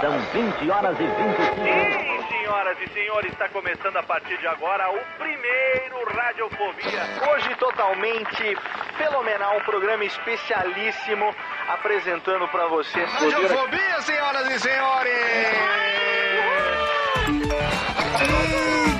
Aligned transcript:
São 0.00 0.18
20 0.32 0.70
horas 0.70 0.96
e 1.00 1.06
25 1.06 1.16
Sim, 1.56 2.28
senhoras 2.28 2.76
e 2.80 2.92
senhores, 2.92 3.32
está 3.32 3.48
começando 3.48 3.96
a 3.96 4.02
partir 4.02 4.36
de 4.38 4.46
agora 4.46 4.90
o 4.90 5.00
primeiro 5.18 6.04
Radiofobia. 6.14 7.02
Hoje 7.32 7.54
totalmente 7.56 8.56
fenomenal, 8.98 9.56
um 9.56 9.60
programa 9.60 10.04
especialíssimo 10.04 11.34
apresentando 11.68 12.46
pra 12.48 12.66
você. 12.66 13.04
Radiofobia, 13.04 14.02
senhoras 14.02 14.50
e 14.50 14.60
senhores! 14.60 15.12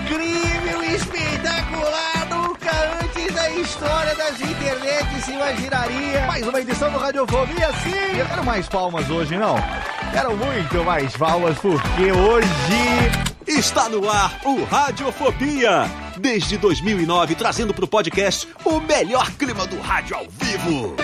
Incrível, 0.06 0.82
espetacular, 0.82 2.26
nunca 2.30 2.70
antes 3.02 3.34
da 3.34 3.50
história 3.50 4.14
das 4.14 4.40
internets 4.40 5.24
se 5.24 5.32
imaginaria. 5.32 6.26
Mais 6.26 6.46
uma 6.46 6.60
edição 6.60 6.90
do 6.90 6.98
Radiofobia, 6.98 7.70
sim! 7.84 8.18
Eu 8.18 8.26
quero 8.26 8.44
mais 8.44 8.66
palmas 8.66 9.10
hoje, 9.10 9.36
não? 9.36 9.56
Quero 10.16 10.34
muito 10.34 10.82
mais 10.82 11.14
palmas, 11.14 11.58
porque 11.58 12.10
hoje... 12.10 12.48
Está 13.46 13.86
no 13.90 14.10
ar 14.10 14.40
o 14.46 14.64
Radiofobia. 14.64 15.82
Desde 16.16 16.56
2009, 16.56 17.34
trazendo 17.34 17.74
para 17.74 17.84
o 17.84 17.88
podcast 17.88 18.48
o 18.64 18.80
melhor 18.80 19.30
clima 19.32 19.66
do 19.66 19.78
rádio 19.78 20.16
ao 20.16 20.26
vivo. 20.30 20.96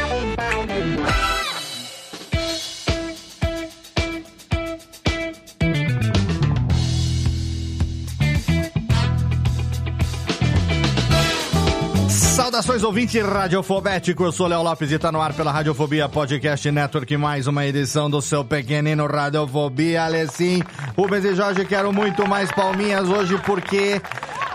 Saudações 12.53 12.83
ouvinte 12.83 13.19
radiofobético, 13.19 14.25
eu 14.25 14.31
sou 14.31 14.47
Léo 14.47 14.62
Lopes 14.62 14.92
e 14.92 14.98
tá 14.98 15.11
no 15.11 15.22
ar 15.22 15.33
pela 15.33 15.50
Radiofobia 15.50 16.06
Podcast 16.06 16.70
Network, 16.70 17.17
mais 17.17 17.47
uma 17.47 17.64
edição 17.64 18.11
do 18.11 18.20
seu 18.20 18.45
pequenino 18.45 19.06
Radiofobia, 19.06 20.05
Alessim. 20.05 20.62
Rubens 20.95 21.25
e 21.25 21.34
Jorge, 21.34 21.64
quero 21.64 21.91
muito 21.95 22.28
mais 22.28 22.53
palminhas 22.53 23.08
hoje 23.08 23.39
porque 23.39 24.03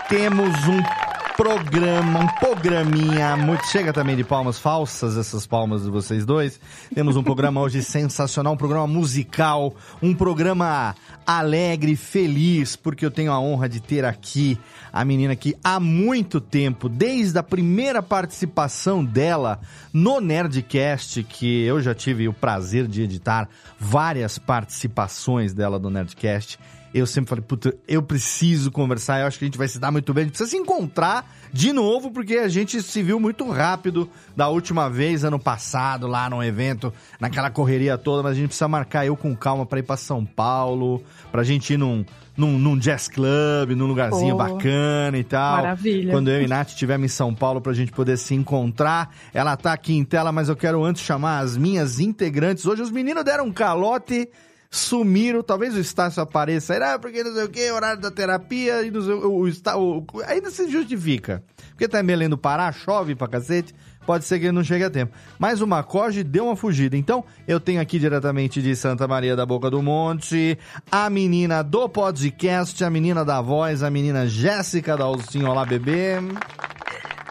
temos 0.08 0.54
um 0.68 1.07
programa, 1.38 2.18
um 2.18 2.26
programinha 2.26 3.36
muito... 3.36 3.64
Chega 3.68 3.92
também 3.92 4.16
de 4.16 4.24
palmas 4.24 4.58
falsas, 4.58 5.16
essas 5.16 5.46
palmas 5.46 5.84
de 5.84 5.88
vocês 5.88 6.26
dois. 6.26 6.58
Temos 6.92 7.14
um 7.14 7.22
programa 7.22 7.60
hoje 7.60 7.80
sensacional, 7.80 8.54
um 8.54 8.56
programa 8.56 8.88
musical, 8.88 9.72
um 10.02 10.12
programa 10.12 10.96
alegre, 11.24 11.94
feliz, 11.94 12.74
porque 12.74 13.06
eu 13.06 13.10
tenho 13.12 13.30
a 13.30 13.38
honra 13.38 13.68
de 13.68 13.78
ter 13.78 14.04
aqui 14.04 14.58
a 14.92 15.04
menina 15.04 15.36
que 15.36 15.56
há 15.62 15.78
muito 15.78 16.40
tempo, 16.40 16.88
desde 16.88 17.38
a 17.38 17.42
primeira 17.44 18.02
participação 18.02 19.04
dela 19.04 19.60
no 19.92 20.20
Nerdcast, 20.20 21.22
que 21.22 21.62
eu 21.62 21.80
já 21.80 21.94
tive 21.94 22.26
o 22.26 22.32
prazer 22.32 22.88
de 22.88 23.02
editar 23.02 23.48
várias 23.78 24.38
participações 24.40 25.54
dela 25.54 25.78
no 25.78 25.88
Nerdcast. 25.88 26.58
Eu 26.94 27.06
sempre 27.06 27.28
falei, 27.28 27.44
puta, 27.46 27.74
eu 27.86 28.02
preciso 28.02 28.70
conversar, 28.70 29.20
eu 29.20 29.26
acho 29.26 29.38
que 29.38 29.44
a 29.44 29.48
gente 29.48 29.58
vai 29.58 29.68
se 29.68 29.78
dar 29.78 29.90
muito 29.90 30.12
bem, 30.14 30.22
a 30.22 30.24
gente 30.26 30.32
precisa 30.36 30.50
se 30.50 30.56
encontrar 30.56 31.30
de 31.52 31.72
novo, 31.72 32.10
porque 32.10 32.36
a 32.36 32.48
gente 32.48 32.82
se 32.82 33.02
viu 33.02 33.20
muito 33.20 33.48
rápido 33.50 34.08
da 34.36 34.48
última 34.48 34.88
vez, 34.88 35.22
ano 35.22 35.38
passado, 35.38 36.06
lá 36.06 36.28
no 36.30 36.42
evento, 36.42 36.92
naquela 37.20 37.50
correria 37.50 37.98
toda, 37.98 38.22
mas 38.22 38.32
a 38.32 38.34
gente 38.34 38.48
precisa 38.48 38.68
marcar 38.68 39.04
eu 39.06 39.16
com 39.16 39.36
calma 39.36 39.66
pra 39.66 39.78
ir 39.78 39.82
pra 39.82 39.96
São 39.98 40.24
Paulo, 40.24 41.02
pra 41.30 41.42
gente 41.44 41.74
ir 41.74 41.76
num, 41.76 42.04
num, 42.36 42.58
num 42.58 42.78
jazz 42.78 43.06
club, 43.08 43.70
num 43.76 43.86
lugarzinho 43.86 44.34
Oh, 44.34 44.38
bacana 44.38 45.18
e 45.18 45.24
tal. 45.24 45.56
maravilha. 45.56 46.12
Quando 46.12 46.28
eu 46.30 46.42
e 46.42 46.46
Nath 46.46 46.68
estivermos 46.70 47.12
em 47.12 47.14
São 47.14 47.34
Paulo 47.34 47.60
pra 47.60 47.72
gente 47.74 47.92
poder 47.92 48.16
se 48.16 48.34
encontrar. 48.34 49.14
Ela 49.34 49.56
tá 49.56 49.72
aqui 49.74 49.94
em 49.94 50.04
tela, 50.04 50.32
mas 50.32 50.48
eu 50.48 50.56
quero 50.56 50.82
antes 50.84 51.02
chamar 51.02 51.40
as 51.40 51.56
minhas 51.56 52.00
integrantes. 52.00 52.64
Hoje 52.64 52.80
os 52.82 52.90
meninos 52.90 53.24
deram 53.24 53.44
um 53.46 53.52
calote, 53.52 54.28
sumiram. 54.70 55.42
Talvez 55.42 55.74
o 55.74 55.78
Estácio 55.80 56.22
apareça 56.22 56.74
aí, 56.74 56.82
ah, 56.82 56.98
porque 56.98 57.22
não 57.24 57.32
sei 57.32 57.44
o 57.44 57.48
que, 57.48 57.70
horário 57.70 58.00
da 58.00 58.10
terapia, 58.10 58.82
e 58.82 58.90
não 58.90 59.00
sei, 59.02 59.14
o, 59.14 59.44
o, 59.44 59.98
o- 59.98 60.22
ainda 60.26 60.50
se 60.50 60.68
justifica. 60.68 61.42
Porque 61.70 61.86
tá 61.88 62.02
meio 62.02 62.18
lendo 62.18 62.36
Pará, 62.36 62.70
chove 62.72 63.14
pra 63.14 63.28
cacete. 63.28 63.74
Pode 64.04 64.24
ser 64.24 64.38
que 64.38 64.46
ele 64.46 64.52
não 64.52 64.64
chegue 64.64 64.84
a 64.84 64.90
tempo. 64.90 65.14
Mas 65.38 65.60
o 65.60 65.66
Macoge 65.66 66.24
deu 66.24 66.46
uma 66.46 66.56
fugida. 66.56 66.96
Então, 66.96 67.22
eu 67.46 67.60
tenho 67.60 67.78
aqui 67.78 67.98
diretamente 67.98 68.62
de 68.62 68.74
Santa 68.74 69.06
Maria 69.06 69.36
da 69.36 69.44
Boca 69.44 69.70
do 69.70 69.82
Monte 69.82 70.58
a 70.90 71.10
menina 71.10 71.62
do 71.62 71.88
podcast, 71.90 72.82
a 72.82 72.88
menina 72.88 73.22
da 73.22 73.42
voz, 73.42 73.82
a 73.82 73.90
menina 73.90 74.26
Jéssica 74.26 74.96
Dalcinho. 74.96 75.50
Olá, 75.50 75.66
bebê. 75.66 76.14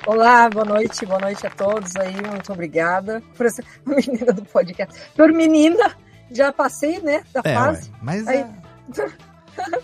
Olá, 0.06 0.48
boa 0.50 0.64
noite, 0.66 1.04
boa 1.06 1.19
noite 1.19 1.46
a 1.46 1.50
todos 1.50 1.96
aí, 1.98 2.16
muito 2.31 2.54
obrigada 2.54 3.22
por 3.36 3.46
essa 3.48 3.62
menina 3.86 4.31
do 4.31 4.46
podcast. 4.46 5.02
Por 5.16 5.34
menina, 5.34 5.96
já 6.31 6.51
passei, 6.51 6.99
né, 7.01 7.23
da 7.33 7.41
É, 7.43 7.53
fase. 7.53 7.89
ué, 7.89 7.95
mas 8.01 8.27
Aí-. 8.27 8.45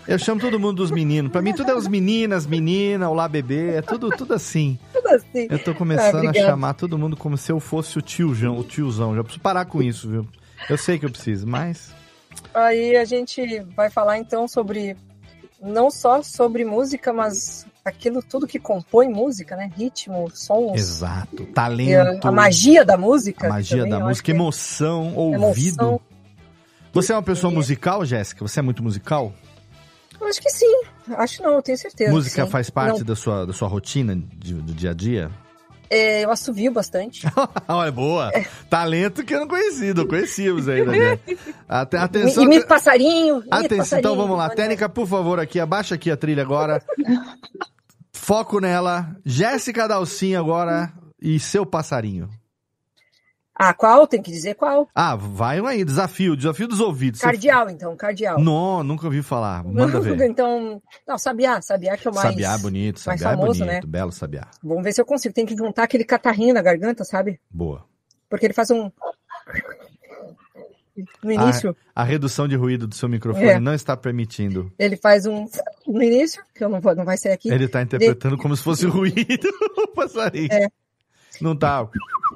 Eu 0.06 0.18
chamo 0.20 0.40
todo 0.40 0.58
mundo 0.60 0.74
dos 0.76 0.92
meninos. 0.92 1.32
Pra 1.32 1.42
mim, 1.42 1.52
tudo 1.52 1.68
é 1.72 1.74
os 1.74 1.88
meninas, 1.88 2.46
menina, 2.46 3.10
olá, 3.10 3.26
bebê. 3.28 3.74
É 3.76 3.82
tudo, 3.82 4.08
tudo 4.10 4.32
assim. 4.32 4.78
Tudo 4.92 5.08
assim. 5.08 5.48
Eu 5.50 5.58
tô 5.58 5.74
começando 5.74 6.28
Ah, 6.28 6.30
a 6.30 6.34
chamar 6.34 6.74
todo 6.74 6.96
mundo 6.96 7.16
como 7.16 7.36
se 7.36 7.50
eu 7.50 7.58
fosse 7.58 7.98
o 7.98 8.02
tiozão, 8.02 8.56
o 8.56 8.62
tiozão. 8.62 9.16
Já 9.16 9.22
preciso 9.24 9.42
parar 9.42 9.64
com 9.64 9.82
isso, 9.82 10.08
viu? 10.08 10.28
Eu 10.70 10.78
sei 10.78 10.96
que 10.96 11.04
eu 11.06 11.10
preciso, 11.10 11.44
mas. 11.46 11.92
Aí 12.54 12.96
a 12.96 13.04
gente 13.04 13.60
vai 13.76 13.90
falar 13.90 14.16
então 14.18 14.46
sobre, 14.46 14.96
não 15.60 15.90
só 15.90 16.22
sobre 16.22 16.64
música, 16.64 17.12
mas 17.12 17.66
aquilo 17.84 18.22
tudo 18.22 18.46
que 18.46 18.60
compõe 18.60 19.08
música, 19.08 19.56
né? 19.56 19.70
Ritmo, 19.76 20.30
sons. 20.32 20.80
Exato. 20.80 21.42
a, 21.50 21.52
Talento. 21.52 22.28
a 22.28 22.30
magia 22.30 22.84
da 22.84 22.96
música. 22.96 23.46
a 23.48 23.50
magia 23.50 23.78
também, 23.78 23.90
da 23.98 24.04
música, 24.06 24.30
é 24.30 24.34
emoção, 24.34 25.14
ouvido. 25.16 25.82
emoção. 25.82 26.00
Você 26.94 27.12
é 27.12 27.16
uma 27.16 27.22
pessoa 27.22 27.52
E- 27.52 27.56
musical, 27.56 28.04
Jéssica? 28.06 28.46
Você 28.46 28.60
é 28.60 28.62
muito 28.62 28.82
musical? 28.82 29.32
Eu 30.20 30.26
acho 30.28 30.40
que 30.40 30.48
sim. 30.50 30.82
Acho 31.16 31.42
não, 31.42 31.54
eu 31.54 31.62
tenho 31.62 31.76
certeza. 31.76 32.10
Música 32.10 32.46
faz 32.46 32.70
parte 32.70 33.00
Não, 33.00 33.04
da 33.04 33.16
sua, 33.16 33.46
da 33.46 33.52
sua 33.52 33.68
rotina 33.68 34.14
de- 34.16 34.54
do 34.54 34.72
dia 34.72 34.90
a 34.90 34.94
dia? 34.94 35.30
é, 35.90 36.24
eu 36.24 36.30
assovio 36.30 36.72
bastante. 36.72 37.26
Olha, 37.68 37.92
boa. 37.92 38.32
Talento 38.70 39.22
que 39.22 39.34
eu 39.34 39.40
não 39.40 39.46
conhecia, 39.48 39.92
não 39.94 40.06
conhecíamos 40.06 40.66
ainda. 40.68 40.90
Né? 40.92 41.18
Ate- 41.68 41.96
Atenção. 41.96 42.42
Imito 42.44 42.66
passarinho. 42.66 43.44
Atenção, 43.50 43.78
passarinho. 43.78 43.98
então 44.00 44.16
vamos 44.16 44.36
lá. 44.38 44.48
Técnica, 44.50 44.88
por 44.88 45.06
favor, 45.06 45.38
aqui. 45.38 45.60
Abaixa 45.60 45.94
aqui 45.94 46.10
a 46.10 46.16
trilha 46.16 46.42
agora. 46.42 46.82
Foco 48.12 48.58
nela. 48.60 49.14
Jéssica 49.24 49.86
Dalcinha 49.86 50.38
agora 50.40 50.92
e 51.20 51.38
seu 51.38 51.66
passarinho. 51.66 52.28
Ah, 53.56 53.72
qual? 53.72 54.06
Tem 54.06 54.20
que 54.20 54.32
dizer 54.32 54.54
qual. 54.56 54.88
Ah, 54.94 55.14
vai 55.14 55.60
um 55.60 55.66
aí. 55.66 55.84
Desafio. 55.84 56.36
Desafio 56.36 56.66
dos 56.66 56.80
ouvidos. 56.80 57.20
Você- 57.20 57.26
Cardeal, 57.26 57.70
então, 57.70 57.94
cardeal. 57.96 58.40
Não, 58.40 58.82
nunca 58.82 59.06
ouvi 59.06 59.22
falar. 59.22 59.62
Manda 59.64 60.00
ver. 60.00 60.20
então, 60.28 60.82
não, 61.06 61.16
Sabiá, 61.16 61.62
Sabiá 61.62 61.96
que 61.96 62.08
é 62.08 62.10
o 62.10 62.14
mais... 62.14 62.28
Sabiá 62.30 62.54
é 62.54 62.58
bonito, 62.58 63.00
mais 63.06 63.20
Sabiá 63.20 63.32
é 63.32 63.36
famoso, 63.40 63.64
bonito. 63.64 63.84
né? 63.86 63.90
Belo 63.90 64.10
Sabiá. 64.12 64.48
Vamos 64.62 64.82
ver 64.82 64.92
se 64.92 65.00
eu 65.00 65.04
consigo. 65.06 65.32
Tem 65.34 65.46
que 65.46 65.56
juntar 65.56 65.84
aquele 65.84 66.04
catarrinho 66.04 66.52
na 66.54 66.62
garganta, 66.62 67.04
sabe? 67.04 67.38
Boa. 67.50 67.84
Porque 68.28 68.46
ele 68.46 68.54
faz 68.54 68.70
um... 68.72 68.90
No 71.24 71.32
início, 71.32 71.76
A 71.94 72.04
redução 72.04 72.46
de 72.46 72.54
ruído 72.54 72.86
do 72.86 72.94
seu 72.94 73.08
microfone 73.08 73.46
É. 73.46 73.58
não 73.60 73.74
está 73.74 73.96
permitindo. 73.96 74.72
ele 74.78 74.96
faz 74.96 75.26
um... 75.26 75.46
No 75.86 76.00
início, 76.02 76.40
que 76.54 76.62
eu 76.62 76.68
não 76.68 76.80
vou, 76.80 76.94
não 76.94 77.04
vai 77.04 77.16
ser 77.16 77.30
aqui. 77.30 77.50
Ele 77.52 77.66
tá 77.66 77.82
interpretando 77.82 78.38
como 78.38 78.56
se 78.56 78.62
fosse 78.62 78.86
ruído 78.86 79.48
o 79.78 79.88
passarinho. 79.88 80.48
É. 80.52 80.68
Não 81.40 81.56
tá, 81.56 81.86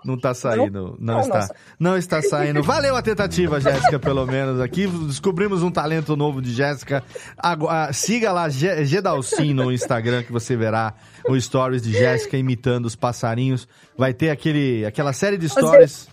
não 0.05 0.19
tá 0.19 0.35
saindo, 0.35 0.97
não, 0.99 1.15
Não, 1.17 1.21
está, 1.21 1.39
nossa. 1.41 1.55
não 1.79 1.97
está 1.97 2.23
saindo. 2.23 2.63
Valeu 2.63 2.97
a 2.97 3.03
tentativa, 3.03 3.61
Jéssica, 3.61 3.99
pelo 3.99 4.27
menos 4.27 4.61
aqui. 4.61 4.87
Descobrimos 4.87 5.63
um 5.63 5.71
talento 5.71 6.17
novo 6.17 6.41
de 6.43 6.53
Jéssica. 6.53 7.03
Ah, 7.37 7.93
siga 7.93 8.33
lá, 8.33 8.49
Ge- 8.49 8.85
Gedalcin 8.85 9.55
no 9.55 9.71
Instagram, 9.73 10.23
que 10.23 10.33
você 10.33 10.57
verá 10.57 10.95
o 11.29 11.39
stories 11.41 11.83
de 11.83 11.93
Jéssica 11.93 12.37
imitando 12.37 12.87
os 12.87 12.97
passarinhos. 12.97 13.69
Vai 13.97 14.13
ter 14.15 14.31
aquele, 14.31 14.85
aquela 14.85 15.13
série 15.13 15.37
de 15.39 15.49
stories 15.49 16.09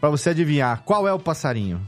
pra 0.00 0.08
você 0.10 0.30
adivinhar 0.30 0.82
qual 0.84 1.06
é 1.08 1.12
o 1.12 1.18
passarinho. 1.18 1.80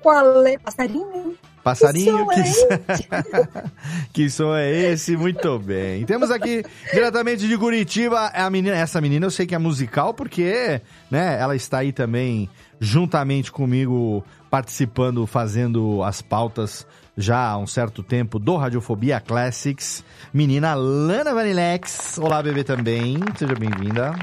Qual 0.00 0.46
é? 0.46 0.58
Passarinho? 0.58 1.34
Passarinho, 1.66 2.28
Que 2.28 2.42
que, 2.44 2.48
som 2.52 2.68
que 4.14 4.30
som 4.30 4.54
é 4.54 4.70
esse? 4.70 5.16
Muito 5.16 5.58
bem. 5.58 6.06
Temos 6.06 6.30
aqui, 6.30 6.64
diretamente 6.92 7.48
de 7.48 7.58
Curitiba, 7.58 8.28
a 8.28 8.48
menina, 8.48 8.76
essa 8.76 9.00
menina 9.00 9.26
eu 9.26 9.32
sei 9.32 9.46
que 9.48 9.54
é 9.54 9.58
musical, 9.58 10.14
porque 10.14 10.80
né, 11.10 11.36
ela 11.40 11.56
está 11.56 11.78
aí 11.78 11.90
também 11.90 12.48
juntamente 12.78 13.50
comigo, 13.50 14.24
participando, 14.48 15.26
fazendo 15.26 16.04
as 16.04 16.22
pautas 16.22 16.86
já 17.16 17.48
há 17.48 17.58
um 17.58 17.66
certo 17.66 18.00
tempo 18.00 18.38
do 18.38 18.54
Radiofobia 18.54 19.18
Classics, 19.18 20.04
menina 20.32 20.72
Lana 20.72 21.34
Vanilex. 21.34 22.16
Olá, 22.18 22.40
bebê 22.44 22.62
também. 22.62 23.18
Seja 23.36 23.56
bem-vinda. 23.56 24.14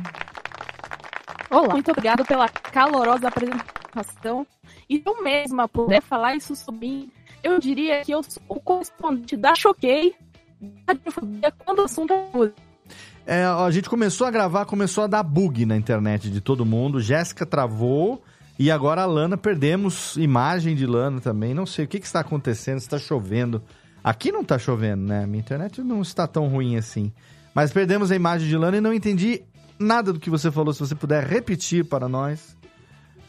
Olá, 1.49 1.73
muito 1.73 1.91
obrigado 1.91 2.23
pela 2.23 2.47
calorosa 2.47 3.27
apresentação. 3.27 4.47
E 4.89 5.03
eu 5.05 5.21
mesma 5.21 5.67
puder 5.67 6.01
falar 6.01 6.35
isso 6.35 6.55
sobre 6.55 7.11
eu 7.43 7.59
diria 7.59 8.03
que 8.03 8.11
eu 8.11 8.23
sou 8.23 8.41
o 8.47 8.59
correspondente 8.59 9.35
da 9.35 9.53
Choquei, 9.53 10.15
da 10.85 11.51
quando 11.51 11.79
o 11.79 11.83
assunto 11.83 12.13
é 12.13 12.29
música. 12.33 12.55
É, 13.25 13.43
a 13.45 13.69
gente 13.71 13.89
começou 13.89 14.27
a 14.27 14.31
gravar, 14.31 14.65
começou 14.65 15.03
a 15.03 15.07
dar 15.07 15.23
bug 15.23 15.65
na 15.65 15.77
internet 15.77 16.29
de 16.29 16.41
todo 16.41 16.65
mundo. 16.65 16.99
Jéssica 16.99 17.45
travou 17.45 18.21
e 18.59 18.69
agora 18.69 19.01
a 19.01 19.05
Lana, 19.05 19.37
perdemos 19.37 20.15
imagem 20.17 20.75
de 20.75 20.85
Lana 20.85 21.21
também. 21.21 21.53
Não 21.53 21.65
sei 21.65 21.85
o 21.85 21.87
que, 21.87 21.99
que 21.99 22.05
está 22.05 22.19
acontecendo, 22.19 22.77
está 22.77 22.97
chovendo. 22.97 23.61
Aqui 24.03 24.31
não 24.31 24.41
está 24.41 24.59
chovendo, 24.59 25.03
né? 25.03 25.25
Minha 25.25 25.39
internet 25.39 25.81
não 25.81 26.01
está 26.01 26.27
tão 26.27 26.47
ruim 26.47 26.75
assim. 26.75 27.11
Mas 27.53 27.71
perdemos 27.71 28.11
a 28.11 28.15
imagem 28.15 28.47
de 28.47 28.57
Lana 28.57 28.77
e 28.77 28.81
não 28.81 28.93
entendi 28.93 29.41
nada 29.79 30.11
do 30.11 30.19
que 30.19 30.29
você 30.29 30.51
falou. 30.51 30.73
Se 30.73 30.81
você 30.81 30.95
puder 30.95 31.23
repetir 31.23 31.85
para 31.85 32.09
nós. 32.09 32.57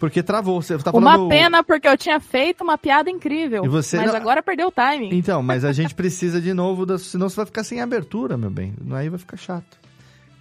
Porque 0.06 0.22
travou. 0.22 0.60
Você 0.62 0.76
tá 0.78 0.90
falando... 0.92 1.06
Uma 1.22 1.28
pena, 1.28 1.62
porque 1.64 1.88
eu 1.88 1.96
tinha 1.96 2.20
feito 2.20 2.62
uma 2.62 2.76
piada 2.78 3.10
incrível. 3.10 3.64
E 3.64 3.68
você- 3.68 3.96
Mas 3.96 4.08
não- 4.08 4.16
agora 4.16 4.42
perdeu 4.42 4.68
o 4.68 4.72
timing. 4.72 5.10
Então, 5.12 5.42
mas 5.42 5.64
a 5.64 5.72
gente 5.72 5.94
precisa 5.96 6.40
de 6.40 6.52
novo, 6.52 6.84
da... 6.84 6.98
senão 6.98 7.28
você 7.28 7.36
vai 7.36 7.46
ficar 7.46 7.64
sem 7.64 7.80
abertura, 7.80 8.36
meu 8.36 8.50
bem. 8.50 8.74
Aí 8.92 9.08
vai 9.08 9.18
ficar 9.18 9.36
chato. 9.36 9.78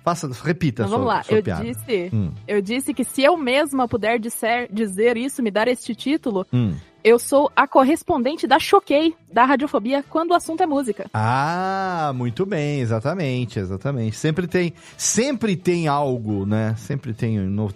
Faça, 0.04 0.30
repita 0.44 0.82
Então 0.84 0.90
sua, 0.90 0.98
vamos 0.98 1.14
lá. 1.14 1.24
Eu 1.30 1.42
piada. 1.42 1.64
disse, 1.64 2.10
Hum, 2.14 2.32
eu 2.46 2.62
disse 2.62 2.94
que 2.94 3.06
se 3.06 3.24
eu 3.24 3.38
mesma 3.38 3.88
puder 3.88 4.20
disser- 4.20 4.68
dizer 4.70 5.16
isso, 5.16 5.42
me 5.42 5.50
dar 5.50 5.68
este 5.70 5.96
título, 5.96 6.46
hum. 6.52 6.74
Eu 7.04 7.20
sou 7.20 7.52
a 7.56 7.68
correspondente 7.68 8.48
da 8.48 8.60
Choquei, 8.60 9.16
da 9.32 9.46
Radiofobia, 9.46 10.04
quando 10.10 10.32
o 10.32 10.34
assunto 10.34 10.62
é 10.64 10.66
música. 10.66 11.10
Ah, 11.14 12.12
muito 12.16 12.46
bem, 12.46 12.80
exatamente, 12.80 13.60
exatamente. 13.60 14.16
Sempre 14.16 14.48
tem, 14.48 14.74
sempre 14.98 15.56
tem 15.56 15.88
algo, 15.88 16.46
né? 16.46 16.76
Sempre 16.78 17.14
tem 17.14 17.40
no- 17.40 17.74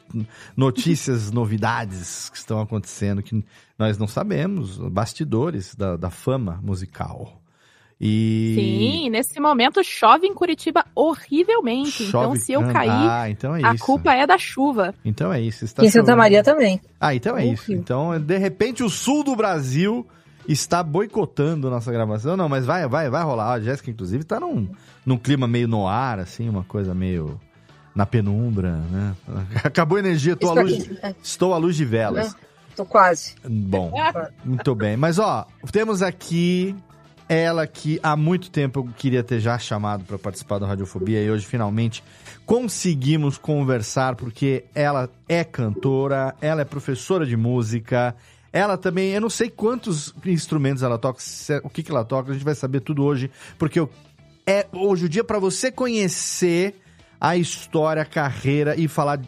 notícias, 0.55 1.29
novidades 1.31 2.29
que 2.29 2.37
estão 2.37 2.61
acontecendo 2.61 3.21
que 3.23 3.43
nós 3.77 3.97
não 3.97 4.07
sabemos, 4.07 4.77
bastidores 4.77 5.75
da, 5.75 5.97
da 5.97 6.09
fama 6.09 6.59
musical. 6.63 7.36
E 7.99 8.53
Sim, 8.55 9.09
nesse 9.09 9.39
momento 9.39 9.83
chove 9.83 10.27
em 10.27 10.33
Curitiba 10.33 10.85
horrivelmente. 10.93 12.03
então, 12.03 12.21
chove 12.25 12.39
se 12.39 12.51
eu 12.51 12.61
cair, 12.71 12.89
ah, 12.91 13.27
então 13.29 13.55
é 13.55 13.65
a 13.65 13.73
isso. 13.73 13.83
culpa 13.83 14.13
é 14.13 14.27
da 14.27 14.37
chuva. 14.37 14.93
Então 15.03 15.33
é 15.33 15.41
isso. 15.41 15.65
Está 15.65 15.83
Em 15.83 15.87
Santa 15.89 16.01
chovendo. 16.01 16.17
Maria 16.17 16.43
também. 16.43 16.79
Ah, 16.99 17.15
então 17.15 17.35
é 17.35 17.45
isso. 17.45 17.63
Horrível. 17.63 17.77
Então, 17.81 18.19
de 18.19 18.37
repente, 18.37 18.83
o 18.83 18.89
sul 18.89 19.23
do 19.23 19.35
Brasil 19.35 20.05
está 20.47 20.83
boicotando 20.83 21.69
nossa 21.71 21.91
gravação. 21.91 22.37
Não, 22.37 22.47
mas 22.47 22.65
vai, 22.65 22.87
vai, 22.87 23.09
vai 23.09 23.23
rolar. 23.23 23.53
A 23.53 23.59
Jéssica, 23.59 23.89
inclusive, 23.89 24.23
tá 24.23 24.39
num, 24.39 24.69
num 25.05 25.17
clima 25.17 25.47
meio 25.47 25.67
no 25.67 25.87
ar, 25.87 26.19
assim, 26.19 26.47
uma 26.47 26.63
coisa 26.63 26.93
meio 26.93 27.39
na 27.95 28.05
penumbra, 28.05 28.73
né? 28.91 29.15
Acabou 29.63 29.95
a 29.97 29.99
energia, 29.99 30.35
tô 30.35 30.49
à 30.49 30.53
Estou 30.53 30.63
luz, 30.63 30.83
aqui. 30.83 30.99
É, 31.01 31.15
estou 31.23 31.53
à 31.53 31.57
luz 31.57 31.75
de 31.75 31.83
velas. 31.83 32.27
né? 32.31 32.39
Tô 32.75 32.85
quase. 32.85 33.33
Bom, 33.43 33.91
muito 34.45 34.75
bem. 34.75 34.95
Mas, 34.95 35.17
ó, 35.17 35.47
temos 35.71 36.03
aqui 36.03 36.75
ela 37.29 37.67
que 37.67 37.99
há 38.01 38.15
muito 38.15 38.49
tempo 38.49 38.79
eu 38.79 38.89
queria 38.97 39.23
ter 39.23 39.39
já 39.39 39.57
chamado 39.59 40.03
para 40.05 40.17
participar 40.17 40.59
da 40.59 40.67
Radiofobia 40.67 41.21
e 41.21 41.29
hoje 41.29 41.45
finalmente 41.45 42.03
conseguimos 42.45 43.37
conversar 43.37 44.15
porque 44.15 44.63
ela 44.73 45.09
é 45.27 45.43
cantora, 45.43 46.33
ela 46.41 46.61
é 46.61 46.65
professora 46.65 47.25
de 47.25 47.35
música, 47.35 48.15
ela 48.53 48.77
também, 48.77 49.11
eu 49.11 49.19
não 49.21 49.29
sei 49.29 49.49
quantos 49.49 50.15
instrumentos 50.25 50.81
ela 50.81 50.97
toca, 50.97 51.19
se- 51.19 51.59
o 51.63 51.69
que, 51.69 51.83
que 51.83 51.91
ela 51.91 52.05
toca, 52.05 52.31
a 52.31 52.33
gente 52.33 52.45
vai 52.45 52.55
saber 52.55 52.79
tudo 52.79 53.03
hoje, 53.03 53.29
porque 53.59 53.79
eu- 53.79 53.89
é 54.45 54.65
hoje 54.71 55.05
o 55.05 55.09
dia 55.09 55.23
para 55.25 55.37
você 55.39 55.69
conhecer 55.69 56.79
a 57.19 57.35
história, 57.35 58.01
a 58.01 58.05
carreira 58.05 58.75
e 58.79 58.87
falar 58.87 59.19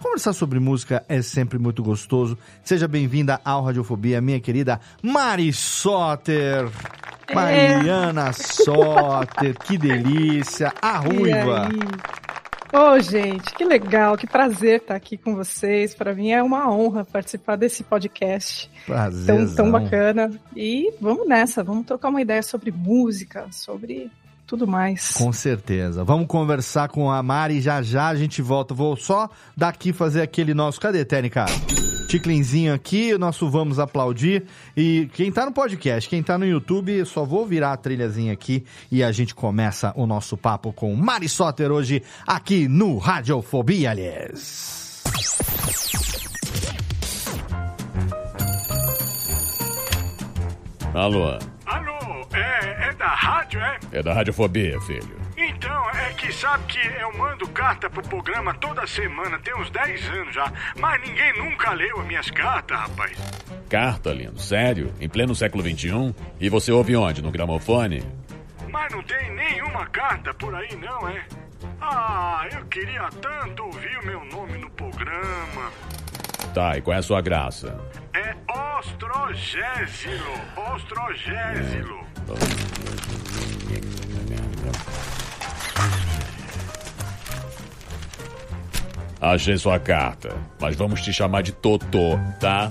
Conversar 0.00 0.32
sobre 0.34 0.60
música 0.60 1.04
é 1.08 1.22
sempre 1.22 1.58
muito 1.58 1.82
gostoso. 1.82 2.36
Seja 2.62 2.86
bem-vinda 2.86 3.40
ao 3.44 3.64
Radiofobia, 3.64 4.20
minha 4.20 4.40
querida 4.40 4.80
Mari 5.02 5.52
Soter. 5.52 6.68
É. 7.28 7.34
Mariana 7.34 8.32
Soter, 8.32 9.58
que 9.58 9.76
delícia. 9.76 10.72
A 10.80 10.98
ruiva. 10.98 11.68
Ô, 12.72 13.00
gente, 13.00 13.54
que 13.54 13.64
legal, 13.64 14.16
que 14.16 14.26
prazer 14.26 14.80
estar 14.80 14.94
aqui 14.94 15.16
com 15.16 15.34
vocês. 15.34 15.94
Para 15.94 16.14
mim 16.14 16.30
é 16.30 16.42
uma 16.42 16.70
honra 16.70 17.04
participar 17.04 17.56
desse 17.56 17.82
podcast 17.82 18.70
Prazer. 18.84 19.26
tão, 19.26 19.54
tão 19.54 19.70
bacana. 19.72 20.30
E 20.54 20.92
vamos 21.00 21.26
nessa, 21.26 21.64
vamos 21.64 21.86
trocar 21.86 22.10
uma 22.10 22.20
ideia 22.20 22.42
sobre 22.42 22.70
música, 22.70 23.46
sobre 23.50 24.10
tudo 24.46 24.66
mais. 24.66 25.12
Com 25.14 25.32
certeza. 25.32 26.04
Vamos 26.04 26.26
conversar 26.26 26.88
com 26.88 27.10
a 27.10 27.22
Mari 27.22 27.60
já 27.60 27.82
já 27.82 28.08
a 28.08 28.14
gente 28.14 28.40
volta. 28.40 28.72
Vou 28.72 28.96
só 28.96 29.28
daqui 29.56 29.92
fazer 29.92 30.22
aquele 30.22 30.54
nosso. 30.54 30.80
Cadê, 30.80 31.04
Técnica? 31.04 31.46
Ticlinzinho 32.06 32.72
aqui, 32.72 33.12
o 33.12 33.18
nosso 33.18 33.50
Vamos 33.50 33.80
Aplaudir. 33.80 34.44
E 34.76 35.10
quem 35.12 35.32
tá 35.32 35.44
no 35.44 35.52
podcast, 35.52 36.08
quem 36.08 36.22
tá 36.22 36.38
no 36.38 36.46
YouTube, 36.46 37.04
só 37.04 37.24
vou 37.24 37.44
virar 37.44 37.72
a 37.72 37.76
trilhazinha 37.76 38.32
aqui 38.32 38.64
e 38.90 39.02
a 39.02 39.10
gente 39.10 39.34
começa 39.34 39.92
o 39.96 40.06
nosso 40.06 40.36
papo 40.36 40.72
com 40.72 40.94
Mari 40.94 41.28
Soter 41.28 41.72
hoje 41.72 42.02
aqui 42.24 42.68
no 42.68 42.96
Radiofobia, 42.98 43.90
aliás. 43.90 45.02
Alô, 50.94 51.38
Alô, 51.66 52.26
é, 52.32 52.85
é 52.85 52.85
da 53.06 53.14
rádio, 53.14 53.60
é? 53.60 53.78
é 53.92 54.02
da 54.02 54.12
Radiofobia, 54.12 54.80
filho. 54.80 55.16
Então, 55.36 55.90
é 55.90 56.12
que 56.14 56.32
sabe 56.32 56.64
que 56.64 57.00
eu 57.00 57.16
mando 57.16 57.46
carta 57.48 57.88
pro 57.88 58.02
programa 58.02 58.52
toda 58.54 58.84
semana, 58.84 59.38
tem 59.38 59.54
uns 59.54 59.70
10 59.70 60.08
anos 60.08 60.34
já, 60.34 60.52
mas 60.76 61.00
ninguém 61.02 61.38
nunca 61.38 61.72
leu 61.72 62.00
as 62.00 62.06
minhas 62.06 62.28
cartas, 62.30 62.76
rapaz. 62.76 63.16
Carta, 63.68 64.12
lindo, 64.12 64.40
sério? 64.40 64.92
Em 65.00 65.08
pleno 65.08 65.36
século 65.36 65.62
XXI? 65.62 66.14
E 66.40 66.48
você 66.48 66.72
ouve 66.72 66.96
onde? 66.96 67.22
No 67.22 67.30
gramofone? 67.30 68.02
Mas 68.68 68.92
não 68.92 69.02
tem 69.04 69.30
nenhuma 69.36 69.86
carta 69.86 70.34
por 70.34 70.52
aí, 70.52 70.74
não, 70.74 71.08
é? 71.08 71.24
Ah, 71.80 72.44
eu 72.52 72.64
queria 72.66 73.08
tanto 73.22 73.62
ouvir 73.62 73.98
o 73.98 74.06
meu 74.06 74.24
nome 74.24 74.58
no 74.58 74.70
programa. 74.70 75.70
Tá, 76.56 76.78
e 76.78 76.80
qual 76.80 76.94
é 76.94 77.00
a 77.00 77.02
sua 77.02 77.20
graça? 77.20 77.78
É 78.14 78.34
Ostrogésilo, 78.78 80.40
Ostrogésilo. 80.74 82.00
Achei 89.20 89.58
sua 89.58 89.78
carta, 89.78 90.34
mas 90.58 90.74
vamos 90.76 91.02
te 91.02 91.12
chamar 91.12 91.42
de 91.42 91.52
Totô, 91.52 92.18
tá? 92.40 92.70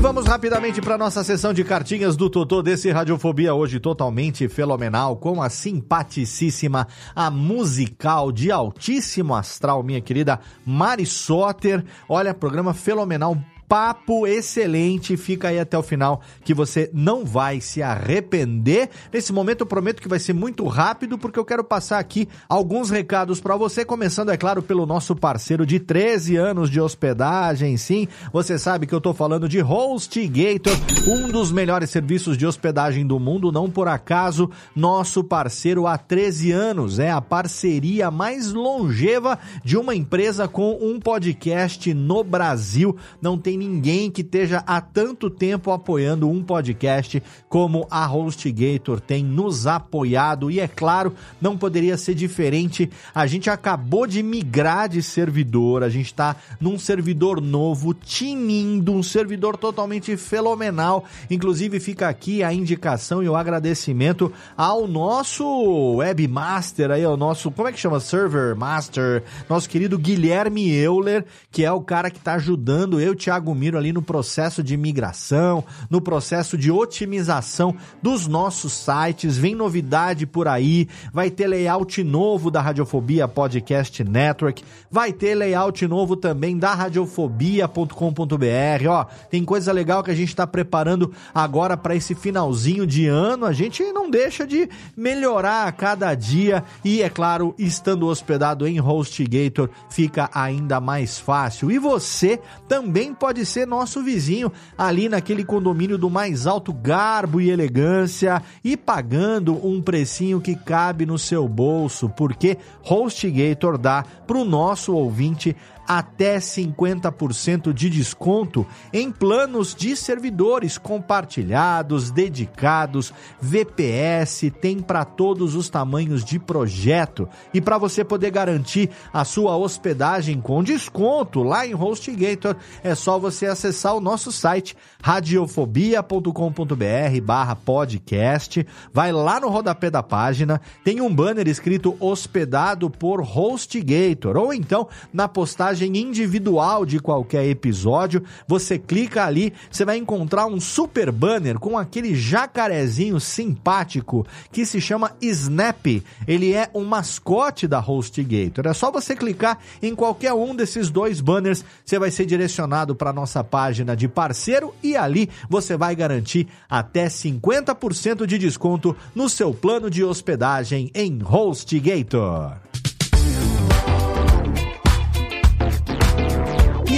E 0.00 0.02
vamos 0.02 0.24
rapidamente 0.24 0.80
para 0.80 0.96
nossa 0.96 1.22
sessão 1.22 1.52
de 1.52 1.62
cartinhas 1.62 2.16
do 2.16 2.30
Totô 2.30 2.62
desse 2.62 2.90
Radiofobia 2.90 3.52
hoje 3.52 3.78
totalmente 3.78 4.48
fenomenal 4.48 5.14
com 5.14 5.42
a 5.42 5.50
simpaticíssima, 5.50 6.88
a 7.14 7.30
musical 7.30 8.32
de 8.32 8.50
altíssimo 8.50 9.34
astral, 9.34 9.82
minha 9.82 10.00
querida 10.00 10.40
Mari 10.64 11.04
Soter. 11.04 11.84
Olha, 12.08 12.32
programa 12.32 12.72
fenomenal. 12.72 13.36
Papo 13.70 14.26
excelente, 14.26 15.16
fica 15.16 15.46
aí 15.46 15.60
até 15.60 15.78
o 15.78 15.82
final 15.84 16.22
que 16.42 16.52
você 16.52 16.90
não 16.92 17.24
vai 17.24 17.60
se 17.60 17.80
arrepender. 17.80 18.90
Nesse 19.12 19.32
momento 19.32 19.60
eu 19.60 19.66
prometo 19.66 20.02
que 20.02 20.08
vai 20.08 20.18
ser 20.18 20.32
muito 20.32 20.66
rápido 20.66 21.16
porque 21.16 21.38
eu 21.38 21.44
quero 21.44 21.62
passar 21.62 22.00
aqui 22.00 22.28
alguns 22.48 22.90
recados 22.90 23.40
para 23.40 23.56
você, 23.56 23.84
começando 23.84 24.32
é 24.32 24.36
claro 24.36 24.60
pelo 24.60 24.84
nosso 24.86 25.14
parceiro 25.14 25.64
de 25.64 25.78
13 25.78 26.34
anos 26.34 26.68
de 26.68 26.80
hospedagem, 26.80 27.76
sim. 27.76 28.08
Você 28.32 28.58
sabe 28.58 28.88
que 28.88 28.92
eu 28.92 29.00
tô 29.00 29.14
falando 29.14 29.48
de 29.48 29.62
HostGator, 29.62 30.76
um 31.06 31.28
dos 31.28 31.52
melhores 31.52 31.90
serviços 31.90 32.36
de 32.36 32.44
hospedagem 32.44 33.06
do 33.06 33.20
mundo, 33.20 33.52
não 33.52 33.70
por 33.70 33.86
acaso, 33.86 34.50
nosso 34.74 35.22
parceiro 35.22 35.86
há 35.86 35.96
13 35.96 36.50
anos, 36.50 36.98
é 36.98 37.12
a 37.12 37.20
parceria 37.20 38.10
mais 38.10 38.52
longeva 38.52 39.38
de 39.62 39.76
uma 39.76 39.94
empresa 39.94 40.48
com 40.48 40.76
um 40.82 40.98
podcast 40.98 41.94
no 41.94 42.24
Brasil. 42.24 42.96
Não 43.22 43.38
tem 43.38 43.59
ninguém 43.60 44.10
que 44.10 44.22
esteja 44.22 44.64
há 44.66 44.80
tanto 44.80 45.28
tempo 45.28 45.70
apoiando 45.70 46.28
um 46.28 46.42
podcast 46.42 47.22
como 47.48 47.86
a 47.90 48.10
HostGator 48.10 49.00
tem 49.00 49.22
nos 49.22 49.66
apoiado. 49.66 50.50
E 50.50 50.58
é 50.58 50.66
claro, 50.66 51.14
não 51.40 51.58
poderia 51.58 51.98
ser 51.98 52.14
diferente. 52.14 52.90
A 53.14 53.26
gente 53.26 53.50
acabou 53.50 54.06
de 54.06 54.22
migrar 54.22 54.88
de 54.88 55.02
servidor, 55.02 55.82
a 55.82 55.90
gente 55.90 56.06
está 56.06 56.34
num 56.58 56.78
servidor 56.78 57.40
novo, 57.40 57.92
tinindo, 57.92 58.92
um 58.92 59.02
servidor 59.02 59.58
totalmente 59.58 60.16
fenomenal. 60.16 61.04
Inclusive, 61.30 61.78
fica 61.78 62.08
aqui 62.08 62.42
a 62.42 62.52
indicação 62.52 63.22
e 63.22 63.28
o 63.28 63.36
agradecimento 63.36 64.32
ao 64.56 64.88
nosso 64.88 65.96
webmaster 65.96 66.90
aí, 66.90 67.04
ao 67.04 67.16
nosso, 67.16 67.50
como 67.50 67.68
é 67.68 67.72
que 67.72 67.78
chama? 67.78 68.00
Server 68.00 68.56
Master, 68.56 69.22
nosso 69.48 69.68
querido 69.68 69.98
Guilherme 69.98 70.72
Euler, 70.72 71.26
que 71.50 71.64
é 71.64 71.70
o 71.70 71.82
cara 71.82 72.10
que 72.10 72.18
está 72.18 72.34
ajudando 72.34 72.98
eu, 72.98 73.14
Thiago 73.14 73.49
Miro, 73.54 73.78
ali 73.78 73.92
no 73.92 74.02
processo 74.02 74.62
de 74.62 74.76
migração, 74.76 75.64
no 75.88 76.00
processo 76.00 76.56
de 76.56 76.70
otimização 76.70 77.74
dos 78.02 78.26
nossos 78.26 78.72
sites. 78.72 79.36
Vem 79.36 79.54
novidade 79.54 80.26
por 80.26 80.48
aí, 80.48 80.88
vai 81.12 81.30
ter 81.30 81.46
layout 81.46 82.02
novo 82.02 82.50
da 82.50 82.60
Radiofobia 82.60 83.28
Podcast 83.28 84.02
Network, 84.04 84.62
vai 84.90 85.12
ter 85.12 85.34
layout 85.34 85.86
novo 85.86 86.16
também 86.16 86.58
da 86.58 86.74
radiofobia.com.br. 86.74 88.88
Ó, 88.88 89.04
tem 89.30 89.44
coisa 89.44 89.72
legal 89.72 90.02
que 90.02 90.10
a 90.10 90.14
gente 90.14 90.28
está 90.28 90.46
preparando 90.46 91.12
agora 91.34 91.76
para 91.76 91.94
esse 91.94 92.14
finalzinho 92.14 92.86
de 92.86 93.06
ano. 93.06 93.46
A 93.46 93.52
gente 93.52 93.82
não 93.92 94.10
deixa 94.10 94.46
de 94.46 94.68
melhorar 94.96 95.66
a 95.66 95.72
cada 95.72 96.14
dia 96.14 96.64
e, 96.84 97.02
é 97.02 97.08
claro, 97.08 97.54
estando 97.58 98.06
hospedado 98.06 98.66
em 98.66 98.80
HostGator, 98.80 99.68
fica 99.88 100.28
ainda 100.32 100.80
mais 100.80 101.18
fácil. 101.18 101.70
E 101.70 101.78
você 101.78 102.40
também 102.68 103.14
pode 103.14 103.39
ser 103.44 103.66
nosso 103.66 104.02
vizinho 104.02 104.52
ali 104.76 105.08
naquele 105.08 105.44
condomínio 105.44 105.98
do 105.98 106.10
mais 106.10 106.46
alto 106.46 106.72
garbo 106.72 107.40
e 107.40 107.50
elegância 107.50 108.42
e 108.64 108.76
pagando 108.76 109.54
um 109.66 109.80
precinho 109.80 110.40
que 110.40 110.54
cabe 110.54 111.06
no 111.06 111.18
seu 111.18 111.48
bolso, 111.48 112.08
porque 112.08 112.58
HostGator 112.82 113.78
dá 113.78 114.04
para 114.26 114.38
o 114.38 114.44
nosso 114.44 114.94
ouvinte 114.94 115.56
até 115.90 116.38
50% 116.38 117.72
de 117.72 117.90
desconto 117.90 118.64
em 118.92 119.10
planos 119.10 119.74
de 119.74 119.96
servidores 119.96 120.78
compartilhados, 120.78 122.12
dedicados, 122.12 123.12
VPS, 123.40 124.52
tem 124.60 124.78
para 124.78 125.04
todos 125.04 125.56
os 125.56 125.68
tamanhos 125.68 126.24
de 126.24 126.38
projeto. 126.38 127.28
E 127.52 127.60
para 127.60 127.76
você 127.76 128.04
poder 128.04 128.30
garantir 128.30 128.88
a 129.12 129.24
sua 129.24 129.56
hospedagem 129.56 130.40
com 130.40 130.62
desconto 130.62 131.42
lá 131.42 131.66
em 131.66 131.74
HostGator, 131.74 132.54
é 132.84 132.94
só 132.94 133.18
você 133.18 133.46
acessar 133.46 133.96
o 133.96 134.00
nosso 134.00 134.30
site 134.30 134.76
radiofobia.com.br 135.02 137.20
barra 137.20 137.56
podcast, 137.56 138.64
vai 138.92 139.10
lá 139.10 139.40
no 139.40 139.48
rodapé 139.48 139.90
da 139.90 140.04
página, 140.04 140.60
tem 140.84 141.00
um 141.00 141.12
banner 141.12 141.48
escrito 141.48 141.96
hospedado 141.98 142.88
por 142.88 143.22
HostGator, 143.22 144.36
ou 144.36 144.54
então 144.54 144.86
na 145.12 145.26
postagem 145.26 145.79
individual 145.86 146.84
de 146.84 146.98
qualquer 146.98 147.44
episódio, 147.46 148.22
você 148.46 148.78
clica 148.78 149.24
ali, 149.24 149.52
você 149.70 149.84
vai 149.84 149.96
encontrar 149.96 150.46
um 150.46 150.60
super 150.60 151.10
banner 151.10 151.58
com 151.58 151.76
aquele 151.78 152.14
jacarezinho 152.14 153.18
simpático 153.20 154.26
que 154.52 154.64
se 154.66 154.80
chama 154.80 155.12
Snap. 155.20 155.86
Ele 156.26 156.52
é 156.52 156.70
um 156.74 156.84
mascote 156.84 157.66
da 157.66 157.78
HostGator. 157.78 158.66
É 158.66 158.72
só 158.72 158.90
você 158.90 159.14
clicar 159.14 159.58
em 159.82 159.94
qualquer 159.94 160.32
um 160.32 160.54
desses 160.54 160.90
dois 160.90 161.20
banners, 161.20 161.64
você 161.84 161.98
vai 161.98 162.10
ser 162.10 162.26
direcionado 162.26 162.94
para 162.94 163.12
nossa 163.12 163.42
página 163.42 163.96
de 163.96 164.08
parceiro 164.08 164.74
e 164.82 164.96
ali 164.96 165.28
você 165.48 165.76
vai 165.76 165.94
garantir 165.94 166.48
até 166.68 167.06
50% 167.06 168.26
de 168.26 168.38
desconto 168.38 168.96
no 169.14 169.28
seu 169.28 169.52
plano 169.52 169.90
de 169.90 170.04
hospedagem 170.04 170.90
em 170.94 171.20
HostGator. 171.22 172.69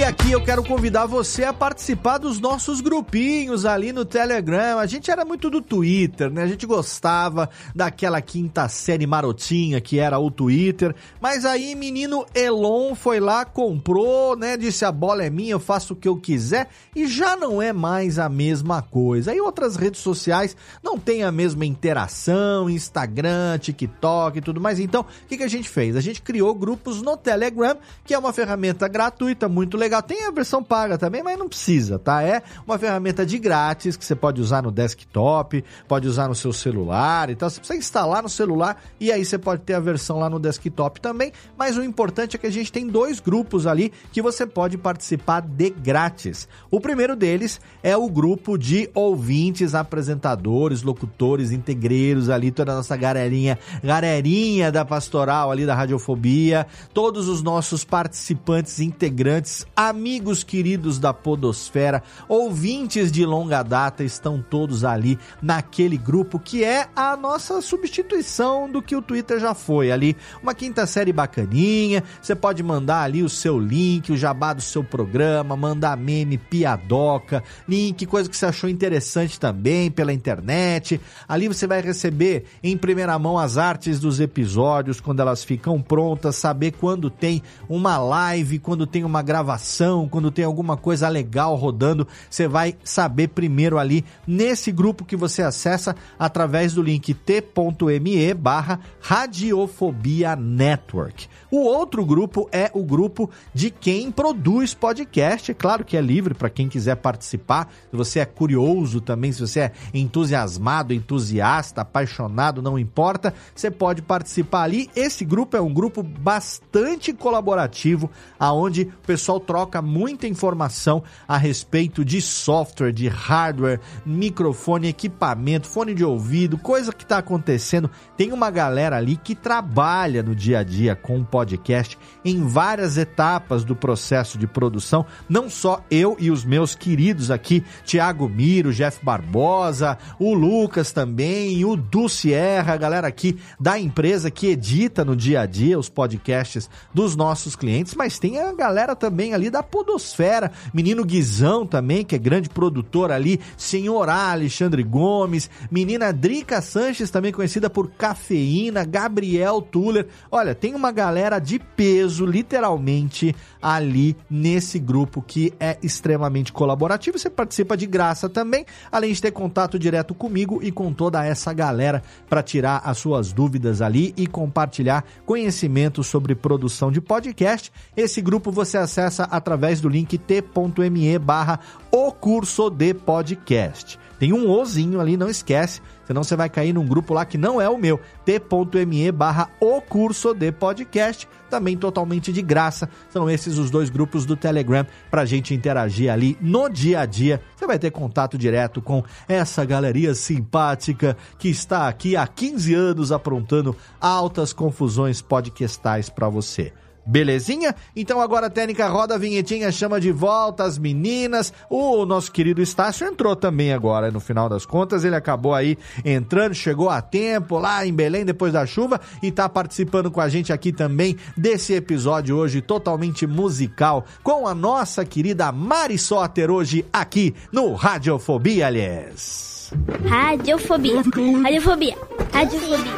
E 0.03 0.05
aqui 0.05 0.33
eu 0.33 0.43
quero 0.43 0.61
convidar 0.65 1.05
você 1.05 1.45
a 1.45 1.53
participar 1.53 2.17
dos 2.17 2.37
nossos 2.37 2.81
grupinhos 2.81 3.65
ali 3.65 3.93
no 3.93 4.03
Telegram. 4.03 4.77
A 4.77 4.85
gente 4.85 5.09
era 5.09 5.23
muito 5.23 5.49
do 5.49 5.61
Twitter, 5.61 6.29
né? 6.29 6.43
A 6.43 6.47
gente 6.47 6.65
gostava 6.65 7.49
daquela 7.73 8.21
quinta 8.21 8.67
série 8.67 9.07
marotinha 9.07 9.79
que 9.79 9.99
era 9.99 10.19
o 10.19 10.29
Twitter. 10.29 10.93
Mas 11.21 11.45
aí, 11.45 11.73
menino 11.73 12.25
Elon 12.35 12.95
foi 12.95 13.21
lá, 13.21 13.45
comprou, 13.45 14.35
né? 14.35 14.57
Disse 14.57 14.83
a 14.83 14.91
bola 14.91 15.23
é 15.23 15.29
minha, 15.29 15.51
eu 15.51 15.59
faço 15.59 15.93
o 15.93 15.95
que 15.95 16.09
eu 16.09 16.17
quiser. 16.17 16.67
E 16.93 17.07
já 17.07 17.37
não 17.37 17.61
é 17.61 17.71
mais 17.71 18.19
a 18.19 18.27
mesma 18.27 18.81
coisa. 18.81 19.31
Aí 19.31 19.39
outras 19.39 19.77
redes 19.77 20.01
sociais 20.01 20.53
não 20.83 20.99
tem 20.99 21.23
a 21.23 21.31
mesma 21.31 21.65
interação, 21.65 22.69
Instagram, 22.69 23.57
TikTok 23.57 24.37
e 24.37 24.41
tudo 24.41 24.59
mais. 24.59 24.81
Então, 24.81 25.03
o 25.03 25.27
que, 25.29 25.37
que 25.37 25.43
a 25.43 25.47
gente 25.47 25.69
fez? 25.69 25.95
A 25.95 26.01
gente 26.01 26.21
criou 26.21 26.53
grupos 26.53 27.01
no 27.01 27.15
Telegram, 27.15 27.77
que 28.03 28.13
é 28.13 28.19
uma 28.19 28.33
ferramenta 28.33 28.85
gratuita, 28.89 29.47
muito 29.47 29.77
legal. 29.77 29.92
Tem 30.01 30.25
a 30.25 30.31
versão 30.31 30.63
paga 30.63 30.97
também, 30.97 31.21
mas 31.23 31.37
não 31.37 31.47
precisa, 31.47 31.99
tá? 31.99 32.21
É 32.21 32.41
uma 32.65 32.77
ferramenta 32.77 33.25
de 33.25 33.37
grátis 33.37 33.95
que 33.95 34.05
você 34.05 34.15
pode 34.15 34.41
usar 34.41 34.63
no 34.63 34.71
desktop, 34.71 35.63
pode 35.87 36.07
usar 36.07 36.27
no 36.27 36.35
seu 36.35 36.51
celular 36.51 37.29
e 37.29 37.35
tal. 37.35 37.49
Você 37.49 37.59
precisa 37.59 37.79
instalar 37.79 38.23
no 38.23 38.29
celular 38.29 38.81
e 38.99 39.11
aí 39.11 39.23
você 39.23 39.37
pode 39.37 39.61
ter 39.61 39.73
a 39.73 39.79
versão 39.79 40.19
lá 40.19 40.29
no 40.29 40.39
desktop 40.39 40.99
também. 41.01 41.31
Mas 41.57 41.77
o 41.77 41.83
importante 41.83 42.35
é 42.35 42.39
que 42.39 42.47
a 42.47 42.51
gente 42.51 42.71
tem 42.71 42.87
dois 42.87 43.19
grupos 43.19 43.67
ali 43.67 43.91
que 44.11 44.21
você 44.21 44.45
pode 44.45 44.77
participar 44.77 45.41
de 45.41 45.69
grátis. 45.69 46.47
O 46.71 46.79
primeiro 46.79 47.15
deles 47.15 47.59
é 47.81 47.95
o 47.95 48.09
grupo 48.09 48.57
de 48.57 48.89
ouvintes, 48.93 49.75
apresentadores, 49.75 50.83
locutores, 50.83 51.51
integreiros 51.51 52.29
ali, 52.29 52.51
toda 52.51 52.71
a 52.71 52.75
nossa 52.75 52.95
galerinha, 52.95 53.57
galerinha 53.83 54.71
da 54.71 54.85
pastoral 54.85 55.51
ali 55.51 55.65
da 55.65 55.75
Radiofobia, 55.75 56.65
todos 56.93 57.27
os 57.27 57.41
nossos 57.41 57.83
participantes 57.83 58.79
integrantes 58.79 59.65
amigos 59.75 60.43
queridos 60.43 60.99
da 60.99 61.13
Podosfera, 61.13 62.03
ouvintes 62.27 63.11
de 63.11 63.25
longa 63.25 63.63
data, 63.63 64.03
estão 64.03 64.41
todos 64.41 64.83
ali 64.83 65.17
naquele 65.41 65.97
grupo 65.97 66.39
que 66.39 66.63
é 66.63 66.87
a 66.95 67.17
nossa 67.17 67.61
substituição 67.61 68.69
do 68.69 68.81
que 68.81 68.95
o 68.95 69.01
Twitter 69.01 69.39
já 69.39 69.53
foi 69.53 69.91
ali. 69.91 70.15
Uma 70.41 70.53
quinta 70.53 70.85
série 70.85 71.11
bacaninha, 71.11 72.03
você 72.21 72.35
pode 72.35 72.61
mandar 72.61 73.01
ali 73.01 73.23
o 73.23 73.29
seu 73.29 73.59
link, 73.59 74.11
o 74.11 74.17
jabá 74.17 74.53
do 74.53 74.61
seu 74.61 74.83
programa, 74.83 75.55
mandar 75.55 75.97
meme, 75.97 76.37
piadoca, 76.37 77.43
link, 77.67 78.05
coisa 78.05 78.29
que 78.29 78.37
você 78.37 78.45
achou 78.45 78.69
interessante 78.69 79.39
também 79.39 79.89
pela 79.89 80.13
internet. 80.13 81.01
Ali 81.27 81.47
você 81.47 81.65
vai 81.65 81.81
receber 81.81 82.45
em 82.63 82.77
primeira 82.77 83.17
mão 83.17 83.39
as 83.39 83.57
artes 83.57 83.99
dos 83.99 84.19
episódios 84.19 85.01
quando 85.01 85.19
elas 85.19 85.43
ficam 85.43 85.81
prontas, 85.81 86.35
saber 86.35 86.73
quando 86.73 87.09
tem 87.09 87.41
uma 87.67 87.97
live, 87.97 88.59
quando 88.59 88.85
tem 88.85 89.03
uma 89.03 89.21
gravação 89.21 89.62
quando 90.09 90.31
tem 90.31 90.43
alguma 90.43 90.75
coisa 90.75 91.07
legal 91.07 91.55
rodando, 91.55 92.07
você 92.29 92.47
vai 92.47 92.75
saber 92.83 93.29
primeiro 93.29 93.77
ali 93.79 94.03
nesse 94.27 94.71
grupo 94.71 95.05
que 95.05 95.15
você 95.15 95.41
acessa 95.41 95.95
através 96.19 96.73
do 96.73 96.81
link 96.81 97.13
t.me 97.13 98.33
barra 98.33 98.79
Radiofobia 98.99 100.35
Network. 100.35 101.27
O 101.49 101.59
outro 101.59 102.05
grupo 102.05 102.49
é 102.51 102.71
o 102.73 102.83
grupo 102.83 103.29
de 103.53 103.69
quem 103.69 104.11
produz 104.11 104.73
podcast. 104.73 105.53
Claro 105.53 105.85
que 105.85 105.95
é 105.95 106.01
livre 106.01 106.33
para 106.33 106.49
quem 106.49 106.67
quiser 106.67 106.95
participar. 106.95 107.71
Se 107.91 107.95
você 107.95 108.19
é 108.19 108.25
curioso 108.25 108.99
também, 108.99 109.31
se 109.31 109.41
você 109.41 109.59
é 109.59 109.71
entusiasmado, 109.93 110.93
entusiasta, 110.93 111.81
apaixonado, 111.81 112.61
não 112.61 112.79
importa, 112.79 113.33
você 113.53 113.69
pode 113.69 114.01
participar 114.01 114.63
ali. 114.63 114.89
Esse 114.95 115.23
grupo 115.23 115.55
é 115.55 115.61
um 115.61 115.73
grupo 115.73 116.01
bastante 116.01 117.13
colaborativo, 117.13 118.09
aonde 118.39 118.83
o 118.83 119.05
pessoal 119.05 119.39
muita 119.81 120.27
informação 120.27 121.03
a 121.27 121.37
respeito 121.37 122.03
de 122.03 122.21
software, 122.21 122.91
de 122.91 123.07
hardware, 123.07 123.79
microfone, 124.05 124.87
equipamento, 124.87 125.67
fone 125.67 125.93
de 125.93 126.03
ouvido, 126.03 126.57
coisa 126.57 126.91
que 126.91 127.03
está 127.03 127.17
acontecendo. 127.17 127.89
Tem 128.17 128.31
uma 128.31 128.49
galera 128.49 128.97
ali 128.97 129.15
que 129.15 129.35
trabalha 129.35 130.23
no 130.23 130.35
dia 130.35 130.59
a 130.59 130.63
dia 130.63 130.95
com 130.95 131.19
o 131.19 131.25
podcast 131.25 131.97
em 132.25 132.45
várias 132.47 132.97
etapas 132.97 133.63
do 133.63 133.75
processo 133.75 134.37
de 134.37 134.47
produção. 134.47 135.05
Não 135.27 135.49
só 135.49 135.83
eu 135.89 136.15
e 136.19 136.29
os 136.31 136.45
meus 136.45 136.75
queridos 136.75 137.31
aqui, 137.31 137.63
Tiago 137.83 138.29
Miro, 138.29 138.73
Jeff 138.73 139.03
Barbosa, 139.03 139.97
o 140.19 140.33
Lucas 140.33 140.91
também, 140.91 141.63
o 141.65 141.75
Du 141.75 142.07
Sierra, 142.07 142.73
a 142.73 142.77
galera 142.77 143.07
aqui 143.07 143.37
da 143.59 143.79
empresa 143.79 144.29
que 144.29 144.47
edita 144.47 145.03
no 145.03 145.15
dia 145.15 145.41
a 145.41 145.45
dia 145.45 145.79
os 145.79 145.89
podcasts 145.89 146.69
dos 146.93 147.15
nossos 147.15 147.55
clientes, 147.55 147.95
mas 147.95 148.19
tem 148.19 148.39
a 148.39 148.53
galera 148.53 148.95
também 148.95 149.33
ali 149.33 149.49
da 149.49 149.63
podosfera. 149.63 150.51
Menino 150.73 151.03
Guizão 151.03 151.65
também, 151.65 152.03
que 152.03 152.15
é 152.15 152.19
grande 152.19 152.49
produtor 152.49 153.11
ali, 153.11 153.39
Senhorá 153.57 154.31
Alexandre 154.31 154.83
Gomes, 154.83 155.49
menina 155.71 156.11
Drica 156.13 156.61
Sanches, 156.61 157.09
também 157.09 157.31
conhecida 157.31 157.69
por 157.69 157.89
Cafeína, 157.91 158.85
Gabriel 158.85 159.61
Tuller. 159.61 160.07
Olha, 160.31 160.53
tem 160.53 160.75
uma 160.75 160.91
galera 160.91 161.39
de 161.39 161.59
peso, 161.59 162.12
literalmente, 162.19 163.35
ali 163.61 164.15
nesse 164.29 164.79
grupo 164.79 165.21
que 165.21 165.53
é 165.59 165.77
extremamente 165.81 166.51
colaborativo. 166.51 167.17
Você 167.17 167.29
participa 167.29 167.77
de 167.77 167.85
graça 167.85 168.29
também, 168.29 168.65
além 168.91 169.13
de 169.13 169.21
ter 169.21 169.31
contato 169.31 169.79
direto 169.79 170.13
comigo 170.13 170.59
e 170.61 170.71
com 170.71 170.91
toda 170.93 171.25
essa 171.25 171.53
galera 171.53 172.03
para 172.29 172.43
tirar 172.43 172.81
as 172.83 172.97
suas 172.97 173.31
dúvidas 173.31 173.81
ali 173.81 174.13
e 174.17 174.27
compartilhar 174.27 175.05
conhecimento 175.25 176.03
sobre 176.03 176.35
produção 176.35 176.91
de 176.91 177.01
podcast. 177.01 177.71
Esse 177.95 178.21
grupo 178.21 178.51
você 178.51 178.77
acessa 178.77 179.23
através 179.23 179.81
do 179.81 179.89
link 179.89 180.17
t.me 180.17 181.19
barra 181.19 181.59
o 181.91 182.11
curso 182.11 182.69
de 182.69 182.93
podcast. 182.93 183.99
Tem 184.19 184.31
um 184.31 184.49
ozinho 184.49 185.01
ali, 185.01 185.17
não 185.17 185.27
esquece, 185.27 185.81
senão 186.05 186.23
você 186.23 186.35
vai 186.35 186.49
cair 186.49 186.73
num 186.73 186.85
grupo 186.85 187.13
lá 187.13 187.25
que 187.25 187.37
não 187.37 187.59
é 187.61 187.69
o 187.69 187.77
meu, 187.77 187.99
t.me 188.25 189.11
barra 189.11 189.49
o 189.59 189.81
curso 189.81 190.33
de 190.33 190.51
podcast, 190.51 191.27
também 191.49 191.77
totalmente 191.77 192.31
de 192.31 192.41
graça. 192.41 192.89
São 193.09 193.29
esses 193.29 193.57
os 193.57 193.69
dois 193.69 193.89
grupos 193.89 194.25
do 194.25 194.35
Telegram 194.35 194.85
pra 195.09 195.25
gente 195.25 195.53
interagir 195.53 196.11
ali 196.11 196.37
no 196.41 196.69
dia 196.69 197.01
a 197.01 197.05
dia. 197.05 197.41
Você 197.55 197.67
vai 197.67 197.79
ter 197.79 197.91
contato 197.91 198.37
direto 198.37 198.81
com 198.81 199.03
essa 199.27 199.63
galeria 199.63 200.13
simpática 200.15 201.15
que 201.37 201.49
está 201.49 201.87
aqui 201.87 202.15
há 202.15 202.25
15 202.25 202.73
anos 202.73 203.11
aprontando 203.11 203.75
altas 203.99 204.51
confusões 204.51 205.21
podcastais 205.21 206.09
para 206.09 206.29
você. 206.29 206.73
Belezinha? 207.05 207.75
Então 207.95 208.21
agora 208.21 208.47
a 208.47 208.49
técnica 208.49 208.87
roda 208.87 209.15
a 209.15 209.17
vinhetinha, 209.17 209.71
chama 209.71 209.99
de 209.99 210.11
volta 210.11 210.63
as 210.63 210.77
meninas. 210.77 211.53
O 211.69 212.05
nosso 212.05 212.31
querido 212.31 212.61
Estácio 212.61 213.07
entrou 213.07 213.35
também 213.35 213.73
agora, 213.73 214.11
no 214.11 214.19
final 214.19 214.47
das 214.47 214.65
contas. 214.65 215.03
Ele 215.03 215.15
acabou 215.15 215.53
aí 215.53 215.77
entrando, 216.03 216.53
chegou 216.53 216.89
a 216.89 217.01
tempo 217.01 217.57
lá 217.57 217.85
em 217.85 217.93
Belém 217.93 218.25
depois 218.25 218.53
da 218.53 218.65
chuva 218.65 218.99
e 219.21 219.31
tá 219.31 219.47
participando 219.47 220.09
com 220.09 220.21
a 220.21 220.29
gente 220.29 220.53
aqui 220.53 220.71
também 220.71 221.17
desse 221.35 221.73
episódio 221.73 222.37
hoje 222.37 222.61
totalmente 222.61 223.27
musical 223.27 224.05
com 224.23 224.47
a 224.47 224.55
nossa 224.55 225.05
querida 225.05 225.51
Mari 225.51 225.97
Soter 225.97 226.49
hoje 226.49 226.85
aqui 226.91 227.35
no 227.51 227.73
Radiofobia, 227.73 228.67
aliás. 228.67 229.71
Radiofobia. 230.05 230.97
Radiofobia. 230.97 231.43
Radiofobia. 231.43 231.97
Radiofobia. 232.31 232.93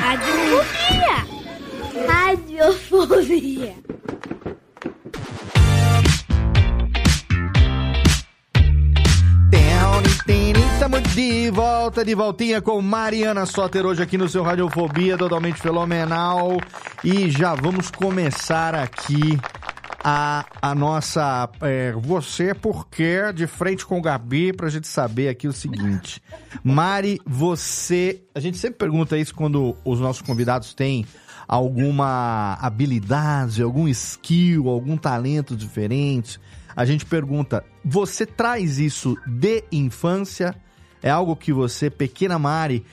Radiofobia. 0.00 1.33
Estamos 10.74 11.14
de 11.14 11.50
volta, 11.50 12.04
de 12.04 12.14
voltinha 12.14 12.60
com 12.60 12.82
Mariana 12.82 13.46
Soter 13.46 13.86
hoje 13.86 14.02
aqui 14.02 14.18
no 14.18 14.28
seu 14.28 14.42
Radiofobia, 14.42 15.16
totalmente 15.16 15.60
fenomenal. 15.60 16.58
E 17.02 17.30
já 17.30 17.54
vamos 17.54 17.90
começar 17.90 18.74
aqui 18.74 19.38
a, 20.02 20.44
a 20.60 20.74
nossa 20.74 21.48
é, 21.62 21.92
Você 21.92 22.52
Porque 22.54 23.32
de 23.32 23.46
frente 23.46 23.86
com 23.86 23.98
o 23.98 24.02
Gabi 24.02 24.52
pra 24.52 24.68
gente 24.68 24.86
saber 24.86 25.28
aqui 25.28 25.48
o 25.48 25.52
seguinte. 25.52 26.20
Mari, 26.62 27.18
você. 27.24 28.22
A 28.34 28.40
gente 28.40 28.58
sempre 28.58 28.78
pergunta 28.78 29.16
isso 29.16 29.34
quando 29.34 29.74
os 29.84 30.00
nossos 30.00 30.20
convidados 30.20 30.74
têm 30.74 31.06
alguma 31.54 32.58
habilidade, 32.60 33.62
algum 33.62 33.86
skill, 33.88 34.68
algum 34.68 34.96
talento 34.96 35.54
diferente. 35.56 36.40
A 36.74 36.84
gente 36.84 37.06
pergunta: 37.06 37.64
você 37.84 38.26
traz 38.26 38.78
isso 38.78 39.16
de 39.26 39.62
infância? 39.70 40.54
É 41.00 41.10
algo 41.10 41.36
que 41.36 41.52
você, 41.52 41.88
pequena 41.90 42.38
Mari, 42.38 42.84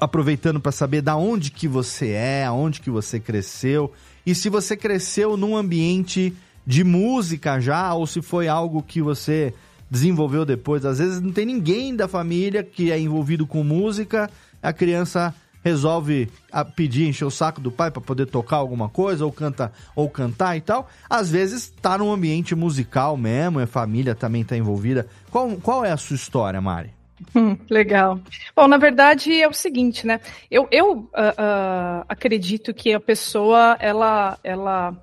aproveitando 0.00 0.60
para 0.60 0.70
saber 0.70 1.02
da 1.02 1.16
onde 1.16 1.50
que 1.50 1.66
você 1.66 2.10
é, 2.10 2.44
aonde 2.44 2.80
que 2.80 2.90
você 2.90 3.18
cresceu 3.18 3.92
e 4.24 4.34
se 4.34 4.48
você 4.48 4.76
cresceu 4.76 5.36
num 5.36 5.56
ambiente 5.56 6.32
de 6.64 6.84
música 6.84 7.58
já 7.58 7.92
ou 7.94 8.06
se 8.06 8.22
foi 8.22 8.46
algo 8.46 8.82
que 8.82 9.02
você 9.02 9.52
desenvolveu 9.90 10.44
depois. 10.44 10.84
Às 10.84 10.98
vezes 10.98 11.20
não 11.20 11.32
tem 11.32 11.46
ninguém 11.46 11.96
da 11.96 12.06
família 12.06 12.62
que 12.62 12.92
é 12.92 13.00
envolvido 13.00 13.46
com 13.46 13.64
música, 13.64 14.30
a 14.62 14.72
criança 14.72 15.34
resolve 15.64 16.28
a, 16.50 16.64
pedir, 16.64 17.08
encher 17.08 17.24
o 17.24 17.30
saco 17.30 17.60
do 17.60 17.70
pai 17.70 17.90
para 17.90 18.02
poder 18.02 18.26
tocar 18.26 18.56
alguma 18.56 18.88
coisa, 18.88 19.24
ou 19.24 19.32
canta 19.32 19.72
ou 19.94 20.08
cantar 20.10 20.56
e 20.56 20.60
tal. 20.60 20.88
Às 21.08 21.30
vezes 21.30 21.72
tá 21.80 21.96
num 21.98 22.12
ambiente 22.12 22.54
musical 22.54 23.16
mesmo, 23.16 23.60
a 23.60 23.66
família 23.66 24.14
também 24.14 24.44
tá 24.44 24.56
envolvida. 24.56 25.06
Qual, 25.30 25.50
qual 25.56 25.84
é 25.84 25.92
a 25.92 25.96
sua 25.96 26.16
história, 26.16 26.60
Mari? 26.60 26.90
Hum, 27.36 27.56
legal. 27.70 28.18
Bom, 28.54 28.66
na 28.66 28.76
verdade 28.76 29.40
é 29.40 29.46
o 29.46 29.52
seguinte, 29.52 30.06
né? 30.06 30.20
Eu, 30.50 30.66
eu 30.72 30.92
uh, 30.92 31.04
uh, 31.04 32.04
acredito 32.08 32.74
que 32.74 32.92
a 32.92 32.98
pessoa, 32.98 33.76
ela, 33.78 34.36
ela, 34.42 34.96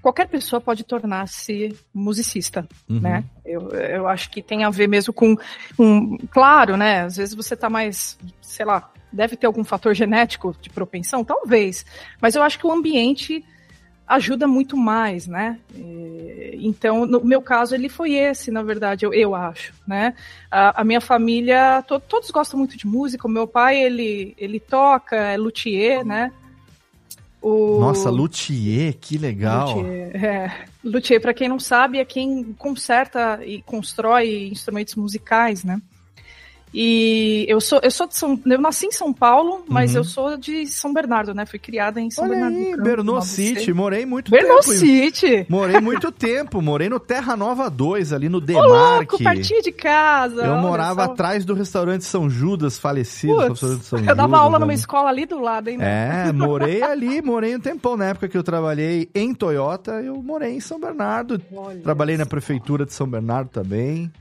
qualquer 0.00 0.28
pessoa 0.28 0.60
pode 0.60 0.84
tornar-se 0.84 1.76
musicista, 1.92 2.68
Uhum. 2.88 3.00
né? 3.00 3.24
Eu, 3.44 3.70
eu 3.70 4.06
acho 4.06 4.30
que 4.30 4.40
tem 4.42 4.62
a 4.62 4.70
ver 4.70 4.86
mesmo 4.86 5.12
com, 5.12 5.36
com, 5.76 6.16
claro, 6.30 6.76
né? 6.76 7.02
Às 7.02 7.16
vezes 7.16 7.34
você 7.34 7.56
tá 7.56 7.68
mais, 7.68 8.16
sei 8.40 8.64
lá, 8.64 8.88
deve 9.12 9.36
ter 9.36 9.46
algum 9.46 9.64
fator 9.64 9.94
genético 9.94 10.54
de 10.60 10.68
propensão, 10.70 11.24
talvez, 11.24 11.84
mas 12.20 12.34
eu 12.34 12.42
acho 12.42 12.58
que 12.58 12.66
o 12.66 12.72
ambiente 12.72 13.44
ajuda 14.06 14.46
muito 14.46 14.76
mais, 14.76 15.26
né? 15.26 15.58
E, 15.74 16.58
Então, 16.62 17.04
no 17.06 17.24
meu 17.24 17.42
caso, 17.42 17.74
ele 17.74 17.88
foi 17.88 18.14
esse, 18.14 18.50
na 18.50 18.62
verdade, 18.62 19.04
eu, 19.04 19.12
eu 19.12 19.34
acho, 19.34 19.72
né? 19.86 20.14
A, 20.50 20.80
a 20.80 20.84
minha 20.84 21.00
família, 21.00 21.82
to- 21.82 22.00
todos 22.00 22.30
gostam 22.30 22.58
muito 22.58 22.76
de 22.76 22.86
música. 22.86 23.26
O 23.26 23.30
meu 23.30 23.46
pai, 23.46 23.76
ele, 23.82 24.34
ele 24.38 24.58
toca, 24.60 25.16
é 25.16 25.36
luthier, 25.36 26.04
né? 26.04 26.32
O... 27.42 27.78
Nossa, 27.80 28.10
luthier, 28.10 28.94
que 29.00 29.18
legal. 29.18 29.76
Luthier, 29.78 30.24
é. 30.24 30.64
Luthier, 30.84 31.20
para 31.20 31.34
quem 31.34 31.48
não 31.48 31.58
sabe, 31.60 31.98
é 31.98 32.04
quem 32.04 32.54
conserta 32.58 33.40
e 33.44 33.60
constrói 33.62 34.48
instrumentos 34.48 34.94
musicais, 34.94 35.62
né? 35.64 35.80
E 36.78 37.46
eu 37.48 37.58
sou, 37.58 37.80
eu 37.82 37.90
sou 37.90 38.06
de 38.06 38.14
São, 38.14 38.38
eu 38.44 38.60
nasci 38.60 38.84
em 38.84 38.92
São 38.92 39.10
Paulo, 39.10 39.64
mas 39.66 39.92
Uhum. 39.92 39.96
eu 39.96 40.04
sou 40.04 40.36
de 40.36 40.66
São 40.66 40.92
Bernardo, 40.92 41.32
né? 41.32 41.46
Fui 41.46 41.58
criada 41.58 41.98
em 42.02 42.10
São 42.10 42.24
Olha 42.24 42.32
Bernardo. 42.34 42.54
do 42.54 42.60
aí, 42.60 42.70
Campo, 42.72 42.82
Bernou 42.82 43.22
City, 43.22 43.72
morei 43.72 44.04
muito 44.04 44.30
Bernou 44.30 44.60
tempo. 44.60 44.74
em- 44.74 44.76
City. 44.76 45.46
Morei 45.48 45.80
muito 45.80 46.12
tempo, 46.12 46.60
morei 46.60 46.90
no 46.90 47.00
Terra 47.00 47.34
Nova 47.34 47.70
2, 47.70 48.12
ali 48.12 48.28
no 48.28 48.36
Ô, 48.36 48.40
Demarque. 48.42 49.12
louco, 49.12 49.18
pertinho 49.24 49.62
de 49.62 49.72
casa. 49.72 50.42
Eu 50.44 50.56
morava 50.58 51.06
só. 51.06 51.12
atrás 51.12 51.46
do 51.46 51.54
restaurante 51.54 52.04
São 52.04 52.28
Judas, 52.28 52.78
falecido. 52.78 53.38
Restaurante 53.38 53.82
São 53.86 53.98
eu 53.98 54.04
dava 54.14 54.22
Judas, 54.28 54.40
aula 54.40 54.58
numa 54.58 54.72
ali. 54.72 54.78
escola 54.78 55.08
ali 55.08 55.24
do 55.24 55.40
lado, 55.40 55.68
hein? 55.70 55.78
É, 55.80 56.30
morei 56.36 56.82
ali, 56.82 57.22
morei 57.22 57.56
um 57.56 57.60
tempão. 57.60 57.96
Na 57.96 58.04
época 58.08 58.28
que 58.28 58.36
eu 58.36 58.42
trabalhei 58.42 59.08
em 59.14 59.32
Toyota, 59.32 59.92
eu 60.02 60.22
morei 60.22 60.52
em 60.52 60.60
São 60.60 60.78
Bernardo. 60.78 61.40
Olha 61.54 61.80
Trabalhei 61.80 62.18
na 62.18 62.26
prefeitura 62.26 62.84
de 62.84 62.92
São 62.92 63.08
Bernardo 63.08 63.48
também. 63.48 64.12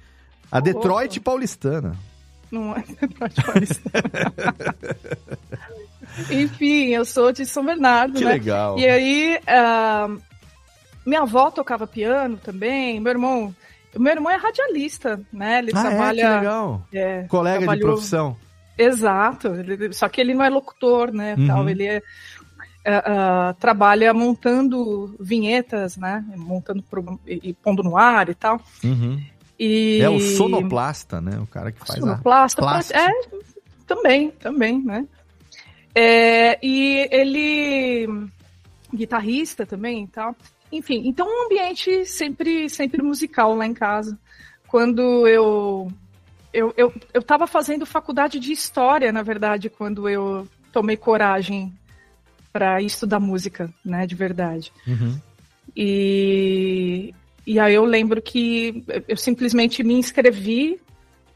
A 0.50 0.62
Detroit 0.62 1.20
paulistana. 1.20 1.98
Não 2.56 2.76
é 2.76 2.84
Paulista. 3.44 3.91
Enfim, 6.32 6.89
eu 6.94 7.04
sou 7.06 7.32
de 7.32 7.46
São 7.46 7.65
Bernardo, 7.65 8.18
Que 8.18 8.24
né? 8.26 8.32
legal. 8.34 8.80
E 8.80 8.88
aí, 8.88 9.39
ah, 9.48 10.08
minha 11.06 11.22
avó 11.22 11.52
tocava 11.52 11.86
piano 11.86 12.38
também, 12.38 13.00
meu 13.00 13.12
irmão... 13.12 13.56
Meu 13.98 14.12
irmão 14.13 14.30
é 14.30 14.36
radialista, 14.36 15.22
né? 15.32 15.60
Ele 15.60 15.72
Ah, 15.74 15.80
é? 15.80 15.84
trabalha... 15.89 16.28
Que 16.30 16.36
legal. 16.36 16.88
É, 16.94 17.24
Colega 17.24 17.60
de 17.60 17.65
trabalhou- 17.65 17.91
profissão. 17.94 18.38
Exato, 18.78 19.48
ele- 19.56 19.94
só 19.94 20.10
que 20.10 20.20
ele 20.20 20.34
não 20.34 20.44
é 20.44 20.50
locutor, 20.50 21.13
né? 21.13 21.34
Uhum. 21.38 21.48
Tal, 21.48 21.70
ele 21.70 21.88
é, 21.88 22.02
ah, 22.86 23.04
ah, 23.50 23.54
trabalha 23.58 24.13
montando 24.13 25.15
vinhetas, 25.18 25.96
né? 25.96 26.26
Montando 26.36 26.84
pro- 26.84 27.18
e, 27.26 27.39
e 27.50 27.54
pondo 27.54 27.82
no 27.84 27.98
ar 27.98 28.28
e 28.28 28.36
tal. 28.36 28.60
Uhum. 28.84 29.24
E... 29.60 30.00
É 30.02 30.10
o 30.10 30.20
sonoplasta, 30.20 31.22
né? 31.22 31.39
O 31.39 31.48
cara 31.48 31.72
que 31.72 31.80
faz 31.80 32.00
Sonoplasta, 32.00 32.62
a 32.62 32.65
plástica. 32.65 33.00
é, 33.00 33.12
também, 33.88 34.32
também, 34.32 34.82
né? 34.84 35.08
É, 35.94 36.60
e 36.62 37.08
ele 37.10 38.28
guitarrista 38.94 39.65
também 39.65 40.04
e 40.04 40.08
tal. 40.08 40.36
Enfim, 40.72 41.04
então 41.06 41.28
um 41.28 41.46
ambiente 41.46 42.06
sempre 42.06 42.70
sempre 42.70 43.02
musical 43.02 43.56
lá 43.56 43.65
em 43.65 43.74
casa. 43.74 44.18
Quando 44.68 45.26
eu 45.28 45.89
eu, 46.52 46.74
eu, 46.78 46.94
eu 47.13 47.22
tava 47.22 47.48
fazendo 47.48 47.86
faculdade 47.86 48.39
de 48.39 48.52
história, 48.52 49.12
na 49.12 49.22
verdade, 49.22 49.70
quando 49.70 50.08
eu 50.08 50.48
tomei 50.72 50.96
coragem 50.96 51.74
para 52.52 52.82
estudar 52.82 53.20
música, 53.20 53.70
né, 53.84 54.08
de 54.08 54.15
verdade. 54.15 54.72
Uhum. 54.88 55.20
E, 55.76 57.13
e 57.45 57.60
aí 57.60 57.73
eu 57.75 57.86
lembro 57.86 58.21
que 58.21 58.84
eu 59.08 59.17
simplesmente 59.17 59.84
me 59.84 59.93
inscrevi 59.93 60.79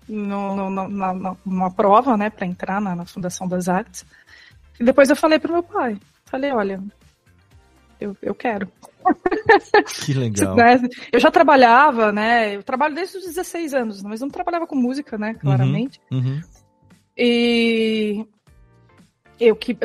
no, 0.07 0.55
no, 0.55 0.69
no- 0.69 0.87
na, 0.89 1.35
numa 1.45 1.71
prova, 1.71 2.17
né, 2.17 2.29
para 2.29 2.45
entrar 2.47 2.81
na, 2.81 2.95
na 2.95 3.05
Fundação 3.05 3.47
das 3.47 3.69
Artes. 3.69 4.05
E 4.79 4.83
depois 4.83 5.09
eu 5.09 5.15
falei 5.15 5.37
pro 5.39 5.53
meu 5.53 5.61
pai, 5.63 5.97
falei, 6.25 6.51
olha, 6.51 6.81
eu, 7.99 8.15
eu 8.21 8.33
quero. 8.33 8.67
Que 10.05 10.13
legal. 10.13 10.55
Né? 10.57 10.79
Eu 11.11 11.19
já 11.19 11.31
trabalhava, 11.31 12.11
né? 12.11 12.55
Eu 12.55 12.63
trabalho 12.63 12.95
desde 12.95 13.17
os 13.17 13.25
16 13.25 13.73
anos, 13.73 14.03
mas 14.03 14.19
não 14.21 14.29
trabalhava 14.29 14.67
com 14.67 14.75
música, 14.75 15.17
né? 15.17 15.33
Claramente. 15.35 15.99
Uhum, 16.11 16.19
uhum. 16.19 16.41
E 17.17 18.25
eu 19.39 19.55
que 19.55 19.77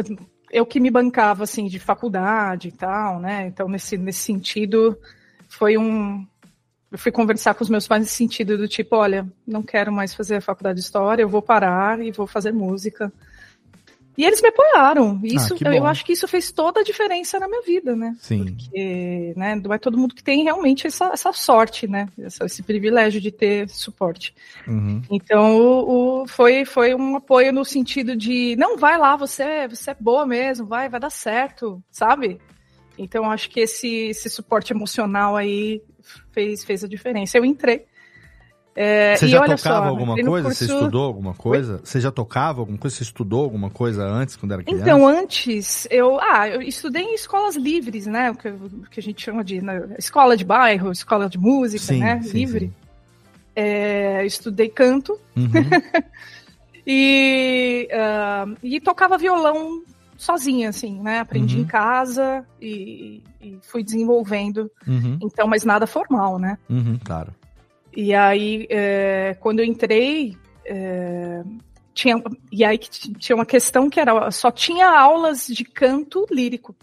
eu 0.50 0.64
que 0.66 0.78
me 0.80 0.90
bancava 0.90 1.42
assim 1.44 1.66
de 1.66 1.78
faculdade 1.78 2.68
e 2.68 2.72
tal, 2.72 3.18
né? 3.20 3.46
Então 3.46 3.68
nesse 3.68 3.96
nesse 3.96 4.20
sentido 4.20 4.96
foi 5.54 5.76
um 5.78 6.26
eu 6.92 6.98
fui 6.98 7.10
conversar 7.10 7.54
com 7.54 7.64
os 7.64 7.70
meus 7.70 7.88
pais 7.88 8.02
nesse 8.02 8.14
sentido 8.14 8.56
do 8.56 8.68
tipo, 8.68 8.94
olha, 8.94 9.26
não 9.44 9.64
quero 9.64 9.90
mais 9.92 10.14
fazer 10.14 10.36
a 10.36 10.40
faculdade 10.40 10.78
de 10.78 10.84
história, 10.84 11.22
eu 11.22 11.28
vou 11.28 11.42
parar 11.42 12.00
e 12.00 12.12
vou 12.12 12.24
fazer 12.24 12.52
música. 12.52 13.12
E 14.16 14.24
eles 14.24 14.40
me 14.40 14.46
apoiaram. 14.48 15.18
Isso, 15.24 15.56
Ah, 15.66 15.74
eu 15.74 15.84
acho 15.86 16.04
que 16.04 16.12
isso 16.12 16.28
fez 16.28 16.52
toda 16.52 16.78
a 16.78 16.84
diferença 16.84 17.40
na 17.40 17.48
minha 17.48 17.62
vida, 17.62 17.96
né? 17.96 18.14
Sim. 18.20 18.44
Porque, 18.44 19.34
né, 19.36 19.56
não 19.56 19.74
é 19.74 19.78
todo 19.78 19.98
mundo 19.98 20.14
que 20.14 20.22
tem 20.22 20.44
realmente 20.44 20.86
essa, 20.86 21.06
essa 21.06 21.32
sorte, 21.32 21.88
né? 21.88 22.08
Essa- 22.16 22.44
esse 22.44 22.62
privilégio 22.62 23.20
de 23.20 23.32
ter 23.32 23.68
suporte. 23.68 24.32
Uhum. 24.68 25.02
Então, 25.10 25.56
o, 25.56 26.22
o- 26.22 26.28
foi, 26.28 26.64
foi 26.64 26.94
um 26.94 27.16
apoio 27.16 27.52
no 27.52 27.64
sentido 27.64 28.14
de, 28.14 28.54
não, 28.56 28.76
vai 28.78 28.96
lá, 28.96 29.16
você, 29.16 29.66
você 29.66 29.90
é 29.90 29.96
boa 29.98 30.24
mesmo, 30.24 30.64
vai, 30.64 30.88
vai 30.88 31.00
dar 31.00 31.10
certo, 31.10 31.82
sabe? 31.90 32.40
Então, 32.96 33.30
acho 33.30 33.50
que 33.50 33.60
esse, 33.60 33.88
esse 34.08 34.30
suporte 34.30 34.72
emocional 34.72 35.36
aí 35.36 35.82
fez, 36.32 36.62
fez 36.64 36.84
a 36.84 36.88
diferença. 36.88 37.36
Eu 37.36 37.44
entrei. 37.44 37.84
É, 38.76 39.14
Você 39.16 39.28
já 39.28 39.38
tocava 39.44 39.56
só, 39.84 39.88
alguma 39.88 40.16
coisa? 40.20 40.48
Você 40.48 40.66
curso- 40.66 40.78
estudou 40.78 41.04
alguma 41.04 41.32
coisa? 41.34 41.80
Você 41.84 42.00
já 42.00 42.10
tocava 42.10 42.60
alguma 42.60 42.76
coisa? 42.76 42.96
Você 42.96 43.02
estudou 43.04 43.44
alguma 43.44 43.70
coisa 43.70 44.02
antes, 44.04 44.34
quando 44.34 44.52
era 44.52 44.64
criança? 44.64 44.82
Então, 44.82 45.06
antes, 45.06 45.86
eu, 45.90 46.18
ah, 46.20 46.48
eu 46.48 46.60
estudei 46.60 47.02
em 47.02 47.14
escolas 47.14 47.54
livres, 47.54 48.06
né? 48.06 48.32
O 48.32 48.34
que, 48.34 48.48
o 48.48 48.82
que 48.90 48.98
a 48.98 49.02
gente 49.02 49.22
chama 49.22 49.44
de 49.44 49.60
né, 49.62 49.94
escola 49.96 50.36
de 50.36 50.44
bairro, 50.44 50.90
escola 50.90 51.28
de 51.28 51.38
música, 51.38 51.84
Sim, 51.84 52.00
né? 52.00 52.20
sim, 52.22 52.32
livre. 52.38 52.72
É, 53.54 54.22
eu 54.22 54.26
estudei 54.26 54.68
canto 54.68 55.16
Uhum. 55.36 55.46
e, 56.86 57.88
ah, 57.92 58.46
e 58.62 58.80
tocava 58.80 59.16
violão 59.16 59.82
sozinha, 60.16 60.68
assim, 60.68 61.00
né? 61.00 61.18
Aprendi 61.20 61.56
Uhum. 61.56 61.62
em 61.62 61.66
casa 61.66 62.46
e, 62.60 63.22
e 63.40 63.58
fui 63.62 63.82
desenvolvendo. 63.82 64.70
Uhum. 64.86 65.18
Então, 65.22 65.46
mas 65.46 65.64
nada 65.64 65.86
formal, 65.86 66.38
né? 66.38 66.58
Uhum, 66.70 66.98
claro. 67.04 67.34
E 67.96 68.14
aí, 68.14 68.66
é, 68.70 69.36
quando 69.40 69.60
eu 69.60 69.64
entrei, 69.64 70.36
é, 70.64 71.42
tinha, 71.92 72.22
e 72.50 72.64
aí 72.64 72.76
tinha 72.78 73.36
uma 73.36 73.46
questão 73.46 73.88
que 73.88 74.00
era 74.00 74.30
só 74.30 74.50
tinha 74.50 74.88
aulas 74.88 75.46
de 75.46 75.64
canto 75.64 76.26
lírico, 76.30 76.74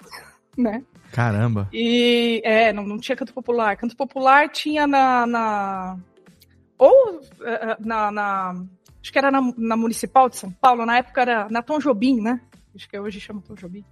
né? 0.56 0.82
Caramba. 1.12 1.68
E 1.72 2.40
é, 2.44 2.72
não, 2.72 2.86
não 2.86 2.98
tinha 2.98 3.16
canto 3.16 3.34
popular. 3.34 3.76
Canto 3.76 3.96
popular 3.96 4.48
tinha 4.48 4.86
na. 4.86 5.26
na- 5.26 5.96
ou 6.78 7.20
eh, 7.42 7.76
na, 7.80 8.10
na- 8.10 8.64
Acho 9.02 9.12
que 9.12 9.18
era 9.18 9.30
na, 9.32 9.40
na 9.58 9.76
Municipal 9.76 10.28
de 10.28 10.36
São 10.36 10.50
Paulo, 10.52 10.86
na 10.86 10.98
época 10.98 11.20
era 11.22 11.48
na 11.50 11.60
Tom 11.60 11.78
Jobim, 11.80 12.20
né? 12.20 12.40
Acho 12.74 12.88
que 12.88 12.98
hoje 12.98 13.20
chama 13.20 13.42
Tom 13.46 13.54
Jobim. 13.54 13.84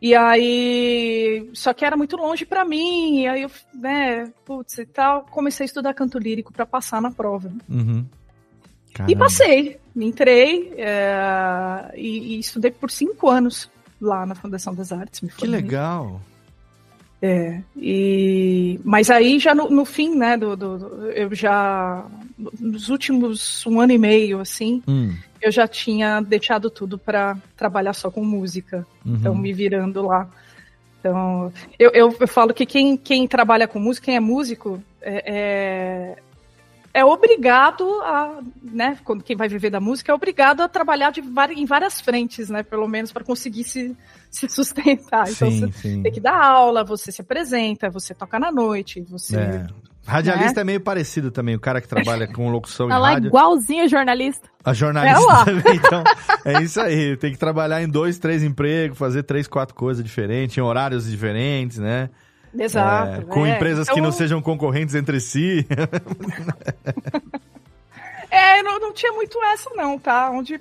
E 0.00 0.14
aí. 0.14 1.50
Só 1.54 1.72
que 1.72 1.84
era 1.84 1.96
muito 1.96 2.16
longe 2.16 2.44
pra 2.44 2.64
mim, 2.64 3.20
e 3.20 3.26
aí 3.28 3.42
eu, 3.42 3.50
né, 3.74 4.30
putz 4.44 4.78
e 4.78 4.86
tal, 4.86 5.22
comecei 5.30 5.64
a 5.64 5.66
estudar 5.66 5.94
canto 5.94 6.18
lírico 6.18 6.52
pra 6.52 6.66
passar 6.66 7.00
na 7.00 7.10
prova. 7.10 7.50
Uhum. 7.68 8.04
E 9.08 9.16
passei, 9.16 9.80
me 9.94 10.06
entrei 10.06 10.72
eh, 10.76 11.92
e, 11.96 12.36
e 12.36 12.38
estudei 12.38 12.70
por 12.70 12.90
cinco 12.92 13.28
anos 13.28 13.68
lá 14.00 14.24
na 14.24 14.36
Fundação 14.36 14.72
das 14.72 14.92
Artes. 14.92 15.20
me 15.20 15.30
Que 15.30 15.46
legal. 15.48 16.20
É, 17.20 17.60
e, 17.76 18.78
mas 18.84 19.10
aí 19.10 19.38
já 19.40 19.52
no, 19.54 19.68
no 19.70 19.84
fim, 19.84 20.14
né, 20.14 20.36
do- 20.36 20.54
do- 20.56 21.10
eu 21.10 21.34
já, 21.34 22.06
nos 22.36 22.88
últimos 22.88 23.64
um 23.66 23.80
ano 23.80 23.92
e 23.92 23.98
meio, 23.98 24.40
assim, 24.40 24.82
Hum. 24.88 25.14
eu 25.40 25.52
já 25.52 25.68
tinha 25.68 26.20
deixado 26.20 26.68
tudo 26.70 26.98
para 26.98 27.36
trabalhar 27.56 27.92
só 27.92 28.10
com 28.10 28.24
música, 28.24 28.86
Uhum. 29.04 29.16
então 29.16 29.34
me 29.34 29.52
virando 29.52 30.02
lá. 30.02 30.28
Então, 30.98 31.52
eu, 31.78 31.90
eu, 31.92 32.16
eu 32.18 32.28
falo 32.28 32.54
que 32.54 32.64
quem, 32.64 32.96
quem 32.96 33.28
trabalha 33.28 33.68
com 33.68 33.78
música, 33.78 34.06
quem 34.06 34.16
é 34.16 34.20
músico, 34.20 34.82
é, 35.02 36.16
é, 36.94 37.00
é 37.00 37.04
obrigado 37.04 37.84
a, 38.02 38.40
né, 38.62 38.98
quando 39.04 39.22
quem 39.22 39.36
vai 39.36 39.46
viver 39.48 39.68
da 39.68 39.80
música, 39.80 40.10
é 40.10 40.14
obrigado 40.14 40.62
a 40.62 40.68
trabalhar 40.68 41.10
de, 41.12 41.20
em 41.20 41.66
várias 41.66 42.00
frentes, 42.00 42.48
né, 42.48 42.62
pelo 42.62 42.88
menos 42.88 43.12
para 43.12 43.22
conseguir 43.22 43.64
se, 43.64 43.94
se 44.30 44.48
sustentar. 44.48 45.28
Então, 45.30 45.50
Sim, 45.50 45.60
você 45.60 45.72
sim. 45.72 46.02
tem 46.02 46.10
que 46.12 46.20
dar 46.20 46.42
aula, 46.42 46.82
você 46.82 47.12
se 47.12 47.20
apresenta, 47.20 47.90
você 47.90 48.14
toca 48.14 48.38
na 48.38 48.50
noite, 48.50 49.00
você. 49.02 49.36
É. 49.36 49.66
Radialista 50.06 50.56
Né? 50.56 50.60
é 50.60 50.64
meio 50.64 50.80
parecido 50.80 51.30
também, 51.30 51.54
o 51.54 51.60
cara 51.60 51.80
que 51.80 51.88
trabalha 51.88 52.26
com 52.26 52.50
locução 52.50 52.88
em 52.90 52.92
Ela 52.92 53.10
é 53.10 53.14
rádio. 53.14 53.28
igualzinha 53.28 53.88
jornalista. 53.88 54.48
A 54.64 54.72
jornalista 54.72 55.20
É 55.32 55.44
também, 55.44 55.76
então, 55.76 56.04
é 56.44 56.62
isso 56.62 56.80
aí. 56.80 57.16
Tem 57.16 57.32
que 57.32 57.38
trabalhar 57.38 57.82
em 57.82 57.88
dois, 57.88 58.18
três 58.18 58.42
empregos, 58.42 58.98
fazer 58.98 59.22
três, 59.22 59.46
quatro 59.46 59.74
coisas 59.74 60.04
diferentes, 60.04 60.56
em 60.56 60.60
horários 60.60 61.10
diferentes, 61.10 61.78
né? 61.78 62.10
Exato. 62.56 63.22
É, 63.22 63.24
com 63.24 63.44
é. 63.44 63.56
empresas 63.56 63.86
que 63.88 63.94
Então, 63.94 64.04
não 64.04 64.12
sejam 64.12 64.40
concorrentes 64.40 64.94
entre 64.94 65.20
si. 65.20 65.66
É, 68.30 68.62
não, 68.64 68.80
não 68.80 68.92
tinha 68.92 69.12
muito 69.12 69.40
essa, 69.44 69.70
não, 69.76 69.96
tá? 69.96 70.28
Onde 70.28 70.58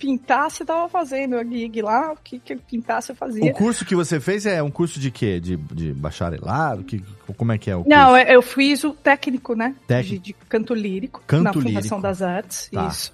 pintasse, 0.00 0.62
eu 0.62 0.66
tava 0.66 0.88
fazendo 0.88 1.36
a 1.36 1.44
gig 1.44 1.82
lá, 1.82 2.12
o 2.12 2.16
que, 2.16 2.38
que 2.38 2.56
pintasse 2.56 3.10
eu 3.12 3.16
fazia. 3.16 3.44
o 3.44 3.52
curso 3.52 3.84
que 3.84 3.94
você 3.94 4.18
fez 4.18 4.46
é 4.46 4.62
um 4.62 4.70
curso 4.70 4.98
de 4.98 5.10
quê? 5.10 5.38
De, 5.38 5.56
de 5.56 5.92
bacharelado? 5.92 6.82
Que, 6.82 7.04
como 7.36 7.52
é 7.52 7.58
que 7.58 7.70
é 7.70 7.76
o 7.76 7.84
Não, 7.86 8.10
curso? 8.12 8.26
eu 8.26 8.34
eu 8.34 8.42
fiz 8.42 8.82
o 8.84 8.92
técnico, 8.94 9.54
né? 9.54 9.74
Técnico. 9.86 10.22
De, 10.24 10.32
de 10.32 10.36
canto 10.48 10.72
lírico 10.74 11.22
Canto 11.26 11.44
na 11.44 11.52
Fundação 11.52 11.98
lírico. 11.98 12.00
das 12.00 12.22
Artes, 12.22 12.68
Tá. 12.72 12.86
isso. 12.88 13.12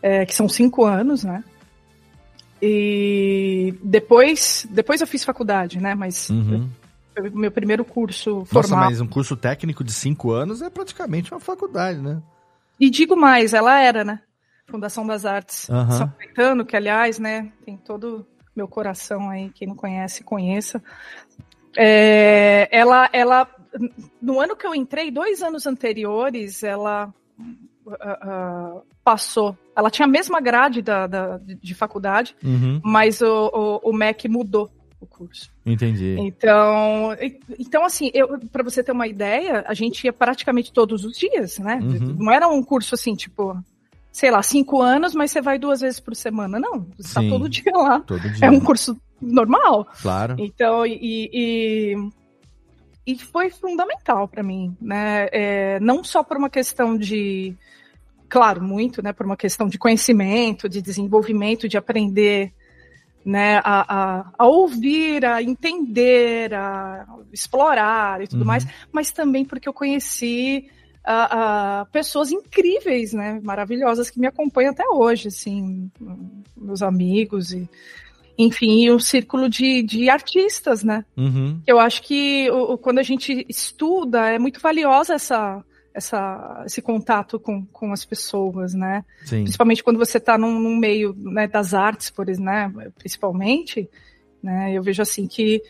É, 0.00 0.24
que 0.24 0.34
são 0.34 0.48
cinco 0.48 0.84
anos, 0.84 1.24
né? 1.24 1.42
E 2.62 3.74
depois, 3.82 4.66
depois 4.70 5.00
eu 5.00 5.06
fiz 5.06 5.24
faculdade, 5.24 5.80
né? 5.80 5.94
Mas 5.94 6.28
Uhum. 6.30 6.68
o 7.32 7.38
meu 7.38 7.50
primeiro 7.50 7.84
curso 7.84 8.46
Nossa, 8.52 8.68
formal. 8.68 8.90
mas 8.90 9.00
um 9.00 9.06
curso 9.06 9.36
técnico 9.36 9.82
de 9.84 9.92
cinco 9.92 10.30
anos 10.30 10.62
é 10.62 10.70
praticamente 10.70 11.32
uma 11.32 11.40
faculdade, 11.40 12.00
né? 12.00 12.20
E 12.80 12.90
digo 12.90 13.16
mais, 13.16 13.54
ela 13.54 13.80
era, 13.80 14.04
né? 14.04 14.20
Fundação 14.68 15.06
das 15.06 15.24
Artes 15.24 15.68
Aham. 15.70 15.90
São 15.90 16.08
Caetano, 16.18 16.64
que 16.64 16.76
aliás, 16.76 17.18
né, 17.18 17.50
tem 17.64 17.76
todo 17.76 18.26
meu 18.54 18.68
coração 18.68 19.30
aí, 19.30 19.50
quem 19.50 19.66
não 19.68 19.74
conhece, 19.76 20.22
conheça. 20.24 20.82
É, 21.76 22.68
ela, 22.76 23.08
ela, 23.12 23.48
no 24.20 24.40
ano 24.40 24.56
que 24.56 24.66
eu 24.66 24.74
entrei, 24.74 25.10
dois 25.10 25.42
anos 25.42 25.66
anteriores, 25.66 26.62
ela 26.62 27.12
ah, 28.00 28.80
passou. 29.04 29.56
Ela 29.76 29.90
tinha 29.90 30.06
a 30.06 30.10
mesma 30.10 30.40
grade 30.40 30.82
da, 30.82 31.06
da- 31.06 31.38
de 31.38 31.74
faculdade, 31.74 32.34
Uhum. 32.42 32.80
mas 32.84 33.20
o, 33.22 33.80
o, 33.82 33.90
o 33.90 33.92
MEC 33.92 34.28
mudou 34.28 34.70
o 35.00 35.06
curso. 35.06 35.50
Entendi. 35.64 36.16
Então, 36.18 37.16
então 37.58 37.84
assim, 37.84 38.10
para 38.50 38.64
você 38.64 38.82
ter 38.82 38.90
uma 38.92 39.06
ideia, 39.06 39.64
a 39.66 39.72
gente 39.72 40.04
ia 40.04 40.12
praticamente 40.12 40.72
todos 40.72 41.04
os 41.04 41.16
dias, 41.16 41.58
né? 41.58 41.78
Uhum. 41.80 42.16
Não 42.18 42.32
era 42.32 42.48
um 42.48 42.62
curso 42.62 42.96
assim, 42.96 43.14
tipo, 43.14 43.56
sei 44.12 44.30
lá, 44.30 44.42
cinco 44.42 44.80
anos, 44.82 45.14
mas 45.14 45.30
você 45.30 45.40
vai 45.40 45.58
duas 45.58 45.80
vezes 45.80 46.00
por 46.00 46.14
semana. 46.16 46.58
Não, 46.58 46.86
você 46.96 47.14
tá 47.14 47.20
Sim. 47.20 47.28
todo 47.30 47.48
dia 47.48 47.72
lá. 47.74 48.00
Todo 48.00 48.28
dia. 48.30 48.46
É 48.46 48.50
um 48.50 48.60
curso 48.60 49.00
normal. 49.20 49.86
Claro. 50.00 50.36
Então, 50.38 50.86
e, 50.86 51.30
e, 51.32 52.10
e 53.06 53.18
foi 53.18 53.50
fundamental 53.50 54.26
para 54.28 54.42
mim, 54.42 54.76
né? 54.80 55.28
É, 55.32 55.80
não 55.80 56.02
só 56.02 56.22
por 56.22 56.36
uma 56.36 56.50
questão 56.50 56.96
de, 56.96 57.54
claro, 58.28 58.62
muito, 58.62 59.02
né? 59.02 59.12
Por 59.12 59.26
uma 59.26 59.36
questão 59.36 59.68
de 59.68 59.78
conhecimento, 59.78 60.68
de 60.68 60.82
desenvolvimento, 60.82 61.68
de 61.68 61.76
aprender, 61.76 62.52
né? 63.24 63.58
A, 63.58 63.84
a, 64.20 64.30
a 64.38 64.46
ouvir, 64.46 65.24
a 65.24 65.42
entender, 65.42 66.54
a 66.54 67.06
explorar 67.32 68.20
e 68.22 68.26
tudo 68.26 68.40
Uhum. 68.40 68.46
mais, 68.46 68.66
mas 68.92 69.12
também 69.12 69.44
porque 69.44 69.68
eu 69.68 69.72
conheci 69.72 70.70
a, 71.10 71.80
a 71.80 71.84
pessoas 71.86 72.30
incríveis, 72.30 73.14
né? 73.14 73.40
Maravilhosas 73.42 74.10
que 74.10 74.20
me 74.20 74.26
acompanham 74.26 74.72
até 74.72 74.86
hoje, 74.86 75.28
assim, 75.28 75.90
meus 76.54 76.82
amigos 76.82 77.52
e 77.52 77.68
enfim, 78.36 78.84
e 78.84 78.92
um 78.92 79.00
círculo 79.00 79.48
de, 79.48 79.82
de 79.82 80.08
artistas, 80.08 80.84
né? 80.84 81.04
Uhum. 81.16 81.60
Eu 81.66 81.80
acho 81.80 82.02
que 82.02 82.48
o, 82.50 82.78
quando 82.78 82.98
a 82.98 83.02
gente 83.02 83.44
estuda, 83.48 84.28
é 84.28 84.38
muito 84.38 84.60
valiosa 84.60 85.14
essa, 85.14 85.64
essa, 85.92 86.62
esse 86.64 86.80
contato 86.80 87.40
com, 87.40 87.64
com 87.66 87.92
as 87.92 88.04
pessoas, 88.04 88.74
né? 88.74 89.04
Sim. 89.24 89.42
Principalmente 89.42 89.82
quando 89.82 89.98
você 89.98 90.18
está 90.18 90.38
num, 90.38 90.60
num 90.60 90.76
meio 90.76 91.14
né, 91.18 91.48
das 91.48 91.74
artes, 91.74 92.10
por 92.10 92.28
exemplo, 92.28 92.44
né, 92.44 92.92
principalmente, 92.96 93.88
né? 94.42 94.72
Eu 94.72 94.82
vejo 94.82 95.02
assim 95.02 95.26
que 95.26 95.60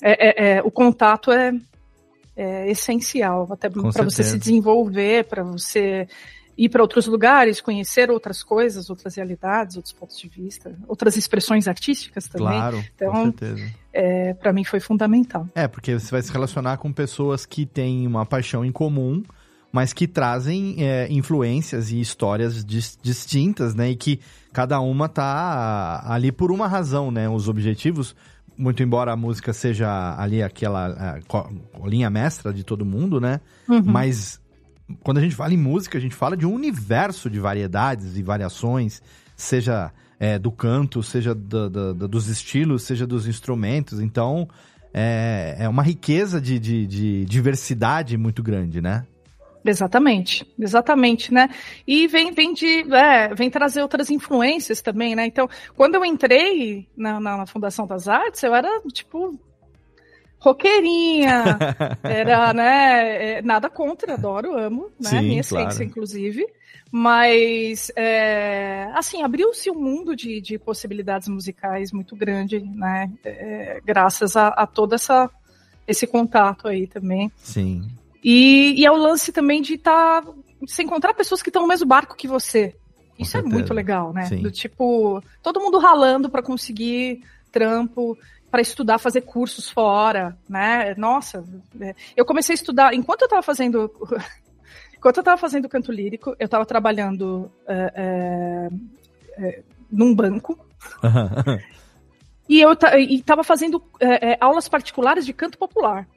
é, 0.00 0.28
é- 0.28 0.56
é- 0.56 0.62
o 0.62 0.70
contato 0.70 1.32
é, 1.32 1.52
é 2.36 2.70
essencial, 2.70 3.48
até 3.50 3.68
para 3.68 4.04
você 4.04 4.22
se 4.22 4.38
desenvolver, 4.38 5.24
para 5.24 5.42
você 5.42 6.08
ir 6.56 6.68
para 6.68 6.82
outros 6.82 7.06
lugares, 7.06 7.60
conhecer 7.60 8.10
outras 8.10 8.42
coisas, 8.42 8.88
outras 8.88 9.16
realidades, 9.16 9.76
outros 9.76 9.92
pontos 9.92 10.18
de 10.18 10.28
vista, 10.28 10.76
outras 10.86 11.16
expressões 11.16 11.66
artísticas 11.66 12.28
também. 12.28 12.46
Claro, 12.46 12.84
então, 12.94 13.12
com 13.12 13.24
certeza. 13.24 13.72
É, 13.92 14.34
para 14.34 14.52
mim 14.52 14.64
foi 14.64 14.80
fundamental. 14.80 15.48
É, 15.54 15.66
porque 15.66 15.98
você 15.98 16.10
vai 16.10 16.22
se 16.22 16.32
relacionar 16.32 16.76
com 16.78 16.92
pessoas 16.92 17.44
que 17.44 17.66
têm 17.66 18.06
uma 18.06 18.24
paixão 18.24 18.64
em 18.64 18.72
comum, 18.72 19.22
mas 19.72 19.92
que 19.92 20.06
trazem 20.06 20.76
é, 20.78 21.08
influências 21.10 21.90
e 21.90 22.00
histórias 22.00 22.64
dis 22.64 22.96
distintas, 23.02 23.74
né? 23.74 23.90
E 23.90 23.96
que 23.96 24.20
cada 24.52 24.80
uma 24.80 25.08
tá 25.08 26.04
ali 26.06 26.30
por 26.30 26.52
uma 26.52 26.68
razão, 26.68 27.10
né? 27.10 27.28
Os 27.28 27.48
objetivos, 27.48 28.14
muito 28.56 28.82
embora 28.82 29.12
a 29.12 29.16
música 29.16 29.52
seja 29.52 30.14
ali 30.18 30.42
aquela 30.42 30.86
a, 30.86 31.16
a 31.16 31.88
linha 31.88 32.08
mestra 32.10 32.52
de 32.52 32.64
todo 32.64 32.84
mundo, 32.84 33.20
né? 33.20 33.40
Uhum. 33.68 33.82
Mas 33.84 34.40
quando 35.02 35.18
a 35.18 35.20
gente 35.20 35.34
fala 35.34 35.54
em 35.54 35.58
música, 35.58 35.98
a 35.98 36.00
gente 36.00 36.14
fala 36.14 36.36
de 36.36 36.46
um 36.46 36.52
universo 36.52 37.30
de 37.30 37.40
variedades 37.40 38.16
e 38.16 38.22
variações, 38.22 39.02
seja 39.36 39.90
é, 40.18 40.38
do 40.38 40.52
canto, 40.52 41.02
seja 41.02 41.34
do, 41.34 41.68
do, 41.70 41.94
do, 41.94 42.08
dos 42.08 42.28
estilos, 42.28 42.82
seja 42.82 43.06
dos 43.06 43.26
instrumentos. 43.26 44.00
Então, 44.00 44.48
é, 44.92 45.56
é 45.58 45.68
uma 45.68 45.82
riqueza 45.82 46.40
de, 46.40 46.58
de, 46.58 46.86
de 46.86 47.24
diversidade 47.24 48.16
muito 48.16 48.42
grande, 48.42 48.80
né? 48.80 49.04
Exatamente, 49.64 50.46
exatamente, 50.58 51.32
né? 51.32 51.48
E 51.86 52.06
vem, 52.06 52.32
vem 52.32 52.52
de, 52.52 52.84
é, 52.94 53.34
vem 53.34 53.48
trazer 53.48 53.80
outras 53.80 54.10
influências 54.10 54.82
também, 54.82 55.16
né? 55.16 55.26
Então, 55.26 55.48
quando 55.74 55.94
eu 55.94 56.04
entrei 56.04 56.86
na, 56.94 57.18
na, 57.18 57.38
na 57.38 57.46
Fundação 57.46 57.86
das 57.86 58.06
Artes, 58.06 58.42
eu 58.42 58.54
era, 58.54 58.68
tipo, 58.92 59.38
roqueirinha, 60.38 61.44
era, 62.04 62.52
né, 62.52 63.38
é, 63.38 63.42
nada 63.42 63.70
contra, 63.70 64.12
adoro, 64.12 64.58
amo, 64.58 64.90
né, 65.00 65.08
Sim, 65.08 65.20
minha 65.22 65.42
claro. 65.42 65.68
essência, 65.68 65.84
inclusive, 65.84 66.46
mas, 66.92 67.90
é, 67.96 68.90
assim, 68.94 69.22
abriu-se 69.22 69.70
um 69.70 69.80
mundo 69.80 70.14
de, 70.14 70.42
de 70.42 70.58
possibilidades 70.58 71.28
musicais 71.28 71.90
muito 71.90 72.14
grande, 72.14 72.60
né, 72.60 73.10
é, 73.24 73.80
graças 73.82 74.36
a, 74.36 74.48
a 74.48 74.66
todo 74.66 74.94
essa, 74.94 75.30
esse 75.88 76.06
contato 76.06 76.68
aí 76.68 76.86
também. 76.86 77.32
Sim. 77.36 77.88
E, 78.24 78.80
e 78.80 78.86
é 78.86 78.90
o 78.90 78.96
lance 78.96 79.30
também 79.30 79.60
de 79.60 79.74
estar, 79.74 80.22
tá, 80.22 80.32
se 80.66 80.82
encontrar 80.82 81.12
pessoas 81.12 81.42
que 81.42 81.50
estão 81.50 81.60
no 81.60 81.68
mesmo 81.68 81.86
barco 81.86 82.16
que 82.16 82.26
você. 82.26 82.74
Isso 83.18 83.36
é 83.36 83.42
muito 83.42 83.74
legal, 83.74 84.12
né? 84.14 84.24
Sim. 84.24 84.42
Do 84.42 84.50
tipo, 84.50 85.22
todo 85.42 85.60
mundo 85.60 85.78
ralando 85.78 86.30
para 86.30 86.42
conseguir 86.42 87.22
trampo, 87.52 88.18
para 88.50 88.62
estudar, 88.62 88.98
fazer 88.98 89.20
cursos 89.20 89.68
fora, 89.70 90.36
né? 90.48 90.94
Nossa, 90.96 91.44
eu 92.16 92.24
comecei 92.24 92.54
a 92.54 92.56
estudar 92.56 92.94
enquanto 92.94 93.22
eu 93.22 93.26
estava 93.26 93.42
fazendo, 93.42 93.92
enquanto 94.96 95.18
eu 95.18 95.20
estava 95.20 95.36
fazendo 95.36 95.68
canto 95.68 95.92
lírico, 95.92 96.34
eu 96.38 96.46
estava 96.46 96.64
trabalhando 96.64 97.52
é, 97.68 97.92
é, 97.94 98.68
é, 99.38 99.62
num 99.90 100.14
banco 100.14 100.58
e 102.48 102.60
eu 102.60 102.72
estava 102.72 103.44
fazendo 103.44 103.84
aulas 104.40 104.66
particulares 104.66 105.26
de 105.26 105.32
canto 105.32 105.58
popular. 105.58 106.08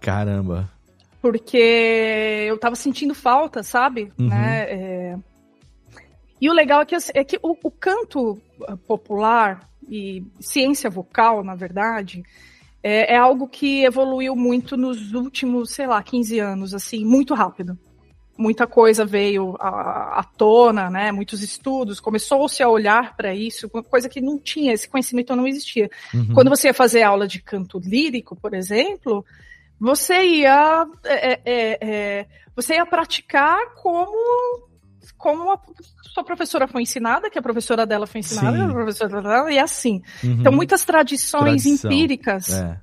Caramba. 0.00 0.75
Porque 1.30 2.46
eu 2.48 2.54
estava 2.54 2.76
sentindo 2.76 3.14
falta, 3.14 3.62
sabe? 3.62 4.12
Uhum. 4.18 4.28
Né? 4.28 5.18
E 6.40 6.50
o 6.50 6.52
legal 6.52 6.82
é 6.82 6.84
que, 6.84 6.96
é 7.14 7.24
que 7.24 7.38
o, 7.42 7.56
o 7.62 7.70
canto 7.70 8.40
popular 8.86 9.68
e 9.88 10.24
ciência 10.40 10.90
vocal, 10.90 11.42
na 11.42 11.54
verdade, 11.54 12.22
é, 12.82 13.14
é, 13.14 13.16
algo 13.16 13.48
que 13.48 13.84
evoluiu 13.84 14.36
muito 14.36 14.76
nos 14.76 15.12
últimos, 15.12 15.70
sei 15.70 15.86
lá, 15.86 16.02
15 16.02 16.38
anos, 16.38 16.74
assim, 16.74 17.04
muito 17.04 17.34
rápido. 17.34 17.78
Muita 18.38 18.66
coisa 18.66 19.06
veio 19.06 19.56
à, 19.58 20.20
à 20.20 20.22
tona, 20.22 20.90
né? 20.90 21.10
Muitos 21.10 21.42
estudos, 21.42 22.00
começou-se 22.00 22.62
a 22.62 22.68
olhar 22.68 23.16
para 23.16 23.34
isso, 23.34 23.68
coisa 23.68 24.08
que 24.08 24.20
não 24.20 24.38
tinha, 24.38 24.74
esse 24.74 24.88
conhecimento 24.88 25.34
não 25.34 25.46
existia. 25.46 25.90
Uhum. 26.12 26.34
Quando 26.34 26.50
você 26.50 26.68
ia 26.68 26.74
fazer 26.74 27.02
aula 27.02 27.26
de 27.26 27.40
canto 27.40 27.78
lírico, 27.78 28.36
por 28.36 28.52
exemplo, 28.52 29.24
você 29.78 30.22
ia, 30.22 30.86
é, 31.04 31.40
é, 31.44 32.26
você 32.54 32.74
ia 32.74 32.86
praticar 32.86 33.58
como 33.74 34.66
como 35.16 35.50
a 35.50 35.60
sua 36.12 36.24
professora 36.24 36.68
foi 36.68 36.82
ensinada, 36.82 37.30
que 37.30 37.38
a 37.38 37.42
professora 37.42 37.86
dela 37.86 38.06
foi 38.06 38.20
ensinada, 38.20 38.56
Sim. 38.56 38.64
a 38.64 38.68
professora 38.72 39.22
dela, 39.22 39.52
e 39.52 39.58
assim. 39.58 40.02
Uhum. 40.22 40.36
Então, 40.40 40.52
muitas 40.52 40.84
tradições 40.84 41.62
Tradição. 41.62 41.90
empíricas 41.90 42.50
É. 42.52 42.80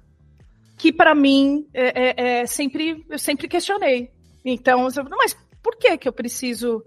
que, 0.77 0.91
para 0.91 1.13
mim, 1.13 1.67
é, 1.73 2.41
é, 2.41 2.45
sempre, 2.45 3.05
eu 3.09 3.19
sempre 3.19 3.47
questionei. 3.47 4.09
Então, 4.43 4.87
mas 5.17 5.37
por 5.61 5.77
que, 5.77 5.97
que 5.97 6.07
eu 6.07 6.13
preciso 6.13 6.83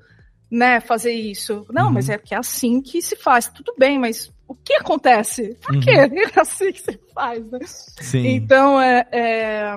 né, 0.51 0.81
fazer 0.81 1.13
isso? 1.13 1.67
Não, 1.71 1.87
Uhum. 1.87 1.93
mas 1.93 2.09
é 2.09 2.19
que 2.19 2.35
é 2.35 2.39
assim 2.39 2.81
que 2.81 3.03
se 3.03 3.17
faz. 3.17 3.49
Tudo 3.49 3.75
bem, 3.79 3.99
mas 3.99 4.33
o 4.47 4.55
que 4.55 4.75
acontece? 4.75 5.57
Por 5.63 5.75
Uhum. 5.75 5.81
que 5.81 5.91
é 5.91 6.09
assim 6.41 6.73
que 6.73 6.81
se 6.81 7.01
faz? 7.15 7.51
Né? 7.51 7.59
Sim. 7.65 8.27
Então, 8.29 8.81
é, 8.81 9.07
é, 9.11 9.77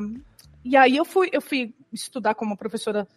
E 0.63 0.75
aí 0.77 0.95
eu 0.97 1.05
fui, 1.05 1.29
eu 1.31 1.41
fui 1.41 1.73
estudar 1.91 2.35
como 2.35 2.55
professora 2.57 3.07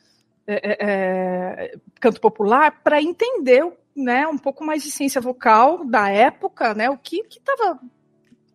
é, 0.47 0.77
é, 0.81 1.79
canto 2.01 2.21
popular 2.21 2.81
para 2.83 3.01
entender 3.03 3.65
né, 3.95 4.27
um 4.27 4.39
pouco 4.39 4.65
mais 4.65 4.83
de 4.83 4.91
ciência 4.91 5.21
vocal 5.21 5.85
da 5.85 6.09
época, 6.09 6.73
né, 6.75 6.89
o 6.89 6.97
que 6.97 7.23
estava. 7.29 7.79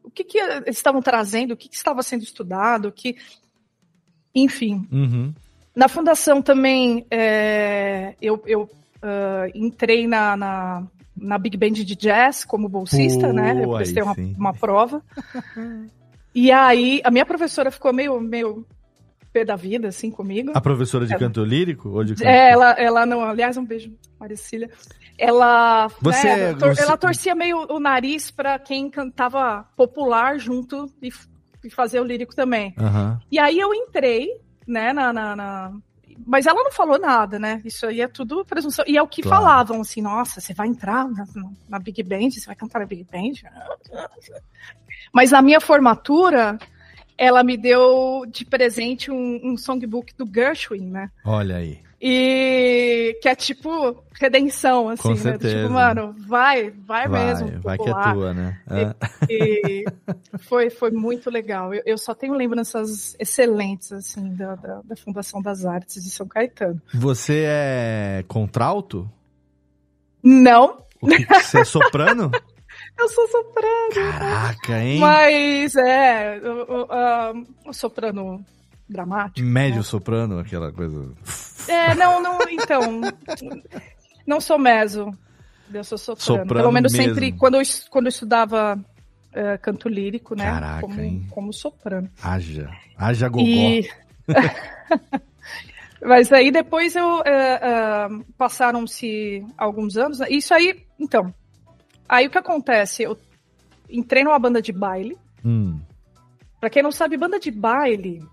O 0.04 0.10
que, 0.10 0.24
que 0.24 0.38
eles 0.40 0.78
estavam 0.78 1.02
trazendo, 1.02 1.52
o 1.52 1.58
que, 1.58 1.70
que 1.70 1.76
estava 1.76 2.02
sendo 2.02 2.24
estudado, 2.24 2.88
o 2.88 2.92
que. 2.92 3.16
Enfim. 4.34 4.88
Uhum. 4.92 5.34
Na 5.76 5.88
fundação 5.88 6.42
também 6.42 7.06
é, 7.12 8.16
eu, 8.22 8.42
eu 8.48 8.70
uh, 9.04 9.52
entrei 9.56 10.08
na, 10.08 10.36
na, 10.38 10.88
na, 11.16 11.38
Big 11.38 11.58
Band 11.58 11.72
de 11.72 11.96
Jazz 11.96 12.46
como 12.46 12.68
bolsista, 12.70 13.28
Pô, 13.28 13.34
né? 13.34 13.64
Eu 13.64 13.74
prestei 13.76 14.04
uma, 14.04 14.16
uma 14.38 14.54
prova. 14.54 15.02
e 16.34 16.52
aí 16.52 17.02
a 17.04 17.12
minha 17.12 17.26
professora 17.26 17.72
ficou 17.72 17.92
meio, 17.94 18.20
meio 18.20 18.66
pé 19.32 19.44
da 19.46 19.56
vida, 19.56 19.88
assim, 19.90 20.10
comigo. 20.10 20.52
A 20.56 20.62
professora 20.62 21.06
de 21.06 21.14
Ela- 21.14 21.20
canto 21.20 21.44
lírico? 21.44 21.90
Ou 21.90 22.04
de 22.04 22.16
canto... 22.16 22.28
É, 22.28 22.52
ela, 22.52 22.72
ela 22.72 23.06
não, 23.06 23.22
aliás, 23.24 23.58
um 23.58 23.66
beijo, 23.66 23.92
Maricília. 24.20 24.70
Ela, 25.18 25.88
Você- 26.02 26.28
né, 26.36 26.54
tor- 26.54 26.76
você- 26.76 26.82
ela 26.84 26.98
torcia 26.98 27.34
meio 27.34 27.66
o 27.72 27.80
nariz 27.80 28.30
para 28.30 28.60
quem 28.60 28.90
cantava 28.90 29.66
popular 29.76 30.40
junto 30.40 30.90
e, 31.02 31.10
e 31.64 31.70
fazer 31.70 32.00
o 32.00 32.04
lírico 32.04 32.36
também. 32.36 32.74
Aham. 32.78 33.20
E 33.32 33.40
aí 33.40 33.60
eu 33.60 33.74
entrei, 33.74 34.30
né, 34.68 34.94
na, 34.94 35.12
na- 35.12 35.36
na- 35.36 35.74
Mas 36.28 36.46
ela 36.46 36.62
não 36.62 36.72
falou 36.74 37.00
nada, 37.00 37.40
né? 37.40 37.62
Isso 37.63 37.88
aí 37.88 38.02
é 38.02 38.08
tudo 38.08 38.44
presunção. 38.44 38.84
E 38.86 38.98
é 38.98 39.02
o 39.02 39.08
que 39.08 39.22
Claro. 39.22 39.44
falavam, 39.44 39.80
assim, 39.80 40.02
nossa, 40.02 40.42
você 40.42 40.54
vai 40.54 40.68
entrar 40.68 41.08
na, 41.08 41.26
na 41.70 41.80
Big 41.80 42.04
Band, 42.04 42.32
você 42.32 42.46
vai 42.46 42.56
cantar 42.56 42.80
na 42.80 42.86
Big 42.86 43.06
Band? 43.10 43.50
Mas 45.13 45.32
na 45.32 45.42
minha 45.42 45.62
formatura, 45.62 46.60
ela 47.18 47.44
me 47.44 47.56
deu 47.56 48.26
de 48.30 48.44
presente 48.44 49.10
um, 49.10 49.40
um 49.42 49.58
songbook 49.58 50.13
do 50.18 50.30
Gershwin, 50.30 50.92
né? 50.92 51.10
Olha 51.24 51.56
aí. 51.56 51.87
E 52.00 53.18
que 53.22 53.28
é 53.28 53.36
tipo 53.36 54.04
redenção, 54.20 54.90
assim, 54.90 55.16
Com 55.16 55.24
né? 55.24 55.38
Tipo, 55.38 55.70
mano, 55.70 56.16
vai, 56.28 56.70
vai, 56.70 57.08
Vai, 57.08 57.26
mesmo. 57.26 57.60
vai 57.62 57.78
que 57.78 57.90
é 57.90 57.94
tua, 57.94 58.34
né? 58.34 58.62
É. 58.70 58.96
E 59.30 59.86
foi, 60.42 60.70
foi 60.70 60.92
muito 60.92 61.32
legal. 61.32 61.74
Eu, 61.74 61.82
eu 61.86 61.98
só 61.98 62.14
tenho 62.14 62.34
lembranças 62.34 63.16
excelentes, 63.20 63.92
assim, 63.92 64.36
da, 64.36 64.56
da, 64.56 64.82
da 64.84 64.96
Fundação 64.96 65.42
das 65.42 65.66
Artes 65.66 66.04
de 66.04 66.12
São 66.12 66.28
Caetano. 66.28 66.80
Você 66.94 67.46
é 67.48 68.24
contralto? 68.28 69.10
Não, 70.24 70.86
que, 71.00 71.26
você 71.26 71.62
é 71.62 71.64
soprano? 71.64 72.32
eu 72.98 73.10
sou 73.10 73.28
soprano. 73.28 73.94
Caraca, 73.94 74.80
hein? 74.80 75.00
Mas 75.00 75.76
é, 75.76 76.40
o, 76.44 76.82
o, 76.82 76.88
ah, 76.92 77.34
o 77.66 77.74
soprano 77.74 78.44
dramático. 78.90 79.48
Médio 79.48 79.84
soprano, 79.84 80.40
aquela 80.40 80.72
coisa. 80.72 81.12
É, 81.67 81.95
não, 81.95 82.21
não, 82.21 82.39
então. 82.49 83.01
Não 84.25 84.41
sou 84.41 84.60
meso. 84.60 85.12
Eu 85.73 85.84
sou 85.84 85.97
soprano. 85.97 86.41
Soprano 86.41 86.62
Pelo 86.62 86.71
menos 86.71 86.93
mesmo. 86.93 87.13
sempre, 87.13 87.32
quando 87.32 87.56
eu, 87.56 87.62
quando 87.89 88.06
eu 88.06 88.10
estudava 88.10 88.80
eh, 89.34 89.58
canto 89.58 89.89
lírico, 89.89 90.36
né? 90.36 90.45
Caraca, 90.45 90.82
como, 90.82 91.01
hein? 91.01 91.27
como 91.30 91.53
soprano. 91.53 92.10
Haja. 92.21 92.69
Haja 92.97 93.30
gogó. 93.30 93.43
E... 93.45 93.89
Mas 96.01 96.32
aí 96.32 96.51
depois 96.51 96.95
eu 96.95 97.21
eh, 97.25 97.60
eh, 97.62 98.08
passaram-se 98.38 99.45
alguns 99.58 99.97
anos. 99.97 100.19
né? 100.19 100.27
Isso 100.30 100.53
aí, 100.53 100.84
então. 100.99 101.34
Aí 102.08 102.27
o 102.27 102.30
que 102.30 102.38
acontece? 102.38 103.03
Eu 103.03 103.17
entrei 103.89 104.23
numa 104.23 104.39
banda 104.39 104.62
de 104.62 104.71
baile. 104.71 105.17
Hum. 105.43 105.80
Pra 106.60 106.69
quem 106.69 106.82
não 106.82 106.91
sabe, 106.91 107.17
banda 107.17 107.39
de 107.39 107.51
baile 107.51 108.23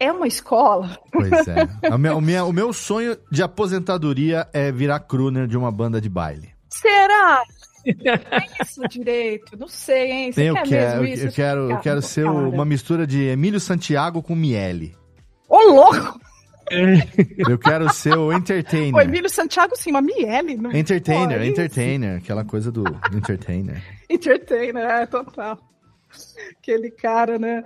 é 0.00 0.12
uma 0.12 0.26
escola. 0.26 0.98
Pois 1.12 1.30
é. 1.48 1.68
O 1.94 1.98
meu, 1.98 2.16
o 2.18 2.20
minha- 2.20 2.44
o 2.44 2.52
meu 2.52 2.72
sonho 2.72 3.16
de 3.30 3.42
aposentadoria 3.42 4.48
é 4.52 4.70
virar 4.70 5.00
crooner 5.00 5.46
de 5.46 5.56
uma 5.56 5.70
banda 5.72 6.00
de 6.00 6.08
baile. 6.08 6.50
Será? 6.70 7.42
É 7.86 8.62
isso 8.62 8.82
direito? 8.88 9.56
Não 9.56 9.68
sei, 9.68 10.10
hein? 10.10 10.32
Você 10.32 10.50
eu 10.50 10.54
quer 10.54 10.66
quero, 10.68 10.90
mesmo 11.00 11.06
eu, 11.06 11.14
isso? 11.14 11.26
eu 11.26 11.32
quero, 11.32 11.70
eu 11.70 11.78
quero 11.78 12.02
ser 12.02 12.24
cara. 12.24 12.36
uma 12.36 12.64
mistura 12.64 13.06
de 13.06 13.22
Emílio 13.24 13.58
Santiago 13.58 14.22
com 14.22 14.34
Miele. 14.34 14.94
Ô, 15.48 15.56
louco! 15.72 16.20
Eu 17.38 17.56
quero 17.58 17.90
ser 17.94 18.14
o 18.14 18.30
entertainer. 18.30 18.94
O 18.94 19.00
Emílio 19.00 19.30
Santiago, 19.30 19.74
sim, 19.74 19.90
uma 19.90 20.02
Miele. 20.02 20.56
Não... 20.58 20.70
Entertainer, 20.72 21.38
Pô, 21.38 21.44
é 21.44 21.46
entertainer. 21.46 22.18
Aquela 22.18 22.44
coisa 22.44 22.70
do 22.70 22.84
entertainer. 23.14 23.82
Entertainer, 24.10 24.84
é, 24.84 25.06
total. 25.06 25.58
Aquele 26.60 26.90
cara, 26.90 27.38
né? 27.38 27.64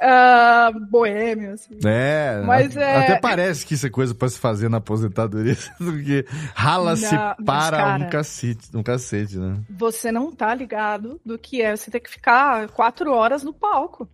Ah, 0.00 0.70
boêmio, 0.90 1.52
assim. 1.52 1.78
É, 1.84 2.42
Mas 2.44 2.76
é- 2.76 2.96
até 3.04 3.18
parece 3.20 3.64
que 3.64 3.74
isso 3.74 3.86
é 3.86 3.90
coisa 3.90 4.14
pra 4.14 4.28
se 4.28 4.38
fazer 4.38 4.68
na 4.68 4.78
aposentadoria, 4.78 5.56
porque 5.78 6.26
rala-se 6.54 7.16
para 7.44 7.76
cara- 7.76 8.04
um 8.04 8.10
cacete, 8.10 8.68
um 8.76 8.82
cacete, 8.82 9.38
né? 9.38 9.58
Você 9.70 10.10
não 10.12 10.30
tá 10.32 10.54
ligado 10.54 11.20
do 11.24 11.38
que 11.38 11.62
é 11.62 11.74
você 11.76 11.90
ter 11.90 12.00
que 12.00 12.10
ficar 12.10 12.68
quatro 12.68 13.12
horas 13.12 13.42
no 13.42 13.52
palco. 13.52 14.08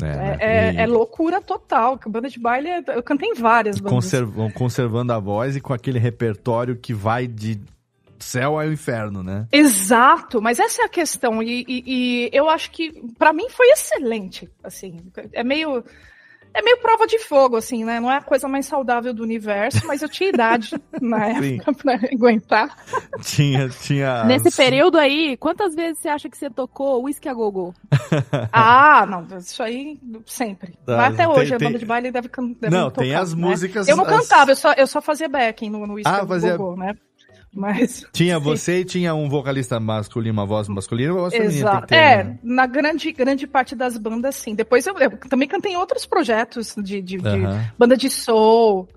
É, 0.00 0.06
É, 0.06 0.16
né? 0.16 0.36
é- 0.40 0.72
E 0.74 0.76
é 0.76 0.86
loucura 0.86 1.40
total. 1.40 1.98
Banda 2.06 2.28
de 2.28 2.38
baile, 2.38 2.68
é- 2.68 2.84
eu 2.96 3.02
cantei 3.02 3.30
em 3.30 3.34
várias 3.34 3.78
bandas. 3.80 3.92
conserv- 3.92 4.52
conservando 4.54 5.12
a 5.12 5.18
voz 5.18 5.56
e 5.56 5.60
com 5.60 5.72
aquele 5.72 5.98
repertório 5.98 6.76
que 6.76 6.94
vai 6.94 7.26
de 7.26 7.60
céu 8.18 8.58
ao 8.58 8.66
inferno, 8.70 9.22
né? 9.22 9.46
Exato, 9.52 10.40
mas 10.42 10.58
essa 10.58 10.82
é 10.82 10.84
a 10.84 10.88
questão. 10.88 11.42
E, 11.42 11.64
e- 11.68 11.84
e 11.86 12.30
eu 12.32 12.48
acho 12.48 12.70
que, 12.70 12.92
pra 13.18 13.32
mim, 13.32 13.48
foi 13.50 13.68
excelente. 13.70 14.48
Assim, 14.62 15.00
é 15.32 15.42
meio. 15.44 15.84
É 16.54 16.62
meio 16.62 16.78
prova 16.78 17.06
de 17.06 17.18
fogo, 17.18 17.56
assim, 17.56 17.84
né? 17.84 18.00
Não 18.00 18.10
é 18.10 18.16
a 18.16 18.22
coisa 18.22 18.48
mais 18.48 18.64
saudável 18.64 19.12
do 19.12 19.22
universo, 19.22 19.86
mas 19.86 20.00
eu 20.00 20.08
tinha 20.08 20.30
idade 20.30 20.70
na 21.00 21.26
época 21.26 21.72
pra 21.74 21.94
aguentar. 22.10 22.74
Tinha, 23.22 23.68
tinha. 23.68 24.24
Nesse 24.24 24.50
período 24.56 24.96
aí, 24.98 25.36
quantas 25.36 25.74
vezes 25.74 25.98
você 26.00 26.08
acha 26.08 26.28
que 26.28 26.36
você 26.38 26.48
tocou 26.48 27.02
Whisky 27.04 27.28
a 27.28 27.34
Gogo? 27.34 27.74
Ah, 28.50 29.06
não, 29.06 29.26
isso 29.38 29.62
aí 29.62 30.00
sempre. 30.24 30.72
Tá, 30.86 30.96
Mas 30.96 31.14
até 31.14 31.26
tem- 31.26 31.36
hoje 31.36 31.54
a 31.54 31.58
tem- 31.58 31.68
banda 31.68 31.78
de 31.78 31.86
baile 31.86 32.10
deve, 32.10 32.28
deve 32.58 32.74
Não, 32.74 32.88
tocar, 32.90 33.02
tem 33.02 33.14
as 33.14 33.34
né? 33.34 33.40
músicas, 33.46 33.86
Eu 33.86 33.96
não 33.96 34.04
as- 34.04 34.10
cantava, 34.28 34.50
eu 34.50 34.56
só, 34.56 34.72
eu 34.72 34.86
só 34.86 35.02
fazia 35.02 35.28
backing 35.28 35.68
no, 35.70 35.86
no 35.86 35.94
Whisky 35.94 36.10
Ah, 36.10 36.22
a 36.22 36.26
fazia- 36.26 36.56
Go-Go, 36.56 36.76
né? 36.80 36.94
Mas. 37.54 38.04
Tinha 38.12 38.38
você 38.38 38.80
e 38.80 38.84
tinha 38.84 39.14
um 39.14 39.28
vocalista 39.28 39.80
masculino, 39.80 40.32
uma 40.34 40.46
voz 40.46 40.68
masculina 40.68 41.08
e 41.10 41.12
uma 41.12 41.20
voz 41.22 41.32
feminina. 41.34 41.58
Exato. 41.70 41.80
que 41.82 41.86
ter, 41.88 41.94
É, 41.96 42.24
né? 42.24 42.38
na 42.42 42.66
grande, 42.66 43.10
grande 43.12 43.46
parte 43.46 43.74
das 43.74 43.96
bandas, 43.96 44.34
sim. 44.36 44.54
Depois 44.54 44.86
eu, 44.86 44.96
eu 44.98 45.10
também 45.28 45.48
cantei 45.48 45.72
em 45.72 45.76
outros 45.76 46.04
projetos 46.06 46.74
de, 46.76 47.00
de- 47.00 47.16
de 47.16 47.26
Aham. 47.26 47.64
banda 47.78 47.96
de 47.96 48.10
soul, 48.10 48.88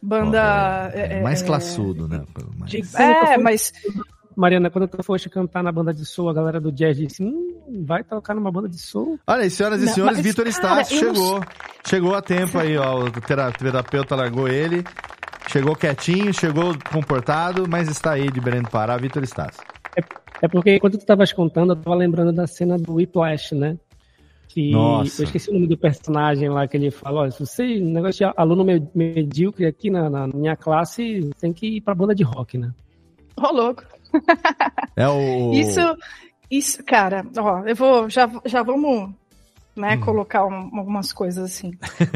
banda. 0.00 0.90
é, 0.94 1.20
Mais 1.22 1.42
é, 1.42 1.46
classudo, 1.46 2.08
né? 2.08 2.22
Mais- 2.56 2.70
de- 2.70 2.82
é, 2.96 3.36
mas. 3.38 3.72
Mariana, 4.36 4.70
quando 4.70 4.86
tu 4.86 5.02
foste 5.02 5.28
cantar 5.28 5.64
na 5.64 5.72
banda 5.72 5.92
de 5.92 6.06
soul, 6.06 6.28
a 6.28 6.32
galera 6.32 6.60
do 6.60 6.70
jazz 6.70 6.96
disse: 6.96 7.24
hum, 7.24 7.84
vai 7.84 8.04
tocar 8.04 8.34
numa 8.36 8.52
banda 8.52 8.68
de 8.68 8.78
soul? 8.78 9.18
Olha 9.26 9.42
aí, 9.42 9.50
senhoras 9.50 9.82
e 9.82 9.86
Não, 9.86 9.92
senhores, 9.92 10.20
Vitor 10.20 10.46
Stassi 10.46 10.94
eu 10.94 11.02
não 11.06 11.14
chegou. 11.14 11.40
Chegou 11.84 12.14
a 12.14 12.22
tempo 12.22 12.56
aí, 12.56 12.76
ó. 12.76 13.02
O 13.02 13.10
tera- 13.10 13.50
terapeuta 13.50 14.14
largou 14.14 14.46
ele. 14.46 14.84
Chegou 15.48 15.74
quietinho, 15.74 16.32
chegou 16.32 16.76
comportado, 16.92 17.66
mas 17.68 17.88
está 17.88 18.12
aí 18.12 18.30
de 18.30 18.40
Belém 18.40 18.62
do 18.62 18.68
Pará, 18.70 18.96
Vitor 18.98 19.22
Stassi. 19.24 19.60
É 20.40 20.46
porque 20.46 20.78
quando 20.78 20.92
tu 20.98 21.00
estavas 21.00 21.32
contando, 21.32 21.72
eu 21.72 21.76
tava 21.76 21.96
lembrando 21.96 22.32
da 22.32 22.46
cena 22.46 22.76
do 22.78 22.94
Whiplash, 22.94 23.54
né? 23.54 23.76
Que 24.46 24.70
Nossa. 24.70 25.22
eu 25.22 25.24
esqueci 25.24 25.50
o 25.50 25.54
nome 25.54 25.66
do 25.66 25.76
personagem 25.76 26.48
lá 26.48 26.68
que 26.68 26.76
ele 26.76 26.90
fala, 26.90 27.20
olha, 27.22 27.30
se 27.30 27.40
você, 27.40 27.80
negócio 27.80 28.26
de 28.26 28.32
aluno 28.36 28.64
me- 28.64 28.88
medíocre 28.94 29.66
aqui 29.66 29.90
na, 29.90 30.08
na 30.08 30.26
minha 30.28 30.54
classe, 30.56 31.28
tem 31.40 31.52
que 31.52 31.66
ir 31.76 31.80
pra 31.80 31.94
banda 31.94 32.14
de 32.14 32.22
rock, 32.22 32.56
né? 32.56 32.70
Ô, 33.36 33.50
louco. 33.52 33.82
É 34.96 35.08
o. 35.08 35.52
Isso, 35.54 35.80
isso, 36.50 36.82
cara, 36.84 37.26
ó, 37.36 37.62
eu 37.66 37.74
vou. 37.76 38.08
Já, 38.08 38.30
já 38.46 38.62
vamos 38.62 39.10
né, 39.76 39.96
Hum. 39.96 40.00
colocar 40.00 40.46
um- 40.46 40.70
algumas 40.78 41.12
coisas 41.12 41.44
assim. 41.44 41.72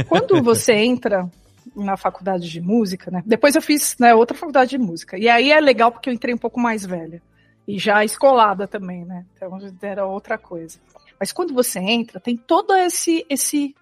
Quando 0.09 0.43
você 0.43 0.73
entra 0.75 1.29
na 1.75 1.97
faculdade 1.97 2.49
de 2.49 2.61
música, 2.61 3.11
né? 3.11 3.23
Depois 3.25 3.55
eu 3.55 3.63
fiz 3.63 3.97
né, 3.99 4.15
outra 4.15 4.37
faculdade 4.37 4.71
de 4.71 4.79
música. 4.79 5.19
E 5.19 5.29
aí 5.29 5.51
é 5.51 5.61
legal 5.61 5.91
porque 5.91 6.09
eu 6.09 6.15
entrei 6.15 6.35
um 6.35 6.39
pouco 6.39 6.61
mais 6.61 6.85
velha. 6.85 7.23
E 7.67 7.79
já 7.79 8.05
escolada 8.05 8.67
também, 8.67 9.05
né? 9.05 9.25
Então 9.37 9.59
era 9.83 10.05
outra 10.07 10.37
coisa. 10.37 10.79
Mas 11.19 11.33
quando 11.33 11.55
você 11.55 11.79
entra, 11.79 12.19
tem 12.19 12.37
todo 12.37 12.75
esse, 12.75 13.25
esse 13.29 13.75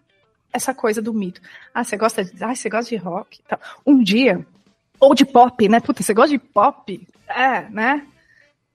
essa 0.53 0.75
coisa 0.75 1.01
do 1.01 1.15
mito. 1.15 1.41
Ah, 1.73 1.85
você 1.85 1.97
gosta 1.97 2.25
de, 2.25 2.43
ah, 2.43 2.55
você 2.55 2.69
gosta 2.69 2.91
de 2.91 2.97
rock? 2.97 3.41
tal. 3.49 3.59
Um 3.87 4.03
dia, 4.03 4.45
ou 4.99 5.15
de 5.15 5.25
pop, 5.25 5.69
né? 5.69 5.81
Puta, 5.81 6.03
você 6.03 6.13
gosta 6.13 6.31
de 6.31 6.39
pop? 6.39 7.09
É, 7.29 7.69
né? 7.71 8.07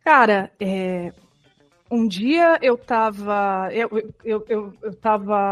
Cara, 0.03 0.51
é, 0.59 1.13
um 1.89 2.07
dia 2.07 2.57
eu 2.61 2.77
tava. 2.77 3.69
Eu, 3.71 3.89
eu, 4.23 4.45
eu, 4.49 4.73
eu 4.81 4.97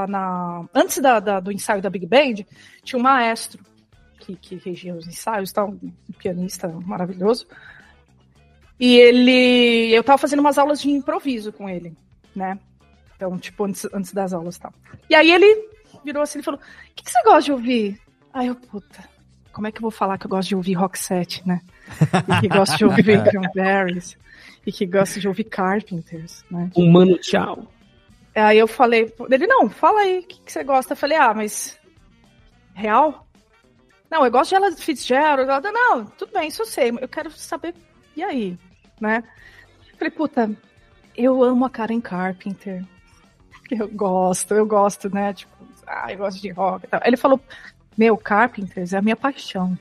na. 0.08 0.66
Antes 0.74 0.98
da, 1.00 1.20
da- 1.20 1.40
do 1.40 1.52
ensaio 1.52 1.82
da 1.82 1.90
Big 1.90 2.06
Band, 2.06 2.44
tinha 2.84 3.00
um 3.00 3.04
maestro 3.04 3.64
que, 4.20 4.36
que 4.36 4.56
regia 4.56 4.96
os 4.96 5.08
ensaios, 5.08 5.52
tá? 5.52 5.64
um 5.66 5.80
pianista 6.18 6.68
maravilhoso. 6.68 7.46
E 8.80 8.96
ele. 8.98 9.92
Eu 9.94 10.04
tava 10.04 10.18
fazendo 10.18 10.40
umas 10.40 10.58
aulas 10.58 10.82
de 10.82 10.90
improviso 10.90 11.52
com 11.54 11.70
ele, 11.70 11.96
né? 12.36 12.58
Então, 13.16 13.38
tipo, 13.38 13.64
antes, 13.66 13.88
antes 13.94 14.12
das 14.14 14.34
aulas 14.34 14.56
e 14.56 14.60
tal. 14.60 14.74
E 15.10 15.16
aí 15.16 15.32
ele 15.32 15.70
virou 16.04 16.24
assim 16.24 16.40
e 16.40 16.44
falou: 16.44 16.60
O 16.60 16.94
que, 16.96 17.04
que 17.04 17.12
você 17.12 17.22
gosta 17.24 17.44
de 17.44 17.52
ouvir? 17.52 18.02
Aí 18.34 18.48
eu, 18.48 18.56
puta, 18.56 19.08
como 19.52 19.68
é 19.68 19.72
que 19.72 19.78
eu 19.78 19.84
vou 19.84 19.92
falar 19.92 20.18
que 20.18 20.26
eu 20.26 20.30
gosto 20.30 20.50
de 20.50 20.56
ouvir 20.56 20.74
rock 20.74 20.98
set, 20.98 21.48
né? 21.48 21.62
E 22.28 22.42
que 22.42 22.48
gosto 22.48 22.76
de 22.78 22.86
ouvir 22.86 23.24
Cranberries. 23.30 24.18
E 24.66 24.72
que 24.72 24.86
gosto 24.86 25.20
de 25.20 25.28
ouvir 25.28 25.44
Carpenters, 25.46 26.44
né? 26.50 26.72
Um 26.76 26.90
mano 26.90 27.18
tchau. 27.18 27.68
Aí 28.36 28.58
eu 28.58 28.68
falei, 28.68 29.14
ele, 29.30 29.46
não, 29.46 29.70
fala 29.70 30.02
aí, 30.02 30.20
o 30.20 30.24
que, 30.24 30.40
que 30.42 30.52
você 30.52 30.64
gosta? 30.64 30.94
Eu 30.94 30.98
falei, 30.98 31.18
ah, 31.18 31.34
mas. 31.34 31.78
Real? 32.74 33.28
Não, 34.10 34.26
eu 34.26 34.32
gosto 34.32 34.50
de 34.50 34.56
ela 34.56 34.72
Fitzgerald. 34.72 35.50
Ela, 35.50 35.72
não, 35.72 36.06
tudo 36.06 36.32
bem, 36.34 36.48
isso 36.48 36.62
eu 36.62 36.66
sei. 36.66 36.90
Eu 37.00 37.08
quero 37.08 37.30
saber, 37.32 37.76
e 38.16 38.24
aí? 38.24 38.58
Né? 39.00 39.24
Eu 39.92 39.98
falei, 39.98 40.12
puta, 40.12 40.52
eu 41.16 41.44
amo 41.44 41.66
a 41.66 41.70
Karen 41.70 42.02
Carpenter. 42.02 42.84
Eu 43.72 43.88
gosto, 43.88 44.54
eu 44.54 44.66
gosto, 44.66 45.14
né? 45.14 45.34
Tipo, 45.34 45.52
ah, 45.88 46.12
eu 46.12 46.18
gosto 46.18 46.42
de 46.42 46.50
rock 46.50 46.86
e 46.86 46.88
tal. 46.88 47.00
Aí 47.04 47.10
Ele 47.10 47.18
falou, 47.18 47.40
meu, 47.98 48.18
Carpenters 48.18 48.94
é 48.94 48.98
a 48.98 49.02
minha 49.02 49.16
paixão. 49.16 49.78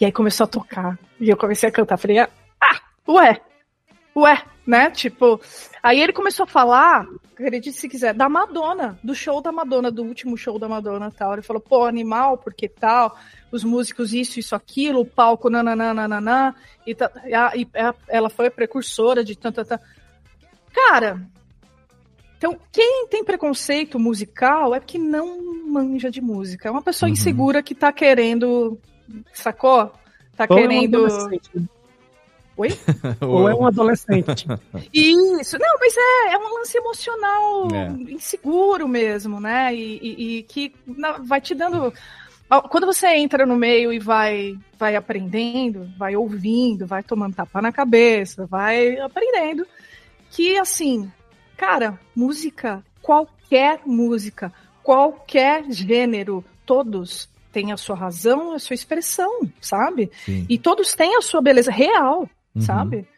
E 0.00 0.04
aí 0.04 0.12
começou 0.12 0.44
a 0.44 0.48
tocar. 0.48 0.98
E 1.20 1.28
eu 1.28 1.36
comecei 1.36 1.68
a 1.68 1.72
cantar. 1.72 1.96
Falei, 1.96 2.18
ah, 2.18 2.28
ué, 3.08 3.40
ué, 4.20 4.42
né? 4.66 4.90
Tipo, 4.90 5.40
aí 5.82 6.00
ele 6.00 6.12
começou 6.12 6.44
a 6.44 6.46
falar, 6.46 7.06
acredite 7.32 7.72
se 7.72 7.88
quiser, 7.88 8.12
da 8.14 8.28
Madonna, 8.28 8.98
do 9.02 9.14
show 9.14 9.40
da 9.40 9.50
Madonna, 9.52 9.90
do 9.90 10.02
último 10.02 10.36
show 10.36 10.58
da 10.58 10.68
Madonna 10.68 11.10
tal. 11.10 11.32
Ele 11.34 11.42
falou, 11.42 11.60
pô, 11.60 11.84
animal, 11.84 12.38
porque 12.38 12.68
tal, 12.68 13.16
os 13.50 13.64
músicos 13.64 14.12
isso, 14.12 14.38
isso, 14.38 14.54
aquilo, 14.54 15.00
o 15.00 15.06
palco, 15.06 15.48
nananana, 15.50 16.54
e, 16.86 16.94
tá, 16.94 17.10
e, 17.24 17.34
a- 17.34 17.52
e 17.54 17.68
a- 17.74 17.94
ela 18.08 18.28
foi 18.30 18.46
a 18.46 18.50
precursora 18.50 19.22
de 19.24 19.36
tanta. 19.36 19.64
tanta. 19.64 19.82
Cara, 20.72 21.20
então 22.36 22.56
quem 22.70 23.06
tem 23.08 23.24
preconceito 23.24 23.98
musical 23.98 24.74
é 24.74 24.80
porque 24.80 24.98
não 24.98 25.64
manja 25.66 26.10
de 26.10 26.20
música. 26.20 26.68
É 26.68 26.70
uma 26.70 26.82
pessoa 26.82 27.08
Uhum. 27.08 27.12
insegura 27.14 27.62
que 27.62 27.74
tá 27.74 27.90
querendo. 27.92 28.78
Sacou? 29.32 29.92
Tá 30.36 30.46
querendo. 30.46 31.06
Oi? 32.58 32.68
Ou 33.22 33.48
é 33.48 33.54
um 33.54 33.66
adolescente. 33.66 34.46
Isso, 34.92 35.56
não, 35.58 35.78
mas 35.78 35.94
é, 35.96 36.32
é 36.32 36.38
um 36.38 36.54
lance 36.58 36.76
emocional 36.76 37.68
É. 37.72 38.12
inseguro 38.12 38.86
mesmo, 38.88 39.40
né? 39.40 39.74
E, 39.74 39.98
e- 40.02 40.38
e 40.38 40.42
que 40.42 40.74
vai 41.24 41.40
te 41.40 41.54
dando. 41.54 41.92
Quando 42.70 42.86
você 42.86 43.08
entra 43.08 43.44
no 43.46 43.56
meio 43.56 43.92
e 43.92 43.98
vai, 43.98 44.56
vai 44.78 44.96
aprendendo, 44.96 45.88
vai 45.98 46.16
ouvindo, 46.16 46.86
vai 46.86 47.02
tomando 47.02 47.34
tapa 47.36 47.60
na 47.62 47.70
cabeça, 47.70 48.46
vai 48.46 48.98
aprendendo, 48.98 49.66
que 50.30 50.56
assim, 50.58 51.12
cara, 51.58 52.00
música, 52.16 52.82
qualquer 53.02 53.80
música, 53.84 54.50
qualquer 54.82 55.70
gênero, 55.70 56.42
todos 56.64 57.28
têm 57.52 57.70
a 57.70 57.76
sua 57.76 57.94
razão, 57.96 58.52
a 58.54 58.58
sua 58.58 58.72
expressão, 58.74 59.42
sabe? 59.60 60.10
Sim. 60.24 60.46
E 60.48 60.58
todos 60.58 60.94
têm 60.94 61.16
a 61.16 61.20
sua 61.22 61.42
beleza 61.42 61.70
real, 61.70 62.26
Uhum. 62.54 62.62
sabe? 62.62 63.08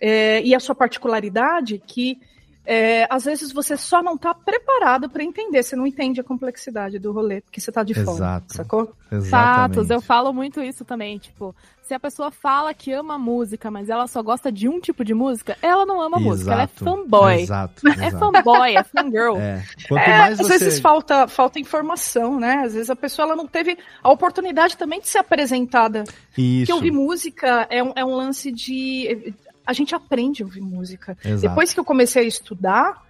É, 0.00 0.42
e 0.42 0.54
a 0.54 0.60
sua 0.60 0.74
particularidade 0.74 1.78
que 1.78 2.18
é, 2.64 3.06
às 3.10 3.24
vezes 3.24 3.52
você 3.52 3.76
só 3.76 4.02
não 4.02 4.16
tá 4.16 4.32
preparado 4.34 5.08
para 5.08 5.24
entender, 5.24 5.62
você 5.62 5.74
não 5.76 5.86
entende 5.86 6.20
a 6.20 6.24
complexidade 6.24 6.98
do 6.98 7.12
rolê, 7.12 7.40
porque 7.40 7.60
você 7.60 7.72
tá 7.72 7.82
de 7.82 7.94
fora, 7.94 8.10
Exato. 8.16 8.54
sacou? 8.54 8.92
Fatos, 9.28 9.90
eu 9.90 10.00
falo 10.00 10.32
muito 10.32 10.62
isso 10.62 10.84
também, 10.84 11.18
tipo, 11.18 11.54
se 11.82 11.92
a 11.94 11.98
pessoa 11.98 12.30
fala 12.30 12.72
que 12.72 12.92
ama 12.92 13.18
música, 13.18 13.68
mas 13.68 13.88
ela 13.88 14.06
só 14.06 14.22
gosta 14.22 14.52
de 14.52 14.68
um 14.68 14.78
tipo 14.78 15.04
de 15.04 15.12
música, 15.12 15.56
ela 15.60 15.84
não 15.84 16.00
ama 16.00 16.20
música, 16.20 16.52
ela 16.52 16.62
é 16.62 16.64
Exato, 16.66 16.84
fanboy. 16.84 17.40
exato, 17.40 17.88
É 17.88 18.06
exato. 18.06 18.18
fanboy, 18.32 18.76
é 18.76 18.84
fangirl. 18.84 19.36
É. 19.38 19.64
Quanto 19.88 20.00
É, 20.02 20.18
mais 20.18 20.40
às 20.40 20.46
você. 20.46 20.58
vezes 20.58 20.78
falta, 20.80 21.26
falta 21.26 21.58
informação, 21.58 22.38
né? 22.38 22.62
Às 22.64 22.74
vezes 22.74 22.90
a 22.90 22.94
pessoa 22.94 23.26
ela 23.26 23.34
não 23.34 23.48
teve 23.48 23.76
a 24.00 24.10
oportunidade 24.12 24.76
também 24.76 25.00
de 25.00 25.08
ser 25.08 25.18
apresentada. 25.18 26.04
Isso. 26.38 26.58
Porque 26.66 26.72
ouvir 26.72 26.92
música 26.92 27.66
é 27.68 27.82
um, 27.82 27.92
é 27.96 28.04
um 28.04 28.14
lance 28.14 28.52
de. 28.52 29.34
A 29.70 29.72
gente 29.72 29.94
aprende 29.94 30.42
a 30.42 30.46
ouvir 30.46 30.60
música. 30.60 31.16
Exato. 31.24 31.42
Depois 31.42 31.72
que 31.72 31.78
eu 31.78 31.84
comecei 31.84 32.24
a 32.24 32.26
estudar, 32.26 33.00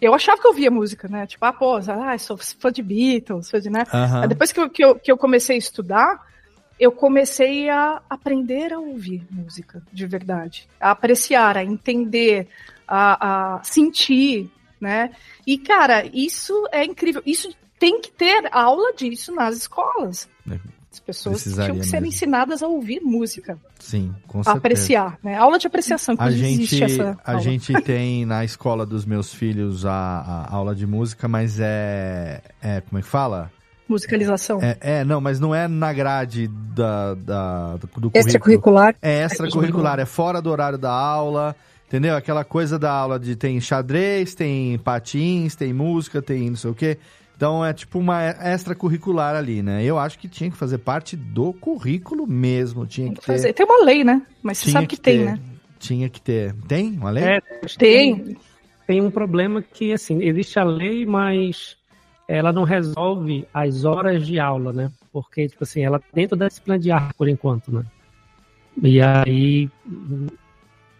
Eu 0.00 0.14
achava 0.14 0.40
que 0.40 0.46
eu 0.46 0.54
via 0.54 0.70
música, 0.70 1.08
né? 1.08 1.26
Tipo, 1.26 1.44
ah, 1.44 1.52
pô, 1.52 1.76
ah, 1.76 2.18
sou 2.18 2.36
fã 2.36 2.70
de 2.70 2.82
Beatles, 2.82 3.50
fã 3.50 3.60
de, 3.60 3.68
né? 3.68 3.84
Aí 4.22 4.28
Depois 4.28 4.52
que 4.52 4.60
eu, 4.60 4.70
que, 4.70 4.84
eu, 4.84 4.94
que 4.94 5.10
eu 5.10 5.18
comecei 5.18 5.56
a 5.56 5.58
estudar, 5.58 6.24
eu 6.78 6.92
comecei 6.92 7.68
a 7.68 8.00
aprender 8.08 8.72
a 8.72 8.78
ouvir 8.78 9.26
música 9.30 9.82
de 9.92 10.06
verdade, 10.06 10.68
a 10.80 10.92
apreciar, 10.92 11.56
a 11.56 11.64
entender, 11.64 12.46
a, 12.86 13.56
a 13.56 13.64
sentir, 13.64 14.48
né? 14.80 15.10
E, 15.44 15.58
cara, 15.58 16.04
isso 16.12 16.54
é 16.70 16.84
incrível. 16.84 17.22
Isso 17.26 17.48
tem 17.78 18.00
que 18.00 18.10
ter 18.12 18.48
aula 18.52 18.92
disso 18.94 19.34
nas 19.34 19.56
escolas. 19.56 20.28
As 20.98 21.00
pessoas 21.00 21.42
tinham 21.42 21.78
que 21.78 21.86
ser 21.86 21.96
mesmo. 22.00 22.06
ensinadas 22.06 22.62
a 22.62 22.66
ouvir 22.66 23.00
música, 23.00 23.56
Sim, 23.78 24.12
com 24.26 24.40
a 24.40 24.44
certeza. 24.44 24.58
apreciar, 24.58 25.18
né? 25.22 25.36
Aula 25.36 25.58
de 25.58 25.66
apreciação, 25.66 26.16
que 26.16 26.22
A 26.22 26.28
existe 26.30 26.76
gente, 26.76 26.84
essa 26.92 27.18
a 27.24 27.30
aula. 27.32 27.42
gente 27.42 27.72
tem 27.82 28.26
na 28.26 28.44
escola 28.44 28.84
dos 28.84 29.04
meus 29.06 29.32
filhos 29.32 29.86
a, 29.86 29.92
a 29.92 30.54
aula 30.54 30.74
de 30.74 30.86
música, 30.86 31.28
mas 31.28 31.58
é, 31.60 32.42
é. 32.60 32.80
Como 32.82 32.98
é 32.98 33.02
que 33.02 33.08
fala? 33.08 33.50
Musicalização. 33.88 34.58
É, 34.60 34.76
é, 34.80 35.04
não, 35.04 35.20
mas 35.20 35.40
não 35.40 35.54
é 35.54 35.66
na 35.66 35.92
grade 35.92 36.46
da, 36.74 37.14
da, 37.14 37.76
do 37.76 37.88
currículo. 37.88 38.12
Extracurricular. 38.14 38.94
É 39.00 39.24
extracurricular, 39.24 39.98
é 39.98 40.04
fora 40.04 40.42
do 40.42 40.50
horário 40.50 40.76
da 40.76 40.92
aula, 40.92 41.56
entendeu? 41.86 42.14
Aquela 42.14 42.44
coisa 42.44 42.78
da 42.78 42.92
aula 42.92 43.18
de 43.18 43.34
tem 43.34 43.58
xadrez, 43.60 44.34
tem 44.34 44.76
patins, 44.78 45.54
tem 45.54 45.72
música, 45.72 46.20
tem 46.20 46.50
não 46.50 46.56
sei 46.56 46.70
o 46.70 46.74
quê. 46.74 46.98
Então 47.38 47.64
é 47.64 47.72
tipo 47.72 48.00
uma 48.00 48.20
extracurricular 48.52 49.36
ali, 49.36 49.62
né? 49.62 49.84
Eu 49.84 49.96
acho 49.96 50.18
que 50.18 50.26
tinha 50.26 50.50
que 50.50 50.56
fazer 50.56 50.78
parte 50.78 51.14
do 51.14 51.52
currículo 51.52 52.26
mesmo, 52.26 52.84
tinha 52.84 53.10
que 53.10 53.20
ter. 53.20 53.26
Fazer. 53.26 53.52
Tem 53.52 53.64
uma 53.64 53.84
lei, 53.84 54.02
né? 54.02 54.20
Mas 54.42 54.58
você 54.58 54.64
Tinha 54.64 54.72
sabe 54.72 54.86
que, 54.88 54.96
que 54.96 55.02
tem, 55.02 55.18
ter. 55.18 55.24
né? 55.24 55.40
Tinha 55.78 56.08
que 56.08 56.20
ter. 56.20 56.52
Tem 56.66 56.90
uma 56.98 57.10
lei? 57.10 57.22
É, 57.22 57.40
Tem. 57.78 58.36
Tem 58.88 59.00
um 59.00 59.08
problema 59.08 59.62
que, 59.62 59.92
assim, 59.92 60.20
existe 60.20 60.58
a 60.58 60.64
lei, 60.64 61.06
mas 61.06 61.76
ela 62.26 62.52
não 62.52 62.64
resolve 62.64 63.46
as 63.54 63.84
horas 63.84 64.26
de 64.26 64.40
aula, 64.40 64.72
né? 64.72 64.90
Porque, 65.12 65.46
tipo 65.46 65.62
assim, 65.62 65.82
ela 65.84 66.00
tá 66.00 66.06
dentro 66.12 66.36
da 66.36 66.48
disciplina 66.48 66.76
de 66.76 66.90
arte, 66.90 67.14
por 67.14 67.28
enquanto, 67.28 67.70
né? 67.70 67.84
E 68.82 69.00
aí. 69.00 69.70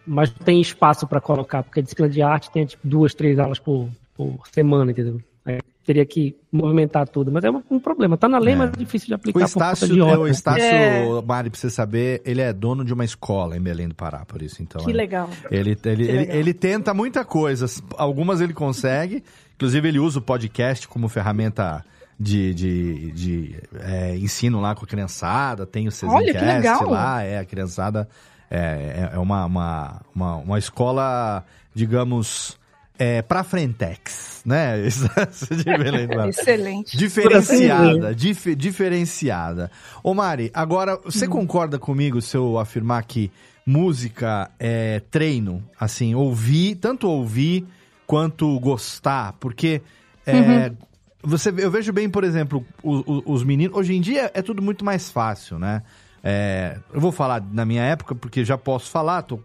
Mas 0.07 0.33
não 0.33 0.45
tem 0.45 0.61
espaço 0.61 1.05
para 1.05 1.19
colocar, 1.19 1.63
porque 1.63 1.81
a 1.81 1.83
disciplina 1.83 2.09
de 2.09 2.21
arte 2.21 2.49
tem, 2.49 2.65
tipo, 2.65 2.87
duas, 2.87 3.13
três 3.13 3.37
aulas 3.37 3.59
por, 3.59 3.89
por 4.15 4.39
semana, 4.53 4.91
entendeu? 4.91 5.19
Aí 5.43 5.59
teria 5.89 6.05
que 6.05 6.35
movimentar 6.51 7.07
tudo. 7.07 7.31
Mas 7.31 7.43
é 7.43 7.49
um, 7.49 7.63
um 7.71 7.79
problema. 7.79 8.15
Tá 8.15 8.27
na 8.29 8.37
lei, 8.37 8.53
É. 8.53 8.57
mas 8.57 8.69
é 8.69 8.75
difícil 8.77 9.07
de 9.07 9.13
O 9.13 9.15
aplicar 9.15 9.39
por 9.39 9.45
Estácio, 9.47 9.87
conta 9.87 9.93
de 9.95 9.99
é, 10.13 10.17
o? 10.19 10.27
Estácio 10.27 10.63
É. 10.63 11.21
Mari, 11.25 11.49
pra 11.49 11.59
você 11.59 11.67
saber, 11.71 12.21
ele 12.23 12.41
é 12.41 12.53
dono 12.53 12.85
de 12.85 12.93
uma 12.93 13.03
escola 13.03 13.57
em 13.57 13.59
Belém 13.61 13.87
do 13.87 13.95
Pará, 13.95 14.23
por 14.23 14.39
isso. 14.43 14.61
Então, 14.61 14.83
Que 14.85 14.91
é- 14.91 14.93
legal. 14.93 15.27
Ele, 15.49 15.71
ele, 15.71 15.75
Que 15.75 15.89
ele, 15.89 16.11
legal. 16.11 16.35
ele 16.35 16.53
tenta 16.53 16.93
muita 16.93 17.25
coisa. 17.25 17.65
Algumas 17.97 18.39
ele 18.39 18.53
consegue. 18.53 19.23
Inclusive, 19.55 19.87
ele 19.87 19.97
usa 19.99 20.19
o 20.19 20.21
podcast 20.21 20.87
como 20.87 21.09
ferramenta 21.09 21.83
de, 22.19 22.53
de, 22.53 23.11
de, 23.13 23.55
é, 23.79 24.15
ensino 24.15 24.61
lá 24.61 24.75
com 24.75 24.85
a 24.85 24.87
criançada. 24.87 25.65
Tem 25.65 25.87
o 25.87 25.91
Olha, 26.07 26.33
que 26.33 26.39
Cezincast 26.39 26.83
legal. 26.83 26.89
lá. 26.91 27.23
É, 27.23 27.39
a 27.39 27.45
criançada 27.45 28.07
é, 28.51 28.59
é- 28.59 29.15
é 29.15 29.17
uma, 29.17 29.43
uma, 29.45 30.01
uma, 30.13 30.35
uma 30.35 30.59
escola, 30.59 31.43
digamos, 31.73 32.58
é, 32.99 33.21
pra 33.21 33.43
frentex, 33.45 34.41
né? 34.45 34.75
Pará. 36.09 36.27
Excelente. 36.27 36.97
Diferenciada, 36.97 38.13
dif- 38.13 38.55
diferenciada. 38.55 39.71
Ô 40.03 40.13
Mari, 40.13 40.51
agora, 40.53 40.97
você 41.03 41.25
Hum. 41.25 41.29
concorda 41.29 41.79
comigo 41.79 42.21
se 42.21 42.35
eu 42.35 42.59
afirmar 42.59 43.03
que 43.05 43.31
música 43.65 44.51
é 44.59 45.01
treino? 45.09 45.63
Assim, 45.79 46.13
ouvir, 46.13 46.75
tanto 46.75 47.07
ouvir 47.09 47.65
quanto 48.05 48.59
gostar, 48.59 49.33
porque 49.39 49.81
é, 50.25 50.67
Uhum. 50.69 50.77
você, 51.23 51.53
eu 51.57 51.71
vejo 51.71 51.91
bem, 51.93 52.09
por 52.09 52.23
exemplo, 52.23 52.65
o- 52.83 52.97
o- 52.97 53.33
os 53.33 53.43
meninos. 53.43 53.75
Hoje 53.77 53.95
em 53.95 54.01
dia 54.01 54.29
é 54.33 54.41
tudo 54.41 54.61
muito 54.61 54.83
mais 54.83 55.09
fácil, 55.09 55.57
né? 55.57 55.83
É, 56.23 56.77
eu 56.93 56.99
vou 56.99 57.11
falar 57.11 57.41
na 57.51 57.65
minha 57.65 57.81
época, 57.83 58.13
porque 58.13 58.43
já 58.43 58.57
posso 58.57 58.89
falar, 58.91 59.21
tô, 59.21 59.39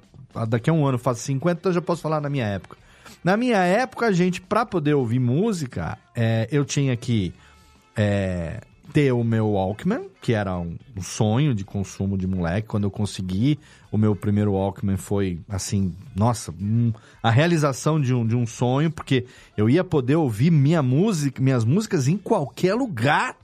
daqui 0.48 0.68
a 0.68 0.72
um 0.72 0.84
ano 0.86 0.98
faço 0.98 1.20
50, 1.20 1.60
então 1.60 1.72
já 1.72 1.80
posso 1.80 2.02
falar 2.02 2.20
na 2.20 2.28
minha 2.28 2.44
época. 2.46 2.76
Na 3.24 3.36
minha 3.36 3.58
época, 3.58 4.06
a 4.06 4.12
gente, 4.12 4.40
pra 4.40 4.66
poder 4.66 4.92
ouvir 4.94 5.18
música, 5.18 5.96
é, 6.14 6.46
eu 6.52 6.62
tinha 6.64 6.94
que 6.94 7.32
é, 7.96 8.60
ter 8.92 9.12
o 9.12 9.24
meu 9.24 9.52
Walkman, 9.52 10.02
que 10.20 10.34
era 10.34 10.58
um, 10.58 10.76
um 10.96 11.02
sonho 11.02 11.54
de 11.54 11.64
consumo 11.64 12.18
de 12.18 12.26
moleque. 12.26 12.68
Quando 12.68 12.84
eu 12.84 12.90
consegui, 12.90 13.58
o 13.90 13.96
meu 13.96 14.14
primeiro 14.14 14.52
Walkman 14.52 14.98
foi, 14.98 15.40
assim, 15.48 15.94
nossa, 16.14 16.52
um- 16.52 16.92
a 17.22 17.30
realização 17.30 17.98
de 18.00 18.12
um, 18.12 18.26
de 18.26 18.36
um 18.36 18.46
sonho, 18.46 18.90
porque 18.90 19.24
eu 19.56 19.70
ia 19.70 19.82
poder 19.82 20.16
ouvir 20.16 20.50
minha 20.50 20.82
música, 20.82 21.40
minhas 21.42 21.64
músicas 21.64 22.06
em 22.08 22.18
qualquer 22.18 22.74
lugar. 22.74 23.36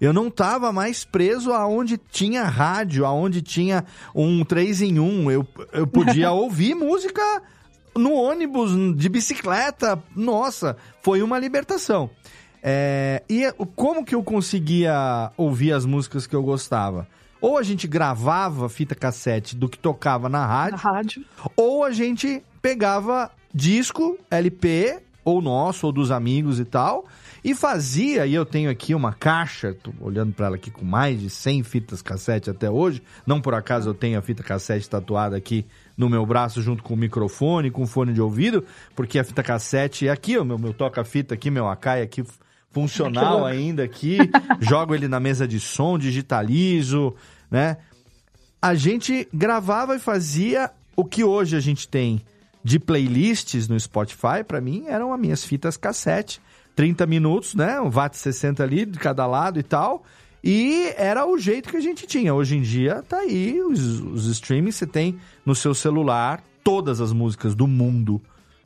Eu 0.00 0.12
não 0.12 0.30
tava 0.30 0.72
mais 0.72 1.04
preso 1.04 1.52
aonde 1.52 1.98
tinha 1.98 2.44
rádio, 2.44 3.04
aonde 3.04 3.42
tinha 3.42 3.84
um 4.14 4.44
3 4.44 4.80
em 4.80 4.98
1. 5.00 5.30
Eu, 5.30 5.46
eu 5.72 5.86
podia 5.86 6.30
ouvir 6.32 6.74
música 6.74 7.20
no 7.98 8.12
ônibus, 8.14 8.70
de 8.96 9.08
bicicleta. 9.08 10.02
Nossa, 10.14 10.76
foi 11.02 11.22
uma 11.22 11.38
libertação. 11.38 12.08
É, 12.62 13.22
e 13.28 13.50
como 13.76 14.04
que 14.04 14.14
eu 14.14 14.22
conseguia 14.22 15.30
ouvir 15.36 15.72
as 15.72 15.84
músicas 15.84 16.26
que 16.26 16.34
eu 16.34 16.42
gostava? 16.42 17.06
Ou 17.40 17.56
a 17.56 17.62
gente 17.62 17.86
gravava 17.86 18.68
fita 18.68 18.94
cassete 18.94 19.54
do 19.54 19.68
que 19.68 19.78
tocava 19.78 20.28
na 20.28 20.44
rádio, 20.44 20.72
Na 20.84 20.92
rádio. 20.92 21.24
ou 21.56 21.84
a 21.84 21.92
gente 21.92 22.42
pegava 22.60 23.30
disco, 23.54 24.18
LP, 24.30 24.98
ou 25.24 25.40
nosso, 25.40 25.86
ou 25.86 25.92
dos 25.92 26.10
amigos 26.10 26.58
e 26.58 26.64
tal, 26.64 27.06
e 27.44 27.54
fazia, 27.54 28.26
e 28.26 28.34
eu 28.34 28.44
tenho 28.44 28.68
aqui 28.68 28.94
uma 28.94 29.12
caixa, 29.12 29.72
tô 29.80 29.92
olhando 30.00 30.32
pra 30.32 30.46
ela 30.46 30.56
aqui 30.56 30.70
com 30.70 30.84
mais 30.84 31.20
de 31.20 31.30
100 31.30 31.62
fitas 31.62 32.02
cassete 32.02 32.50
até 32.50 32.68
hoje, 32.68 33.00
não 33.26 33.40
por 33.40 33.54
acaso 33.54 33.90
eu 33.90 33.94
tenho 33.94 34.18
a 34.18 34.22
fita 34.22 34.42
cassete 34.42 34.88
tatuada 34.90 35.36
aqui 35.36 35.64
no 35.98 36.08
meu 36.08 36.24
braço 36.24 36.62
junto 36.62 36.82
com 36.82 36.94
o 36.94 36.96
microfone, 36.96 37.70
com 37.70 37.82
o 37.82 37.86
fone 37.86 38.14
de 38.14 38.22
ouvido, 38.22 38.64
porque 38.96 39.18
a 39.18 39.24
fita 39.24 39.42
cassete 39.42 40.08
é 40.08 40.10
aqui, 40.10 40.38
o 40.38 40.44
meu, 40.44 40.58
meu 40.58 40.72
toca-fita 40.72 41.34
aqui, 41.34 41.50
meu 41.50 41.68
Akai 41.68 42.00
aqui 42.00 42.24
funcional 42.70 43.44
ainda 43.44 43.82
aqui, 43.82 44.18
jogo 44.60 44.94
ele 44.94 45.08
na 45.08 45.18
mesa 45.18 45.46
de 45.46 45.58
som, 45.58 45.98
digitalizo, 45.98 47.14
né? 47.50 47.76
a 48.60 48.74
gente 48.74 49.28
gravava 49.32 49.96
e 49.96 49.98
fazia 49.98 50.70
o 50.96 51.04
que 51.04 51.22
hoje 51.22 51.56
a 51.56 51.60
gente 51.60 51.88
tem 51.88 52.20
de 52.62 52.78
playlists 52.78 53.68
no 53.68 53.78
Spotify, 53.78 54.42
pra 54.46 54.60
mim, 54.60 54.84
eram 54.88 55.12
as 55.12 55.20
minhas 55.20 55.44
fitas 55.44 55.76
cassete. 55.76 56.40
30 56.74 57.06
minutos, 57.06 57.54
né? 57.54 57.80
Um 57.80 57.90
watt 57.90 58.16
60 58.16 58.62
ali 58.62 58.84
de 58.84 58.98
cada 58.98 59.26
lado 59.26 59.58
e 59.58 59.64
tal. 59.64 60.04
E 60.42 60.92
era 60.96 61.26
o 61.26 61.38
jeito 61.38 61.68
que 61.68 61.76
a 61.76 61.80
gente 61.80 62.06
tinha. 62.06 62.34
Hoje 62.34 62.56
em 62.56 62.62
dia, 62.62 63.02
tá 63.08 63.18
aí, 63.18 63.60
os, 63.60 64.00
os 64.00 64.26
streamings, 64.26 64.76
você 64.76 64.86
tem 64.86 65.18
no 65.44 65.54
seu 65.54 65.74
celular 65.74 66.42
todas 66.62 67.00
as 67.00 67.12
músicas 67.12 67.54
do 67.54 67.66
mundo 67.66 68.20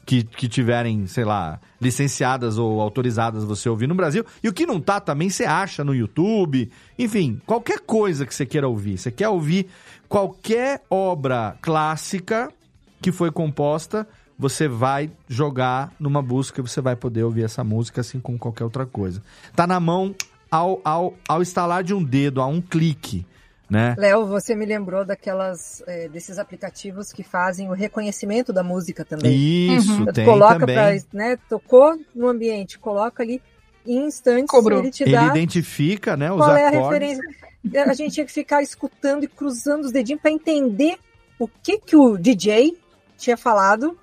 que, 0.04 0.24
que 0.24 0.48
tiverem, 0.48 1.06
sei 1.06 1.24
lá, 1.24 1.60
licenciadas 1.80 2.58
ou 2.58 2.80
autorizadas 2.80 3.44
você 3.44 3.68
ouvir 3.68 3.86
no 3.86 3.94
Brasil. 3.94 4.24
E 4.42 4.48
o 4.48 4.52
que 4.52 4.66
não 4.66 4.80
tá 4.80 5.00
também 5.00 5.30
você 5.30 5.44
acha 5.44 5.84
no 5.84 5.94
YouTube. 5.94 6.70
Enfim, 6.98 7.40
qualquer 7.46 7.80
coisa 7.80 8.26
que 8.26 8.34
você 8.34 8.44
queira 8.44 8.68
ouvir. 8.68 8.98
Você 8.98 9.10
quer 9.10 9.28
ouvir 9.28 9.68
qualquer 10.08 10.82
obra 10.90 11.56
clássica 11.62 12.52
que 13.00 13.10
foi 13.10 13.30
composta, 13.32 14.06
você 14.38 14.68
vai 14.68 15.10
jogar 15.28 15.92
numa 15.98 16.22
busca 16.22 16.60
e 16.60 16.62
você 16.62 16.80
vai 16.80 16.94
poder 16.94 17.24
ouvir 17.24 17.44
essa 17.44 17.64
música 17.64 18.00
assim 18.00 18.20
como 18.20 18.38
qualquer 18.38 18.64
outra 18.64 18.86
coisa. 18.86 19.22
Tá 19.54 19.66
na 19.66 19.80
mão 19.80 20.14
ao, 20.53 20.80
ao, 20.84 21.14
ao 21.26 21.40
instalar 21.40 21.82
de 21.82 21.94
um 21.94 22.05
dedo, 22.05 22.42
a 22.42 22.46
um 22.46 22.61
clique, 22.61 23.26
né? 23.70 23.94
Léo, 23.98 24.26
você 24.26 24.55
me 24.55 24.66
lembrou 24.66 25.03
daquelas 25.03 25.82
eh, 25.86 26.09
desses 26.09 26.38
aplicativos 26.38 27.11
que 27.11 27.22
fazem 27.22 27.70
o 27.70 27.72
reconhecimento 27.72 28.53
da 28.53 28.62
música 28.62 29.03
também. 29.03 29.32
Isso, 29.74 29.90
Então, 29.94 30.07
tu 30.07 30.12
tem 30.12 30.24
coloca 30.26 30.59
também. 30.61 30.74
pra, 30.76 30.94
né, 31.14 31.38
tocou 31.48 31.98
no 32.14 32.28
ambiente, 32.28 32.78
coloca 32.78 33.22
ali 33.22 33.40
em 33.86 34.07
instantes, 34.07 34.50
Cobrou. 34.50 34.78
ele 34.80 34.90
te 34.90 35.05
Ele 35.05 35.12
dá 35.12 35.26
identifica, 35.28 36.16
né, 36.18 36.30
os 36.30 36.36
qual 36.36 36.55
é 36.55 36.66
a 36.66 36.68
acordes. 36.68 37.09
referência. 37.09 37.90
A 37.90 37.94
gente 37.94 38.12
tinha 38.12 38.26
que 38.26 38.32
ficar 38.32 38.61
escutando 38.62 39.24
e 39.24 39.28
cruzando 39.28 39.84
os 39.86 39.92
dedinhos 39.92 40.20
para 40.20 40.30
entender 40.30 40.96
o 41.38 41.48
que 41.48 41.78
que 41.78 41.96
o 41.96 42.18
DJ 42.18 42.76
tinha 43.16 43.36
falado 43.38 43.98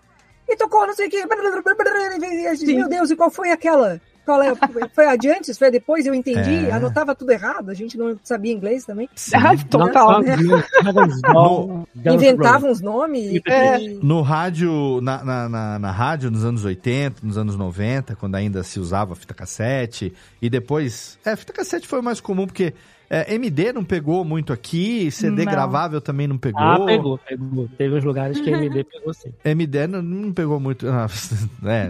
e 0.48 0.56
tocou 0.58 0.88
não 0.88 0.96
sei 0.96 1.08
o 1.08 1.10
que. 1.12 1.24
Meu 2.66 2.90
Deus, 2.90 3.12
e 3.12 3.16
qual 3.16 3.30
foi 3.30 3.52
aquela? 3.52 4.02
Qual 4.30 4.44
é? 4.44 4.54
Foi 4.94 5.08
adiante? 5.08 5.52
Foi 5.56 5.72
depois? 5.72 6.06
Eu 6.06 6.14
entendi. 6.14 6.68
É. 6.68 6.72
Anotava 6.72 7.16
tudo 7.16 7.32
errado. 7.32 7.72
A 7.72 7.74
gente 7.74 7.98
não 7.98 8.16
sabia 8.24 8.54
inglês 8.54 8.86
também. 8.86 9.10
Ah, 9.34 9.58
total. 9.68 10.22
né? 10.22 10.36
No- 11.34 11.88
Inventava 12.14 12.68
uns 12.68 12.80
nomes. 12.80 13.42
É. 13.48 13.80
e- 13.82 14.00
No 14.04 14.22
rádio, 14.22 15.00
na, 15.02 15.24
na, 15.24 15.50
na, 15.50 15.80
na 15.80 15.92
rádio 15.92 16.30
nos 16.30 16.46
anos 16.46 16.64
80, 16.64 17.26
nos 17.26 17.40
anos 17.40 17.56
90, 17.56 18.16
quando 18.16 18.36
ainda 18.36 18.62
se 18.62 18.80
usava 18.80 19.16
fita 19.16 19.34
cassete, 19.34 20.14
e 20.40 20.48
depois. 20.48 21.18
É, 21.26 21.36
fita 21.36 21.52
cassete 21.52 21.88
foi 21.88 22.00
o 22.00 22.04
mais 22.04 22.22
comum, 22.22 22.46
porque 22.46 22.74
É, 23.10 23.34
MD 23.34 23.74
não 23.74 23.84
pegou 23.84 24.24
muito 24.24 24.54
aqui, 24.54 25.10
CD 25.10 25.44
Não. 25.44 25.52
gravável 25.52 26.00
também 26.00 26.28
não 26.28 26.38
pegou. 26.38 26.62
Ah, 26.62 26.86
pegou, 26.86 27.18
pegou. 27.18 27.68
Teve 27.76 27.96
uns 27.96 28.04
lugares 28.04 28.40
que 28.40 28.50
MD 28.52 28.84
pegou 28.92 29.12
sim. 29.14 29.34
MD 29.44 29.88
não, 29.88 30.02
não 30.02 30.32
pegou 30.32 30.60
muito. 30.60 30.88
Ah, 30.88 31.08
é. 31.66 31.90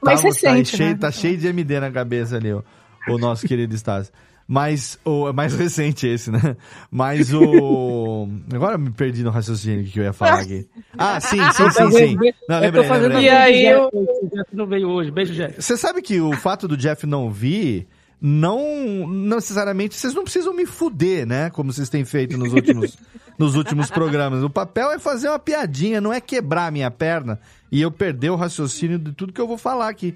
Mais 0.00 0.20
Tá- 0.22 0.28
recente, 0.28 0.70
tá 0.70 0.76
cheio, 0.76 0.90
né? 0.90 0.96
tá 0.96 1.10
cheio 1.10 1.36
de 1.36 1.46
MD 1.48 1.80
na 1.80 1.90
cabeça 1.90 2.36
ali, 2.36 2.52
o, 2.52 2.62
o 3.08 3.18
nosso 3.18 3.46
querido 3.46 3.76
Stas. 3.76 4.12
Mas 4.46 4.98
o 5.04 5.28
é 5.28 5.32
mais 5.32 5.54
recente 5.54 6.08
esse, 6.08 6.28
né? 6.28 6.56
Mas 6.90 7.32
o. 7.32 8.28
Agora 8.52 8.74
eu 8.74 8.78
me 8.80 8.90
perdi 8.90 9.22
no 9.22 9.30
raciocínio 9.30 9.84
que 9.84 10.00
eu 10.00 10.02
ia 10.02 10.12
falar 10.12 10.40
aqui. 10.40 10.66
Ah, 10.98 11.20
sim, 11.20 11.38
sim, 11.52 11.70
sim, 11.70 11.90
sim. 11.92 12.16
Não, 12.48 12.56
Eu 12.56 12.62
lembrei, 12.62 12.82
tô 12.82 12.88
fazendo 12.88 13.12
lembrei. 13.12 13.26
E 13.26 13.28
aí, 13.30 13.66
eu... 13.66 13.88
o 13.92 14.28
Jeff 14.34 14.56
não 14.56 14.66
veio 14.66 14.88
hoje. 14.88 15.12
Beijo, 15.12 15.32
Jeff. 15.34 15.54
Você 15.62 15.76
sabe 15.76 16.02
que 16.02 16.20
o 16.20 16.32
fato 16.32 16.66
do 16.66 16.76
Jeff 16.76 17.06
não 17.06 17.30
vir, 17.30 17.86
não 18.20 19.06
não 19.06 19.36
necessariamente. 19.36 19.94
Vocês 19.94 20.14
não 20.14 20.24
precisam 20.24 20.54
me 20.54 20.66
fuder, 20.66 21.26
né? 21.26 21.50
Como 21.50 21.72
vocês 21.72 21.88
têm 21.88 22.04
feito 22.04 22.36
nos 22.36 22.52
últimos, 22.52 22.98
nos 23.38 23.54
últimos 23.54 23.90
programas. 23.90 24.42
O 24.42 24.50
papel 24.50 24.90
é 24.92 24.98
fazer 24.98 25.28
uma 25.28 25.38
piadinha, 25.38 26.00
não 26.00 26.12
é 26.12 26.20
quebrar 26.20 26.66
a 26.66 26.70
minha 26.70 26.90
perna 26.90 27.40
e 27.72 27.80
eu 27.80 27.90
perder 27.90 28.30
o 28.30 28.36
raciocínio 28.36 28.98
de 28.98 29.12
tudo 29.12 29.32
que 29.32 29.40
eu 29.40 29.46
vou 29.48 29.56
falar 29.58 29.88
aqui. 29.88 30.14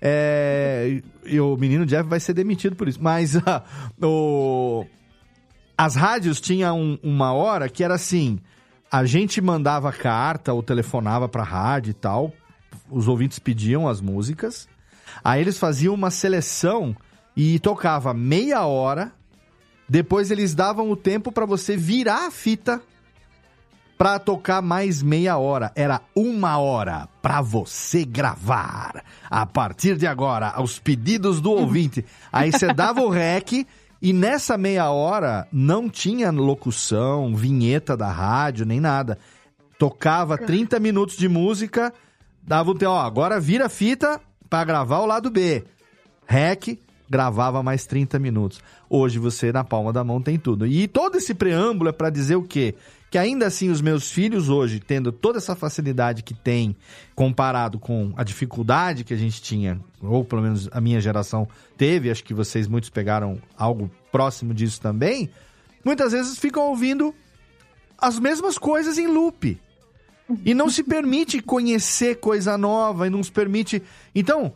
É, 0.00 1.00
e 1.24 1.40
o 1.40 1.56
menino 1.56 1.86
Jeff 1.86 2.08
vai 2.08 2.20
ser 2.20 2.34
demitido 2.34 2.76
por 2.76 2.86
isso. 2.86 2.98
Mas 3.02 3.36
ah, 3.46 3.62
o, 4.02 4.84
as 5.76 5.96
rádios 5.96 6.40
tinham 6.40 6.78
um- 6.78 6.98
uma 7.02 7.32
hora 7.32 7.68
que 7.68 7.82
era 7.82 7.94
assim: 7.94 8.38
a 8.92 9.04
gente 9.06 9.40
mandava 9.40 9.90
carta 9.92 10.52
ou 10.52 10.62
telefonava 10.62 11.28
pra 11.28 11.42
rádio 11.42 11.90
e 11.90 11.94
tal, 11.94 12.32
os 12.90 13.08
ouvintes 13.08 13.38
pediam 13.38 13.88
as 13.88 14.00
músicas, 14.02 14.68
aí 15.24 15.40
eles 15.40 15.58
faziam 15.58 15.94
uma 15.94 16.10
seleção 16.10 16.94
e 17.36 17.58
tocava 17.58 18.14
meia 18.14 18.64
hora, 18.64 19.12
depois 19.88 20.30
eles 20.30 20.54
davam 20.54 20.90
o 20.90 20.96
tempo 20.96 21.30
pra 21.30 21.44
você 21.44 21.76
virar 21.76 22.26
a 22.26 22.30
fita 22.30 22.80
pra 23.98 24.18
tocar 24.18 24.62
mais 24.62 25.02
meia 25.02 25.36
hora. 25.36 25.70
Era 25.74 26.00
uma 26.14 26.58
hora 26.58 27.08
pra 27.22 27.40
você 27.40 28.04
gravar. 28.04 29.04
A 29.30 29.44
partir 29.46 29.96
de 29.96 30.06
agora, 30.06 30.48
aos 30.48 30.78
pedidos 30.78 31.40
do 31.40 31.50
ouvinte. 31.50 32.04
Aí 32.32 32.52
você 32.52 32.72
dava 32.72 33.00
o 33.00 33.10
rec 33.10 33.66
e 34.00 34.12
nessa 34.12 34.58
meia 34.58 34.90
hora 34.90 35.46
não 35.52 35.88
tinha 35.88 36.30
locução, 36.30 37.34
vinheta 37.34 37.96
da 37.96 38.10
rádio, 38.10 38.66
nem 38.66 38.80
nada. 38.80 39.18
Tocava 39.78 40.38
30 40.38 40.80
minutos 40.80 41.16
de 41.16 41.28
música, 41.28 41.92
dava 42.42 42.70
o 42.70 42.74
tempo, 42.74 42.92
ó, 42.92 43.00
agora 43.00 43.38
vira 43.38 43.66
a 43.66 43.70
fita 43.70 44.20
pra 44.48 44.64
gravar 44.64 45.00
o 45.00 45.06
lado 45.06 45.30
B. 45.30 45.64
Rec, 46.26 46.78
gravava 47.08 47.62
mais 47.62 47.86
30 47.86 48.18
minutos. 48.18 48.60
Hoje 48.88 49.18
você 49.18 49.52
na 49.52 49.64
palma 49.64 49.92
da 49.92 50.04
mão 50.04 50.20
tem 50.20 50.38
tudo. 50.38 50.66
E 50.66 50.86
todo 50.88 51.16
esse 51.16 51.34
preâmbulo 51.34 51.90
é 51.90 51.92
pra 51.92 52.10
dizer 52.10 52.36
o 52.36 52.42
quê? 52.42 52.74
Que 53.10 53.18
ainda 53.18 53.46
assim 53.46 53.70
os 53.70 53.80
meus 53.80 54.10
filhos 54.10 54.48
hoje, 54.48 54.80
tendo 54.80 55.12
toda 55.12 55.38
essa 55.38 55.54
facilidade 55.54 56.22
que 56.22 56.34
tem, 56.34 56.74
comparado 57.14 57.78
com 57.78 58.12
a 58.16 58.24
dificuldade 58.24 59.04
que 59.04 59.14
a 59.14 59.16
gente 59.16 59.40
tinha, 59.40 59.80
ou 60.02 60.24
pelo 60.24 60.42
menos 60.42 60.68
a 60.72 60.80
minha 60.80 61.00
geração 61.00 61.48
teve, 61.76 62.10
acho 62.10 62.24
que 62.24 62.34
vocês 62.34 62.66
muitos 62.66 62.90
pegaram 62.90 63.40
algo 63.56 63.90
próximo 64.10 64.52
disso 64.52 64.80
também, 64.80 65.30
muitas 65.84 66.12
vezes 66.12 66.38
ficam 66.38 66.68
ouvindo 66.68 67.14
as 67.96 68.18
mesmas 68.18 68.58
coisas 68.58 68.98
em 68.98 69.06
loop. 69.06 69.58
E 70.44 70.54
não 70.54 70.68
se 70.68 70.82
permite 70.82 71.40
conhecer 71.40 72.16
coisa 72.16 72.58
nova, 72.58 73.06
e 73.06 73.10
não 73.10 73.22
se 73.22 73.30
permite. 73.30 73.80
Então, 74.12 74.52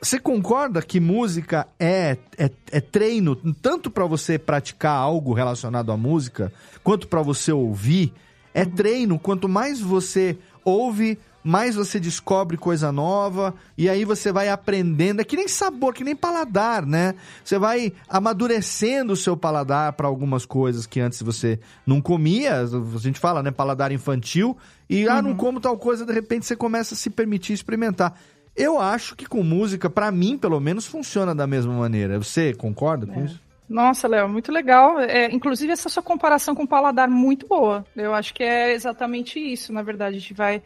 você 0.00 0.18
concorda 0.18 0.80
que 0.80 1.00
música 1.00 1.66
é, 1.78 2.16
é, 2.36 2.50
é 2.70 2.80
treino 2.80 3.34
tanto 3.36 3.90
para 3.90 4.06
você 4.06 4.38
praticar 4.38 4.96
algo 4.96 5.32
relacionado 5.32 5.90
à 5.90 5.96
música, 5.96 6.52
quanto 6.84 7.08
para 7.08 7.20
você 7.22 7.50
ouvir? 7.52 8.12
É 8.54 8.64
treino. 8.64 9.18
Quanto 9.18 9.48
mais 9.48 9.80
você 9.80 10.36
ouve, 10.64 11.18
mais 11.44 11.76
você 11.76 12.00
descobre 12.00 12.56
coisa 12.56 12.90
nova 12.90 13.54
e 13.76 13.88
aí 13.88 14.04
você 14.04 14.32
vai 14.32 14.48
aprendendo. 14.48 15.20
É 15.20 15.24
que 15.24 15.36
nem 15.36 15.46
sabor, 15.48 15.94
que 15.94 16.04
nem 16.04 16.16
paladar, 16.16 16.84
né? 16.84 17.14
Você 17.44 17.58
vai 17.58 17.92
amadurecendo 18.08 19.12
o 19.12 19.16
seu 19.16 19.36
paladar 19.36 19.92
para 19.92 20.08
algumas 20.08 20.44
coisas 20.44 20.86
que 20.86 21.00
antes 21.00 21.22
você 21.22 21.60
não 21.86 22.00
comia. 22.00 22.62
A 22.62 22.98
gente 22.98 23.18
fala, 23.18 23.42
né? 23.42 23.50
Paladar 23.50 23.92
infantil. 23.92 24.56
E, 24.88 25.08
ah, 25.08 25.20
não 25.20 25.36
como 25.36 25.60
tal 25.60 25.76
coisa, 25.76 26.06
de 26.06 26.12
repente 26.12 26.46
você 26.46 26.56
começa 26.56 26.94
a 26.94 26.96
se 26.96 27.10
permitir 27.10 27.52
experimentar. 27.52 28.18
Eu 28.58 28.78
acho 28.80 29.14
que 29.14 29.24
com 29.24 29.42
música, 29.42 29.88
pra 29.88 30.10
mim, 30.10 30.36
pelo 30.36 30.58
menos, 30.58 30.86
funciona 30.86 31.34
da 31.34 31.46
mesma 31.46 31.72
maneira. 31.72 32.18
Você 32.18 32.52
concorda 32.52 33.06
com 33.06 33.24
isso? 33.24 33.40
Nossa, 33.68 34.08
Léo, 34.08 34.28
muito 34.28 34.50
legal. 34.50 34.98
É, 34.98 35.26
inclusive, 35.26 35.72
essa 35.72 35.88
sua 35.88 36.02
comparação 36.02 36.54
com 36.54 36.64
o 36.64 36.68
paladar 36.68 37.08
muito 37.08 37.46
boa. 37.46 37.86
Eu 37.94 38.14
acho 38.14 38.34
que 38.34 38.42
é 38.42 38.72
exatamente 38.72 39.38
isso, 39.38 39.72
na 39.72 39.82
verdade. 39.82 40.16
A 40.16 40.18
gente 40.18 40.34
vai 40.34 40.62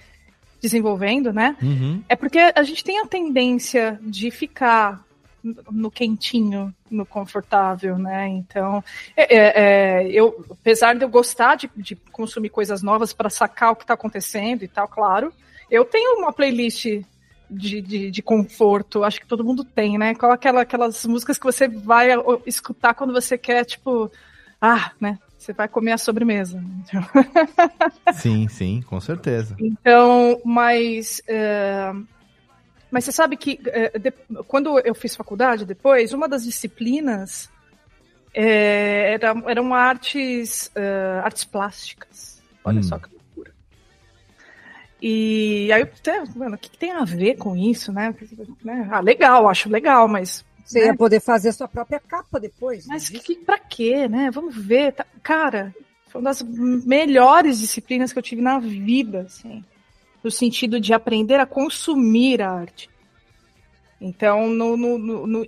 desenvolvendo, 0.61 1.33
né? 1.33 1.57
Uhum. 1.61 2.03
É 2.09 2.17
porque 2.17 2.39
a 2.39 2.63
gente 2.63 2.83
tem 2.83 3.01
a 3.01 3.07
tendência 3.07 3.99
de 4.01 4.31
ficar 4.31 5.05
no 5.71 5.91
quentinho, 5.91 6.73
no 6.89 7.05
confortável, 7.05 7.99
né? 7.99 8.29
Então, 8.29 8.83
é, 9.17 9.37
é, 9.37 9.53
é, 9.57 10.09
eu, 10.09 10.45
apesar 10.51 10.95
de 10.95 11.05
eu 11.05 11.09
gostar 11.09 11.57
de, 11.57 11.69
de 11.77 11.97
consumir 12.13 12.49
coisas 12.49 12.83
novas 12.83 13.13
para 13.13 13.29
sacar 13.29 13.73
o 13.73 13.77
que 13.77 13.83
está 13.83 13.95
acontecendo 13.95 14.63
e 14.63 14.69
tal, 14.69 14.87
claro, 14.87 15.33
eu 15.69 15.85
tenho 15.85 16.19
uma 16.19 16.33
playlist 16.33 16.87
de, 17.53 17.81
de, 17.81 18.11
de 18.11 18.23
conforto, 18.23 19.05
acho 19.05 19.21
que 19.21 19.27
todo 19.27 19.45
mundo 19.45 19.63
tem, 19.65 19.99
né? 19.99 20.15
Qual 20.15 20.33
aquela, 20.33 20.63
aquelas 20.63 21.05
músicas 21.07 21.39
que 21.39 21.45
você 21.45 21.69
vai 21.69 22.09
escutar 22.47 22.95
quando 22.95 23.13
você 23.13 23.37
quer, 23.39 23.65
tipo, 23.65 24.11
ah, 24.61 24.93
né? 25.01 25.19
Você 25.39 25.53
vai 25.53 25.67
comer 25.69 25.93
a 25.93 25.99
sobremesa. 25.99 26.63
Então, 26.85 27.03
Sim, 28.15 28.49
sim, 28.49 28.81
com 28.83 29.01
certeza. 29.01 29.57
então 29.59 30.41
mas. 30.45 31.21
é, 31.27 31.93
mas 32.91 33.05
você 33.05 33.13
sabe 33.13 33.37
que 33.37 33.59
é, 33.67 33.99
de- 33.99 34.13
quando 34.47 34.79
eu 34.81 34.95
fiz 34.95 35.17
faculdade 35.17 35.65
depois, 35.65 36.13
uma 36.13 36.29
das 36.29 36.45
disciplinas 36.45 37.49
é, 38.35 39.15
era, 39.15 39.35
eram 39.47 39.75
artes, 39.75 40.71
artes 41.25 41.45
plásticas. 41.45 42.41
Olha 42.65 42.79
Hum. 42.81 42.83
só 42.85 42.99
que. 42.99 43.12
E 45.05 45.73
aí 45.73 45.85
mano, 46.37 46.55
o 46.55 46.59
que, 46.59 46.71
que 46.71 46.79
tem 46.79 46.93
a 46.93 47.03
ver 47.03 47.35
com 47.35 47.57
isso, 47.57 47.93
né? 47.93 48.15
Né? 48.63 48.89
Ah, 48.89 49.01
legal, 49.01 49.49
acho 49.49 49.69
legal, 49.69 50.07
mas. 50.07 50.45
Você 50.65 50.79
né? 50.79 50.87
ia 50.87 50.97
poder 50.97 51.19
fazer 51.19 51.49
a 51.49 51.53
sua 51.53 51.67
própria 51.67 51.99
capa 51.99 52.39
depois. 52.39 52.87
Mas 52.87 53.09
que, 53.09 53.19
que, 53.19 53.35
pra 53.35 53.59
quê, 53.59 54.07
né? 54.09 54.31
Vamos 54.31 54.57
ver. 54.57 54.93
tá- 54.93 55.05
Cara, 55.21 55.75
foi 56.07 56.21
uma 56.21 56.31
das 56.31 56.41
melhores 56.41 57.59
disciplinas 57.59 58.13
que 58.13 58.19
eu 58.21 58.23
tive 58.23 58.41
na 58.41 58.61
vida, 58.61 59.23
assim. 59.23 59.65
No 60.23 60.31
sentido 60.31 60.79
de 60.79 60.95
aprender 60.95 61.41
a 61.41 61.47
consumir 61.47 62.41
a 62.41 62.53
arte. 62.53 62.89
Então, 64.01 64.49
no, 64.51 64.77
no, 64.77 64.99
no- 64.99 65.27
no- 65.27 65.47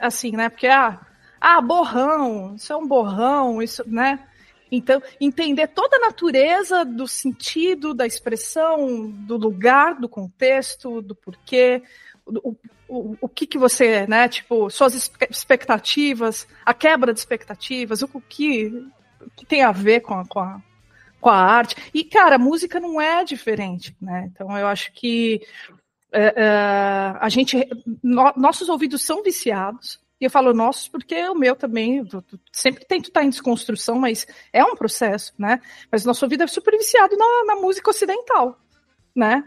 assim, 0.00 0.32
né? 0.32 0.48
Porque, 0.48 0.66
ah, 0.66 1.00
ah, 1.40 1.60
borrão, 1.60 2.56
isso 2.56 2.72
é 2.72 2.76
um 2.76 2.86
borrão, 2.86 3.62
isso, 3.62 3.84
né? 3.86 4.18
Então, 4.70 5.02
entender 5.20 5.68
toda 5.68 5.96
a 5.96 6.00
natureza 6.00 6.84
do 6.84 7.06
sentido, 7.06 7.94
da 7.94 8.06
expressão, 8.06 9.10
do 9.10 9.36
lugar, 9.36 9.98
do 10.00 10.08
contexto, 10.08 11.00
do 11.00 11.14
porquê, 11.14 11.82
o, 12.26 12.56
o, 12.88 13.16
o 13.20 13.28
que 13.28 13.46
que 13.46 13.58
você, 13.58 14.06
né, 14.06 14.28
tipo, 14.28 14.68
suas 14.70 15.10
expectativas, 15.30 16.46
a 16.64 16.74
quebra 16.74 17.12
de 17.12 17.18
expectativas, 17.20 18.02
o 18.02 18.08
que, 18.20 18.66
o 19.20 19.30
que 19.36 19.46
tem 19.46 19.62
a 19.62 19.72
ver 19.72 20.00
com 20.00 20.14
a, 20.14 20.24
com 20.26 20.40
a, 20.40 20.60
com 21.20 21.30
a 21.30 21.36
arte. 21.36 21.76
E, 21.94 22.04
cara, 22.04 22.36
a 22.36 22.38
música 22.38 22.80
não 22.80 23.00
é 23.00 23.24
diferente, 23.24 23.96
né? 24.00 24.28
Então, 24.32 24.56
eu 24.58 24.66
acho 24.66 24.92
que 24.92 25.40
é, 26.12 26.34
é, 26.36 27.16
a 27.20 27.28
gente, 27.28 27.56
no- 28.02 28.32
nossos 28.36 28.68
ouvidos 28.68 29.02
são 29.02 29.22
viciados. 29.22 30.00
E 30.20 30.24
eu 30.24 30.30
falo 30.30 30.54
nossos 30.54 30.88
porque 30.88 31.28
o 31.28 31.34
meu 31.34 31.54
também, 31.54 32.02
sempre 32.52 32.84
tento 32.86 33.08
estar 33.08 33.22
em 33.22 33.28
desconstrução, 33.28 33.98
mas 33.98 34.26
é 34.52 34.64
um 34.64 34.74
processo, 34.74 35.34
né? 35.38 35.60
Mas 35.92 36.04
nosso 36.04 36.24
ouvido 36.24 36.42
é 36.42 36.46
super 36.46 36.76
viciado 36.76 37.16
na, 37.16 37.44
na 37.54 37.56
música 37.56 37.90
ocidental, 37.90 38.58
né? 39.14 39.44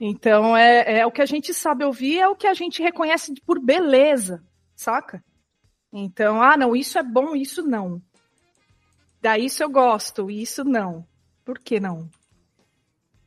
Então 0.00 0.56
é, 0.56 1.00
é 1.00 1.06
o 1.06 1.12
que 1.12 1.20
a 1.20 1.26
gente 1.26 1.52
sabe 1.52 1.84
ouvir, 1.84 2.18
é 2.18 2.28
o 2.28 2.36
que 2.36 2.46
a 2.46 2.54
gente 2.54 2.82
reconhece 2.82 3.34
por 3.46 3.60
beleza, 3.60 4.42
saca? 4.74 5.22
Então, 5.92 6.42
ah, 6.42 6.56
não, 6.56 6.74
isso 6.74 6.98
é 6.98 7.02
bom, 7.02 7.34
isso 7.34 7.62
não. 7.62 8.02
Daí 9.20 9.46
isso 9.46 9.62
eu 9.62 9.70
gosto, 9.70 10.30
isso 10.30 10.64
não. 10.64 11.06
Por 11.44 11.58
que 11.58 11.78
não? 11.78 12.08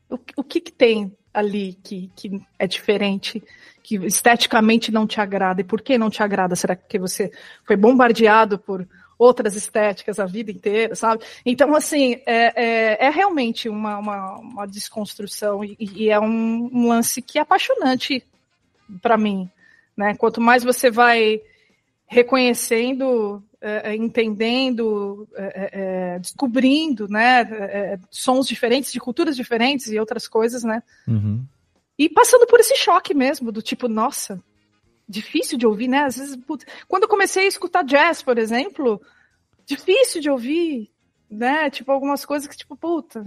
O, 0.10 0.18
o 0.38 0.44
que, 0.44 0.60
que 0.60 0.72
tem 0.72 1.16
ali 1.34 1.78
que, 1.84 2.10
que 2.16 2.42
é 2.58 2.68
diferente, 2.68 3.44
que 3.84 3.96
esteticamente 4.06 4.92
não 4.92 5.08
te 5.08 5.20
agrada? 5.20 5.62
E 5.62 5.64
por 5.64 5.82
que 5.82 5.98
não 5.98 6.10
te 6.10 6.22
agrada? 6.24 6.56
Será 6.56 6.76
que 6.76 7.00
você 7.00 7.32
foi 7.66 7.76
bombardeado 7.76 8.58
por 8.58 8.88
outras 9.18 9.56
estéticas 9.56 10.18
a 10.18 10.26
vida 10.26 10.50
inteira, 10.50 10.96
sabe? 10.96 11.24
Então, 11.46 11.76
assim, 11.76 12.22
é, 12.26 12.54
é, 12.56 13.06
é 13.08 13.10
realmente 13.10 13.68
uma, 13.68 13.98
uma, 13.98 14.38
uma 14.38 14.66
desconstrução 14.66 15.64
e, 15.64 15.76
e 15.80 16.10
é 16.10 16.18
um, 16.20 16.70
um 16.72 16.88
lance 16.88 17.22
que 17.22 17.38
é 17.38 17.42
apaixonante 17.42 18.26
para 19.02 19.18
mim, 19.18 19.50
né? 19.96 20.16
Quanto 20.16 20.40
mais 20.40 20.64
você 20.64 20.90
vai 20.90 21.42
reconhecendo, 22.08 23.44
é, 23.62 23.92
é, 23.92 23.96
entendendo, 23.96 25.28
é, 25.36 25.70
é, 25.74 26.20
descobrindo, 26.20 27.08
né, 27.08 28.00
sons 28.10 28.48
diferentes, 28.48 28.92
de 28.92 29.00
culturas 29.00 29.36
diferentes 29.36 29.88
e 29.88 30.00
outras 30.00 30.28
coisas, 30.28 30.64
né? 30.64 30.82
Uhum. 31.08 31.46
E 31.98 32.08
passando 32.08 32.48
por 32.48 32.60
esse 32.62 32.76
choque 32.78 33.14
mesmo, 33.14 33.52
do 33.52 33.62
tipo, 33.62 33.90
nossa, 33.90 34.42
difícil 35.08 35.58
de 35.58 35.68
ouvir, 35.68 35.90
né? 35.90 36.06
Às 36.06 36.18
vezes, 36.18 36.40
quando 36.88 37.04
eu 37.04 37.10
comecei 37.10 37.44
a 37.44 37.50
escutar 37.50 37.84
jazz, 37.84 38.22
por 38.22 38.38
exemplo, 38.38 39.02
difícil 39.66 40.22
de 40.22 40.30
ouvir, 40.30 40.90
né? 41.30 41.70
Tipo, 41.70 41.92
algumas 41.92 42.24
coisas 42.24 42.48
que, 42.48 42.56
tipo, 42.56 42.78
puta, 42.78 43.26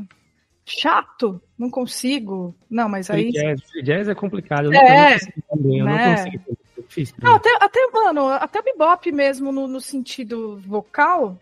chato, 0.65 1.43
não 1.59 1.69
consigo. 1.69 2.57
Não, 2.71 2.89
mas 2.89 3.11
aí. 3.11 3.31
Jazz, 3.31 3.61
jazz 3.85 4.09
é 4.09 4.15
complicado, 4.15 4.67
eu 4.67 4.73
É, 4.73 4.81
não, 4.81 4.89
eu 4.89 4.95
não 4.97 5.13
consigo 5.13 5.43
também, 5.51 5.79
eu 5.79 5.85
né? 5.85 6.07
não 6.07 6.25
consigo. 6.25 6.59
Difícil. 6.81 7.15
Não, 7.21 7.35
até, 7.35 7.51
até, 7.61 7.87
mano, 7.93 8.29
até 8.29 8.61
o 8.61 8.63
bebop 8.63 9.13
mesmo 9.13 9.53
no, 9.53 9.67
no 9.67 9.81
sentido 9.81 10.59
vocal. 10.67 11.39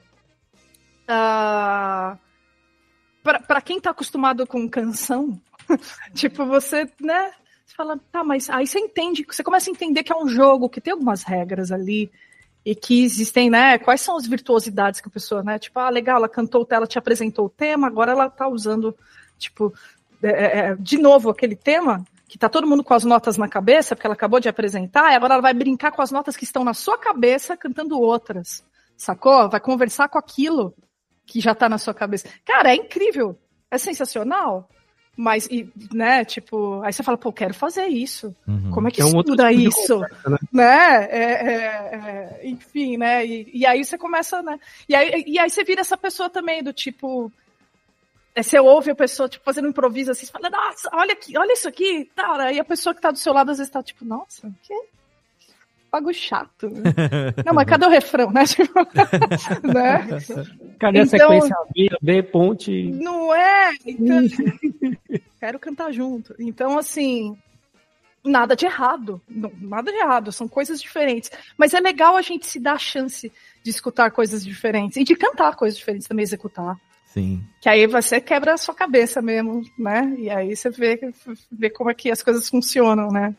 ah, 1.06 2.16
pra, 3.22 3.40
pra 3.40 3.60
quem 3.60 3.80
tá 3.80 3.90
acostumado 3.90 4.46
com 4.46 4.68
canção, 4.68 5.40
tipo, 6.14 6.44
você, 6.46 6.88
né? 7.00 7.32
Você 7.64 7.76
fala, 7.76 7.98
tá, 8.10 8.24
mas 8.24 8.50
aí 8.50 8.66
você 8.66 8.78
entende, 8.78 9.24
você 9.28 9.42
começa 9.42 9.70
a 9.70 9.72
entender 9.72 10.02
que 10.02 10.12
é 10.12 10.16
um 10.16 10.28
jogo, 10.28 10.68
que 10.68 10.80
tem 10.80 10.92
algumas 10.92 11.22
regras 11.22 11.70
ali. 11.70 12.10
E 12.62 12.74
que 12.74 13.04
existem, 13.04 13.48
né? 13.48 13.78
Quais 13.78 14.02
são 14.02 14.18
as 14.18 14.26
virtuosidades 14.26 15.00
que 15.00 15.08
a 15.08 15.10
pessoa, 15.10 15.42
né? 15.42 15.58
Tipo, 15.58 15.78
ah, 15.80 15.88
legal, 15.88 16.18
ela 16.18 16.28
cantou, 16.28 16.66
ela 16.68 16.86
te 16.86 16.98
apresentou 16.98 17.46
o 17.46 17.50
tema, 17.50 17.86
agora 17.86 18.12
ela 18.12 18.28
tá 18.28 18.46
usando, 18.46 18.94
tipo, 19.38 19.72
é, 20.22 20.58
é, 20.58 20.76
de 20.76 20.98
novo 20.98 21.30
aquele 21.30 21.56
tema 21.56 22.04
que 22.30 22.38
tá 22.38 22.48
todo 22.48 22.64
mundo 22.64 22.84
com 22.84 22.94
as 22.94 23.04
notas 23.04 23.36
na 23.36 23.48
cabeça, 23.48 23.96
porque 23.96 24.06
ela 24.06 24.14
acabou 24.14 24.38
de 24.38 24.48
apresentar, 24.48 25.10
e 25.10 25.16
agora 25.16 25.34
ela 25.34 25.42
vai 25.42 25.52
brincar 25.52 25.90
com 25.90 26.00
as 26.00 26.12
notas 26.12 26.36
que 26.36 26.44
estão 26.44 26.62
na 26.62 26.72
sua 26.72 26.96
cabeça, 26.96 27.56
cantando 27.56 28.00
outras. 28.00 28.64
Sacou? 28.96 29.50
Vai 29.50 29.58
conversar 29.58 30.08
com 30.08 30.16
aquilo 30.16 30.72
que 31.26 31.40
já 31.40 31.56
tá 31.56 31.68
na 31.68 31.76
sua 31.76 31.92
cabeça. 31.92 32.28
Cara, 32.46 32.70
é 32.70 32.76
incrível. 32.76 33.36
É 33.68 33.78
sensacional. 33.78 34.68
Mas, 35.16 35.48
e, 35.50 35.72
né, 35.92 36.24
tipo, 36.24 36.80
aí 36.84 36.92
você 36.92 37.02
fala, 37.02 37.18
pô, 37.18 37.32
quero 37.32 37.52
fazer 37.52 37.88
isso. 37.88 38.32
Como 38.72 38.86
é 38.86 38.92
que 38.92 39.02
É 39.02 39.04
um 39.04 39.16
outro 39.16 39.32
estuda 39.32 39.48
tipo 39.48 39.60
de 39.62 39.68
isso? 39.68 39.94
conversa, 39.94 40.30
né? 40.30 40.38
né? 40.52 41.08
É, 41.10 41.24
é, 41.24 42.40
é, 42.44 42.48
enfim, 42.48 42.96
né? 42.96 43.26
E, 43.26 43.50
e 43.52 43.66
aí 43.66 43.84
você 43.84 43.98
começa, 43.98 44.40
né? 44.40 44.56
E 44.88 44.94
aí, 44.94 45.24
e 45.26 45.36
aí 45.36 45.50
você 45.50 45.64
vira 45.64 45.80
essa 45.80 45.96
pessoa 45.96 46.30
também, 46.30 46.62
do 46.62 46.72
tipo. 46.72 47.30
É, 48.34 48.42
Você 48.42 48.58
ouve 48.58 48.90
a 48.90 48.94
pessoa, 48.94 49.28
tipo, 49.28 49.44
fazendo 49.44 49.66
um 49.66 49.70
improviso 49.70 50.10
assim, 50.10 50.26
você 50.26 50.32
fala, 50.32 50.50
nossa, 50.50 50.88
olha 50.92 51.12
aqui, 51.12 51.36
olha 51.36 51.52
isso 51.52 51.68
aqui, 51.68 52.10
tal. 52.14 52.34
Aí 52.40 52.58
a 52.60 52.64
pessoa 52.64 52.94
que 52.94 53.00
tá 53.00 53.10
do 53.10 53.18
seu 53.18 53.32
lado 53.32 53.50
às 53.50 53.58
vezes 53.58 53.72
tá 53.72 53.82
tipo, 53.82 54.04
nossa, 54.04 54.50
que 54.62 54.74
pago 55.90 56.12
chato. 56.14 56.68
né? 56.70 56.82
Não, 57.44 57.52
mas 57.52 57.66
cadê 57.68 57.84
o 57.86 57.90
refrão, 57.90 58.30
né? 58.30 58.44
Tipo, 58.46 58.74
né? 59.72 60.06
Cadê 60.78 61.00
a 61.00 61.02
Então- 61.02 61.18
sequência 61.18 61.56
B, 61.74 61.88
B, 62.00 62.22
ponte? 62.22 62.82
Não 62.92 63.34
é? 63.34 63.72
Então, 63.84 64.18
quero 65.40 65.58
cantar 65.58 65.90
junto. 65.92 66.32
Então, 66.38 66.78
assim, 66.78 67.36
nada 68.24 68.54
de 68.54 68.66
errado. 68.66 69.20
Não, 69.28 69.50
nada 69.60 69.90
de 69.90 69.98
errado, 69.98 70.30
são 70.30 70.46
coisas 70.46 70.80
diferentes. 70.80 71.30
Mas 71.58 71.74
é 71.74 71.80
legal 71.80 72.16
a 72.16 72.22
gente 72.22 72.46
se 72.46 72.60
dar 72.60 72.74
a 72.74 72.78
chance 72.78 73.32
de 73.62 73.70
escutar 73.70 74.10
coisas 74.12 74.44
diferentes 74.44 74.96
e 74.96 75.02
de 75.02 75.16
cantar 75.16 75.56
coisas 75.56 75.76
diferentes 75.76 76.06
também, 76.06 76.22
executar. 76.22 76.76
Sim. 77.12 77.42
Que 77.60 77.68
aí 77.68 77.86
você 77.88 78.20
quebra 78.20 78.54
a 78.54 78.56
sua 78.56 78.74
cabeça 78.74 79.20
mesmo, 79.20 79.62
né? 79.76 80.14
E 80.16 80.30
aí 80.30 80.54
você 80.54 80.70
vê, 80.70 81.12
vê 81.50 81.68
como 81.68 81.90
é 81.90 81.94
que 81.94 82.10
as 82.10 82.22
coisas 82.22 82.48
funcionam, 82.48 83.08
né? 83.08 83.34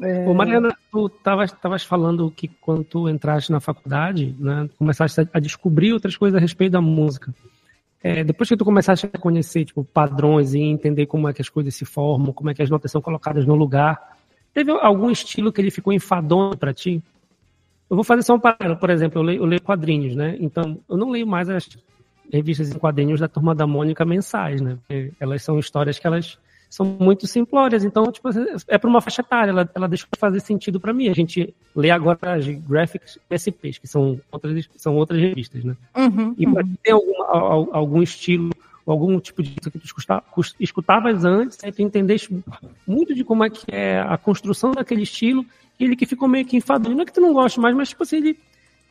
É, 0.00 0.26
Ô, 0.26 0.32
Mariana, 0.32 0.74
tu 0.90 1.06
estavas 1.06 1.52
tavas 1.52 1.84
falando 1.84 2.30
que 2.30 2.48
quando 2.48 2.84
tu 2.84 3.08
entraste 3.08 3.52
na 3.52 3.60
faculdade, 3.60 4.34
né, 4.38 4.70
começaste 4.78 5.20
a, 5.20 5.28
a 5.34 5.40
descobrir 5.40 5.92
outras 5.92 6.16
coisas 6.16 6.38
a 6.38 6.40
respeito 6.40 6.72
da 6.72 6.80
música. 6.80 7.34
É, 8.02 8.22
depois 8.24 8.48
que 8.48 8.56
tu 8.56 8.64
começaste 8.64 9.10
a 9.12 9.18
conhecer 9.18 9.64
tipo, 9.64 9.84
padrões 9.84 10.54
e 10.54 10.60
entender 10.60 11.06
como 11.06 11.28
é 11.28 11.32
que 11.32 11.42
as 11.42 11.48
coisas 11.48 11.74
se 11.74 11.84
formam, 11.84 12.32
como 12.32 12.48
é 12.48 12.54
que 12.54 12.62
as 12.62 12.70
notas 12.70 12.90
são 12.90 13.02
colocadas 13.02 13.44
no 13.44 13.56
lugar, 13.56 14.16
teve 14.54 14.70
algum 14.70 15.10
estilo 15.10 15.52
que 15.52 15.60
ele 15.60 15.70
ficou 15.70 15.92
enfadonho 15.92 16.56
para 16.56 16.72
ti? 16.72 17.02
Eu 17.90 17.96
vou 17.96 18.04
fazer 18.04 18.22
só 18.22 18.34
um 18.34 18.40
paralelo, 18.40 18.78
por 18.78 18.88
exemplo, 18.88 19.18
eu 19.18 19.24
leio, 19.24 19.42
eu 19.42 19.46
leio 19.46 19.60
quadrinhos, 19.60 20.14
né? 20.14 20.36
Então, 20.38 20.78
eu 20.88 20.96
não 20.96 21.10
leio 21.10 21.26
mais 21.26 21.48
as 21.50 21.68
revistas 22.32 22.70
em 22.70 22.78
quadrinhos 22.78 23.20
da 23.20 23.28
Turma 23.28 23.54
da 23.54 23.66
Mônica 23.66 24.04
mensais, 24.04 24.60
né? 24.60 24.76
Porque 24.76 25.12
elas 25.20 25.42
são 25.42 25.58
histórias 25.58 25.98
que 25.98 26.06
elas 26.06 26.38
são 26.70 26.84
muito 26.84 27.26
simplórias, 27.26 27.82
então, 27.82 28.12
tipo, 28.12 28.28
é 28.68 28.76
para 28.76 28.90
uma 28.90 29.00
faixa 29.00 29.22
etária, 29.22 29.50
ela, 29.50 29.70
ela 29.74 29.88
deixa 29.88 30.06
de 30.12 30.18
fazer 30.18 30.38
sentido 30.40 30.78
para 30.78 30.92
mim. 30.92 31.08
A 31.08 31.14
gente 31.14 31.54
lê 31.74 31.90
agora 31.90 32.34
as 32.34 32.46
Graphics 32.46 33.18
SPs, 33.30 33.78
que 33.78 33.86
são 33.88 34.20
outras, 34.30 34.68
são 34.76 34.94
outras 34.94 35.18
revistas, 35.18 35.64
né? 35.64 35.74
Uhum, 35.96 36.34
E 36.36 36.44
ti 36.44 36.78
tem 36.82 36.92
alguma, 36.92 37.24
al- 37.26 37.68
algum 37.72 38.02
estilo, 38.02 38.50
algum 38.86 39.18
tipo 39.18 39.42
de 39.42 39.48
música 39.50 39.70
que 39.70 39.78
tu 39.78 40.42
escutavas 40.60 41.24
antes, 41.24 41.58
aí 41.64 41.72
tu 41.72 41.80
entendeste 41.80 42.38
muito 42.86 43.14
de 43.14 43.24
como 43.24 43.44
é 43.44 43.48
que 43.50 43.64
é 43.68 44.00
a 44.00 44.18
construção 44.18 44.72
daquele 44.72 45.02
estilo, 45.02 45.46
e 45.80 45.84
ele 45.84 45.96
que 45.96 46.04
ficou 46.04 46.28
meio 46.28 46.44
que 46.44 46.56
enfadonho. 46.56 46.96
Não 46.96 47.02
é 47.02 47.06
que 47.06 47.12
tu 47.14 47.20
não 47.22 47.32
goste 47.32 47.58
mais, 47.60 47.74
mas 47.74 47.88
tipo 47.88 48.02
assim, 48.02 48.16
ele 48.18 48.38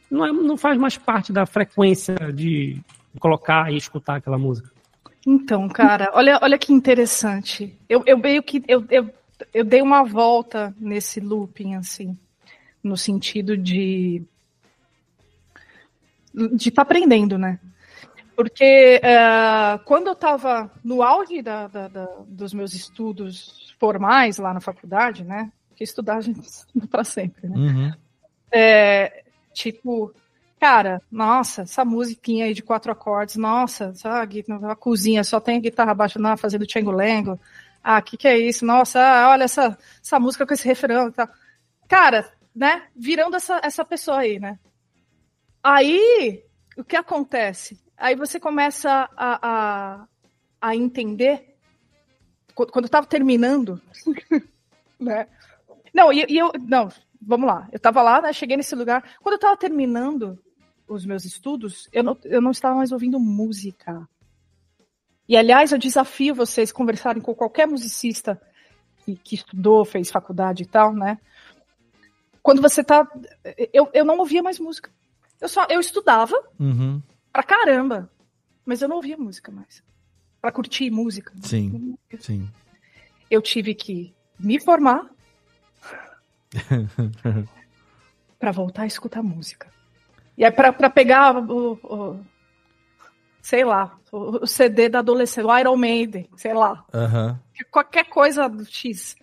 não, 0.09 0.25
é- 0.25 0.31
não 0.31 0.57
faz 0.57 0.79
mais 0.79 0.97
parte 0.97 1.31
da 1.31 1.45
frequência 1.45 2.15
de 2.33 2.79
colocar 3.17 3.71
e 3.71 3.77
escutar 3.77 4.15
aquela 4.17 4.37
música. 4.37 4.71
Então, 5.25 5.67
cara, 5.67 6.09
olha, 6.13 6.39
olha 6.41 6.57
que 6.57 6.71
interessante. 6.71 7.77
Eu, 7.89 8.03
eu 8.05 8.17
meio 8.17 8.41
que 8.41 8.63
eu, 8.67 8.85
eu, 8.89 9.09
eu 9.53 9.65
dei 9.65 9.81
uma 9.81 10.03
volta 10.03 10.73
nesse 10.79 11.19
looping, 11.19 11.75
assim, 11.75 12.17
no 12.83 12.95
sentido 12.95 13.57
de 13.57 14.23
de 16.53 16.69
estar 16.69 16.83
aprendendo, 16.83 17.37
né? 17.37 17.59
Porque 18.35 19.01
eh, 19.03 19.79
quando 19.85 20.07
eu 20.07 20.13
estava 20.13 20.71
no 20.83 21.01
auge 21.01 21.41
da, 21.41 21.67
da- 21.67 21.87
da- 21.87 22.15
dos 22.27 22.53
meus 22.53 22.73
estudos 22.73 23.75
formais 23.79 24.37
lá 24.37 24.53
na 24.53 24.61
faculdade, 24.61 25.23
né? 25.23 25.51
Porque 25.69 25.83
estudar 25.83 26.17
a 26.17 26.21
gente 26.21 26.47
para 26.91 27.03
sempre, 27.03 27.49
né? 27.49 27.57
Uhum. 27.57 27.91
É, 28.51 29.23
tipo, 29.53 30.13
cara, 30.59 31.01
nossa, 31.11 31.61
essa 31.63 31.85
musiquinha 31.85 32.45
aí 32.45 32.53
de 32.53 32.63
quatro 32.63 32.91
acordes, 32.91 33.35
nossa, 33.35 33.93
sabe, 33.93 34.43
a 34.63 34.75
cozinha 34.75 35.23
só 35.23 35.39
tem 35.39 35.61
guitarra 35.61 35.93
baixa 35.93 36.19
não, 36.19 36.35
fazendo 36.37 36.65
tchango-lengo. 36.65 37.39
Ah, 37.83 38.01
que, 38.01 38.17
que 38.17 38.27
é 38.27 38.37
isso? 38.37 38.65
Nossa, 38.65 38.99
ah, 38.99 39.29
olha 39.29 39.43
essa, 39.43 39.77
essa 40.03 40.19
música 40.19 40.45
com 40.45 40.53
esse 40.53 40.67
refrão 40.67 41.09
e 41.09 41.11
tal. 41.11 41.29
Cara, 41.87 42.29
né, 42.55 42.87
virando 42.95 43.35
essa, 43.35 43.61
essa 43.63 43.85
pessoa 43.85 44.19
aí, 44.19 44.39
né? 44.39 44.59
Aí, 45.63 46.43
o 46.77 46.83
que 46.83 46.95
acontece? 46.95 47.79
Aí 47.95 48.15
você 48.15 48.39
começa 48.39 49.09
a, 49.15 49.39
a, 50.01 50.07
a 50.61 50.75
entender, 50.75 51.55
qu- 52.53 52.67
quando 52.71 52.85
eu 52.85 52.91
tava 52.91 53.05
terminando, 53.07 53.81
né? 54.99 55.27
Não, 55.93 56.11
e, 56.11 56.25
e 56.29 56.37
eu, 56.37 56.51
não, 56.67 56.89
vamos 57.21 57.47
lá. 57.47 57.67
Eu 57.71 57.79
tava 57.79 58.01
lá, 58.01 58.21
né, 58.21 58.33
cheguei 58.33 58.57
nesse 58.57 58.75
lugar. 58.75 59.03
Quando 59.21 59.33
eu 59.33 59.39
tava 59.39 59.57
terminando 59.57 60.39
os 60.87 61.05
meus 61.05 61.25
estudos, 61.25 61.87
eu 61.91 62.03
não, 62.03 62.17
eu 62.23 62.41
não 62.41 62.51
estava 62.51 62.75
mais 62.75 62.91
ouvindo 62.91 63.19
música. 63.19 64.07
E, 65.27 65.35
aliás, 65.35 65.71
eu 65.71 65.77
desafio 65.77 66.33
vocês 66.33 66.71
conversarem 66.71 67.21
com 67.21 67.35
qualquer 67.35 67.67
musicista 67.67 68.41
que, 69.03 69.15
que 69.17 69.35
estudou, 69.35 69.83
fez 69.83 70.09
faculdade 70.09 70.63
e 70.63 70.65
tal, 70.65 70.93
né? 70.93 71.17
Quando 72.41 72.61
você 72.61 72.81
tá. 72.83 73.05
Eu, 73.73 73.89
eu 73.93 74.05
não 74.05 74.17
ouvia 74.19 74.41
mais 74.41 74.57
música. 74.59 74.89
Eu 75.41 75.49
só 75.49 75.65
eu 75.69 75.79
estudava 75.81 76.35
Uhum. 76.59 77.01
pra 77.31 77.43
caramba, 77.43 78.09
mas 78.65 78.81
eu 78.81 78.87
não 78.87 78.95
ouvia 78.95 79.17
música 79.17 79.51
mais. 79.51 79.83
Pra 80.39 80.51
curtir 80.51 80.89
música. 80.89 81.33
Sim. 81.41 81.97
Sim. 82.19 82.49
Eu 83.29 83.41
tive 83.41 83.75
que 83.75 84.13
me 84.39 84.59
formar 84.61 85.09
pra 88.39 88.51
voltar 88.51 88.83
a 88.83 88.87
escutar 88.87 89.21
música. 89.21 89.69
E 90.37 90.45
aí, 90.45 90.51
pra, 90.51 90.71
pra 90.71 90.89
pegar 90.89 91.35
o, 91.37 91.73
o- 91.83 92.25
sei 93.41 93.63
lá, 93.63 93.97
o, 94.11 94.45
CD 94.45 94.89
da 94.89 94.99
adolescência, 94.99 95.45
o 95.47 95.57
Iron 95.57 95.75
Maiden, 95.77 96.29
sei 96.35 96.53
lá, 96.53 96.83
Aham. 96.93 97.39
qualquer 97.71 98.05
coisa 98.05 98.47
do 98.47 98.65
X, 98.65 99.15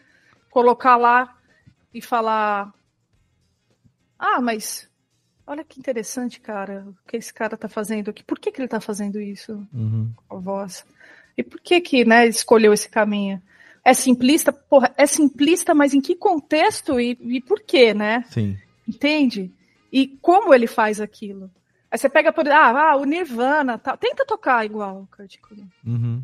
colocar 0.50 0.96
lá 0.96 1.36
e 1.92 2.00
falar: 2.00 2.72
Ah, 4.18 4.40
mas 4.40 4.88
olha 5.46 5.62
que 5.64 5.78
interessante, 5.78 6.40
cara, 6.40 6.84
o 6.88 6.94
que 7.08 7.16
esse 7.16 7.32
cara 7.32 7.56
tá 7.56 7.68
fazendo 7.68 8.10
aqui. 8.10 8.22
Por 8.24 8.38
que, 8.38 8.50
que 8.50 8.60
ele 8.60 8.68
tá 8.68 8.80
fazendo 8.80 9.20
isso 9.20 9.66
Uhum. 9.72 10.12
com 10.26 10.36
a 10.36 10.40
voz? 10.40 10.84
E 11.36 11.42
por 11.42 11.60
que 11.60 11.80
que, 11.80 12.04
né, 12.04 12.26
escolheu 12.26 12.72
esse 12.72 12.88
caminho? 12.88 13.42
É 13.84 13.92
simplista? 13.92 14.52
Porra, 14.52 14.94
é 14.96 15.06
simplista, 15.06 15.74
mas 15.74 15.92
em 15.92 16.00
que 16.00 16.14
contexto 16.16 16.98
e, 16.98 17.18
e 17.20 17.40
por 17.42 17.60
quê, 17.60 17.92
né? 17.92 18.24
Sim. 18.30 18.56
Entende? 18.88 19.52
E 19.95 20.09
como 20.20 20.53
ele 20.53 20.66
faz 20.66 21.01
aquilo? 21.01 21.49
Aí 21.88 21.97
você 21.97 22.09
pega 22.09 22.32
por 22.32 22.49
ah, 22.49 22.90
ah 22.90 22.97
o 22.97 23.05
Nirvana, 23.05 23.78
tal. 23.78 23.97
tenta 23.97 24.26
tocar 24.26 24.64
igual 24.64 25.03
o 25.03 25.16
Kurt 25.16 25.38
Cobain. 25.38 25.70
Uhum. 25.86 26.20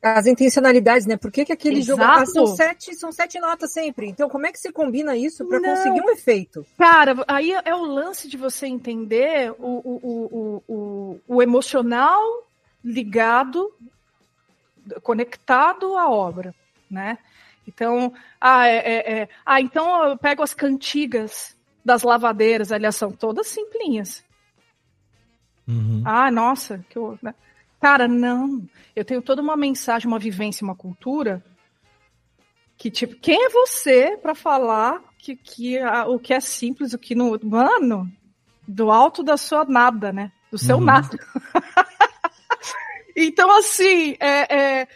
as 0.00 0.26
intencionalidades, 0.26 1.06
né? 1.06 1.18
Por 1.18 1.30
que, 1.30 1.44
que 1.44 1.52
aquele 1.52 1.82
jogo. 1.82 2.02
Exato. 2.02 2.22
Ah, 2.22 2.24
são, 2.24 2.46
sete, 2.46 2.94
são 2.94 3.12
sete 3.12 3.38
notas 3.38 3.74
sempre. 3.74 4.08
Então, 4.08 4.26
como 4.26 4.46
é 4.46 4.52
que 4.52 4.58
você 4.58 4.72
combina 4.72 5.14
isso 5.14 5.46
para 5.46 5.60
conseguir 5.60 6.00
um 6.00 6.10
efeito? 6.12 6.64
Cara, 6.78 7.14
aí 7.28 7.52
é 7.52 7.74
o 7.74 7.84
lance 7.84 8.26
de 8.26 8.38
você 8.38 8.66
entender 8.66 9.54
o, 9.58 9.66
o, 9.66 10.00
o, 10.02 10.62
o, 10.66 10.74
o, 10.74 11.20
o 11.28 11.42
emocional 11.42 12.48
ligado, 12.82 13.70
conectado 15.02 15.94
à 15.98 16.08
obra, 16.08 16.54
né? 16.90 17.18
Então, 17.68 18.14
ah, 18.40 18.66
é, 18.66 18.76
é- 18.76 19.12
é- 19.12 19.28
ah, 19.44 19.60
então 19.60 20.04
eu 20.08 20.16
pego 20.16 20.42
as 20.42 20.54
cantigas 20.54 21.54
das 21.84 22.02
lavadeiras, 22.02 22.70
aliás, 22.72 22.96
são 22.96 23.10
todas 23.10 23.46
simplinhas. 23.48 24.24
Ah, 26.04 26.30
nossa, 26.30 26.84
que 26.90 26.98
eu, 26.98 27.18
né? 27.22 27.34
Cara, 27.80 28.06
não. 28.06 28.62
Eu 28.94 29.04
tenho 29.04 29.22
toda 29.22 29.40
uma 29.40 29.56
mensagem, 29.56 30.06
uma 30.08 30.18
vivência, 30.18 30.64
uma 30.64 30.74
cultura 30.74 31.42
que, 32.76 32.90
tipo, 32.90 33.14
quem 33.16 33.44
é 33.44 33.48
você 33.48 34.16
para 34.20 34.34
falar 34.34 35.00
que, 35.18 35.36
que 35.36 35.78
a- 35.78 36.06
o 36.06 36.18
que 36.18 36.34
é 36.34 36.40
simples, 36.40 36.92
o 36.92 36.98
que 36.98 37.14
não. 37.14 37.38
Mano, 37.42 38.10
do 38.66 38.90
alto 38.90 39.22
da 39.22 39.36
sua 39.36 39.64
nada, 39.64 40.12
né? 40.12 40.32
Do 40.50 40.58
seu 40.58 40.78
Uhum. 40.78 40.84
nada. 40.84 41.08
então, 43.16 43.50
assim, 43.56 44.16
é, 44.20 44.54
é, 44.80 44.88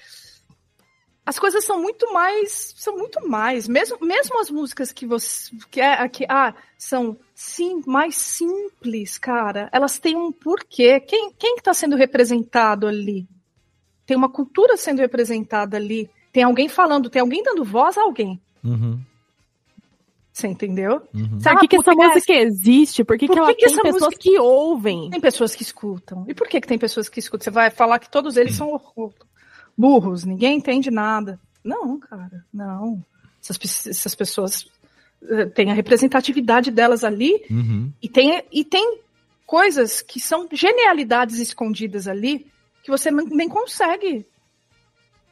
as 1.26 1.40
coisas 1.40 1.64
são 1.64 1.82
muito 1.82 2.12
mais. 2.12 2.72
São 2.76 2.96
muito 2.96 3.28
mais. 3.28 3.66
Mesmo, 3.66 3.98
mesmo 4.00 4.40
as 4.40 4.48
músicas 4.48 4.92
que 4.92 5.04
você. 5.04 5.50
Que, 5.68 5.80
é, 5.80 6.08
que 6.08 6.24
ah, 6.28 6.54
são 6.78 7.16
sim, 7.34 7.82
mais 7.84 8.14
simples, 8.14 9.18
cara. 9.18 9.68
Elas 9.72 9.98
têm 9.98 10.16
um 10.16 10.30
porquê. 10.30 11.00
Quem, 11.00 11.32
quem 11.36 11.56
que 11.56 11.62
tá 11.62 11.74
sendo 11.74 11.96
representado 11.96 12.86
ali? 12.86 13.26
Tem 14.06 14.16
uma 14.16 14.28
cultura 14.28 14.76
sendo 14.76 15.00
representada 15.00 15.76
ali. 15.76 16.08
Tem 16.32 16.44
alguém 16.44 16.68
falando, 16.68 17.10
tem 17.10 17.20
alguém 17.20 17.42
dando 17.42 17.64
voz 17.64 17.98
a 17.98 18.02
alguém. 18.02 18.40
Uhum. 18.62 19.00
Você 20.32 20.46
entendeu? 20.46 21.00
Sabe 21.40 21.56
por 21.56 21.60
que, 21.62 21.68
que 21.68 21.76
essa 21.76 21.92
música 21.92 22.32
existe? 22.34 23.02
Por 23.02 23.16
que, 23.18 23.26
que 23.26 23.32
Por 23.32 23.38
ela 23.38 23.54
que 23.54 23.54
que 23.54 23.66
tem 23.66 23.76
pessoas 23.82 24.02
música- 24.02 24.22
que 24.22 24.38
ouvem? 24.38 25.10
Tem 25.10 25.20
pessoas 25.20 25.56
que 25.56 25.62
escutam. 25.62 26.24
E 26.28 26.34
por 26.34 26.46
que, 26.46 26.60
que 26.60 26.68
tem 26.68 26.78
pessoas 26.78 27.08
que 27.08 27.18
escutam? 27.18 27.42
Você 27.44 27.50
vai 27.50 27.70
falar 27.70 27.98
que 27.98 28.10
todos 28.10 28.36
eles 28.36 28.54
são 28.54 28.70
burros, 29.76 30.24
ninguém 30.24 30.56
entende 30.58 30.90
nada. 30.90 31.38
Não, 31.62 31.98
cara, 31.98 32.44
não. 32.52 33.04
Essas, 33.42 33.86
essas 33.86 34.14
pessoas 34.14 34.66
eh, 35.28 35.46
têm 35.46 35.70
a 35.70 35.74
representatividade 35.74 36.70
delas 36.70 37.04
ali 37.04 37.44
Uhum. 37.50 37.92
e 38.02 38.08
tem, 38.08 38.42
e 38.52 38.64
tem 38.64 39.00
coisas 39.46 40.02
que 40.02 40.18
são 40.18 40.48
genialidades 40.52 41.38
escondidas 41.38 42.08
ali 42.08 42.46
que 42.82 42.90
você 42.90 43.10
nem 43.10 43.26
nem 43.26 43.48
consegue 43.48 44.24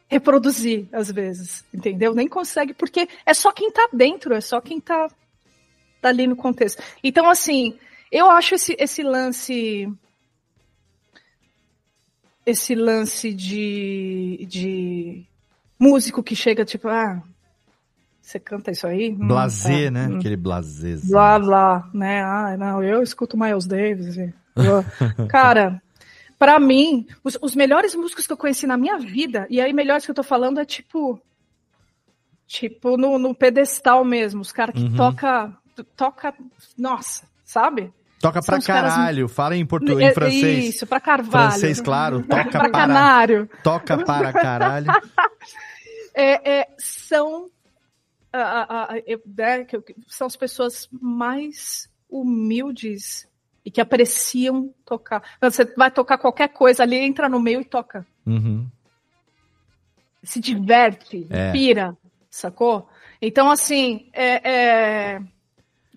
reproduzir, 0.09 0.87
às 0.93 1.11
vezes, 1.11 1.65
entendeu? 1.73 2.15
Nem 2.15 2.29
consegue, 2.29 2.75
porque 2.75 3.09
é 3.25 3.35
só 3.35 3.51
quem 3.53 3.71
tá 3.71 3.89
dentro, 3.93 4.35
é 4.35 4.41
só 4.41 4.61
quem 4.61 4.81
tá, 4.81 5.09
tá 6.01 6.09
ali 6.09 6.27
no 6.27 6.37
contexto. 6.37 6.83
Então, 7.03 7.29
assim, 7.29 7.77
eu 8.13 8.31
acho 8.31 8.55
esse, 8.55 8.77
esse 8.79 9.03
lance. 9.03 9.89
Esse 12.47 12.75
lance 12.75 13.33
de, 13.33 14.45
de 14.49 15.25
músico 15.79 16.23
que 16.23 16.37
chega, 16.37 16.65
tipo, 16.65 16.89
ah, 16.89 17.23
você 18.21 18.39
canta 18.39 18.71
isso 18.71 18.87
aí? 18.87 19.11
Hum, 19.13 19.27
Blasé, 19.29 19.87
tá, 19.87 19.91
né? 19.91 20.09
hum. 20.09 20.17
Aquele 20.19 20.37
blasé. 20.37 20.97
Blá, 21.05 21.39
blá, 21.39 21.91
né? 21.95 22.23
Ah, 22.23 22.57
não, 22.57 22.83
eu 22.83 23.03
escuto 23.03 23.37
Miles 23.39 23.67
Davis. 23.67 24.17
eu- 24.17 24.85
Cara, 25.29 25.83
pra 26.39 26.59
mim, 26.61 27.07
os, 27.23 27.39
os 27.41 27.55
melhores 27.55 27.95
músicos 27.95 28.27
que 28.27 28.33
eu 28.33 28.37
conheci 28.37 28.67
na 28.67 28.77
minha 28.77 28.99
vida, 28.99 29.47
e 29.49 29.61
aí 29.61 29.73
melhores 29.73 30.05
que 30.05 30.11
eu 30.11 30.15
tô 30.15 30.23
falando 30.23 30.61
é 30.61 30.65
tipo. 30.65 31.21
Tipo, 32.47 32.97
no, 32.99 33.19
no 33.19 33.35
pedestal 33.35 34.05
mesmo, 34.05 34.43
os 34.43 34.53
caras 34.53 34.75
que 34.75 34.83
Uhum. 34.83 34.97
toca, 34.97 35.53
toca, 35.97 36.35
nossa, 36.77 37.27
sabe? 37.43 37.91
Toca 38.21 38.41
São 38.41 38.53
pra 38.55 38.59
os 38.59 38.67
caras- 38.67 38.95
caralho. 38.95 39.29
Fala 39.29 39.57
em 39.57 39.67
português, 39.67 40.01
É- 40.01 40.11
em 40.11 40.15
francês. 40.15 40.65
Isso, 40.75 40.87
pra 40.87 40.99
Carvalho. 41.01 41.51
Francês, 41.51 41.81
claro. 41.81 42.23
Toca 42.29 42.51
pra 42.51 42.61
para. 42.61 42.71
canário. 42.71 43.51
Toca 43.63 44.05
para 44.05 44.33
caralho. 44.33 44.87
É, 46.17 46.61
é, 46.61 46.69
são 46.79 47.51
a- 48.33 48.39
a- 48.39 48.93
a- 48.95 48.99
é, 48.99 49.17
né, 49.27 49.67
são 50.07 50.29
as 50.29 50.37
pessoas 50.37 50.89
mais 50.93 51.91
humildes 52.09 53.27
e 53.65 53.71
que 53.71 53.81
apreciam 53.81 54.73
tocar. 54.85 55.25
Você 55.41 55.65
vai 55.77 55.91
tocar 55.91 56.17
qualquer 56.19 56.49
coisa 56.51 56.85
ali, 56.85 56.95
entra 56.97 57.29
no 57.29 57.41
meio 57.41 57.61
e 57.63 57.65
toca. 57.65 58.07
Uhum. 58.25 58.65
Se 60.23 60.39
diverte, 60.39 61.27
É. 61.31 61.51
pira, 61.51 61.97
sacou? 62.31 62.89
Então, 63.21 63.51
assim, 63.51 64.09
é, 64.13 64.51
é- 65.17 65.21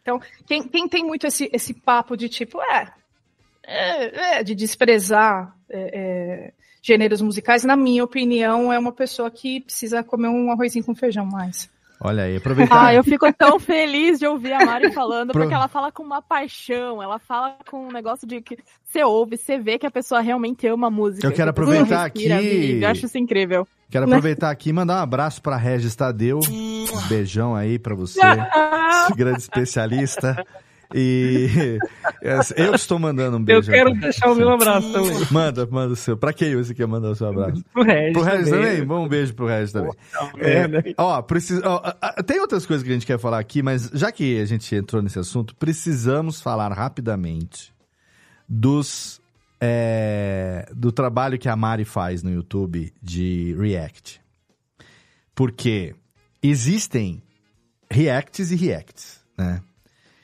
então, 0.08 0.22
quem, 0.46 0.64
quem 0.64 0.88
tem 0.88 1.04
muito 1.04 1.28
esse, 1.28 1.50
esse 1.52 1.74
papo 1.74 2.16
de 2.16 2.30
tipo, 2.30 2.62
é, 2.62 2.94
é, 3.66 4.38
é, 4.40 4.44
de 4.44 4.56
desprezar 4.56 5.54
é, 5.70 5.92
é, 5.94 6.54
gêneros 6.82 7.22
musicais, 7.22 7.66
na 7.66 7.76
minha 7.76 8.04
opinião, 8.06 8.72
é 8.72 8.80
uma 8.80 8.94
pessoa 8.94 9.30
que 9.30 9.60
precisa 9.60 10.02
comer 10.04 10.30
um 10.30 10.50
arrozinho 10.50 10.86
com 10.86 10.96
feijão 10.96 11.26
mais. 11.26 11.70
Olha 12.00 12.24
aí, 12.24 12.38
aproveitar. 12.38 12.86
Ah, 12.88 12.94
eu 12.94 13.04
fico 13.04 13.34
tão 13.34 13.60
feliz 13.60 14.20
de 14.20 14.28
ouvir 14.28 14.54
a 14.54 14.64
Mari 14.64 14.92
falando, 14.94 15.32
Pro- 15.32 15.42
porque 15.42 15.54
ela 15.54 15.68
fala 15.68 15.92
com 15.92 16.04
uma 16.04 16.22
paixão, 16.22 17.02
ela 17.04 17.18
fala 17.20 17.58
com 17.70 17.88
um 17.88 17.92
negócio 17.92 18.26
de 18.28 18.40
que 18.40 18.58
você 18.86 19.04
ouve, 19.04 19.36
você 19.36 19.58
vê 19.58 19.78
que 19.80 19.86
a 19.88 19.92
pessoa 19.92 20.22
realmente 20.22 20.66
ama 20.68 20.88
a 20.88 20.92
música. 20.92 21.26
Eu 21.28 21.34
quero 21.34 21.52
pessoa 21.54 21.76
aproveitar 21.76 22.04
respira, 22.04 22.36
aqui- 22.36 22.50
vive. 22.50 22.84
Eu 22.86 22.90
acho 22.90 23.06
isso 23.08 23.18
incrível. 23.18 23.68
Quero 23.90 24.06
Né? 24.06 24.12
aproveitar 24.14 24.50
aqui 24.50 24.70
e 24.70 24.74
mandar 24.74 25.00
um 25.00 25.04
abraço 25.04 25.42
pra 25.42 25.56
Regis 25.58 25.96
Tadeu. 25.96 26.40
Um 26.50 26.86
beijão 27.08 27.56
aí 27.56 27.80
pra 27.80 27.96
você, 27.96 28.20
esse 28.20 29.14
grande 29.16 29.40
especialista. 29.40 30.46
E 30.94 31.78
eu 32.56 32.74
estou 32.74 32.98
mandando 32.98 33.36
um 33.38 33.44
beijo. 33.44 33.70
quero 33.70 33.90
aqui. 33.92 34.00
deixar 34.00 34.32
o 34.32 34.36
meu 34.36 34.50
abraço 34.50 34.90
também. 34.92 35.28
Manda, 35.32 35.66
manda 35.70 35.94
o 35.94 35.96
seu. 35.98 36.16
Pra 36.18 36.32
quem 36.32 36.56
você 36.56 36.74
quer 36.74 36.88
mandar 36.88 37.10
o 37.10 37.16
seu 37.16 37.28
abraço? 37.28 37.62
Pro 37.74 37.84
Regis 37.84 38.14
Pro 38.14 38.22
Regis 38.24 38.50
também. 38.50 38.66
também? 38.72 38.86
Bom, 38.86 39.06
um 39.06 39.08
beijo 39.10 39.34
pro 39.34 39.48
Regis 39.48 39.72
também. 39.74 39.92
É, 40.40 40.94
ó, 40.98 41.22
precisa, 41.22 41.62
ó, 41.66 41.82
tem 42.24 42.40
outras 42.40 42.66
coisas 42.66 42.84
que 42.86 42.90
a 42.90 42.94
gente 42.94 43.06
quer 43.06 43.20
falar 43.20 43.40
aqui, 43.40 43.62
mas 43.62 43.90
já 43.94 44.12
que 44.14 44.40
a 44.40 44.46
gente 44.46 44.74
entrou 44.76 45.02
nesse 45.02 45.20
assunto, 45.20 45.54
precisamos 45.56 46.42
falar 46.42 46.72
rapidamente 46.72 47.74
dos 48.48 49.20
é, 49.60 50.70
do 50.76 50.92
trabalho 50.92 51.38
que 51.40 51.50
a 51.50 51.56
Mari 51.56 51.86
faz 51.86 52.24
no 52.24 52.32
YouTube 52.32 52.94
de 53.02 53.56
React. 53.60 54.22
Porque 55.34 55.96
existem 56.42 57.22
reacts 57.90 58.52
e 58.52 58.56
reacts, 58.56 59.24
né? 59.38 59.62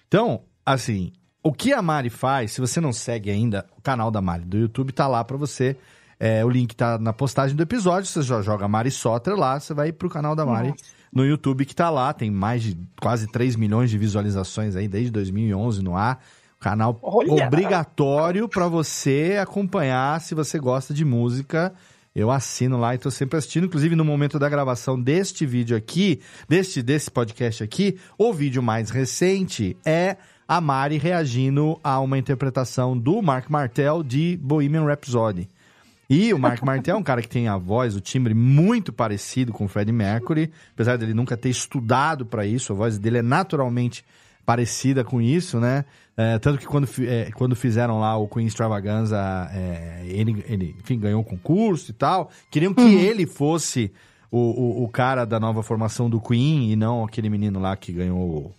Então, 0.08 0.42
assim, 0.66 1.12
o 1.42 1.52
que 1.52 1.74
a 1.74 1.82
Mari 1.82 2.10
faz, 2.10 2.52
se 2.52 2.62
você 2.62 2.80
não 2.80 2.94
segue 2.94 3.30
ainda 3.30 3.66
o 3.78 3.82
canal 3.82 4.10
da 4.10 4.22
Mari 4.22 4.46
do 4.46 4.58
YouTube, 4.58 4.92
tá 4.92 5.08
lá 5.08 5.24
pra 5.24 5.38
você. 5.38 5.76
É, 6.20 6.46
o 6.46 6.50
link 6.50 6.76
tá 6.76 6.98
na 6.98 7.12
postagem 7.12 7.56
do 7.56 7.64
episódio. 7.64 8.10
Você 8.10 8.22
já 8.22 8.42
joga 8.42 8.68
Mari 8.68 8.92
Soter 8.92 9.36
lá, 9.36 9.60
você 9.60 9.74
vai 9.74 9.92
pro 9.92 10.10
canal 10.10 10.36
da 10.36 10.46
Mari 10.46 10.74
no 11.12 11.26
YouTube 11.26 11.66
que 11.66 11.76
tá 11.76 11.90
lá. 11.90 12.14
Tem 12.14 12.32
mais 12.32 12.64
de 12.64 12.78
quase 13.00 13.28
3 13.28 13.56
milhões 13.56 13.90
de 13.90 13.98
visualizações 13.98 14.76
aí 14.76 14.88
desde 14.88 15.12
2011 15.12 15.84
no 15.84 15.96
ar. 15.96 16.24
Canal 16.64 16.98
Olha! 17.02 17.46
obrigatório 17.46 18.48
pra 18.48 18.70
você 18.70 19.38
acompanhar 19.42 20.22
se 20.22 20.34
você 20.34 20.58
gosta 20.58 20.94
de 20.94 21.04
música. 21.04 21.74
Eu 22.16 22.32
assino 22.32 22.78
lá 22.78 22.96
e 22.96 22.98
tô 22.98 23.12
sempre 23.12 23.38
assistindo. 23.38 23.66
Inclusive, 23.66 23.98
no 23.98 24.06
momento 24.06 24.40
da 24.40 24.48
gravação 24.48 25.00
deste 25.00 25.46
vídeo 25.46 25.76
aqui, 25.76 26.22
deste, 26.48 26.82
desse 26.82 27.12
podcast 27.12 27.62
aqui, 27.64 28.00
o 28.18 28.32
vídeo 28.32 28.64
mais 28.64 28.90
recente 28.92 29.76
é 29.86 30.16
a 30.48 30.62
Mari 30.62 30.98
reagindo 30.98 31.78
a 31.84 32.00
uma 32.00 32.18
interpretação 32.18 32.98
do 32.98 33.22
Mark 33.22 33.50
Martel 33.50 34.02
de 34.02 34.40
Bohemian 34.42 34.86
Rhapsody. 34.86 35.50
E 36.10 36.34
o 36.34 36.40
Mark 36.40 36.62
Martel 36.64 36.96
é 36.96 37.00
um 37.00 37.04
cara 37.04 37.22
que 37.22 37.28
tem 37.28 37.50
a 37.50 37.58
voz, 37.58 37.94
o 37.94 38.00
timbre 38.00 38.34
muito 38.34 38.94
parecido 38.94 39.52
com 39.52 39.66
o 39.66 39.68
Freddie 39.68 39.92
Mercury, 39.92 40.50
apesar 40.74 40.98
dele 40.98 41.14
nunca 41.14 41.36
ter 41.36 41.50
estudado 41.50 42.26
para 42.26 42.46
isso, 42.46 42.72
a 42.72 42.76
voz 42.76 42.98
dele 42.98 43.18
é 43.18 43.22
naturalmente 43.22 44.06
parecida 44.46 45.04
com 45.04 45.22
isso, 45.22 45.60
né? 45.60 45.86
É, 46.16 46.38
tanto 46.38 46.60
que 46.60 46.66
quando, 46.68 46.88
é, 47.02 47.32
quando 47.34 47.56
fizeram 47.56 48.00
lá 48.00 48.16
o 48.18 48.28
Queen 48.28 48.46
Extravaganza, 48.46 49.18
é, 49.52 50.04
ele, 50.06 50.44
ele 50.48 50.76
enfim, 50.80 51.00
ganhou 51.00 51.22
o 51.22 51.26
concurso 51.26 51.90
e 51.92 51.94
tal. 51.94 52.30
Queriam 52.52 52.74
que 52.74 52.82
Uhum. 52.82 53.00
ele 53.00 53.26
fosse 53.26 53.92
o, 54.32 54.38
o, 54.38 54.84
o 54.84 54.88
cara 54.90 55.26
da 55.26 55.40
nova 55.40 55.64
formação 55.64 56.10
do 56.10 56.20
Queen 56.22 56.72
e 56.72 56.76
não 56.76 57.04
aquele 57.04 57.30
menino 57.30 57.60
lá 57.60 57.76
que 57.76 57.92
ganhou 57.92 58.54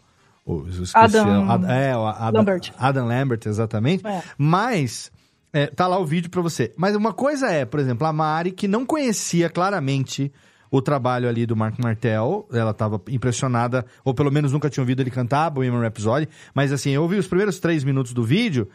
o. 0.46 0.52
o 0.52 0.66
Adam 0.94 1.50
Ad- 1.50 1.64
é, 1.70 1.96
o 1.96 2.06
Adam 2.06 2.40
Lambert. 2.40 2.72
Adam 2.78 3.06
Lambert, 3.06 3.40
exatamente. 3.46 4.04
É. 4.06 4.22
Mas 4.36 5.12
é, 5.52 5.66
tá 5.68 5.86
lá 5.86 5.96
o 5.98 6.04
vídeo 6.04 6.30
pra 6.30 6.42
você. 6.42 6.72
Mas 6.76 6.96
uma 6.96 7.12
coisa 7.12 7.46
é, 7.48 7.64
por 7.64 7.78
exemplo, 7.78 8.04
a 8.06 8.12
Mari, 8.12 8.50
que 8.50 8.66
não 8.66 8.84
conhecia 8.84 9.48
claramente 9.48 10.32
o 10.76 10.82
trabalho 10.82 11.28
ali 11.28 11.46
do 11.46 11.54
Mark 11.54 11.78
Martel, 11.78 12.48
ela 12.52 12.74
tava 12.74 13.00
impressionada, 13.08 13.86
ou 14.04 14.12
pelo 14.12 14.28
menos 14.32 14.50
nunca 14.50 14.68
tinha 14.68 14.82
ouvido 14.82 15.00
ele 15.02 15.10
cantar 15.10 15.48
Bohemian 15.48 15.80
Rhapsody, 15.80 16.28
mas 16.52 16.72
assim, 16.72 16.90
eu 16.90 17.02
ouvi 17.02 17.16
os 17.16 17.28
primeiros 17.28 17.60
três 17.60 17.84
minutos 17.84 18.12
do 18.12 18.24
vídeo, 18.24 18.68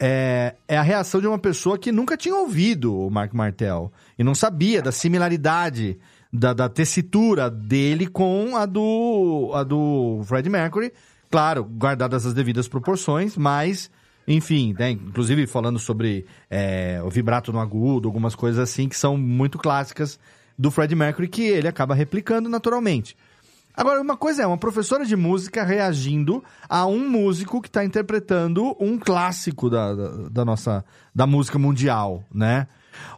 é, 0.00 0.54
é 0.66 0.78
a 0.78 0.82
reação 0.82 1.20
de 1.20 1.26
uma 1.26 1.38
pessoa 1.38 1.76
que 1.76 1.92
nunca 1.92 2.16
tinha 2.16 2.34
ouvido 2.34 2.96
o 2.98 3.10
Mark 3.10 3.34
Martel 3.34 3.92
e 4.18 4.24
não 4.24 4.34
sabia 4.34 4.80
da 4.80 4.90
similaridade 4.90 5.98
da, 6.32 6.54
da 6.54 6.70
tessitura 6.70 7.50
dele 7.50 8.06
com 8.06 8.56
a 8.56 8.64
do, 8.64 9.50
a 9.52 9.62
do 9.62 10.22
Fred 10.24 10.48
Mercury. 10.48 10.90
Claro, 11.30 11.64
guardadas 11.64 12.24
as 12.24 12.32
devidas 12.32 12.66
proporções, 12.66 13.36
mas, 13.36 13.90
enfim, 14.26 14.74
né, 14.78 14.92
inclusive 14.92 15.46
falando 15.46 15.78
sobre 15.78 16.24
é, 16.48 17.02
o 17.04 17.10
vibrato 17.10 17.52
no 17.52 17.60
agudo, 17.60 18.08
algumas 18.08 18.34
coisas 18.34 18.58
assim 18.58 18.88
que 18.88 18.96
são 18.96 19.18
muito 19.18 19.58
clássicas 19.58 20.18
do 20.62 20.70
Fred 20.70 20.94
Mercury 20.94 21.26
que 21.26 21.42
ele 21.42 21.66
acaba 21.66 21.92
replicando 21.92 22.48
naturalmente. 22.48 23.16
Agora, 23.74 24.00
uma 24.00 24.16
coisa 24.16 24.44
é 24.44 24.46
uma 24.46 24.56
professora 24.56 25.04
de 25.04 25.16
música 25.16 25.64
reagindo 25.64 26.44
a 26.68 26.86
um 26.86 27.08
músico 27.08 27.60
que 27.60 27.68
está 27.68 27.84
interpretando 27.84 28.76
um 28.78 28.96
clássico 28.96 29.68
da, 29.68 29.92
da, 29.92 30.08
da 30.28 30.44
nossa 30.44 30.84
da 31.12 31.26
música 31.26 31.58
mundial, 31.58 32.22
né? 32.32 32.68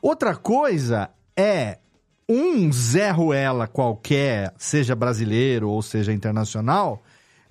Outra 0.00 0.34
coisa 0.34 1.10
é 1.36 1.78
um 2.26 2.72
Zé 2.72 3.10
Ruela 3.10 3.66
qualquer, 3.66 4.54
seja 4.56 4.96
brasileiro 4.96 5.68
ou 5.68 5.82
seja 5.82 6.14
internacional, 6.14 7.02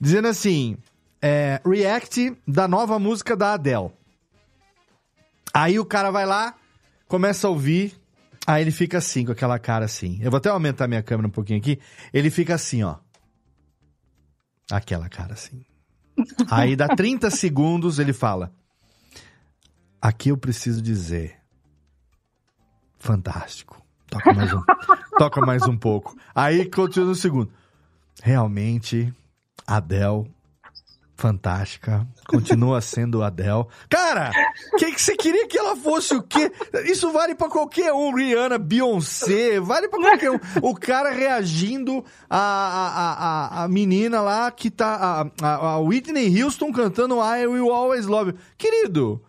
dizendo 0.01 0.27
assim: 0.27 0.75
é, 1.21 1.61
react 1.63 2.35
da 2.47 2.67
nova 2.67 2.97
música 2.97 3.35
da 3.35 3.53
Adele. 3.53 3.91
Aí 5.53 5.77
o 5.77 5.85
cara 5.85 6.09
vai 6.09 6.25
lá, 6.25 6.55
começa 7.07 7.45
a 7.45 7.51
ouvir, 7.51 7.93
aí 8.45 8.61
ele 8.61 8.71
fica 8.71 8.97
assim, 8.97 9.25
com 9.25 9.31
aquela 9.31 9.57
cara 9.59 9.85
assim. 9.85 10.19
Eu 10.21 10.31
vou 10.31 10.37
até 10.37 10.49
aumentar 10.49 10.87
minha 10.87 11.03
câmera 11.03 11.27
um 11.27 11.31
pouquinho 11.31 11.59
aqui. 11.59 11.79
Ele 12.13 12.29
fica 12.29 12.55
assim, 12.55 12.83
ó. 12.83 12.95
Aquela 14.71 15.09
cara 15.09 15.33
assim. 15.33 15.65
Aí 16.49 16.75
dá 16.75 16.87
30 16.95 17.29
segundos, 17.31 17.99
ele 17.99 18.13
fala: 18.13 18.53
Aqui 20.01 20.29
eu 20.29 20.37
preciso 20.37 20.81
dizer. 20.81 21.37
Fantástico. 22.99 23.81
Toca 24.07 24.33
mais 24.33 24.53
um, 24.53 24.61
toca 25.17 25.41
mais 25.41 25.63
um 25.63 25.75
pouco. 25.75 26.15
Aí 26.35 26.69
continua 26.69 27.09
no 27.09 27.15
segundo. 27.15 27.51
Realmente, 28.21 29.11
Adele, 29.65 30.29
fantástica. 31.15 32.07
Continua 32.27 32.79
sendo 32.81 33.23
Adele. 33.23 33.65
Cara, 33.89 34.31
o 34.73 34.77
que, 34.77 34.91
que 34.91 35.01
você 35.01 35.15
queria 35.15 35.47
que 35.47 35.57
ela 35.57 35.75
fosse 35.75 36.15
o 36.15 36.21
quê? 36.21 36.51
Isso 36.85 37.11
vale 37.11 37.35
pra 37.35 37.49
qualquer 37.49 37.93
um. 37.93 38.13
Rihanna, 38.13 38.57
Beyoncé, 38.57 39.59
vale 39.59 39.87
pra 39.87 39.99
qualquer 39.99 40.31
um. 40.31 40.39
O 40.61 40.75
cara 40.75 41.11
reagindo 41.11 42.03
a, 42.29 42.37
a, 42.37 43.61
a, 43.61 43.63
a 43.63 43.67
menina 43.67 44.21
lá 44.21 44.51
que 44.51 44.69
tá. 44.69 45.29
A, 45.41 45.45
a, 45.45 45.55
a 45.55 45.77
Whitney 45.79 46.41
Houston 46.41 46.71
cantando 46.71 47.15
I 47.15 47.47
Will 47.47 47.71
Always 47.71 48.05
Love 48.05 48.31
You. 48.31 48.37
Querido. 48.57 49.21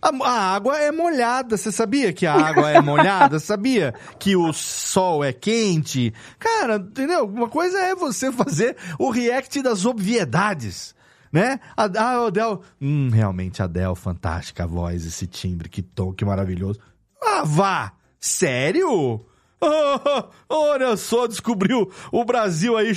A, 0.00 0.10
a 0.24 0.54
água 0.54 0.78
é 0.78 0.92
molhada, 0.92 1.56
você 1.56 1.72
sabia 1.72 2.12
que 2.12 2.26
a 2.26 2.34
água 2.34 2.70
é 2.70 2.80
molhada? 2.80 3.38
Sabia 3.38 3.94
que 4.18 4.36
o 4.36 4.52
sol 4.52 5.24
é 5.24 5.32
quente? 5.32 6.12
Cara, 6.38 6.76
entendeu? 6.76 7.24
Uma 7.24 7.48
coisa 7.48 7.78
é 7.78 7.94
você 7.94 8.30
fazer 8.30 8.76
o 8.98 9.10
react 9.10 9.60
das 9.62 9.84
obviedades, 9.86 10.94
né? 11.36 11.60
A, 11.76 11.84
a 11.84 12.26
Adele, 12.28 12.60
hum, 12.80 13.10
realmente, 13.10 13.62
Adele, 13.62 13.94
fantástica 13.94 14.64
a 14.64 14.66
voz, 14.66 15.04
esse 15.04 15.26
timbre, 15.26 15.68
que 15.68 15.82
tom, 15.82 16.10
que 16.10 16.24
maravilhoso. 16.24 16.80
Ah, 17.22 17.42
vá! 17.44 17.92
Sério? 18.18 19.22
Ah, 19.60 20.28
olha 20.48 20.96
só, 20.96 21.26
descobriu 21.26 21.92
o 22.10 22.24
Brasil 22.24 22.74
aí, 22.74 22.92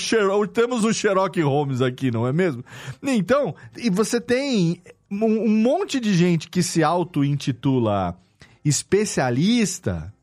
temos 0.54 0.86
o 0.86 0.94
Sherlock 0.94 1.42
Holmes 1.42 1.82
aqui, 1.82 2.12
não 2.12 2.26
é 2.26 2.32
mesmo? 2.32 2.64
Então, 3.04 3.54
e 3.76 3.90
você 3.90 4.22
tem 4.22 4.82
um 5.12 5.50
monte 5.50 6.00
de 6.00 6.14
gente 6.14 6.48
que 6.48 6.64
se 6.64 6.82
auto-intitula 6.82 8.18
especialista 8.64 10.14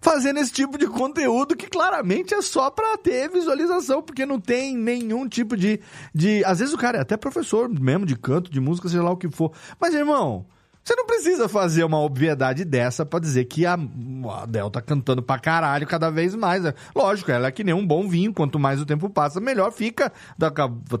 fazendo 0.00 0.38
esse 0.38 0.52
tipo 0.52 0.78
de 0.78 0.86
conteúdo 0.86 1.56
que 1.56 1.66
claramente 1.66 2.34
é 2.34 2.42
só 2.42 2.70
pra 2.70 2.96
ter 2.96 3.30
visualização, 3.30 4.02
porque 4.02 4.24
não 4.24 4.40
tem 4.40 4.76
nenhum 4.76 5.28
tipo 5.28 5.56
de, 5.56 5.80
de. 6.14 6.44
Às 6.44 6.58
vezes 6.58 6.74
o 6.74 6.78
cara 6.78 6.98
é 6.98 7.00
até 7.00 7.16
professor 7.16 7.68
mesmo 7.68 8.06
de 8.06 8.16
canto, 8.16 8.50
de 8.50 8.60
música, 8.60 8.88
seja 8.88 9.02
lá 9.02 9.10
o 9.10 9.16
que 9.16 9.28
for. 9.28 9.52
Mas, 9.80 9.94
irmão, 9.94 10.46
você 10.88 10.96
não 10.96 11.04
precisa 11.04 11.50
fazer 11.50 11.84
uma 11.84 12.00
obviedade 12.00 12.64
dessa 12.64 13.04
pra 13.04 13.20
dizer 13.20 13.44
que 13.44 13.66
a, 13.66 13.74
a 13.74 14.42
Adele 14.44 14.70
tá 14.70 14.80
cantando 14.80 15.22
pra 15.22 15.38
caralho 15.38 15.86
cada 15.86 16.08
vez 16.08 16.34
mais. 16.34 16.62
né? 16.62 16.72
Lógico, 16.94 17.30
ela 17.30 17.48
é 17.48 17.52
que 17.52 17.62
nem 17.62 17.74
um 17.74 17.86
bom 17.86 18.08
vinho. 18.08 18.32
Quanto 18.32 18.58
mais 18.58 18.80
o 18.80 18.86
tempo 18.86 19.10
passa, 19.10 19.38
melhor 19.38 19.70
fica. 19.70 20.10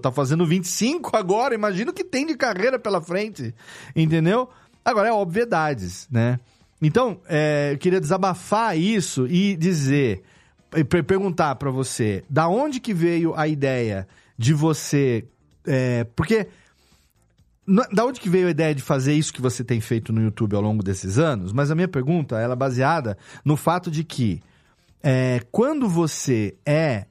Tá 0.02 0.12
fazendo 0.12 0.44
25 0.44 1.16
agora. 1.16 1.54
Imagina 1.54 1.90
o 1.90 1.94
que 1.94 2.04
tem 2.04 2.26
de 2.26 2.36
carreira 2.36 2.78
pela 2.78 3.00
frente. 3.00 3.54
Entendeu? 3.96 4.50
Agora 4.84 5.08
é 5.08 5.12
obviedades, 5.12 6.06
né? 6.10 6.38
Então, 6.80 7.20
é, 7.28 7.70
eu 7.72 7.78
queria 7.78 8.00
desabafar 8.00 8.78
isso 8.78 9.26
e 9.26 9.56
dizer, 9.56 10.22
e 10.76 10.84
per- 10.84 11.04
perguntar 11.04 11.56
pra 11.56 11.70
você, 11.70 12.24
da 12.30 12.48
onde 12.48 12.78
que 12.78 12.94
veio 12.94 13.34
a 13.34 13.48
ideia 13.48 14.06
de 14.36 14.54
você, 14.54 15.24
é, 15.66 16.04
porque 16.04 16.46
da 17.92 18.06
onde 18.06 18.18
que 18.20 18.30
veio 18.30 18.46
a 18.46 18.50
ideia 18.50 18.74
de 18.74 18.80
fazer 18.80 19.12
isso 19.12 19.32
que 19.32 19.42
você 19.42 19.62
tem 19.62 19.80
feito 19.80 20.12
no 20.12 20.22
YouTube 20.22 20.54
ao 20.56 20.62
longo 20.62 20.82
desses 20.82 21.18
anos? 21.18 21.52
Mas 21.52 21.70
a 21.70 21.74
minha 21.74 21.88
pergunta 21.88 22.38
ela 22.38 22.54
é 22.54 22.56
baseada 22.56 23.18
no 23.44 23.56
fato 23.56 23.90
de 23.90 24.04
que 24.04 24.40
é, 25.02 25.42
quando 25.52 25.88
você 25.88 26.56
é, 26.64 27.04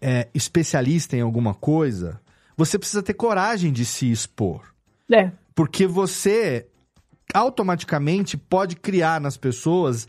é 0.00 0.28
especialista 0.32 1.16
em 1.16 1.20
alguma 1.20 1.52
coisa, 1.52 2.20
você 2.56 2.78
precisa 2.78 3.02
ter 3.02 3.14
coragem 3.14 3.72
de 3.72 3.84
se 3.84 4.10
expor. 4.10 4.62
É. 5.12 5.30
Porque 5.54 5.86
você 5.86 6.66
automaticamente 7.34 8.36
pode 8.36 8.76
criar 8.76 9.20
nas 9.20 9.36
pessoas 9.36 10.08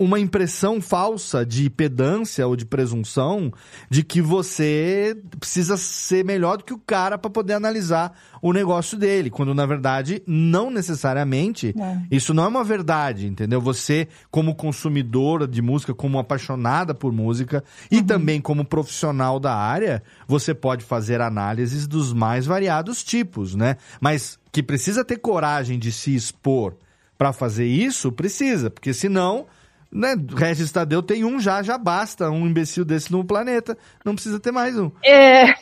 uma 0.00 0.18
impressão 0.18 0.80
falsa 0.80 1.44
de 1.44 1.68
pedância 1.68 2.46
ou 2.48 2.56
de 2.56 2.64
presunção 2.64 3.52
de 3.90 4.02
que 4.02 4.22
você 4.22 5.14
precisa 5.38 5.76
ser 5.76 6.24
melhor 6.24 6.56
do 6.56 6.64
que 6.64 6.72
o 6.72 6.78
cara 6.78 7.18
para 7.18 7.30
poder 7.30 7.52
analisar 7.52 8.18
o 8.40 8.50
negócio 8.50 8.96
dele, 8.96 9.28
quando 9.28 9.54
na 9.54 9.66
verdade 9.66 10.22
não 10.26 10.70
necessariamente 10.70 11.74
isso 12.10 12.32
não 12.32 12.44
é 12.44 12.48
uma 12.48 12.64
verdade, 12.64 13.26
entendeu? 13.26 13.60
Você, 13.60 14.08
como 14.30 14.54
consumidora 14.54 15.46
de 15.46 15.60
música, 15.60 15.92
como 15.92 16.18
apaixonada 16.18 16.94
por 16.94 17.12
música 17.12 17.62
e 17.90 18.00
também 18.00 18.40
como 18.40 18.64
profissional 18.64 19.38
da 19.38 19.54
área, 19.54 20.02
você 20.26 20.54
pode 20.54 20.82
fazer 20.82 21.20
análises 21.20 21.86
dos 21.86 22.14
mais 22.14 22.46
variados 22.46 23.04
tipos, 23.04 23.54
né? 23.54 23.76
Mas 24.00 24.38
que 24.50 24.62
precisa 24.62 25.04
ter 25.04 25.18
coragem 25.18 25.78
de 25.78 25.92
se 25.92 26.14
expor 26.14 26.74
para 27.18 27.34
fazer 27.34 27.66
isso, 27.66 28.10
precisa, 28.10 28.70
porque 28.70 28.94
senão, 28.94 29.44
né, 29.90 30.14
Regis 30.36 30.70
Tadeu 30.70 31.02
tem 31.02 31.24
um 31.24 31.40
já, 31.40 31.62
já 31.62 31.76
basta, 31.76 32.30
um 32.30 32.46
imbecil 32.46 32.84
desse 32.84 33.10
no 33.10 33.24
planeta, 33.24 33.76
não 34.04 34.14
precisa 34.14 34.38
ter 34.38 34.52
mais 34.52 34.78
um. 34.78 34.90
É. 35.04 35.54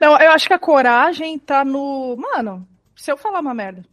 Não, 0.00 0.18
eu 0.18 0.30
acho 0.30 0.46
que 0.46 0.54
a 0.54 0.58
coragem 0.58 1.38
tá 1.38 1.64
no. 1.64 2.16
Mano, 2.16 2.66
se 2.94 3.10
eu 3.10 3.16
falar 3.16 3.40
uma 3.40 3.54
merda. 3.54 3.84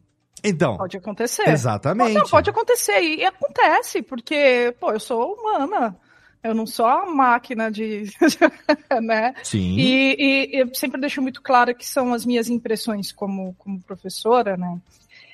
Então, 0.43 0.77
Pode 0.77 0.97
acontecer. 0.97 1.47
Exatamente. 1.47 2.15
Não, 2.15 2.27
pode 2.27 2.49
acontecer. 2.49 2.99
E, 2.99 3.19
e 3.19 3.25
acontece, 3.25 4.01
porque, 4.01 4.75
pô, 4.79 4.91
eu 4.91 4.99
sou 4.99 5.33
humana. 5.33 5.97
Eu 6.43 6.53
não 6.53 6.65
sou 6.65 6.85
a 6.85 7.05
máquina 7.05 7.71
de. 7.71 8.03
né? 9.01 9.33
Sim. 9.43 9.77
E, 9.77 10.49
e 10.51 10.61
eu 10.61 10.75
sempre 10.75 10.99
deixo 10.99 11.21
muito 11.21 11.41
claro 11.41 11.73
que 11.73 11.85
são 11.85 12.13
as 12.13 12.25
minhas 12.25 12.49
impressões 12.49 13.13
como, 13.13 13.55
como 13.57 13.81
professora, 13.81 14.57
né? 14.57 14.77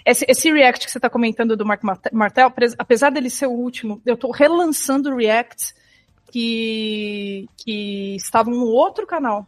Esse, 0.05 0.25
esse 0.27 0.51
React 0.51 0.85
que 0.85 0.91
você 0.91 0.97
está 0.97 1.09
comentando 1.09 1.55
do 1.55 1.65
Mark 1.65 1.83
Marte- 1.83 2.13
Martel, 2.13 2.51
apesar 2.77 3.09
dele 3.09 3.29
ser 3.29 3.47
o 3.47 3.51
último, 3.51 4.01
eu 4.05 4.15
estou 4.15 4.31
relançando 4.31 5.15
Reacts 5.15 5.73
que, 6.31 7.47
que 7.57 8.15
estavam 8.15 8.53
no 8.53 8.67
outro 8.67 9.05
canal. 9.05 9.47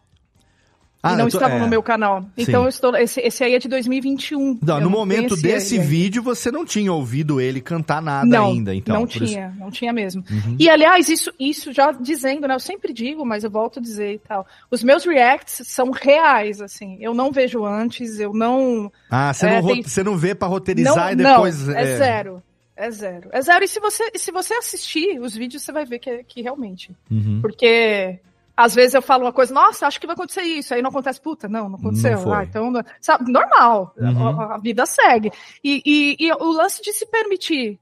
Ah, 1.04 1.14
e 1.14 1.16
não 1.18 1.28
tô- 1.30 1.38
estavam 1.38 1.58
é. 1.58 1.60
no 1.62 1.68
meu 1.68 1.82
canal. 1.82 2.24
Então 2.38 2.62
Sim. 2.62 2.66
eu 2.66 2.70
estou. 2.70 2.96
Esse, 2.96 3.20
esse 3.22 3.44
aí 3.44 3.56
é 3.56 3.60
de 3.60 3.68
2021. 3.68 4.60
Não, 4.62 4.80
no 4.80 4.90
momento 4.90 5.30
conhecia 5.30 5.54
desse 5.56 5.76
ele 5.78 5.84
vídeo, 5.86 6.22
você 6.22 6.52
não 6.52 6.64
tinha 6.64 6.94
ouvido 6.94 7.42
ele 7.42 7.60
cantar 7.60 8.02
nada 8.02 8.28
não, 8.28 8.48
ainda, 8.52 8.76
então. 8.76 8.96
Não 9.00 9.08
por 9.08 9.16
isso- 9.16 9.26
tinha, 9.34 9.56
não 9.60 9.72
tinha 9.72 9.92
mesmo. 9.92 10.24
Uhum. 10.30 10.56
E 10.60 10.70
aliás, 10.70 11.10
isso, 11.10 11.32
isso 11.40 11.74
já 11.74 11.92
dizendo, 11.92 12.48
né? 12.48 12.54
Eu 12.54 12.60
sempre 12.60 12.94
digo, 12.94 13.26
mas 13.26 13.44
eu 13.44 13.50
volto 13.50 13.80
a 13.80 13.82
dizer 13.82 14.14
e 14.14 14.20
tal. 14.20 14.46
Os 14.70 14.84
meus 14.84 15.04
reacts 15.04 15.68
são 15.68 15.90
reais, 15.90 16.62
assim. 16.62 16.98
Eu 17.02 17.14
não 17.16 17.32
vejo 17.32 17.66
antes, 17.66 18.20
eu 18.20 18.32
não. 18.34 18.92
Ah, 19.10 19.34
você, 19.34 19.48
É, 19.48 19.62
não, 19.62 19.68
tem- 19.68 19.82
você 19.84 20.04
não 20.04 20.16
vê 20.16 20.36
pra 20.36 20.48
roteirizar 20.48 21.06
não, 21.06 21.12
e 21.12 21.16
depois. 21.16 21.68
Não, 21.68 21.76
é, 21.76 21.98
zero. 21.98 22.44
É 22.76 22.90
zero. 22.92 23.30
É 23.32 23.42
zero. 23.42 23.64
E 23.64 23.68
se 23.68 23.80
você, 23.80 24.12
se 24.16 24.32
você 24.32 24.54
assistir 24.54 25.20
os 25.20 25.36
vídeos, 25.36 25.62
você 25.64 25.72
vai 25.72 25.86
ver 25.86 26.00
que, 26.00 26.10
é- 26.10 26.24
que 26.28 26.42
realmente. 26.42 26.92
Uhum. 27.12 27.40
Porque 27.42 28.20
às 28.64 28.74
vezes 28.76 28.94
eu 28.94 29.02
falo 29.02 29.26
uma 29.26 29.34
coisa, 29.34 29.54
nossa, 29.54 29.88
acho 29.88 30.00
que 30.00 30.08
vai 30.08 30.14
acontecer 30.14 30.44
isso. 30.44 30.74
Aí 30.74 30.82
não 30.82 30.90
acontece, 30.90 31.20
puta, 31.22 31.48
não, 31.48 31.68
não 31.70 31.78
aconteceu. 31.78 32.20
Não 32.22 32.34
ah, 32.34 32.44
então, 32.44 32.72
sabe, 33.00 33.32
normal. 33.32 33.94
Uhum. 33.98 34.40
A, 34.42 34.56
a 34.56 34.58
vida 34.58 34.86
segue. 34.86 35.32
E, 35.64 35.82
e- 35.86 36.26
e 36.28 36.32
o 36.34 36.52
lance 36.52 36.82
de 36.82 36.94
se 36.94 37.06
permitir 37.06 37.80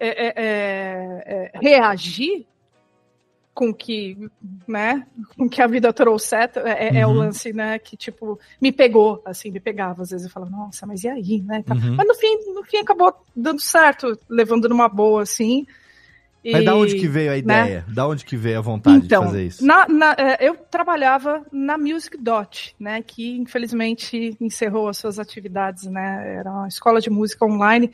é, 0.00 0.08
é, 0.26 0.32
é, 0.36 1.50
é, 1.54 1.58
reagir 1.60 2.46
com 3.52 3.74
que, 3.74 4.16
né, 4.68 5.04
com 5.36 5.48
que 5.48 5.60
a 5.60 5.66
vida 5.66 5.92
trouxe, 5.92 6.36
é, 6.36 6.48
é, 6.64 6.98
é 7.00 7.06
o 7.06 7.10
Uhum. 7.10 7.16
lance, 7.16 7.52
né, 7.52 7.76
que, 7.80 7.96
tipo, 7.96 8.38
me 8.60 8.70
pegou, 8.70 9.20
assim, 9.24 9.50
me 9.50 9.58
pegava. 9.58 10.02
Às 10.02 10.10
vezes 10.10 10.26
eu 10.26 10.32
falava, 10.32 10.52
nossa, 10.52 10.86
mas 10.86 11.02
e 11.02 11.08
aí, 11.08 11.42
né? 11.42 11.64
Uhum. 11.68 11.96
Mas 11.96 12.06
no 12.06 12.14
fim, 12.14 12.52
no 12.54 12.62
fim 12.64 12.76
acabou 12.76 13.12
dando 13.34 13.60
certo, 13.60 14.16
levando 14.28 14.68
numa 14.68 14.88
boa, 14.88 15.22
assim. 15.22 15.66
Mas 16.52 16.64
da 16.64 16.74
onde 16.76 16.96
que 16.96 17.08
veio 17.08 17.30
a 17.30 17.32
né, 17.34 17.38
ideia? 17.38 17.84
Da 17.88 18.06
onde 18.06 18.24
que 18.24 18.36
veio 18.36 18.58
a 18.58 18.60
vontade 18.62 19.04
então, 19.04 19.20
de 19.22 19.26
fazer 19.28 19.44
isso? 19.46 19.64
na- 19.66 19.86
na- 19.88 20.14
é, 20.18 20.36
eu 20.48 20.56
trabalhava 20.56 21.44
na 21.52 21.76
Music 21.78 22.16
Dot, 22.16 22.74
né, 22.78 23.02
que 23.02 23.36
infelizmente 23.36 24.36
encerrou 24.40 24.88
as 24.88 24.96
suas 24.98 25.18
atividades, 25.18 25.84
né, 25.84 26.36
era 26.38 26.50
uma 26.50 26.68
escola 26.68 27.00
de 27.00 27.10
música 27.10 27.44
online. 27.44 27.92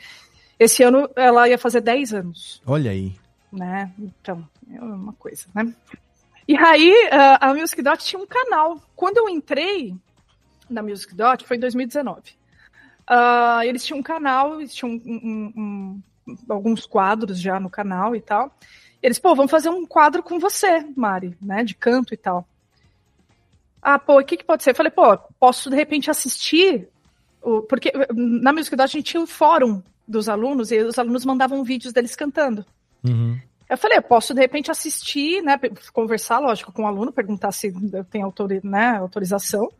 Esse 0.58 0.82
ano 0.82 1.08
ela 1.16 1.48
ia 1.48 1.58
fazer 1.58 1.80
10 1.80 2.12
anos, 2.14 2.62
Olha 2.66 2.90
aí. 2.90 3.14
né, 3.52 3.90
então, 3.98 4.46
é 4.72 4.80
uma 4.80 5.12
coisa, 5.14 5.46
né. 5.54 5.72
E 6.46 6.56
aí, 6.56 6.92
a- 7.40 7.54
Music 7.54 7.80
Dot 7.80 8.04
tinha 8.04 8.20
um 8.20 8.26
canal. 8.26 8.78
Quando 8.94 9.16
eu 9.16 9.28
entrei 9.30 9.94
na 10.68 10.82
Music 10.82 11.14
Dot, 11.14 11.42
foi 11.46 11.56
em 11.56 11.60
2019. 11.60 12.20
Ah, 13.06 13.60
eles 13.64 13.84
tinham 13.84 13.98
um 13.98 14.02
canal, 14.02 14.60
eles 14.60 14.74
tinham 14.74 14.92
um- 14.92 15.00
um- 15.06 15.52
um- 15.56 16.02
alguns 16.48 16.86
quadros 16.86 17.38
já 17.40 17.58
no 17.60 17.68
canal 17.70 18.14
e 18.14 18.20
tal. 18.20 18.56
Eles, 19.02 19.18
pô, 19.18 19.34
vamos 19.34 19.50
fazer 19.50 19.68
um 19.68 19.84
quadro 19.86 20.22
com 20.22 20.38
você, 20.38 20.84
Mari, 20.96 21.36
né, 21.40 21.62
de 21.62 21.74
canto 21.74 22.14
e 22.14 22.16
tal. 22.16 22.46
Ah, 23.82 23.98
pô, 23.98 24.18
o 24.18 24.24
que, 24.24 24.36
que 24.38 24.44
pode 24.44 24.62
ser? 24.62 24.70
Eu 24.70 24.74
falei, 24.74 24.90
pô, 24.90 25.16
posso 25.38 25.68
de 25.68 25.76
repente 25.76 26.10
assistir, 26.10 26.88
o- 27.42 27.60
porque 27.62 27.92
na 28.14 28.52
Music 28.52 28.74
Dot 28.74 28.84
a 28.84 28.86
gente 28.86 29.10
tinha 29.10 29.22
um 29.22 29.26
fórum 29.26 29.82
dos 30.08 30.28
alunos 30.28 30.70
e 30.72 30.78
os 30.78 30.98
alunos 30.98 31.24
mandavam 31.24 31.62
vídeos 31.62 31.92
deles 31.92 32.16
cantando. 32.16 32.64
Uhum. 33.06 33.38
Eu 33.68 33.76
falei, 33.76 33.98
eu 33.98 34.02
posso 34.02 34.32
de 34.34 34.40
repente 34.40 34.70
assistir, 34.70 35.42
né, 35.42 35.58
conversar, 35.92 36.38
lógico, 36.38 36.72
com 36.72 36.84
o 36.84 36.86
aluno, 36.86 37.12
perguntar 37.12 37.52
se 37.52 37.74
eu 37.92 38.04
tenho 38.04 38.24
autori 38.24 38.60
né, 38.64 38.96
autorização. 38.96 39.70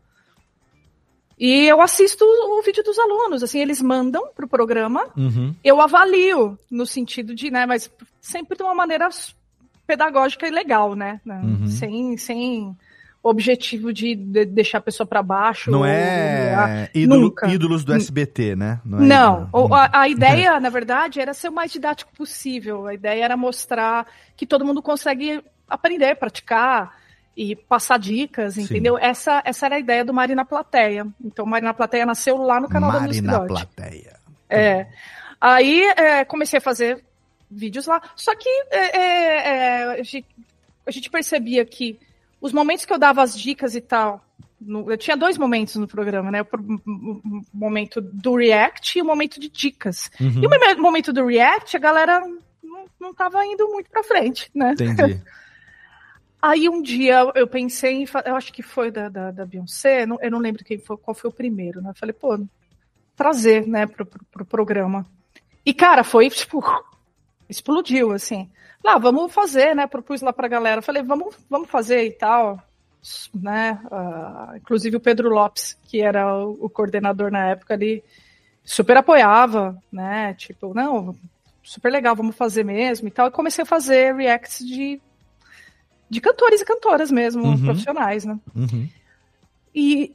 E 1.38 1.66
eu 1.66 1.80
assisto 1.80 2.24
o 2.24 2.62
vídeo 2.62 2.82
dos 2.84 2.98
alunos, 2.98 3.42
assim, 3.42 3.58
eles 3.58 3.82
mandam 3.82 4.28
pro 4.34 4.46
programa, 4.48 5.06
Uhum. 5.16 5.54
eu 5.64 5.80
avalio 5.80 6.58
no 6.70 6.86
sentido 6.86 7.34
de, 7.34 7.50
né, 7.50 7.66
mas 7.66 7.90
sempre 8.20 8.56
de 8.56 8.62
uma 8.62 8.74
maneira 8.74 9.08
pedagógica 9.86 10.46
e 10.46 10.50
legal, 10.50 10.94
né, 10.94 11.20
né, 11.24 11.40
Uhum. 11.42 11.66
sem, 11.66 12.16
sem 12.16 12.76
objetivo 13.22 13.92
de, 13.92 14.14
de 14.14 14.44
deixar 14.44 14.78
a 14.78 14.82
pessoa 14.82 15.06
para 15.06 15.22
baixo. 15.22 15.70
Não 15.70 15.80
ou 15.80 15.86
é 15.86 16.26
humilhar. 16.36 16.90
ídolo- 16.94 17.34
ídolos 17.48 17.84
do 17.84 17.94
SBT, 17.94 18.54
né? 18.54 18.80
é 18.84 18.88
Não, 18.88 19.44
ídolo- 19.44 19.68
o- 19.70 19.74
a, 19.74 19.90
a 19.92 20.08
ideia, 20.08 20.60
na 20.60 20.68
verdade, 20.68 21.20
era 21.20 21.32
ser 21.32 21.48
o 21.48 21.52
mais 21.52 21.72
didático 21.72 22.12
possível. 22.14 22.86
A 22.86 22.92
ideia 22.94 23.24
era 23.24 23.36
mostrar 23.36 24.06
que 24.36 24.46
todo 24.46 24.64
mundo 24.64 24.82
consegue 24.82 25.42
aprender, 25.68 26.16
praticar 26.16 27.02
e 27.36 27.56
passar 27.56 27.98
dicas, 27.98 28.56
entendeu? 28.58 28.96
Essa, 28.98 29.42
essa 29.44 29.66
era 29.66 29.76
a 29.76 29.78
ideia 29.78 30.04
do 30.04 30.14
Mari 30.14 30.34
na 30.34 30.44
Plateia. 30.44 31.06
Então, 31.24 31.44
Mari 31.44 31.64
na 31.64 31.74
Plateia 31.74 32.06
nasceu 32.06 32.36
lá 32.36 32.60
no 32.60 32.68
canal 32.68 32.90
da 32.92 32.98
Mari 33.00 33.08
Music 33.08 33.26
na 33.26 33.38
Dot. 33.38 33.48
plateia. 33.48 34.16
É. 34.48 34.86
Aí 35.40 35.82
é, 35.96 36.24
comecei 36.24 36.58
a 36.58 36.62
fazer 36.62 37.02
vídeos 37.50 37.86
lá. 37.86 38.00
Só 38.16 38.34
que 38.36 38.48
é, 38.70 38.96
é, 38.98 39.48
é, 39.48 39.84
a, 40.00 40.02
gente, 40.02 40.26
a 40.86 40.90
gente 40.90 41.10
percebia 41.10 41.64
que 41.64 41.98
os 42.40 42.52
momentos 42.52 42.84
que 42.84 42.92
eu 42.92 42.98
dava 42.98 43.22
as 43.22 43.36
dicas 43.38 43.74
e 43.74 43.80
tal. 43.80 44.24
no- 44.60 44.90
eu 44.90 44.96
tinha 44.96 45.16
dois 45.16 45.36
momentos 45.36 45.74
no 45.76 45.88
programa, 45.88 46.30
né? 46.30 46.42
O 46.42 47.42
momento 47.52 48.00
do 48.00 48.36
React 48.36 48.98
e 48.98 49.02
o 49.02 49.04
momento 49.04 49.40
de 49.40 49.48
dicas. 49.48 50.10
Uhum. 50.20 50.42
E 50.42 50.46
o 50.46 50.50
mome- 50.50 50.74
momento 50.80 51.12
do 51.12 51.26
React, 51.26 51.76
a 51.76 51.80
galera 51.80 52.20
não, 52.62 52.84
não 53.00 53.12
tava 53.14 53.44
indo 53.44 53.66
muito 53.68 53.90
pra 53.90 54.02
frente, 54.04 54.50
né? 54.54 54.72
Entendi. 54.72 55.20
Aí 56.46 56.68
um 56.68 56.82
dia 56.82 57.20
eu 57.34 57.46
pensei 57.48 58.02
em. 58.02 58.06
Eu 58.26 58.36
acho 58.36 58.52
que 58.52 58.62
foi 58.62 58.90
da, 58.90 59.08
da, 59.08 59.30
da 59.30 59.46
Beyoncé, 59.46 60.04
não- 60.04 60.18
eu 60.20 60.30
não 60.30 60.38
lembro 60.38 60.62
quem 60.62 60.76
foi, 60.78 60.94
qual 60.98 61.14
foi 61.14 61.30
o 61.30 61.32
primeiro, 61.32 61.80
né? 61.80 61.90
Falei, 61.96 62.12
pô, 62.12 62.38
trazer, 63.16 63.66
né, 63.66 63.86
pro, 63.86 64.04
pro, 64.04 64.22
pro 64.26 64.44
programa. 64.44 65.06
E, 65.64 65.72
cara, 65.72 66.04
foi, 66.04 66.28
tipo, 66.28 66.62
explodiu, 67.48 68.12
assim. 68.12 68.50
Lá, 68.84 68.98
vamos 68.98 69.32
fazer, 69.32 69.74
né? 69.74 69.86
Propus 69.86 70.20
lá 70.20 70.34
pra 70.34 70.46
galera. 70.46 70.82
Falei, 70.82 71.02
vamos, 71.02 71.34
vamos 71.48 71.70
fazer 71.70 72.04
e 72.04 72.12
tal. 72.12 72.62
Né? 73.34 73.80
Ah, 73.90 74.52
inclusive 74.56 74.96
o 74.96 75.00
Pedro 75.00 75.30
Lopes, 75.30 75.78
que 75.84 76.02
era 76.02 76.26
o, 76.44 76.66
o 76.66 76.68
coordenador 76.68 77.30
na 77.30 77.46
época, 77.48 77.72
ele 77.72 78.04
super 78.62 78.98
apoiava, 78.98 79.82
né? 79.90 80.34
Tipo, 80.34 80.74
não, 80.74 81.16
super 81.62 81.90
legal, 81.90 82.14
vamos 82.14 82.36
fazer 82.36 82.64
mesmo 82.64 83.08
e 83.08 83.10
tal. 83.10 83.28
E 83.28 83.30
comecei 83.30 83.62
a 83.62 83.66
fazer 83.66 84.14
reacts 84.14 84.58
de, 84.66 85.00
de 86.08 86.20
cantores 86.20 86.60
e 86.60 86.64
cantoras 86.64 87.10
mesmo, 87.10 87.42
Uhum. 87.44 87.64
profissionais, 87.64 88.24
né? 88.24 88.38
Uhum. 88.54 88.88
E 89.74 90.14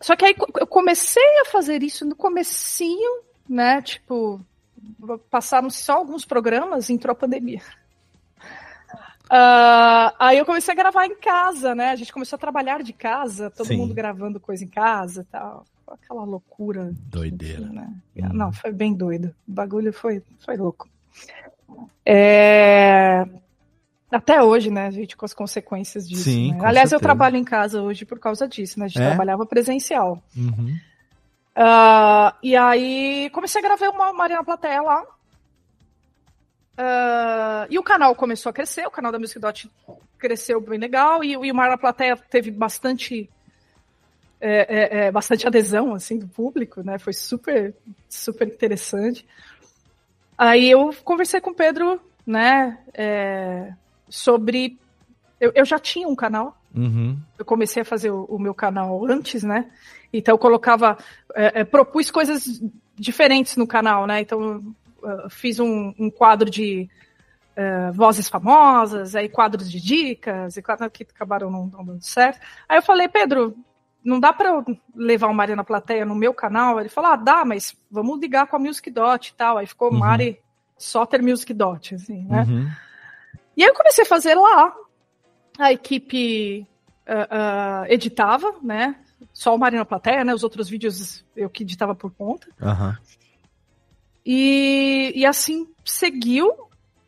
só 0.00 0.14
que 0.14 0.24
aí 0.24 0.34
eu 0.60 0.66
comecei 0.66 1.40
a 1.40 1.44
fazer 1.46 1.82
isso 1.82 2.04
no 2.04 2.14
comecinho, 2.14 3.22
né? 3.48 3.80
Tipo, 3.82 4.40
passaram 5.30 5.70
só 5.70 5.94
alguns 5.94 6.24
programas, 6.24 6.88
entrou 6.90 7.12
a 7.12 7.16
pandemia. 7.16 7.62
Ah, 9.30 10.14
aí 10.18 10.38
eu 10.38 10.46
comecei 10.46 10.72
a 10.72 10.76
gravar 10.76 11.04
em 11.04 11.14
casa, 11.14 11.74
né? 11.74 11.90
A 11.90 11.96
gente 11.96 12.10
começou 12.10 12.38
a 12.38 12.40
trabalhar 12.40 12.82
de 12.82 12.94
casa, 12.94 13.50
todo 13.50 13.66
Sim. 13.66 13.76
mundo 13.76 13.92
gravando 13.92 14.40
coisa 14.40 14.64
em 14.64 14.68
casa 14.68 15.20
e 15.20 15.24
tal. 15.24 15.66
Aquela 15.86 16.24
loucura. 16.24 16.92
Doideira. 17.10 17.66
né? 17.66 17.92
Uhum. 18.16 18.32
Não, 18.32 18.52
foi 18.54 18.72
bem 18.72 18.94
doido. 18.94 19.34
O 19.46 19.52
bagulho 19.52 19.92
foi, 19.92 20.22
foi 20.42 20.56
louco. 20.56 20.88
É, 22.06 23.26
Até 24.10 24.42
hoje, 24.42 24.70
né, 24.70 24.90
gente, 24.90 25.16
com 25.16 25.24
as 25.26 25.34
consequências 25.34 26.08
disso. 26.08 26.24
Sim, 26.24 26.52
né? 26.52 26.58
Aliás, 26.60 26.90
eu 26.90 26.98
certeza. 26.98 27.00
trabalho 27.00 27.36
em 27.36 27.44
casa 27.44 27.82
hoje 27.82 28.04
por 28.06 28.18
causa 28.18 28.48
disso, 28.48 28.78
né? 28.78 28.86
A 28.86 28.88
gente 28.88 29.02
É? 29.02 29.06
trabalhava 29.08 29.44
presencial. 29.44 30.22
Uhum. 30.36 30.76
Ah, 31.54 32.34
e 32.42 32.56
aí 32.56 33.28
comecei 33.30 33.60
a 33.60 33.64
gravar 33.64 33.90
uma 33.90 34.12
Marina 34.12 34.42
Plateia 34.44 34.80
lá. 34.80 35.04
Ah, 36.76 37.66
e 37.68 37.78
o 37.78 37.82
canal 37.82 38.14
começou 38.14 38.50
a 38.50 38.52
crescer, 38.52 38.86
o 38.86 38.90
canal 38.90 39.10
da 39.12 39.18
Music 39.18 39.38
Dot 39.38 39.70
cresceu 40.18 40.60
bem 40.60 40.78
legal, 40.78 41.22
e, 41.22 41.32
e 41.32 41.50
o 41.50 41.54
Marina 41.54 41.76
Plateia 41.78 42.16
teve 42.16 42.50
bastante. 42.50 43.28
é, 44.40 44.98
é, 45.00 45.06
é, 45.06 45.10
bastante 45.10 45.46
adesão 45.48 45.92
assim 45.94 46.16
do 46.18 46.28
público, 46.28 46.80
né? 46.82 46.96
Foi 46.98 47.12
super, 47.12 47.74
super 48.08 48.46
interessante. 48.46 49.26
Aí 50.36 50.70
eu 50.70 50.94
conversei 51.02 51.40
com 51.40 51.50
o 51.50 51.54
Pedro, 51.54 52.00
né, 52.24 52.78
é, 52.94 53.72
sobre. 54.08 54.78
Eu, 55.40 55.52
eu 55.54 55.64
já 55.64 55.78
tinha 55.78 56.08
um 56.08 56.16
canal, 56.16 56.56
Uhum. 56.74 57.18
eu 57.38 57.44
comecei 57.44 57.82
a 57.82 57.84
fazer 57.84 58.10
o, 58.10 58.24
o 58.24 58.38
meu 58.38 58.52
canal 58.54 59.06
antes, 59.06 59.42
né? 59.42 59.70
Então 60.12 60.34
eu 60.34 60.38
colocava, 60.38 60.98
é, 61.34 61.60
é, 61.60 61.64
propus 61.64 62.10
coisas 62.10 62.60
diferentes 62.94 63.56
no 63.56 63.66
canal, 63.66 64.06
né? 64.06 64.20
Então 64.20 64.40
eu 65.02 65.30
fiz 65.30 65.60
um, 65.60 65.94
um 65.98 66.10
quadro 66.10 66.50
de 66.50 66.88
é, 67.54 67.90
vozes 67.92 68.28
famosas, 68.28 69.14
aí 69.14 69.28
quadros 69.28 69.70
de 69.70 69.80
dicas, 69.80 70.56
e 70.56 70.62
quadros 70.62 70.90
que 70.92 71.04
acabaram 71.04 71.50
não, 71.50 71.66
não 71.66 71.84
dando 71.84 72.02
certo. 72.02 72.40
Aí 72.68 72.78
eu 72.78 72.82
falei, 72.82 73.08
Pedro, 73.08 73.56
não 74.04 74.18
dá 74.20 74.32
para 74.32 74.48
eu 74.50 74.64
levar 74.94 75.28
o 75.28 75.34
Mari 75.34 75.54
na 75.54 75.64
plateia 75.64 76.04
no 76.04 76.14
meu 76.14 76.32
canal? 76.32 76.78
Ele 76.80 76.88
falou, 76.88 77.12
ah, 77.12 77.16
dá, 77.16 77.44
mas 77.44 77.76
vamos 77.90 78.18
ligar 78.20 78.46
com 78.46 78.56
a 78.56 78.58
Music 78.58 78.90
Dot 78.90 79.28
e 79.28 79.34
tal. 79.34 79.58
Aí 79.58 79.66
ficou 79.66 79.92
Uhum. 79.92 79.98
Mari 79.98 80.38
Soter 80.76 81.22
Music 81.22 81.52
Dot, 81.52 81.94
assim, 81.94 82.24
né? 82.24 82.42
Uhum. 82.48 82.68
E 83.58 83.64
aí 83.64 83.68
eu 83.68 83.74
comecei 83.74 84.04
a 84.04 84.06
fazer 84.06 84.36
lá. 84.36 84.72
A 85.58 85.72
equipe 85.72 86.64
ah, 87.04 87.28
ah, 87.28 87.84
editava, 87.88 88.54
né? 88.62 88.94
Só 89.32 89.52
o 89.52 89.58
Marina 89.58 89.84
Plateia, 89.84 90.24
né? 90.24 90.32
Os 90.32 90.44
outros 90.44 90.68
vídeos 90.68 91.24
eu 91.36 91.50
que 91.50 91.64
editava 91.64 91.92
por 91.92 92.12
conta. 92.12 92.46
Aham. 92.62 92.96
E, 94.24 95.12
e 95.16 95.26
assim 95.26 95.66
seguiu 95.84 96.52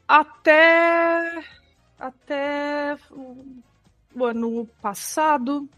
até 0.09 1.41
até 1.97 2.97
o, 3.13 4.25
ano 4.25 4.67
passado. 4.83 5.69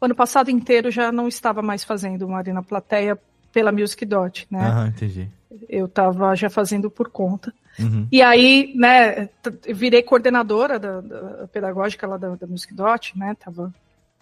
O 0.00 0.04
ano 0.04 0.14
passado 0.14 0.48
inteiro 0.48 0.92
já 0.92 1.10
não 1.10 1.26
estava 1.26 1.60
mais 1.60 1.82
fazendo 1.82 2.28
Marina 2.28 2.62
Plateia 2.62 3.18
pela 3.52 3.72
Music 3.72 4.06
Dot, 4.06 4.46
né? 4.48 4.60
Aham, 4.60 4.86
entendi. 4.88 5.28
Eu 5.68 5.86
estava 5.86 6.36
já 6.36 6.48
fazendo 6.48 6.88
por 6.88 7.10
conta. 7.10 7.52
Uhum. 7.78 8.08
E 8.10 8.22
aí, 8.22 8.72
né, 8.76 9.28
virei 9.74 10.02
coordenadora 10.02 10.78
da, 10.78 11.00
da 11.00 11.48
pedagógica 11.48 12.06
lá 12.06 12.16
da, 12.16 12.34
da 12.34 12.46
Music 12.46 12.74
Dot, 12.74 13.16
né, 13.18 13.34
tava... 13.38 13.72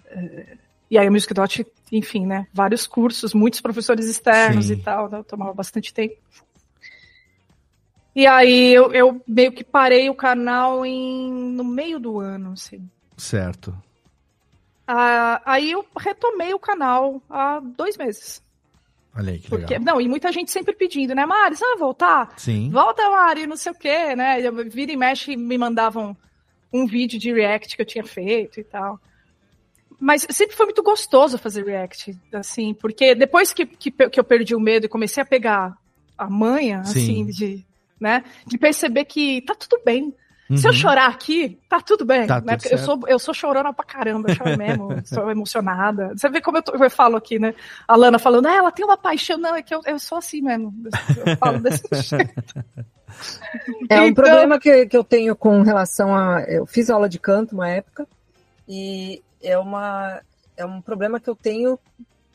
é, 0.07 0.57
e 0.91 0.97
aí 0.97 1.07
a 1.07 1.11
Music 1.11 1.33
Dot, 1.35 1.67
enfim, 1.91 2.27
né, 2.27 2.47
vários 2.53 2.87
cursos, 2.87 3.35
muitos 3.35 3.61
professores 3.61 4.07
externos 4.07 4.67
Sim. 4.67 4.75
e 4.75 4.77
tal, 4.83 5.11
né, 5.11 5.23
tomava 5.27 5.53
bastante 5.53 5.93
tempo. 5.93 6.17
E 8.15 8.27
aí 8.27 8.73
eu, 8.73 8.95
eu 8.95 9.23
meio 9.29 9.53
que 9.53 9.63
parei 9.63 10.09
o 10.09 10.15
canal 10.15 10.87
em, 10.87 11.31
no 11.31 11.63
meio 11.63 12.01
do 12.01 12.19
ano, 12.19 12.53
assim. 12.53 12.89
Certo. 13.15 13.77
Ah, 14.87 15.43
aí 15.45 15.73
eu 15.73 15.85
retomei 15.99 16.55
o 16.55 16.59
canal 16.59 17.21
há 17.29 17.61
dois 17.61 17.97
meses. 17.99 18.43
Olha 19.17 19.33
aí 19.33 19.39
que 19.39 19.49
Porque, 19.49 19.75
legal. 19.79 19.95
não, 19.95 20.01
e 20.01 20.09
muita 20.09 20.31
gente 20.31 20.51
sempre 20.51 20.75
pedindo, 20.75 21.15
né, 21.15 21.25
Mari, 21.25 21.57
você 21.57 21.65
vai 21.65 21.77
voltar? 21.77 22.35
Sim. 22.37 22.71
Volta, 22.71 23.09
Mari, 23.09 23.47
não 23.47 23.57
sei 23.57 23.73
o 23.73 23.75
quê, 23.75 24.15
né? 24.15 24.39
Vira 24.71 24.93
e 24.93 24.97
mexe 24.97 25.37
me 25.37 25.57
mandavam 25.57 26.17
um 26.73 26.87
vídeo 26.87 27.19
de 27.19 27.33
react 27.33 27.75
que 27.75 27.81
eu 27.81 27.87
tinha 27.87 28.05
feito 28.05 28.61
e 28.61 28.65
tal. 28.65 29.01
Mas 29.99 30.27
sempre 30.29 30.55
foi 30.55 30.67
muito 30.67 30.83
gostoso 30.83 31.39
fazer 31.39 31.65
react, 31.65 32.15
assim, 32.33 32.75
porque 32.75 33.15
depois 33.15 33.53
que, 33.55 33.65
que, 33.65 33.91
que 33.91 34.21
eu 34.21 34.25
perdi 34.25 34.55
o 34.55 34.61
medo 34.61 34.85
e 34.85 34.91
comecei 34.91 35.23
a 35.23 35.27
pegar 35.27 35.75
a 36.19 36.29
manha, 36.29 36.85
Sim. 36.85 36.91
assim, 36.91 37.27
de, 37.27 37.65
né, 37.99 38.23
de 38.47 38.59
perceber 38.59 39.07
que 39.07 39.41
tá 39.43 39.55
tudo 39.55 39.81
bem. 39.85 40.15
Se 40.55 40.67
eu 40.67 40.71
Uhum. 40.71 40.77
chorar 40.77 41.09
aqui, 41.09 41.59
tá 41.69 41.81
tudo 41.81 42.05
bem. 42.05 42.27
Tá 42.27 42.41
né? 42.41 42.57
tudo 42.57 42.71
eu 42.71 42.79
sou, 42.79 43.01
eu 43.09 43.19
sou 43.19 43.35
chorona 43.35 43.73
pra 43.73 43.85
caramba, 43.85 44.31
eu 44.31 44.35
choro 44.37 44.57
mesmo, 44.59 44.89
sou 45.05 45.29
emocionada. 45.31 46.11
Você 46.17 46.29
vê 46.29 46.41
como 46.41 46.59
eu, 46.59 46.63
tô- 46.63 46.73
eu 46.77 46.91
falo 46.91 47.17
aqui, 47.17 47.39
né? 47.39 47.53
A 47.89 47.97
Lana 47.97 48.19
falando, 48.19 48.47
ah, 48.47 48.55
ela 48.55 48.71
tem 48.71 48.85
uma 48.85 48.97
paixão. 48.97 49.39
Não, 49.39 49.55
é 49.57 49.63
que 49.63 49.75
eu, 49.75 49.81
eu 49.85 49.99
sou 49.99 50.19
assim 50.19 50.41
mesmo. 50.41 50.73
Eu 51.27 51.37
falo 51.37 51.59
desse 51.59 51.83
jeito. 52.01 52.65
É 53.89 54.01
um 54.01 54.07
Então- 54.07 54.15
problema 54.25 54.59
que, 54.61 54.87
que 54.87 54.97
eu 54.97 55.03
tenho 55.05 55.35
com 55.35 55.63
relação 55.63 56.15
a. 56.15 56.43
Eu 56.43 56.65
fiz 56.67 56.91
aula 56.91 57.09
de 57.09 57.19
canto 57.19 57.55
uma 57.55 57.69
época, 57.69 58.07
e 58.69 59.23
é, 59.43 59.57
uma, 59.59 60.21
é 60.57 60.65
um 60.65 60.81
problema 60.81 61.19
que 61.19 61.29
eu 61.29 61.35
tenho 61.35 61.79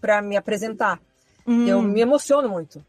para 0.01 0.21
me 0.21 0.35
apresentar. 0.35 0.99
Hum. 1.47 1.65
Eu 1.67 1.81
me 1.81 2.01
emociono 2.01 2.49
muito 2.49 2.83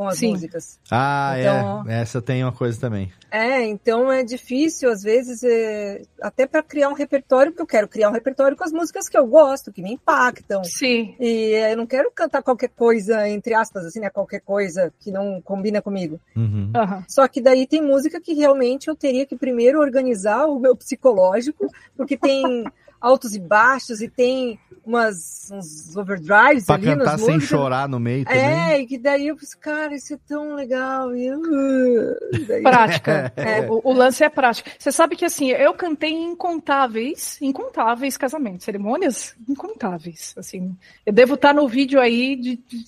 com 0.00 0.08
as 0.08 0.16
Sim. 0.16 0.30
músicas. 0.30 0.78
Ah, 0.90 1.34
Então- 1.38 1.84
é. 1.86 2.00
Essa 2.00 2.22
tem 2.22 2.42
uma 2.42 2.52
coisa 2.52 2.80
também. 2.80 3.12
É, 3.30 3.62
então 3.66 4.10
é 4.10 4.24
difícil, 4.24 4.90
às 4.90 5.02
vezes, 5.02 5.42
é, 5.44 6.00
até 6.22 6.46
para 6.46 6.62
criar 6.62 6.88
um 6.88 6.94
repertório, 6.94 7.52
porque 7.52 7.60
eu 7.60 7.66
quero 7.66 7.86
criar 7.86 8.08
um 8.08 8.12
repertório 8.12 8.56
com 8.56 8.64
as 8.64 8.72
músicas 8.72 9.10
que 9.10 9.18
eu 9.18 9.26
gosto, 9.26 9.70
que 9.70 9.82
me 9.82 9.92
impactam. 9.92 10.64
Sim. 10.64 11.14
E 11.20 11.52
é, 11.52 11.74
eu 11.74 11.76
não 11.76 11.86
quero 11.86 12.10
cantar 12.12 12.42
qualquer 12.42 12.70
coisa, 12.70 13.28
entre 13.28 13.52
aspas, 13.52 13.84
assim, 13.84 14.00
né? 14.00 14.08
Qualquer 14.08 14.40
coisa 14.40 14.90
que 14.98 15.12
não 15.12 15.38
combina 15.42 15.82
comigo. 15.82 16.18
Uhum. 16.34 16.72
Aham. 16.74 17.04
Só 17.06 17.28
que 17.28 17.42
daí 17.42 17.66
tem 17.66 17.82
música 17.82 18.18
que 18.22 18.32
realmente 18.32 18.88
eu 18.88 18.96
teria 18.96 19.26
que 19.26 19.36
primeiro 19.36 19.80
organizar 19.80 20.46
o 20.46 20.58
meu 20.58 20.74
psicológico, 20.74 21.66
porque 21.94 22.16
tem 22.16 22.64
altos 23.00 23.34
e 23.34 23.40
baixos 23.40 24.00
e 24.02 24.08
tem 24.08 24.58
umas, 24.84 25.50
uns 25.52 25.96
overdrives 25.96 26.64
Pra 26.64 26.74
ali 26.74 26.86
cantar 26.86 27.04
nas 27.12 27.20
sem 27.20 27.34
músicas. 27.34 27.48
chorar 27.48 27.88
no 27.88 28.00
meio 28.00 28.24
também. 28.24 28.40
É, 28.40 28.80
e 28.80 28.86
que 28.86 28.98
daí 28.98 29.28
eu 29.28 29.36
penso, 29.36 29.58
cara, 29.58 29.94
isso 29.94 30.14
é 30.14 30.18
tão 30.28 30.54
legal. 30.54 31.14
E, 31.14 31.30
uh, 31.32 32.46
daí- 32.46 32.62
Prática. 32.62 33.32
É. 33.40 33.70
O, 33.70 33.80
o 33.84 33.92
lance 33.92 34.22
é 34.24 34.28
prática. 34.28 34.70
Você 34.78 34.90
sabe 34.92 35.16
que 35.16 35.24
assim, 35.24 35.50
eu 35.50 35.72
cantei 35.74 36.10
em 36.10 36.30
incontáveis, 36.32 37.38
incontáveis 37.40 38.16
casamentos, 38.16 38.64
cerimônias 38.64 39.34
incontáveis. 39.48 40.34
Assim, 40.36 40.76
eu 41.06 41.12
devo 41.12 41.34
estar 41.34 41.54
no 41.54 41.66
vídeo 41.68 42.00
aí 42.00 42.36
de, 42.36 42.56
de 42.56 42.84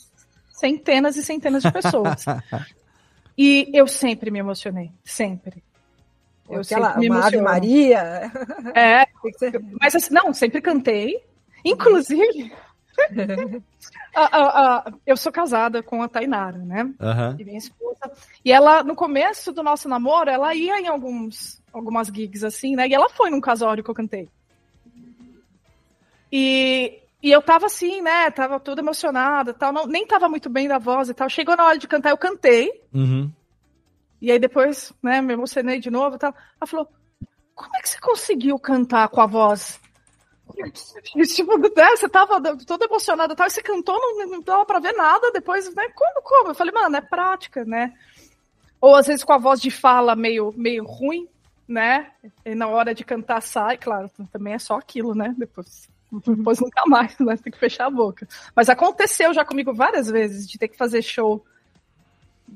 centenas 0.51 1.17
e 1.17 1.23
centenas 1.23 1.63
de 1.63 1.73
pessoas. 1.73 2.25
e 3.37 3.71
eu 3.73 3.87
sempre 3.87 4.31
me 4.31 4.39
emocionei, 4.39 4.91
sempre. 5.05 5.63
Eu 6.53 6.61
Aquela, 6.61 6.89
sempre 6.89 7.01
me 7.01 7.11
uma 7.11 7.27
Ave. 7.27 7.41
Maria. 7.41 8.31
É, 8.75 9.07
mas 9.81 9.95
assim, 9.95 10.13
não, 10.15 10.33
sempre 10.35 10.61
cantei. 10.61 11.23
Inclusive, 11.65 12.53
a- 14.15 14.37
a- 14.37 14.77
a- 14.79 14.93
eu 15.07 15.17
sou 15.17 15.33
casada 15.33 15.83
com 15.83 16.03
a 16.03 16.09
Tainara, 16.09 16.59
né? 16.59 16.93
Aham. 17.01 17.37
E 17.39 17.45
minha 17.45 17.59
esposa. 17.59 17.99
E 18.45 18.53
ela, 18.53 18.83
no 18.83 18.95
começo 18.95 19.53
do 19.53 19.63
nosso 19.63 19.89
namoro, 19.89 20.29
ela 20.29 20.55
ia 20.55 20.81
em 20.81 20.89
alguns, 20.89 21.63
algumas 21.73 22.09
gigs 22.09 22.45
assim, 22.45 22.77
né? 22.77 22.89
E 22.89 22.95
ela 22.95 23.09
foi 23.11 23.31
num 23.31 23.41
casório 23.41 23.83
que 23.83 23.91
eu 23.91 23.95
cantei. 23.95 24.29
E, 26.31 26.99
e 27.23 27.31
eu 27.31 27.43
tava 27.43 27.67
assim, 27.67 28.01
né? 28.01 28.31
Tava 28.31 28.59
toda 28.59 28.81
emocionada, 28.81 29.53
tal, 29.55 29.73
não, 29.73 29.87
nem 29.87 30.07
tava 30.07 30.29
muito 30.29 30.49
bem 30.49 30.67
da 30.69 30.79
voz 30.79 31.09
e 31.09 31.15
tal. 31.15 31.29
Chegou 31.29 31.57
na 31.57 31.65
hora 31.65 31.79
de 31.79 31.87
cantar, 31.89 32.11
eu 32.11 32.19
cantei. 32.19 32.73
Uhum. 32.93 33.31
E 34.23 34.31
aí 34.31 34.39
depois, 34.39 34.93
né, 35.03 35.21
me 35.21 35.33
emocionei 35.33 35.81
de 35.81 35.91
novo 35.91 36.15
e 36.15 36.19
tal. 36.21 36.33
Ela 36.61 36.67
falou: 36.67 36.89
Como 37.57 37.77
é 37.77 37.83
que 37.83 37.89
você 37.89 37.99
conseguiu 37.99 38.57
cantar 38.57 39.09
com 39.09 39.21
a 39.21 39.27
voz? 39.27 39.81
Tipo, 41.35 41.59
né, 41.59 41.97
você 41.97 42.09
tava 42.09 42.41
toda 42.65 42.85
emocionada 42.85 43.33
e 43.33 43.37
tal, 43.37 43.47
e 43.47 43.51
você 43.51 43.63
cantou, 43.63 43.99
não, 43.99 44.27
não 44.27 44.41
dava 44.41 44.65
pra 44.65 44.79
ver 44.79 44.93
nada, 44.93 45.33
depois, 45.33 45.75
né? 45.75 45.89
Como, 45.95 46.23
como? 46.23 46.51
Eu 46.51 46.55
falei, 46.55 46.73
mano, 46.73 46.97
é 46.97 47.01
prática, 47.01 47.65
né? 47.65 47.95
Ou 48.81 48.95
às 48.95 49.07
vezes 49.07 49.25
com 49.25 49.33
a 49.33 49.39
voz 49.39 49.61
de 49.61 49.71
fala 49.71 50.15
meio, 50.15 50.53
meio 50.57 50.85
ruim, 50.85 51.27
né? 51.67 52.13
E 52.45 52.55
na 52.55 52.69
hora 52.69 52.95
de 52.95 53.05
cantar 53.05 53.41
sai, 53.41 53.77
claro, 53.77 54.09
também 54.31 54.55
é 54.55 54.59
só 54.59 54.77
aquilo, 54.77 55.15
né? 55.17 55.35
Depois, 55.37 55.89
depois 56.13 56.61
nunca 56.61 56.85
mais, 56.87 57.19
né? 57.19 57.37
Tem 57.39 57.53
que 57.53 57.59
fechar 57.59 57.87
a 57.87 57.91
boca. 57.91 58.29
Mas 58.55 58.69
aconteceu 58.69 59.35
já 59.35 59.45
comigo 59.45 59.75
várias 59.75 60.09
vezes 60.09 60.49
de 60.49 60.59
ter 60.59 60.69
que 60.69 60.77
fazer 60.77 61.03
show 61.03 61.45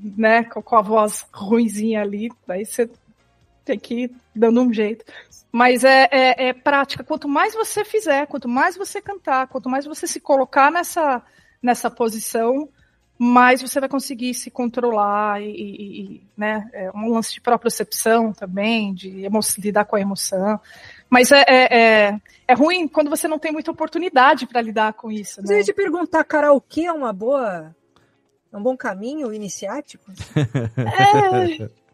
né, 0.03 0.45
com 0.45 0.77
a 0.77 0.83
voz 0.83 1.27
ruinzinha 1.33 2.03
ali, 2.03 2.31
daí 2.47 2.65
você 2.65 2.89
tem 3.65 3.79
que 3.79 3.95
ir 4.05 4.11
dando 4.35 4.61
um 4.63 4.73
jeito. 4.73 5.05
Mas 5.51 5.85
é, 5.85 6.09
é, 6.11 6.49
é 6.49 6.53
prática. 6.53 7.03
Quanto 7.03 7.29
mais 7.29 7.55
você 7.55 7.85
fizer, 7.85 8.27
quanto 8.27 8.49
mais 8.49 8.77
você 8.77 9.01
cantar, 9.01 9.47
quanto 9.49 9.69
mais 9.69 9.85
você 9.87 10.07
se 10.07 10.21
colocar 10.21 10.71
nessa, 10.71 11.23
nessa 11.63 11.91
posição, 11.91 12.69
mais 13.19 13.63
você 13.63 13.81
vai 13.81 13.89
conseguir 13.89 14.35
se 14.35 14.51
controlar 14.51 15.41
e, 15.43 15.47
e- 15.51 16.23
né, 16.37 16.69
é 16.75 16.91
um 16.95 17.09
lance 17.11 17.33
de 17.33 17.41
propriocepção 17.41 18.33
também, 18.33 18.93
de 18.93 19.25
lidar 19.59 19.87
com 19.87 19.97
a 19.97 20.01
emoção. 20.01 20.61
Mas 21.09 21.33
é, 21.33 21.45
é, 21.49 21.79
é, 21.79 22.21
é 22.49 22.55
ruim 22.55 22.87
quando 22.87 23.09
você 23.09 23.27
não 23.27 23.39
tem 23.39 23.53
muita 23.53 23.71
oportunidade 23.71 24.47
para 24.47 24.61
lidar 24.61 24.93
com 24.93 25.11
isso. 25.11 25.41
Mas 25.41 25.49
eu 25.51 25.55
Né? 25.55 25.61
ia 25.61 25.65
te 25.65 25.73
perguntar, 25.73 26.25
é 26.85 26.93
uma 26.93 27.13
boa. 27.13 27.75
É 28.57 28.59
um 28.59 28.63
bom 28.63 28.75
caminho 28.77 29.33
iniciático? 29.35 30.11
É, 30.35 31.69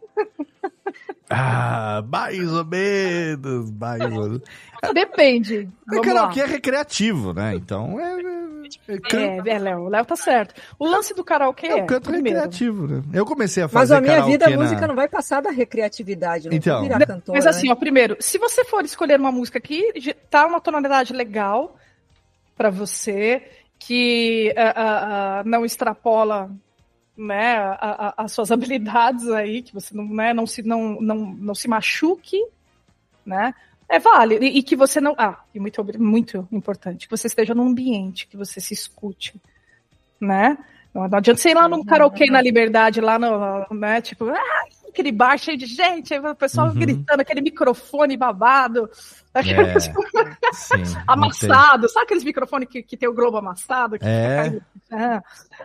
Ah, 1.29 2.03
mais 2.07 2.51
ou 2.53 2.63
menos, 2.63 3.71
mais 3.71 4.01
ou 4.01 4.09
menos. 4.09 4.41
depende. 4.93 5.67
É 5.91 5.99
karaokê 5.99 6.41
é 6.41 6.45
recreativo, 6.45 7.33
né? 7.33 7.55
Então 7.55 7.99
é. 7.99 8.21
é, 8.21 8.93
é 8.93 8.97
can- 8.99 9.19
É, 9.19 9.49
é, 9.49 9.59
Léo, 9.59 9.79
o 9.81 9.89
Léo 9.89 10.05
tá 10.05 10.15
certo. 10.15 10.53
O 10.77 10.85
lance 10.87 11.13
do 11.15 11.23
karaokê 11.23 11.67
é 11.67 11.79
é, 11.79 11.83
o 11.83 11.87
canto 11.87 12.09
primeiro, 12.11 12.37
recreativo, 12.39 12.87
né? 12.87 13.03
Eu 13.13 13.25
comecei 13.25 13.63
a 13.63 13.65
Mas 13.65 13.73
fazer 13.73 13.95
a 13.95 14.01
minha 14.01 14.21
vida, 14.23 14.45
a 14.45 14.49
na... 14.51 14.57
música 14.57 14.87
não 14.87 14.95
vai 14.95 15.07
passar 15.07 15.41
da 15.41 15.49
recreatividade, 15.49 16.47
não 16.49 16.55
Então. 16.55 16.75
vou 16.79 16.83
virar 16.87 17.05
cantora. 17.05 17.35
Mas 17.37 17.47
assim, 17.47 17.67
né? 17.67 17.73
ó, 17.73 17.75
primeiro, 17.75 18.15
se 18.19 18.37
você 18.37 18.63
for 18.63 18.85
escolher 18.85 19.19
uma 19.19 19.31
música 19.31 19.59
que 19.59 20.13
tá 20.29 20.45
uma 20.45 20.61
tonalidade 20.61 21.11
legal 21.13 21.75
pra 22.55 22.69
você, 22.69 23.41
que 23.85 24.53
ah, 24.57 24.73
ah, 25.39 25.43
não 25.45 25.65
extrapola 25.65 26.49
né, 27.17 27.57
a- 27.57 27.77
a- 28.17 28.23
as 28.23 28.31
suas 28.31 28.51
habilidades 28.51 29.29
aí, 29.29 29.61
que 29.61 29.73
você 29.73 29.95
não, 29.95 30.05
né, 30.05 30.33
não, 30.33 30.47
se, 30.47 30.63
não, 30.63 30.99
não, 31.01 31.15
não 31.17 31.55
se 31.55 31.67
machuque, 31.67 32.43
né? 33.25 33.53
É 33.87 33.99
vale. 33.99 34.37
E, 34.39 34.59
e 34.59 34.63
que 34.63 34.75
você 34.75 34.99
não. 34.99 35.13
Ah, 35.17 35.43
e 35.53 35.59
muito, 35.59 35.83
muito 35.99 36.47
importante, 36.51 37.07
que 37.07 37.15
você 37.15 37.27
esteja 37.27 37.53
num 37.53 37.67
ambiente, 37.67 38.27
que 38.27 38.37
você 38.37 38.59
se 38.59 38.73
escute, 38.73 39.35
né? 40.19 40.57
Não, 40.93 41.07
não 41.07 41.17
adianta 41.17 41.39
você 41.39 41.49
ir 41.49 41.55
lá 41.55 41.67
no 41.67 41.85
karaokê 41.85 42.25
na 42.27 42.41
liberdade, 42.41 43.01
lá 43.01 43.19
no, 43.19 43.67
né? 43.75 44.01
Tipo, 44.01 44.29
ah, 44.29 44.65
aquele 44.93 45.11
bar 45.11 45.37
cheio 45.37 45.57
de 45.57 45.65
gente, 45.65 46.13
aí 46.13 46.19
o 46.19 46.35
pessoal 46.35 46.67
Uhum. 46.67 46.73
gritando, 46.75 47.19
aquele 47.19 47.41
microfone 47.41 48.15
babado, 48.15 48.89
aquele 49.33 49.61
É, 49.61 49.79
sim, 50.53 50.83
amassado, 51.07 51.89
sabe 51.89 52.05
aqueles 52.05 52.23
microfones 52.23 52.69
que, 52.69 52.83
que 52.83 52.95
tem 52.95 53.09
o 53.09 53.13
globo 53.13 53.37
amassado? 53.37 53.97
que 53.99 54.05
É. 54.05 54.51
fica? 54.51 54.65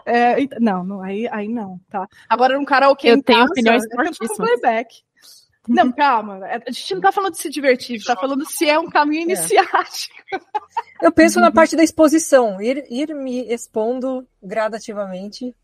É, 0.06 0.42
é, 0.42 0.48
não, 0.58 0.82
não, 0.82 1.02
aí, 1.02 1.28
aí 1.30 1.48
não, 1.48 1.78
tá? 1.90 2.08
Agora, 2.28 2.56
num 2.58 2.64
karaokê 2.64 3.08
Eu 3.10 3.22
tenho 3.22 3.40
casa, 3.40 3.50
opiniões 3.52 3.84
é 3.84 3.94
fortíssimas. 3.94 4.36
playback. 4.36 4.94
Não, 5.68 5.92
calma, 5.92 6.48
é, 6.48 6.62
a 6.66 6.70
gente 6.70 6.94
não 6.94 7.00
tá 7.02 7.12
falando 7.12 7.32
de 7.32 7.40
se 7.42 7.50
divertir, 7.50 7.96
a 7.96 7.98
gente 7.98 8.06
tá 8.06 8.16
falando 8.16 8.42
se 8.46 8.66
é 8.66 8.78
um 8.78 8.88
caminho 8.88 9.24
iniciático. 9.24 10.14
Eu 11.02 11.12
penso 11.12 11.38
na 11.40 11.52
parte 11.52 11.76
da 11.76 11.82
exposição, 11.84 12.58
ir, 12.62 12.86
ir 12.90 13.14
me 13.14 13.42
expondo 13.52 14.26
gradativamente 14.42 15.54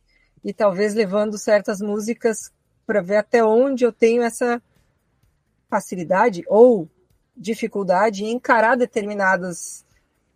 e 0.44 0.52
talvez 0.52 0.92
levando 0.94 1.38
certas 1.38 1.80
músicas 1.80 2.52
para 2.87 3.01
ver 3.01 3.16
até 3.16 3.45
onde 3.45 3.85
eu 3.85 3.93
tenho 3.93 4.22
essa 4.22 4.62
facilidade 5.68 6.45
ou 6.47 6.89
dificuldade 7.37 8.24
em 8.24 8.32
encarar 8.32 8.76
determinadas 8.76 9.85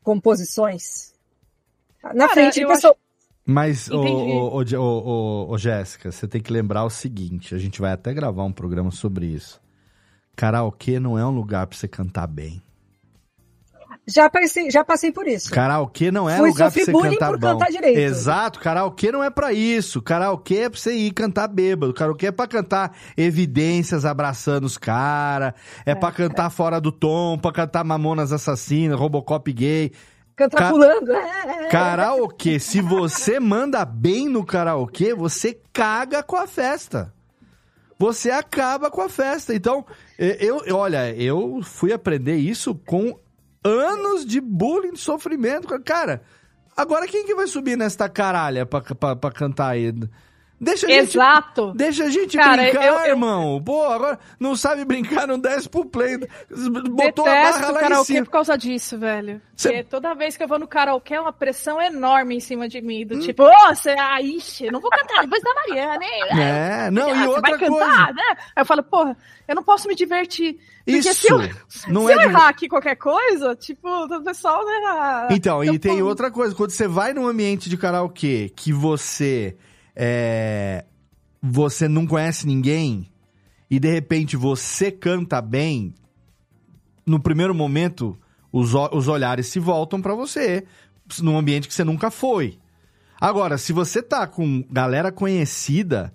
composições. 0.02 1.14
Na 2.02 2.28
Cara, 2.28 2.30
frente 2.30 2.54
de 2.54 2.62
eu 2.62 2.68
pessoa. 2.68 2.96
Mas, 3.44 3.90
ô, 3.90 3.96
Entendi. 3.96 4.30
ô, 4.30 4.58
ô, 4.58 4.78
ô, 4.78 5.46
ô, 5.48 5.52
ô, 5.52 5.58
Jéssica, 5.58 6.12
você 6.12 6.28
tem 6.28 6.40
que 6.40 6.52
lembrar 6.52 6.84
o 6.84 6.90
seguinte: 6.90 7.54
a 7.54 7.58
gente 7.58 7.80
vai 7.80 7.92
até 7.92 8.12
gravar 8.12 8.44
um 8.44 8.52
programa 8.52 8.90
sobre 8.90 9.26
isso. 9.26 9.60
Karaokê 10.36 11.00
não 11.00 11.18
é 11.18 11.26
um 11.26 11.30
lugar 11.30 11.66
pra 11.66 11.76
você 11.76 11.88
cantar 11.88 12.26
bem. 12.26 12.62
Já 14.10 14.30
passei, 14.30 14.70
já 14.70 14.82
passei 14.82 15.12
por 15.12 15.26
isso. 15.28 15.50
Karaokê 15.50 16.10
não 16.10 16.30
é 16.30 16.38
Fui 16.38 16.48
lugar 16.48 16.72
pra 16.72 16.82
você 16.84 16.90
cantar 16.92 17.28
por 17.28 17.38
bom. 17.38 17.46
cantar 17.52 17.70
direito. 17.70 17.98
Exato, 17.98 18.58
karaokê 18.58 19.12
não 19.12 19.22
é 19.22 19.28
pra 19.28 19.52
isso. 19.52 20.00
Karaokê 20.00 20.60
é 20.60 20.70
pra 20.70 20.78
você 20.78 20.94
ir 20.94 21.10
cantar 21.12 21.46
bêbado. 21.48 21.92
Karaokê 21.92 22.28
é 22.28 22.32
pra 22.32 22.46
cantar 22.46 22.96
evidências 23.16 24.04
abraçando 24.06 24.64
os 24.64 24.78
caras. 24.78 25.52
É, 25.84 25.94
pra 25.94 26.10
cantar 26.10 26.48
fora 26.50 26.80
do 26.80 26.90
tom, 26.90 27.36
pra 27.38 27.52
cantar 27.52 27.84
Mamonas 27.84 28.32
Assassinas, 28.32 28.98
Robocop 28.98 29.52
gay. 29.52 29.92
Cantar 30.34 30.56
Ca- 30.58 30.70
pulando. 30.70 31.12
É. 31.12 31.68
Karaokê, 31.68 32.58
se 32.58 32.80
você 32.80 33.38
manda 33.38 33.84
bem 33.84 34.28
no 34.28 34.44
karaokê, 34.44 35.12
você 35.14 35.58
caga 35.72 36.22
com 36.22 36.36
a 36.36 36.46
festa. 36.46 37.12
Você 37.98 38.30
acaba 38.30 38.90
com 38.90 39.02
a 39.02 39.08
festa. 39.08 39.52
Então, 39.54 39.84
eu- 40.16 40.62
olha, 40.76 41.12
eu 41.14 41.60
fui 41.62 41.92
aprender 41.92 42.36
isso 42.36 42.74
com 42.86 43.18
anos 43.64 44.24
de 44.24 44.40
bullying, 44.40 44.92
de 44.92 45.00
sofrimento. 45.00 45.68
Cara, 45.82 46.22
agora 46.76 47.06
quem 47.06 47.26
que 47.26 47.34
vai 47.34 47.46
subir 47.46 47.76
nesta 47.76 48.08
caralha 48.08 48.64
pra, 48.64 48.80
pra, 48.80 49.16
pra 49.16 49.30
cantar 49.30 49.68
aí? 49.68 49.92
Deixa 50.60 50.86
a 50.86 50.90
gente, 50.90 51.16
Exato. 51.16 51.72
deixa 51.76 52.04
a 52.04 52.10
gente 52.10 52.36
Cara, 52.36 52.62
brincar, 52.62 52.84
eu- 52.84 52.94
eu- 52.94 53.06
irmão. 53.06 53.62
Pô, 53.64 53.84
agora 53.84 54.18
não 54.40 54.56
sabe 54.56 54.84
brincar, 54.84 55.26
não 55.26 55.38
desce 55.38 55.68
pro 55.68 55.84
play. 55.84 56.18
Botou 56.90 57.24
a 57.26 57.30
barra 57.30 57.70
lá 57.70 57.78
em 57.78 57.82
karaokê 57.82 58.12
cima. 58.14 58.24
por 58.24 58.30
causa 58.32 58.58
disso, 58.58 58.98
velho. 58.98 59.40
Cê- 59.56 59.68
Porque 59.68 59.84
toda 59.84 60.14
vez 60.14 60.36
que 60.36 60.42
eu 60.42 60.48
vou 60.48 60.58
no 60.58 60.66
karaokê 60.66 61.14
é 61.14 61.20
uma 61.20 61.32
pressão 61.32 61.80
enorme 61.80 62.36
em 62.36 62.40
cima 62.40 62.68
de 62.68 62.80
mim. 62.80 63.06
Do 63.06 63.16
Hum. 63.16 63.20
tipo, 63.20 63.44
ô, 63.44 63.68
você, 63.74 63.90
ah, 63.98 64.20
ixi, 64.20 64.66
eu 64.66 64.72
não 64.72 64.80
vou 64.80 64.90
cantar 64.90 65.22
depois 65.22 65.42
da 65.42 65.54
Mariana, 65.54 66.04
hein? 66.04 66.24
É, 66.40 66.90
não, 66.90 67.08
Ah, 67.08 67.24
e 67.24 67.26
outra 67.28 67.40
vai 67.42 67.52
cantar, 67.52 67.68
coisa. 67.68 68.12
né? 68.14 68.22
Aí 68.56 68.62
eu 68.62 68.66
falo, 68.66 68.82
porra, 68.82 69.16
eu 69.46 69.54
não 69.54 69.62
posso 69.62 69.86
me 69.86 69.94
divertir. 69.94 70.58
Isso, 70.86 71.12
se 71.14 71.30
eu, 71.32 71.38
não 71.88 72.06
se 72.06 72.12
é 72.12 72.14
eu 72.14 72.18
de- 72.18 72.24
errar 72.24 72.48
aqui 72.48 72.68
qualquer 72.68 72.96
coisa, 72.96 73.54
tipo, 73.54 73.88
o 73.88 74.22
pessoal, 74.24 74.64
né? 74.64 75.28
Então, 75.30 75.62
e 75.62 75.78
tem 75.78 75.98
pô, 75.98 76.04
outra 76.06 76.30
coisa. 76.30 76.54
Quando 76.54 76.70
você 76.70 76.88
vai 76.88 77.12
num 77.12 77.28
ambiente 77.28 77.68
de 77.70 77.76
karaokê 77.76 78.50
que 78.56 78.72
você 78.72 79.56
é, 80.00 80.84
você 81.42 81.88
não 81.88 82.06
conhece 82.06 82.46
ninguém 82.46 83.10
e 83.68 83.80
de 83.80 83.90
repente 83.90 84.36
você 84.36 84.92
canta 84.92 85.42
bem, 85.42 85.92
no 87.04 87.18
primeiro 87.20 87.52
momento 87.54 88.16
os, 88.52 88.72
os 88.92 89.08
olhares 89.08 89.48
se 89.48 89.58
voltam 89.58 90.00
pra 90.00 90.14
você 90.14 90.64
num 91.20 91.36
ambiente 91.36 91.66
que 91.66 91.74
você 91.74 91.82
nunca 91.84 92.10
foi. 92.10 92.58
Agora, 93.20 93.58
se 93.58 93.72
você 93.72 94.00
tá 94.00 94.26
com 94.26 94.62
galera 94.70 95.10
conhecida, 95.10 96.12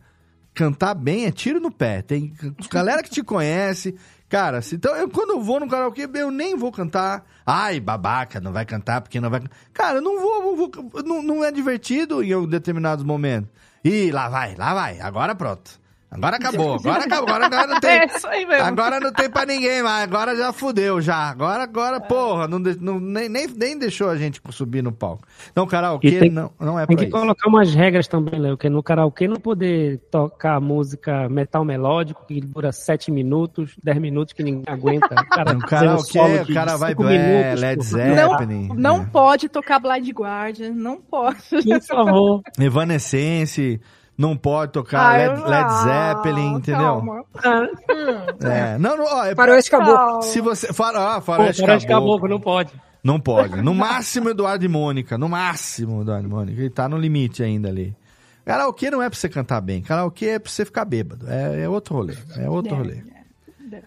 cantar 0.54 0.94
bem 0.94 1.26
é 1.26 1.32
tiro 1.32 1.60
no 1.60 1.70
pé. 1.72 2.02
Tem 2.02 2.34
galera 2.72 3.04
que 3.04 3.10
te 3.10 3.22
conhece. 3.26 3.96
Cara, 4.30 4.62
se- 4.62 4.76
então 4.76 4.96
eu, 4.96 5.10
quando 5.10 5.32
eu 5.32 5.42
vou 5.42 5.60
no 5.60 5.68
karaokê, 5.68 6.08
eu 6.14 6.32
nem 6.32 6.56
vou 6.56 6.72
cantar. 6.72 7.26
Ai, 7.46 7.80
babaca, 7.80 8.40
não 8.40 8.54
vai 8.54 8.66
cantar 8.66 9.02
porque 9.02 9.20
não 9.20 9.30
vai. 9.30 9.42
Cara, 9.74 9.98
eu 9.98 10.02
não 10.02 10.20
vou, 10.22 10.56
vou- 10.56 11.04
não, 11.04 11.22
não 11.22 11.44
é 11.44 11.52
divertido 11.52 12.24
em 12.24 12.48
determinados 12.48 13.04
momentos. 13.04 13.50
Ih, 13.84 14.12
lá 14.12 14.30
vai, 14.30 14.56
lá 14.56 14.74
vai. 14.74 15.00
Agora 15.00 15.36
pronto. 15.36 15.83
Agora 16.14 16.36
acabou, 16.38 16.74
agora 16.76 17.04
acabou, 17.04 17.30
agora, 17.30 17.46
agora 17.46 17.68
não 17.68 17.80
tem. 17.80 17.94
É 18.04 18.06
isso 18.06 18.28
aí 18.28 18.46
mesmo. 18.46 18.64
Agora 18.66 19.00
não 19.00 19.12
tem 19.12 19.30
pra 19.30 19.46
ninguém 19.46 19.82
mais, 19.84 20.04
agora 20.04 20.36
já 20.36 20.52
fudeu, 20.54 21.00
já. 21.02 21.30
Agora, 21.30 21.64
agora, 21.64 22.00
porra, 22.02 22.48
não, 22.48 22.62
de- 22.62 22.78
não- 22.82 23.00
nem, 23.00 23.28
nem, 23.30 23.48
nem 23.48 23.78
deixou 23.78 24.10
a 24.10 24.16
gente 24.18 24.42
subir 24.52 24.82
no 24.84 24.92
palco. 24.92 25.24
Então, 25.52 25.66
karaokê 25.68 26.20
tem- 26.20 26.30
não, 26.30 26.52
não 26.60 26.80
é 26.80 26.86
Tem 26.86 26.96
pra 26.96 27.06
que 27.06 27.10
isso. 27.12 27.20
colocar 27.20 27.50
umas 27.50 27.74
regras 27.74 28.08
também, 28.08 28.40
Léo, 28.40 28.58
que 28.58 28.68
é 28.68 28.70
no 28.70 28.84
karaokê 28.84 29.28
não 29.28 29.38
poder 29.38 30.00
tocar 30.12 30.60
música 30.60 31.28
metal 31.30 31.64
melódico 31.66 32.26
que 32.28 32.42
dura 32.42 32.72
7 32.72 33.12
minutos, 33.12 33.76
10 33.84 33.98
minutos 34.00 34.34
que 34.34 34.44
ninguém 34.44 34.64
aguenta. 34.68 35.16
Cara, 35.30 35.54
No 35.54 35.60
karaokê, 35.62 36.20
o 36.50 36.54
cara 36.54 36.78
vai 36.78 36.90
cinco 36.92 37.04
é, 37.08 37.18
minutos, 37.46 37.62
Led. 37.62 37.84
Zeppelin. 37.84 38.68
Não, 38.70 38.76
não 38.76 39.02
é. 39.04 39.06
pode 39.06 39.50
tocar 39.50 39.80
Blind 39.80 40.10
Guardian, 40.12 40.72
não 40.72 40.98
pode. 41.02 41.40
Por 41.50 41.82
favor. 41.82 42.42
Evanescence, 42.60 43.80
não 44.18 44.38
pode 44.38 44.72
tocar 44.72 45.00
Ah, 45.00 45.18
Led, 45.18 45.42
Led 45.42 45.66
ah, 45.66 46.14
Zeppelin, 46.14 46.54
entendeu? 46.56 46.82
calma. 46.82 47.24
É, 48.42 48.78
não, 48.78 48.98
não, 48.98 49.06
ó, 49.06 49.26
é, 49.26 49.36
Faroeste 49.36 49.72
Caboclo. 49.72 50.22
Se 50.22 50.42
você. 50.42 50.72
Fara, 50.72 51.16
ah, 51.16 51.16
Pô, 51.16 51.22
faroeste 51.22 51.62
Faroeste 51.62 51.88
caboclo. 51.88 52.12
Caboclo, 52.12 52.30
não 52.30 52.40
pode. 52.40 52.72
Não 53.04 53.20
pode. 53.20 53.62
No 53.62 53.74
máximo, 53.74 54.30
Eduardo 54.30 54.64
e 54.64 54.68
Mônica. 54.68 55.18
No 55.18 55.28
máximo, 55.28 56.02
Eduardo 56.02 56.28
e 56.28 56.32
Mônica. 56.32 56.60
Ele 56.62 56.70
tá 56.70 56.88
no 56.88 56.98
limite 56.98 57.44
ainda 57.44 57.68
ali. 57.70 57.96
Karaokê 58.46 58.92
não 58.92 59.02
é 59.02 59.10
pra 59.10 59.18
você 59.18 59.30
cantar 59.30 59.62
bem. 59.62 59.82
Karaokê 59.82 60.28
é 60.28 60.40
pra 60.40 60.52
você 60.52 60.66
ficar 60.66 60.86
bêbado. 60.86 61.26
É, 61.30 61.62
é 61.64 61.70
outro 61.70 61.96
rolê. 61.96 62.16
É 62.38 62.50
outro 62.50 62.76
rolê. 62.76 63.02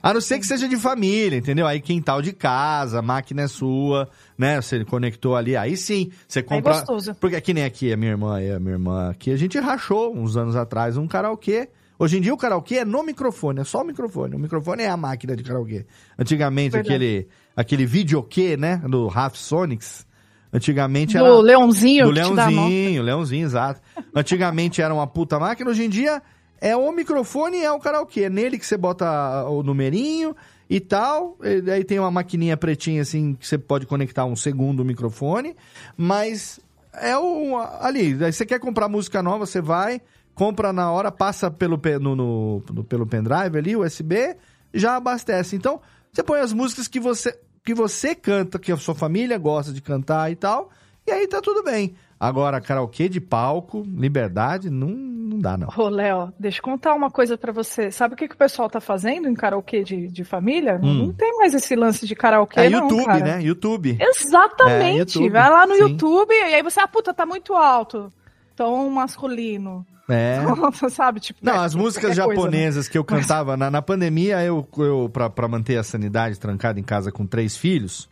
A 0.02 0.14
não 0.14 0.20
ser 0.20 0.38
que 0.38 0.46
seja 0.46 0.68
de 0.68 0.76
família, 0.76 1.36
entendeu? 1.36 1.66
Aí 1.66 1.80
quintal 1.80 2.22
de 2.22 2.32
casa, 2.32 3.02
máquina 3.02 3.42
é 3.42 3.48
sua, 3.48 4.08
né? 4.36 4.60
Você 4.60 4.84
conectou 4.84 5.36
ali, 5.36 5.56
aí 5.56 5.76
sim, 5.76 6.10
você 6.26 6.42
compra. 6.42 6.74
gostoso. 6.74 7.14
Porque 7.14 7.36
aqui 7.36 7.52
nem 7.54 7.64
aqui, 7.64 7.92
a 7.92 7.96
minha 7.96 8.12
irmã 8.12 8.40
e 8.40 8.50
a 8.50 8.58
minha 8.58 8.72
irmã 8.72 9.10
aqui, 9.10 9.30
a 9.30 9.36
gente 9.36 9.58
rachou 9.58 10.14
uns 10.16 10.36
anos 10.36 10.56
atrás 10.56 10.96
um 10.96 11.06
karaokê. 11.06 11.68
Hoje 11.98 12.18
em 12.18 12.20
dia 12.20 12.34
o 12.34 12.36
karaokê 12.36 12.76
é 12.76 12.84
no 12.84 13.02
microfone, 13.02 13.60
é 13.60 13.64
só 13.64 13.82
o 13.82 13.84
microfone. 13.84 14.36
O 14.36 14.38
microfone 14.38 14.82
é 14.82 14.88
a 14.88 14.96
máquina 14.96 15.34
de 15.34 15.42
karaokê. 15.42 15.86
Antigamente, 16.18 16.72
Verdade. 16.72 16.94
aquele, 16.94 17.28
aquele 17.56 17.86
videokê, 17.86 18.56
né? 18.56 18.82
Do 18.88 19.10
Half 19.12 19.36
Sonics. 19.36 20.06
Antigamente 20.52 21.18
Do 21.18 21.24
era. 21.24 21.38
Leãozinho 21.38 22.12
Do 22.12 22.20
a 22.20 22.24
mão. 22.24 22.34
Leãozinho, 22.34 23.02
Leãozinho, 23.02 23.46
exato. 23.46 23.80
Antigamente 24.14 24.80
era 24.80 24.92
uma 24.92 25.06
puta 25.06 25.38
máquina, 25.38 25.70
hoje 25.70 25.84
em 25.84 25.88
dia 25.88 26.22
é 26.70 26.76
o 26.76 26.90
microfone 26.92 27.58
e 27.58 27.64
é 27.64 27.70
o 27.72 27.78
karaokê. 27.78 28.22
É 28.24 28.30
nele 28.30 28.58
que 28.58 28.66
você 28.66 28.76
bota 28.76 29.44
o 29.48 29.62
numerinho 29.62 30.34
e 30.68 30.80
tal. 30.80 31.36
E 31.42 31.70
aí 31.70 31.84
tem 31.84 31.98
uma 31.98 32.10
maquininha 32.10 32.56
pretinha 32.56 33.02
assim 33.02 33.34
que 33.34 33.46
você 33.46 33.56
pode 33.58 33.86
conectar 33.86 34.24
um 34.24 34.34
segundo 34.36 34.84
microfone. 34.84 35.54
Mas 35.96 36.58
é 36.94 37.16
o. 37.16 37.56
Ali, 37.80 38.22
aí 38.24 38.32
você 38.32 38.44
quer 38.44 38.58
comprar 38.58 38.88
música 38.88 39.22
nova, 39.22 39.46
você 39.46 39.60
vai, 39.60 40.00
compra 40.34 40.72
na 40.72 40.90
hora, 40.90 41.12
passa 41.12 41.50
pelo, 41.50 41.78
pe- 41.78 41.98
no, 41.98 42.16
no- 42.16 42.62
no- 42.72 42.84
pelo 42.84 43.06
pendrive 43.06 43.56
ali, 43.58 43.76
USB, 43.76 44.36
já 44.74 44.96
abastece. 44.96 45.56
Então, 45.56 45.80
você 46.12 46.22
põe 46.22 46.40
as 46.40 46.52
músicas 46.52 46.88
que 46.88 46.98
você, 46.98 47.38
que 47.64 47.74
você 47.74 48.14
canta, 48.14 48.58
que 48.58 48.72
a 48.72 48.76
sua 48.76 48.94
família 48.94 49.38
gosta 49.38 49.72
de 49.72 49.80
cantar 49.82 50.30
e 50.32 50.36
tal, 50.36 50.70
e 51.06 51.10
aí 51.12 51.26
tá 51.28 51.40
tudo 51.40 51.62
bem. 51.62 51.94
Agora, 52.18 52.60
karaokê 52.60 53.08
de 53.08 53.20
palco, 53.20 53.86
liberdade, 53.86 54.70
não, 54.70 54.88
não 54.88 55.38
dá, 55.38 55.56
não. 55.58 55.68
Ô, 55.76 55.88
Léo, 55.90 56.32
deixa 56.38 56.58
eu 56.60 56.62
contar 56.62 56.94
uma 56.94 57.10
coisa 57.10 57.36
pra 57.36 57.52
você. 57.52 57.90
Sabe 57.90 58.14
o 58.14 58.16
que, 58.16 58.26
que 58.26 58.34
o 58.34 58.38
pessoal 58.38 58.70
tá 58.70 58.80
fazendo 58.80 59.28
em 59.28 59.34
karaokê 59.34 59.84
de, 59.84 60.08
de 60.08 60.24
família? 60.24 60.78
Não- 60.78 60.88
Hum. 60.88 61.06
Não 61.08 61.12
tem 61.12 61.36
mais 61.36 61.52
esse 61.52 61.76
lance 61.76 62.06
de 62.06 62.14
karaokê, 62.14 62.60
É 62.60 62.70
não, 62.70 62.84
YouTube, 62.88 63.04
cara. 63.04 63.18
né? 63.24 63.42
YouTube. 63.42 63.98
Exatamente. 64.00 64.96
É, 64.96 64.98
YouTube, 65.00 65.28
Vai 65.30 65.50
lá 65.50 65.66
no 65.66 65.74
sim. 65.74 65.80
YouTube 65.80 66.32
e 66.32 66.54
aí 66.54 66.62
você, 66.62 66.80
ah, 66.80 66.88
puta, 66.88 67.12
tá 67.12 67.26
muito 67.26 67.52
alto. 67.54 68.10
Tom 68.56 68.88
masculino. 68.88 69.84
É. 70.08 70.38
Sabe? 70.88 71.20
Tipo, 71.20 71.40
Não, 71.42 71.52
é, 71.54 71.58
as 71.66 71.74
músicas 71.74 72.14
qualquer 72.16 72.24
coisa, 72.24 72.40
né? 72.40 72.44
japonesas 72.46 72.88
que 72.88 72.96
eu 72.96 73.04
cantava 73.04 73.56
na, 73.58 73.70
na 73.70 73.82
pandemia, 73.82 74.42
eu, 74.42 74.66
eu 74.78 75.10
pra, 75.12 75.28
pra 75.28 75.48
manter 75.48 75.76
a 75.76 75.82
sanidade 75.82 76.38
trancada 76.40 76.80
em 76.80 76.82
casa 76.82 77.12
com 77.12 77.26
três 77.26 77.56
filhos, 77.56 78.08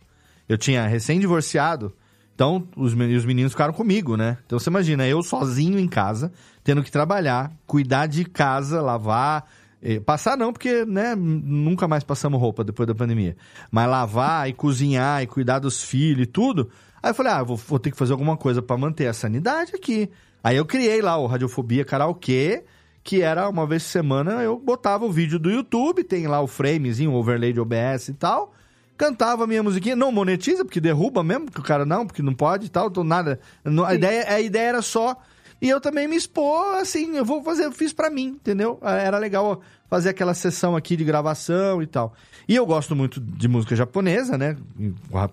eu 0.47 0.57
tinha 0.59 0.85
recém-divorciado, 0.85 1.91
então 2.35 2.67
os, 2.75 2.93
men- 2.93 3.15
os 3.15 3.25
meninos 3.25 3.53
ficaram 3.53 3.73
comigo, 3.73 4.15
né? 4.17 4.37
Então 4.45 4.59
você 4.59 4.69
imagina, 4.69 5.07
eu 5.07 5.23
sozinho 5.23 5.79
em 5.79 5.87
casa, 5.87 6.31
tendo 6.63 6.83
que 6.83 6.91
trabalhar, 6.91 7.51
cuidar 7.65 8.05
de 8.07 8.25
casa, 8.25 8.81
lavar. 8.81 9.45
eh, 9.81 9.99
Passar 10.01 10.37
não, 10.37 10.51
porque 10.51 10.83
né, 10.85 11.15
nunca 11.15 11.87
mais 11.87 12.03
passamos 12.03 12.39
roupa 12.39 12.63
depois 12.63 12.85
da 12.87 12.93
pandemia. 12.93 13.35
Mas 13.71 13.89
lavar 13.89 14.49
e 14.49 14.53
cozinhar 14.53 15.23
e 15.23 15.27
cuidar 15.27 15.59
dos 15.59 15.81
filhos 15.83 16.23
e 16.23 16.25
tudo. 16.25 16.69
Aí 17.01 17.11
eu 17.11 17.15
falei, 17.15 17.31
ah, 17.31 17.43
vou, 17.43 17.55
vou 17.55 17.79
ter 17.79 17.89
que 17.91 17.97
fazer 17.97 18.11
alguma 18.11 18.35
coisa 18.35 18.61
pra 18.61 18.75
manter 18.77 19.07
a 19.07 19.13
sanidade 19.13 19.73
aqui. 19.75 20.09
Aí 20.43 20.57
eu 20.57 20.65
criei 20.65 21.01
lá 21.01 21.17
o 21.17 21.27
Radiofobia 21.27 21.85
Karaokê, 21.85 22.65
que 23.03 23.21
era 23.21 23.47
uma 23.47 23.65
vez 23.67 23.83
por 23.83 23.89
semana 23.89 24.41
eu 24.43 24.57
botava 24.59 25.05
o 25.05 25.11
vídeo 25.11 25.37
do 25.39 25.49
YouTube, 25.51 26.03
tem 26.03 26.27
lá 26.27 26.41
o 26.41 26.47
framezinho, 26.47 27.11
o 27.11 27.15
overlay 27.15 27.53
de 27.53 27.59
OBS 27.59 28.09
e 28.09 28.13
tal. 28.13 28.53
Cantava 28.97 29.43
a 29.43 29.47
minha 29.47 29.61
musiquinha, 29.61 29.95
não 29.95 30.11
monetiza, 30.11 30.63
porque 30.63 30.79
derruba 30.79 31.23
mesmo, 31.23 31.45
porque 31.45 31.59
o 31.59 31.63
cara 31.63 31.85
não, 31.85 32.07
porque 32.07 32.21
não 32.21 32.33
pode 32.33 32.67
e 32.67 32.69
tal, 32.69 32.87
então 32.87 33.03
nada. 33.03 33.39
A, 33.85 33.93
ideia, 33.93 34.25
a 34.33 34.39
ideia 34.39 34.69
era 34.69 34.81
só. 34.81 35.17
E 35.61 35.69
eu 35.69 35.81
também 35.81 36.07
me 36.07 36.15
expor, 36.15 36.75
assim, 36.75 37.15
eu 37.15 37.25
vou 37.25 37.43
fazer, 37.43 37.65
eu 37.65 37.71
fiz 37.71 37.91
pra 37.93 38.09
mim, 38.09 38.27
entendeu? 38.27 38.77
Ah, 38.81 38.95
Era 38.95 39.17
legal 39.17 39.61
fazer 39.89 40.09
aquela 40.09 40.33
sessão 40.33 40.75
aqui 40.75 40.95
de 40.95 41.03
gravação 41.03 41.81
e 41.81 41.87
tal. 41.87 42.13
E 42.47 42.55
eu 42.55 42.65
gosto 42.65 42.95
muito 42.95 43.19
de 43.19 43.47
música 43.47 43.75
japonesa, 43.75 44.37
né? 44.37 44.57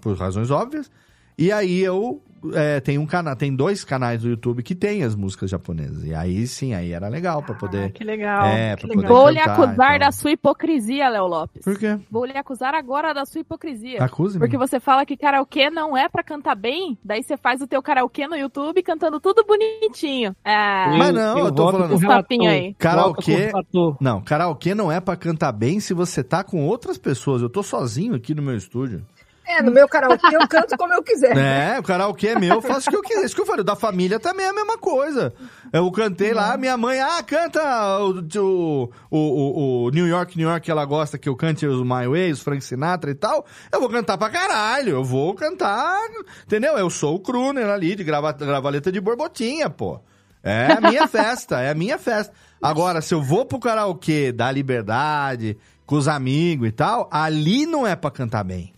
Por 0.00 0.16
razões 0.16 0.50
óbvias. 0.50 0.90
E 1.36 1.50
aí 1.50 1.80
eu 1.80 2.22
é, 2.54 2.80
tenho 2.80 3.00
um 3.00 3.06
canal, 3.06 3.36
tem 3.36 3.54
dois 3.54 3.84
canais 3.84 4.22
do 4.22 4.28
YouTube 4.28 4.62
que 4.62 4.74
tem 4.74 5.02
as 5.02 5.14
músicas 5.14 5.50
japonesas. 5.50 6.04
E 6.04 6.14
aí 6.14 6.46
sim, 6.46 6.74
aí 6.74 6.92
era 6.92 7.08
legal 7.08 7.42
pra 7.42 7.54
poder. 7.54 7.92
Que 7.92 8.04
legal. 8.04 8.46
É, 8.46 8.76
que 8.76 8.86
legal. 8.86 9.02
poder 9.02 9.08
Vou 9.08 9.30
lhe 9.30 9.38
acusar 9.38 9.96
então. 9.96 9.98
da 9.98 10.12
sua 10.12 10.32
hipocrisia, 10.32 11.08
Léo 11.08 11.26
Lopes. 11.26 11.62
Por 11.62 11.78
quê? 11.78 11.98
Vou 12.10 12.24
lhe 12.24 12.36
acusar 12.36 12.74
agora 12.74 13.12
da 13.12 13.24
sua 13.24 13.40
hipocrisia. 13.40 14.02
Acuse-me. 14.02 14.40
Porque 14.40 14.56
você 14.56 14.80
fala 14.80 15.06
que 15.06 15.16
karaokê 15.16 15.70
não 15.70 15.96
é 15.96 16.08
pra 16.08 16.22
cantar 16.22 16.54
bem, 16.54 16.98
daí 17.04 17.22
você 17.22 17.36
faz 17.36 17.60
o 17.60 17.66
teu 17.66 17.82
karaokê 17.82 18.26
no 18.26 18.36
YouTube 18.36 18.82
cantando 18.82 19.20
tudo 19.20 19.44
bonitinho. 19.44 20.34
É... 20.44 20.96
Mas 20.96 21.14
não, 21.14 21.38
eu, 21.38 21.52
tô 21.52 21.64
voto 21.64 21.72
falando. 21.72 21.88
com 21.88 21.94
o 21.94 21.98
Esse 21.98 22.06
tapinha 22.06 22.50
relator. 22.50 22.68
aí. 22.68 22.74
Karaokê. 22.74 23.52
Não, 24.00 24.20
karaokê 24.20 24.74
não 24.74 24.90
é 24.90 25.00
pra 25.00 25.16
cantar 25.16 25.52
bem 25.52 25.80
se 25.80 25.94
você 25.94 26.22
tá 26.22 26.42
com 26.42 26.66
outras 26.66 26.98
pessoas. 26.98 27.42
Eu 27.42 27.50
tô 27.50 27.62
sozinho 27.62 28.14
aqui 28.14 28.34
no 28.34 28.42
meu 28.42 28.56
estúdio. 28.56 29.04
É, 29.52 29.62
no 29.62 29.70
meu 29.70 29.88
karaokê 29.88 30.34
eu 30.36 30.46
canto 30.48 30.76
como 30.76 30.92
eu 30.94 31.02
quiser. 31.02 31.36
É, 31.36 31.78
o 31.78 31.82
karaokê 31.82 32.28
é 32.28 32.38
meu, 32.38 32.54
eu 32.54 32.62
faço 32.62 32.88
o 32.88 32.90
que 32.90 32.96
eu 32.96 33.02
quiser. 33.02 33.24
Isso 33.24 33.34
que 33.34 33.40
eu 33.40 33.46
falei, 33.46 33.64
da 33.64 33.76
família 33.76 34.18
também 34.20 34.46
é 34.46 34.48
a 34.48 34.52
mesma 34.52 34.78
coisa. 34.78 35.32
Eu 35.72 35.90
cantei 35.90 36.32
lá, 36.32 36.56
minha 36.56 36.76
mãe, 36.76 37.00
ah, 37.00 37.22
canta 37.22 37.60
o, 38.00 38.20
o, 38.38 38.88
o, 39.10 39.84
o- 39.86 39.90
New 39.90 40.06
York, 40.06 40.36
New 40.36 40.48
York, 40.48 40.64
que 40.64 40.70
ela 40.70 40.84
gosta 40.84 41.18
que 41.18 41.28
eu 41.28 41.36
cante 41.36 41.66
os 41.66 41.82
My 41.82 42.06
Way, 42.08 42.32
os 42.32 42.40
Frank 42.40 42.62
Sinatra 42.62 43.10
e 43.10 43.14
tal. 43.14 43.44
Eu 43.72 43.80
vou 43.80 43.88
cantar 43.88 44.16
pra 44.18 44.30
caralho, 44.30 44.90
eu 44.90 45.04
vou 45.04 45.34
cantar, 45.34 45.98
entendeu? 46.46 46.76
Eu 46.78 46.88
sou 46.90 47.14
o 47.16 47.20
crooner 47.20 47.68
ali, 47.68 47.94
de 47.94 48.04
grava, 48.04 48.32
gravaleta 48.32 48.90
de 48.92 49.00
borbotinha, 49.00 49.68
pô. 49.70 50.00
É 50.42 50.72
a 50.72 50.80
minha 50.80 51.06
festa, 51.06 51.60
é 51.60 51.70
a 51.70 51.74
minha 51.74 51.98
festa. 51.98 52.32
Agora, 52.60 53.00
se 53.00 53.14
eu 53.14 53.22
vou 53.22 53.44
pro 53.44 53.60
karaokê 53.60 54.32
da 54.32 54.50
liberdade, 54.50 55.56
com 55.86 55.94
os 55.96 56.08
amigos 56.08 56.68
e 56.68 56.72
tal, 56.72 57.08
ali 57.12 57.64
não 57.66 57.86
é 57.86 57.94
pra 57.94 58.10
cantar 58.10 58.42
bem. 58.44 58.72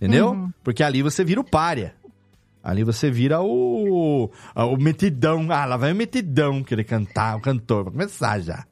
Entendeu? 0.00 0.30
Uhum. 0.30 0.50
Porque 0.64 0.82
ali 0.82 1.02
você 1.02 1.22
vira 1.24 1.40
o 1.40 1.44
párea. 1.44 1.94
Ali 2.62 2.84
você 2.84 3.10
vira 3.10 3.40
o. 3.40 4.30
o 4.54 4.76
metidão. 4.76 5.46
Ah, 5.50 5.64
lá 5.64 5.76
vai 5.76 5.92
o 5.92 5.96
metidão 5.96 6.62
querer 6.62 6.84
cantar, 6.84 7.36
o 7.36 7.40
cantor. 7.40 7.84
Vai 7.84 7.92
começar 7.92 8.38
já. 8.40 8.64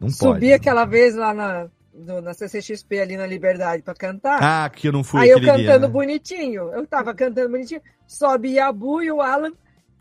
Não 0.00 0.08
pode. 0.08 0.16
Subi 0.16 0.52
aquela 0.52 0.84
vez 0.84 1.14
lá 1.14 1.32
na, 1.34 1.66
no- 1.94 2.20
na 2.22 2.32
CCXP 2.34 3.00
ali 3.00 3.16
na 3.16 3.26
Liberdade 3.26 3.82
pra 3.82 3.94
cantar. 3.94 4.38
Ah, 4.42 4.68
que 4.70 4.88
eu 4.88 4.92
não 4.92 5.04
fui 5.04 5.20
Aí 5.22 5.30
eu 5.30 5.40
cantando 5.40 5.58
dia. 5.58 5.78
né? 5.78 5.88
bonitinho. 5.88 6.62
Eu 6.72 6.86
tava 6.86 7.14
cantando 7.14 7.50
bonitinho. 7.50 7.80
Sobe 8.06 8.52
Yabu 8.54 9.02
e 9.02 9.10
o 9.10 9.20
Alan. 9.20 9.52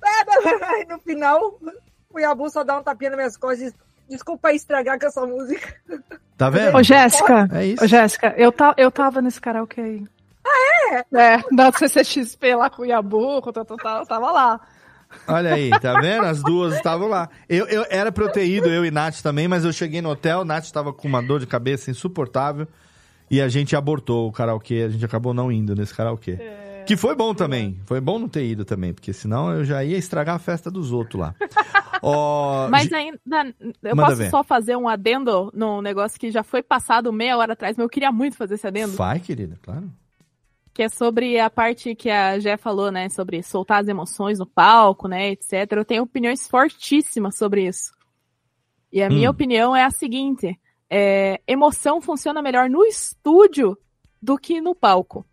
Aí 0.73 0.85
no 0.89 0.99
final, 0.99 1.59
o 2.13 2.19
Yabu 2.19 2.49
só 2.49 2.63
dá 2.63 2.79
um 2.79 2.83
tapinha 2.83 3.11
nas 3.11 3.17
minhas 3.17 3.37
costas 3.37 3.59
e 3.61 3.63
diz, 3.65 3.73
Desculpa 4.09 4.47
aí 4.47 4.55
estragar 4.55 4.99
com 4.99 5.05
essa 5.05 5.23
música. 5.23 5.75
Tá 6.35 6.49
vendo? 6.51 6.75
Ô, 6.75 6.81
Jéssica, 6.81 7.47
É 7.53 7.65
isso. 7.67 7.83
ô, 7.83 7.87
Jéssica, 7.87 8.33
eu, 8.37 8.51
ta, 8.51 8.73
eu 8.75 8.89
tava 8.89 9.21
nesse 9.21 9.39
karaokê 9.39 9.81
aí. 9.81 10.03
Ah, 10.45 10.95
é? 10.95 11.05
É, 11.15 11.43
da 11.51 11.71
CCXP 11.71 12.55
lá 12.55 12.69
com 12.69 12.83
o 12.83 12.85
o 12.85 13.51
tal, 13.51 13.65
tal, 13.65 13.99
eu 13.99 14.05
tava 14.05 14.31
lá. 14.31 14.61
Olha 15.27 15.53
aí, 15.53 15.69
tá 15.79 15.99
vendo? 15.99 16.25
As 16.25 16.41
duas 16.41 16.75
estavam 16.75 17.07
lá. 17.07 17.29
Eu, 17.47 17.67
eu 17.67 17.85
era 17.89 18.11
pra 18.11 18.25
eu 18.25 18.31
ter 18.31 18.45
ido, 18.45 18.67
eu 18.67 18.85
e 18.85 18.91
Nath 18.91 19.21
também, 19.21 19.47
mas 19.47 19.65
eu 19.65 19.73
cheguei 19.73 20.01
no 20.01 20.09
hotel, 20.09 20.45
Nath 20.45 20.65
estava 20.65 20.93
com 20.93 21.07
uma 21.07 21.21
dor 21.21 21.39
de 21.39 21.47
cabeça 21.47 21.89
insuportável 21.89 22.67
e 23.29 23.41
a 23.41 23.47
gente 23.47 23.75
abortou 23.75 24.27
o 24.27 24.31
karaokê, 24.31 24.83
a 24.83 24.89
gente 24.89 25.03
acabou 25.03 25.33
não 25.33 25.51
indo 25.51 25.75
nesse 25.75 25.93
karaokê. 25.93 26.31
É. 26.31 26.83
Que 26.85 26.97
foi 26.97 27.15
bom 27.15 27.33
também, 27.35 27.79
foi 27.85 28.01
bom 28.01 28.17
não 28.17 28.27
ter 28.27 28.45
ido 28.45 28.65
também, 28.65 28.93
porque 28.93 29.13
senão 29.13 29.51
eu 29.51 29.63
já 29.63 29.83
ia 29.83 29.97
estragar 29.97 30.35
a 30.35 30.39
festa 30.39 30.71
dos 30.71 30.91
outros 30.91 31.21
lá. 31.21 31.35
Ó, 32.01 32.67
Mas 32.71 32.91
ainda. 32.91 33.19
Eu 33.83 33.95
Manda 33.95 34.09
posso 34.09 34.15
ver. 34.15 34.29
só 34.31 34.43
fazer 34.43 34.75
um 34.75 34.87
adendo 34.87 35.51
num 35.53 35.81
negócio 35.81 36.19
que 36.19 36.31
já 36.31 36.41
foi 36.41 36.63
passado 36.63 37.13
meia 37.13 37.37
hora 37.37 37.53
atrás, 37.53 37.77
mas 37.77 37.83
eu 37.83 37.89
queria 37.89 38.11
muito 38.11 38.35
fazer 38.35 38.55
esse 38.55 38.65
adendo. 38.65 38.93
Vai, 38.93 39.19
querida, 39.19 39.55
claro. 39.61 39.91
Que 40.79 40.83
é 40.83 40.87
sobre 40.87 41.37
a 41.37 41.49
parte 41.49 41.93
que 41.93 42.09
a 42.09 42.39
Jé 42.39 42.55
falou, 42.55 42.89
né? 42.89 43.09
Sobre 43.09 43.43
soltar 43.43 43.81
as 43.81 43.89
emoções 43.89 44.39
no 44.39 44.45
palco, 44.45 45.09
né? 45.09 45.31
Etc. 45.31 45.69
Eu 45.73 45.83
tenho 45.83 46.03
opiniões 46.03 46.47
fortíssimas 46.47 47.35
sobre 47.37 47.67
isso. 47.67 47.91
E 48.89 49.03
a 49.03 49.09
minha 49.09 49.27
Hum. 49.27 49.31
opinião 49.33 49.75
é 49.75 49.83
a 49.83 49.91
seguinte: 49.91 50.57
é, 50.89 51.41
emoção 51.45 51.99
funciona 51.99 52.41
melhor 52.41 52.69
no 52.69 52.85
estúdio 52.85 53.77
do 54.21 54.37
que 54.37 54.61
no 54.61 54.73
palco. 54.73 55.25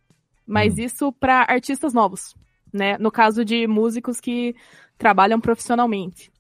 Mas 0.45 0.79
isso 0.79 1.13
para 1.13 1.47
artistas 1.49 1.95
novos, 1.95 2.35
né? 2.73 2.99
No 2.99 3.13
caso 3.13 3.45
de 3.45 3.69
músicos 3.69 4.19
que 4.19 4.53
trabalham 4.99 5.41
profissionalmente. 5.41 6.33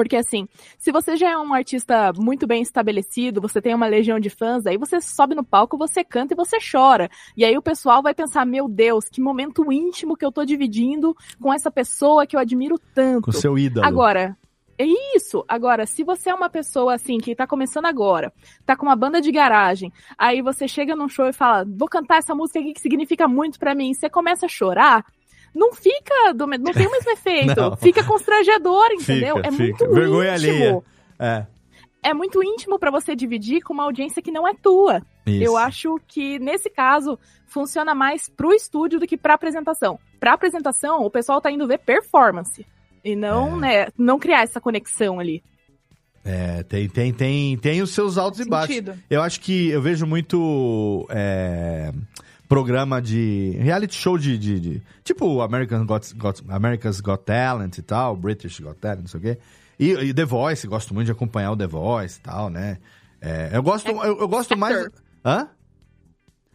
Porque 0.00 0.16
assim, 0.16 0.48
se 0.78 0.90
você 0.90 1.14
já 1.14 1.28
é 1.28 1.36
um 1.36 1.52
artista 1.52 2.10
muito 2.16 2.46
bem 2.46 2.62
estabelecido, 2.62 3.38
você 3.38 3.60
tem 3.60 3.74
uma 3.74 3.86
legião 3.86 4.18
de 4.18 4.30
fãs, 4.30 4.64
aí 4.64 4.78
você 4.78 4.98
sobe 4.98 5.34
no 5.34 5.44
palco, 5.44 5.76
você 5.76 6.02
canta 6.02 6.32
e 6.32 6.36
você 6.36 6.56
chora. 6.58 7.10
E 7.36 7.44
aí 7.44 7.54
o 7.58 7.60
pessoal 7.60 8.02
vai 8.02 8.14
pensar, 8.14 8.46
meu 8.46 8.66
Deus, 8.66 9.10
que 9.10 9.20
momento 9.20 9.70
íntimo 9.70 10.16
que 10.16 10.24
eu 10.24 10.32
tô 10.32 10.42
dividindo 10.42 11.14
com 11.38 11.52
essa 11.52 11.70
pessoa 11.70 12.26
que 12.26 12.34
eu 12.34 12.40
admiro 12.40 12.78
tanto. 12.94 13.26
Com 13.26 13.32
seu 13.32 13.58
ídolo. 13.58 13.84
Agora, 13.84 14.38
é 14.78 14.86
isso. 15.14 15.44
Agora, 15.46 15.84
se 15.84 16.02
você 16.02 16.30
é 16.30 16.34
uma 16.34 16.48
pessoa 16.48 16.94
assim 16.94 17.18
que 17.18 17.34
tá 17.34 17.46
começando 17.46 17.84
agora, 17.84 18.32
tá 18.64 18.74
com 18.74 18.86
uma 18.86 18.96
banda 18.96 19.20
de 19.20 19.30
garagem, 19.30 19.92
aí 20.16 20.40
você 20.40 20.66
chega 20.66 20.96
num 20.96 21.10
show 21.10 21.26
e 21.26 21.32
fala, 21.34 21.66
vou 21.68 21.88
cantar 21.90 22.16
essa 22.16 22.34
música 22.34 22.58
aqui 22.58 22.72
que 22.72 22.80
significa 22.80 23.28
muito 23.28 23.58
pra 23.58 23.74
mim, 23.74 23.90
e 23.90 23.94
você 23.94 24.08
começa 24.08 24.46
a 24.46 24.48
chorar, 24.48 25.04
não 25.54 25.72
fica, 25.72 26.32
do, 26.34 26.46
não 26.46 26.72
tem 26.72 26.86
o 26.86 26.90
mesmo 26.90 27.10
efeito, 27.10 27.54
Não. 27.60 27.76
fica 27.76 28.04
constrangedor, 28.04 28.86
entendeu? 28.92 29.36
Fica, 29.36 29.48
é 29.48 29.52
fica. 29.52 29.62
muito 29.84 29.94
Vergonha 29.94 30.36
íntimo. 30.36 30.52
alheia. 30.52 30.82
É. 31.18 31.46
É 32.02 32.14
muito 32.14 32.42
íntimo 32.42 32.78
pra 32.78 32.90
você 32.90 33.14
dividir 33.14 33.60
com 33.60 33.74
uma 33.74 33.84
audiência 33.84 34.22
que 34.22 34.30
não 34.30 34.48
é 34.48 34.54
tua. 34.54 35.02
Isso. 35.26 35.42
Eu 35.44 35.56
acho 35.56 36.00
que 36.08 36.38
nesse 36.38 36.70
caso 36.70 37.18
funciona 37.46 37.94
mais 37.94 38.28
pro 38.28 38.54
estúdio 38.54 38.98
do 38.98 39.06
que 39.06 39.18
pra 39.18 39.34
apresentação. 39.34 39.98
Pra 40.18 40.32
apresentação, 40.32 41.04
o 41.04 41.10
pessoal 41.10 41.40
tá 41.42 41.50
indo 41.50 41.66
ver 41.66 41.78
performance 41.78 42.64
e 43.04 43.14
não, 43.14 43.56
né, 43.58 43.88
não 43.98 44.18
criar 44.18 44.42
essa 44.42 44.60
conexão 44.60 45.20
ali. 45.20 45.42
É, 46.24 46.62
tem, 46.62 46.88
tem, 46.88 47.12
tem, 47.12 47.56
tem 47.58 47.82
os 47.82 47.90
seus 47.90 48.16
altos 48.16 48.40
e 48.40 48.48
baixos. 48.48 48.76
Sentido. 48.76 48.98
Eu 49.10 49.22
acho 49.22 49.40
que 49.40 49.68
eu 49.68 49.82
vejo 49.82 50.06
muito 50.06 51.06
é, 51.10 51.92
programa 52.50 53.00
de. 53.00 53.56
reality 53.60 53.94
show 53.94 54.18
de. 54.18 54.36
de, 54.36 54.60
de- 54.60 54.82
tipo 55.04 55.40
American 55.40 55.86
Got, 55.86 56.12
Got- 56.16 56.42
America's 56.50 57.00
Got 57.00 57.22
Talent 57.24 57.78
e 57.78 57.82
tal, 57.82 58.16
British 58.16 58.58
Got 58.60 58.74
Talent, 58.80 59.00
não 59.02 59.06
sei 59.06 59.20
o 59.20 59.22
quê. 59.22 59.38
E, 59.78 59.92
e 59.92 60.12
The 60.12 60.24
Voice, 60.26 60.66
gosto 60.66 60.92
muito 60.92 61.06
de 61.06 61.12
acompanhar 61.12 61.52
o 61.52 61.56
The 61.56 61.66
Voice 61.68 62.18
e 62.18 62.22
tal, 62.22 62.50
né? 62.50 62.78
É, 63.22 63.50
eu 63.54 63.62
gosto, 63.62 63.88
eu, 63.88 64.18
eu 64.18 64.28
gosto 64.28 64.56
mais. 64.58 64.88
Hã? 65.24 65.48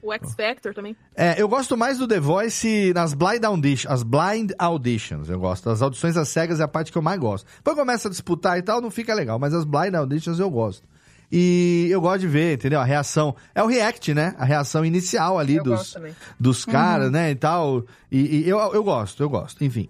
O 0.04 0.14
X 0.14 0.36
Factor 0.36 0.74
também. 0.74 0.96
É, 1.16 1.42
eu 1.42 1.48
gosto 1.48 1.76
mais 1.76 1.98
do 1.98 2.08
The 2.08 2.20
Voice 2.20 2.94
nas 2.94 3.14
blind, 3.16 3.44
audition, 3.44 3.90
as 3.92 4.04
blind 4.04 4.52
auditions. 4.60 5.30
Eu 5.30 5.40
gosto. 5.40 5.68
As 5.70 5.82
audições 5.82 6.16
às 6.18 6.28
cegas 6.28 6.60
é 6.60 6.64
a 6.64 6.68
parte 6.68 6.92
que 6.92 6.98
eu 6.98 7.02
mais 7.02 7.20
gosto. 7.20 7.48
Depois 7.58 7.76
começa 7.76 8.08
a 8.08 8.12
disputar 8.12 8.60
e 8.60 8.62
tal, 8.62 8.82
não 8.82 8.92
fica 8.92 9.16
legal. 9.16 9.40
Mas 9.40 9.54
as 9.54 9.64
blind 9.66 9.96
auditions 9.96 10.38
eu 10.40 10.50
gosto. 10.52 10.88
E 11.32 11.88
eu 11.90 12.00
gosto 12.00 12.22
de 12.22 12.28
ver, 12.28 12.56
entendeu? 12.56 12.80
A 12.80 12.84
reação. 12.86 13.36
É 13.54 13.62
o 13.64 13.68
react, 13.68 14.14
né? 14.14 14.36
A 14.38 14.46
reação 14.46 14.86
inicial 14.86 15.38
ali 15.40 15.56
Eu 15.56 15.64
dos, 15.64 15.96
dos 16.40 16.64
caras, 16.66 17.08
Uhum. 17.08 17.12
né? 17.12 17.32
E 17.32 17.36
tal. 17.36 17.84
E, 18.12 18.44
e 18.46 18.50
eu, 18.50 18.58
eu 18.60 18.84
gosto, 18.84 19.22
eu 19.24 19.30
gosto. 19.30 19.64
Enfim. 19.64 19.90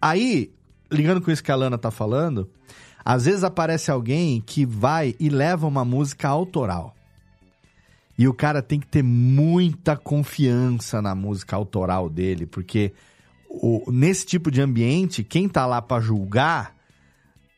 Aí, 0.00 0.50
ligando 0.90 1.20
com 1.20 1.30
isso 1.30 1.42
que 1.42 1.50
a 1.52 1.56
Lana 1.56 1.76
tá 1.78 1.90
falando, 1.90 2.48
às 3.04 3.24
vezes 3.24 3.42
aparece 3.44 3.90
alguém 3.90 4.40
que 4.44 4.64
vai 4.64 5.14
e 5.18 5.28
leva 5.28 5.66
uma 5.66 5.84
música 5.84 6.28
autoral. 6.28 6.94
E 8.18 8.26
o 8.26 8.32
cara 8.32 8.62
tem 8.62 8.80
que 8.80 8.86
ter 8.86 9.02
muita 9.02 9.96
confiança 9.96 11.02
na 11.02 11.14
música 11.14 11.54
autoral 11.56 12.08
dele, 12.08 12.46
porque 12.46 12.92
o- 13.48 13.84
nesse 13.92 14.24
tipo 14.24 14.50
de 14.50 14.60
ambiente, 14.60 15.22
quem 15.22 15.48
tá 15.48 15.66
lá 15.66 15.82
pra 15.82 16.00
julgar, 16.00 16.74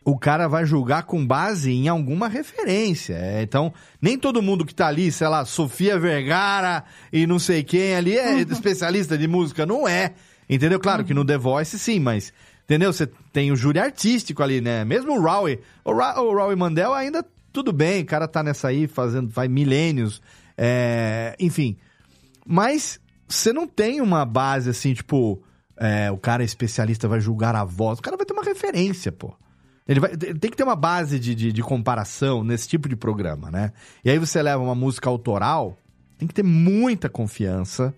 o 0.09 0.19
cara 0.19 0.49
vai 0.49 0.65
julgar 0.65 1.03
com 1.03 1.27
base 1.27 1.71
em 1.71 1.87
alguma 1.87 2.29
referência. 2.29 3.13
É, 3.15 3.43
então, 3.43 3.75
nem 4.01 4.19
todo 4.19 4.41
mundo 4.41 4.65
que 4.65 4.75
tá 4.75 4.87
ali, 4.87 5.13
sei 5.13 5.29
lá, 5.29 5.45
Sofia 5.45 5.99
Vergara 5.99 6.83
e 7.13 7.27
não 7.27 7.39
sei 7.39 7.63
quem 7.63 7.95
ali 7.95 8.17
é 8.17 8.41
especialista 8.51 9.19
de 9.19 9.29
música. 9.29 9.67
Não 9.67 9.87
é. 9.87 10.15
Entendeu? 10.49 10.81
Claro 10.81 11.05
que 11.05 11.13
no 11.13 11.27
The 11.27 11.37
Voice 11.37 11.79
sim, 11.79 12.01
mas. 12.01 12.33
Entendeu? 12.65 12.91
Você 12.91 13.07
tem 13.35 13.53
o 13.53 13.57
júri 13.57 13.79
artístico 13.79 14.43
ali, 14.43 14.63
né? 14.63 14.83
Mesmo 14.83 15.13
o 15.13 15.21
Rowie. 15.21 15.61
O, 15.85 15.93
Ra 15.93 16.19
o 16.19 16.33
Rowie 16.35 16.57
Mandel 16.57 16.95
ainda 16.95 17.23
tudo 17.53 17.71
bem, 17.71 18.03
o 18.03 18.07
cara 18.07 18.27
tá 18.27 18.43
nessa 18.43 18.69
aí 18.69 18.87
fazendo, 18.87 19.31
faz 19.31 19.51
milênios. 19.51 20.23
É, 20.57 21.37
enfim. 21.39 21.77
Mas 22.47 22.99
você 23.29 23.53
não 23.53 23.67
tem 23.67 24.01
uma 24.01 24.25
base 24.25 24.71
assim, 24.71 24.95
tipo, 24.95 25.43
é, 25.77 26.11
o 26.11 26.17
cara 26.17 26.43
é 26.43 26.47
especialista, 26.47 27.07
vai 27.07 27.21
julgar 27.21 27.55
a 27.55 27.65
voz. 27.65 27.99
O 27.99 28.03
cara 28.03 28.17
vai 28.17 28.25
ter 28.25 28.33
uma 28.33 28.43
referência, 28.43 29.13
pô. 29.13 29.37
Ele, 29.89 30.01
vai, 30.01 30.17
tem 30.17 30.51
que 30.51 30.57
ter 30.57 30.65
uma 30.65 30.77
base 30.77 31.19
de, 31.19 31.35
de, 31.35 31.51
de 31.51 31.63
comparação 31.63 32.45
nesse 32.45 32.69
tipo 32.69 32.89
de 32.89 32.95
programa, 32.95 33.51
né? 33.51 33.73
E 34.05 34.11
aí 34.11 34.19
você 34.19 34.43
leva 34.43 34.63
uma 34.63 34.75
música 34.75 35.09
autoral, 35.09 35.79
tem 36.19 36.29
que 36.29 36.35
ter 36.35 36.43
muita 36.43 37.09
confiança 37.09 37.95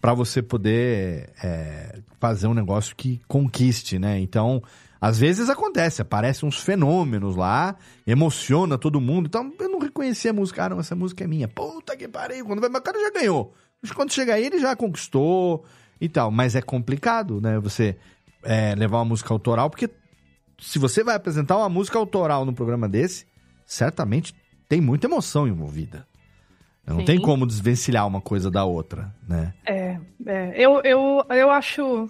para 0.00 0.14
você 0.14 0.42
poder 0.42 1.30
é, 1.42 2.00
fazer 2.18 2.46
um 2.46 2.54
negócio 2.54 2.96
que 2.96 3.20
conquiste, 3.28 3.98
né? 3.98 4.18
Então, 4.20 4.62
às 5.00 5.18
vezes 5.18 5.50
acontece, 5.50 6.00
aparecem 6.00 6.48
uns 6.48 6.58
fenômenos 6.58 7.36
lá, 7.36 7.76
emociona 8.06 8.78
todo 8.78 9.00
mundo. 9.00 9.26
Então, 9.26 9.52
eu 9.60 9.68
não 9.68 9.78
reconheci 9.78 10.28
a 10.28 10.32
música, 10.32 10.64
ah, 10.64 10.68
não, 10.70 10.80
essa 10.80 10.94
música 10.94 11.24
é 11.24 11.26
minha. 11.26 11.46
Puta 11.46 11.94
que 11.94 12.08
pariu, 12.08 12.46
quando 12.46 12.60
vai, 12.60 12.70
mas 12.70 12.80
o 12.80 12.84
cara 12.84 12.98
já 12.98 13.10
ganhou. 13.10 13.54
Mas 13.82 13.92
quando 13.92 14.12
chega 14.12 14.32
aí, 14.34 14.46
ele 14.46 14.58
já 14.58 14.74
conquistou 14.74 15.64
e 16.00 16.08
tal. 16.08 16.30
Mas 16.30 16.54
é 16.54 16.62
complicado, 16.62 17.38
né? 17.38 17.58
Você 17.60 17.98
é, 18.42 18.74
levar 18.74 18.98
uma 18.98 19.04
música 19.04 19.32
autoral, 19.34 19.68
porque 19.68 19.90
se 20.64 20.78
você 20.78 21.04
vai 21.04 21.14
apresentar 21.14 21.56
uma 21.58 21.68
música 21.68 21.98
autoral 21.98 22.44
num 22.44 22.54
programa 22.54 22.88
desse, 22.88 23.26
certamente 23.66 24.34
tem 24.68 24.80
muita 24.80 25.06
emoção 25.06 25.46
envolvida. 25.46 26.06
Não 26.86 26.98
Sim. 27.00 27.04
tem 27.04 27.20
como 27.20 27.46
desvencilhar 27.46 28.06
uma 28.06 28.20
coisa 28.20 28.50
da 28.50 28.64
outra, 28.64 29.14
né? 29.28 29.54
É, 29.64 29.98
é, 30.26 30.52
eu, 30.56 30.80
eu, 30.82 31.24
eu 31.30 31.50
acho, 31.50 32.08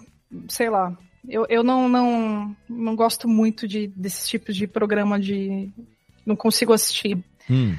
sei 0.49 0.69
lá, 0.69 0.97
eu, 1.27 1.45
eu 1.49 1.63
não, 1.63 1.87
não, 1.87 2.55
não 2.67 2.95
gosto 2.95 3.27
muito 3.27 3.67
de, 3.67 3.87
desses 3.87 4.27
tipos 4.27 4.55
de 4.55 4.67
programa 4.67 5.19
de. 5.19 5.69
Não 6.25 6.35
consigo 6.35 6.73
assistir, 6.73 7.23
Hum. 7.49 7.75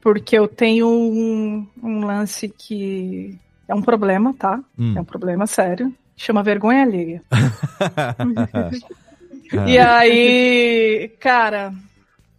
porque 0.00 0.38
eu 0.38 0.48
tenho 0.48 0.88
um, 0.88 1.68
um 1.82 2.06
lance 2.06 2.48
que 2.48 3.38
é 3.68 3.74
um 3.74 3.82
problema, 3.82 4.32
tá? 4.32 4.58
Hum. 4.78 4.94
É 4.96 5.00
um 5.00 5.04
problema 5.04 5.46
sério. 5.46 5.94
Chama 6.16 6.42
vergonha 6.42 6.82
alheia. 6.82 7.22
Ah. 9.56 9.68
E 9.68 9.78
aí, 9.78 11.08
cara. 11.20 11.72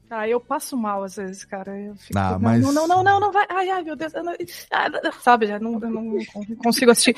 Aí 0.09 0.31
eu 0.31 0.41
passo 0.41 0.75
mal 0.75 1.03
às 1.03 1.15
vezes, 1.15 1.45
cara. 1.45 1.77
Eu 1.79 1.95
fico, 1.95 2.17
Ah, 2.19 2.31
não, 2.31 2.39
mas- 2.39 2.61
não, 2.61 2.73
não, 2.73 2.87
não, 2.87 3.03
não, 3.03 3.19
não 3.19 3.31
vai. 3.31 3.45
Ai, 3.49 3.69
ai, 3.69 3.81
meu 3.83 3.95
Deus. 3.95 4.13
eu 4.13 4.23
não- 4.23 4.33
ah, 4.71 5.11
sabe, 5.21 5.47
já 5.47 5.57
não, 5.59 5.79
não 5.79 6.17
consigo 6.63 6.91
assistir. 6.91 7.15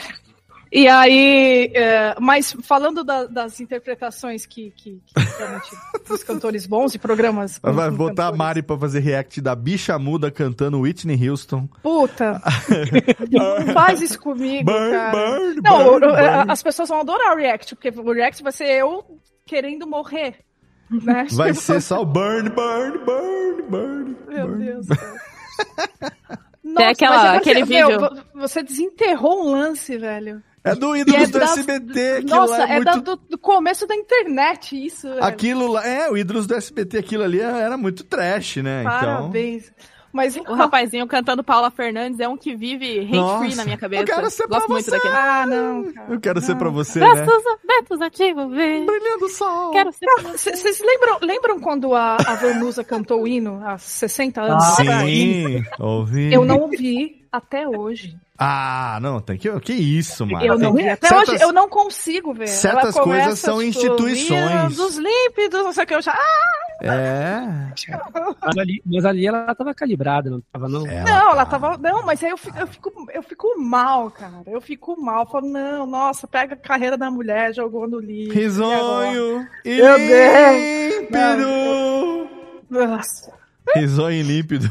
E 0.76 0.88
aí, 0.88 1.72
é, 1.76 2.16
mas 2.20 2.56
falando 2.64 3.04
da- 3.04 3.26
das 3.26 3.60
interpretações 3.60 4.44
que, 4.48 4.72
que, 4.76 5.00
que 5.06 5.20
realmente 5.38 5.70
dos 6.08 6.24
cantores 6.24 6.66
bons 6.66 6.96
e 6.96 7.00
programas. 7.00 7.60
Vai 7.62 7.92
botar 7.92 8.28
a 8.30 8.32
Mari 8.32 8.64
pra 8.64 8.76
fazer 8.78 9.00
react 9.00 9.40
da 9.40 9.54
bicha 9.56 10.00
muda 10.00 10.32
cantando 10.32 10.80
Whitney 10.80 11.30
Houston. 11.30 11.68
Puta! 11.84 12.42
Não 13.30 13.72
faz 13.74 14.02
isso 14.02 14.20
comigo, 14.20 14.66
Burn, 14.72 14.92
cara. 14.92 15.12
burn, 15.12 15.62
não, 15.62 15.84
burn. 16.00 16.06
as 16.48 16.64
pessoas 16.64 16.90
vão 16.90 17.02
adorar 17.02 17.34
o 17.34 17.38
React, 17.38 17.76
porque 17.76 17.90
o 17.90 18.12
React 18.12 18.42
vai 18.44 18.52
ser 18.52 18.66
eu 18.70 19.04
querendo 19.46 19.88
morrer. 19.88 20.40
Né? 20.92 21.26
Vai 21.32 21.50
Tipo, 21.52 21.62
ser 21.64 21.82
só 21.82 22.02
o 22.02 22.06
burn, 22.06 22.50
burn, 22.52 23.00
burn, 23.00 23.64
burn. 23.64 24.18
Meu 24.28 24.48
burn. 24.48 24.64
Deus. 24.66 24.86
Tem 26.76 26.86
aquela- 26.88 27.32
você- 27.32 27.38
aquele 27.38 27.66
meu, 27.66 27.88
vídeo- 27.88 28.00
vo- 28.00 28.24
Você 28.42 28.62
desenterrou 28.62 29.46
um 29.48 29.52
lance, 29.52 29.98
velho. 29.98 30.44
É 30.64 30.76
do 30.76 30.96
ídolos 30.96 31.22
é 31.24 31.28
do 31.28 31.40
da- 31.40 31.46
SBT, 31.46 32.22
Nossa, 32.26 32.62
é, 32.64 32.64
é, 32.64 32.76
muito... 32.76 32.86
da- 32.86 32.96
do, 32.96 33.16
do 33.16 33.38
começo 33.38 33.88
da 33.88 33.96
internet 33.96 34.86
isso, 34.86 35.10
velho. 35.10 35.24
Aquilo 35.24 35.68
lá, 35.68 35.86
é, 35.86 36.10
o 36.12 36.18
ídolos 36.18 36.46
do 36.48 36.54
SBT, 36.54 37.00
aquilo 37.00 37.24
ali 37.24 37.42
era 37.42 37.76
muito 37.76 38.04
trash, 38.04 38.58
né? 38.58 38.82
Então, 38.82 38.92
Parabéns. 39.00 39.74
Mas 40.14 40.36
O 40.38 40.44
rapazinho 40.54 41.08
cantando 41.08 41.44
Paula 41.44 41.72
Fernandes 41.72 42.20
é 42.20 42.28
um 42.30 42.38
que 42.38 42.56
vive 42.56 43.00
hate-free 43.00 43.18
Nossa, 43.18 43.56
na 43.58 43.66
minha 43.66 43.78
cabeça. 43.78 44.04
eu 44.04 44.06
quero 44.06 44.30
ser 44.30 44.48
pra 44.48 44.58
Gosto 44.60 44.70
muito 44.72 44.86
você. 44.86 44.92
daquele. 44.92 45.14
Ah, 45.16 45.46
não, 45.48 45.92
cara. 45.92 46.14
eu 46.14 46.20
quero 46.22 46.40
ser 46.42 46.56
pra 46.56 46.70
você, 46.70 47.00
né? 47.00 47.08
Betos, 47.16 47.44
betos 47.68 48.02
ativo, 48.02 48.48
vem. 48.50 48.86
Brilhando 48.86 49.28
sol. 49.30 49.72
Quero 49.72 49.92
ser 49.92 50.06
pra 50.06 50.24
você. 50.32 50.56
Vocês 50.56 50.80
lembram, 50.80 51.18
lembram 51.22 51.60
quando 51.60 51.96
a, 51.96 52.16
a 52.18 52.36
Vanusa 52.36 52.84
cantou 52.84 53.24
o 53.24 53.28
hino 53.28 53.60
há 53.66 53.78
60 53.78 54.40
anos? 54.42 54.64
Ah? 54.64 54.76
Sim, 54.76 55.64
ouvi. 55.80 56.32
Eu 56.32 56.46
não 56.46 56.60
ouvi 56.60 57.26
até 57.32 57.68
hoje. 57.68 58.16
Ah, 58.38 58.98
não, 59.02 59.22
tem 59.22 59.38
que... 59.38 59.48
Que 59.60 59.74
isso, 59.74 60.26
mano. 60.26 60.44
Eu 60.46 60.58
não 60.58 60.74
vi 60.74 60.90
até 60.90 61.08
certas- 61.08 61.30
hoje, 61.36 61.44
eu 61.44 61.54
não 61.54 61.70
consigo 61.70 62.34
ver. 62.34 62.48
certas 62.48 62.96
Ela 62.96 63.04
coisas 63.04 63.40
são 63.40 63.58
tipo, 63.60 63.70
instituições. 63.70 64.50
"Vira 64.50 64.70
Dos 64.70 64.98
límpidos, 64.98 65.64
não 65.64 65.72
sei 65.72 65.84
o 65.84 65.88
que, 65.88 65.96
eu 65.96 66.02
já... 66.02 66.14
Ah! 66.14 66.64
É. 66.86 67.44
Mas 68.44 68.58
ali, 68.58 68.82
mas 68.86 69.06
ali 69.06 69.26
ela 69.26 69.56
tava 69.56 69.74
calibrada, 69.74 70.30
não 70.30 70.42
tava, 70.52 70.68
não? 70.68 70.82
Não, 70.82 71.32
ela 71.32 71.46
tava. 71.46 71.78
Não, 71.78 72.04
mas 72.04 72.22
aí 72.22 72.32
eu 72.32 72.38
fico, 72.38 72.58
eu 72.60 72.68
fico, 72.68 72.92
eu 73.14 73.24
fico 73.24 73.48
mal, 73.58 74.12
cara. 74.12 74.44
Eu 74.48 74.60
fico 74.60 75.00
mal. 75.02 75.26
Falo, 75.26 75.48
não, 75.48 75.86
nossa, 75.86 76.28
pega 76.28 76.56
a 76.56 76.58
carreira 76.58 76.98
da 76.98 77.10
mulher, 77.10 77.54
jogou 77.54 77.88
no 77.88 78.00
lixo. 78.00 78.34
Risonho 78.34 79.48
e 79.64 79.76
Meu 79.78 79.98
Deus! 79.98 81.02
límpido. 81.02 82.30
Nossa. 82.70 83.32
Risonho 83.76 84.18
e 84.18 84.24
límpido. 84.24 84.70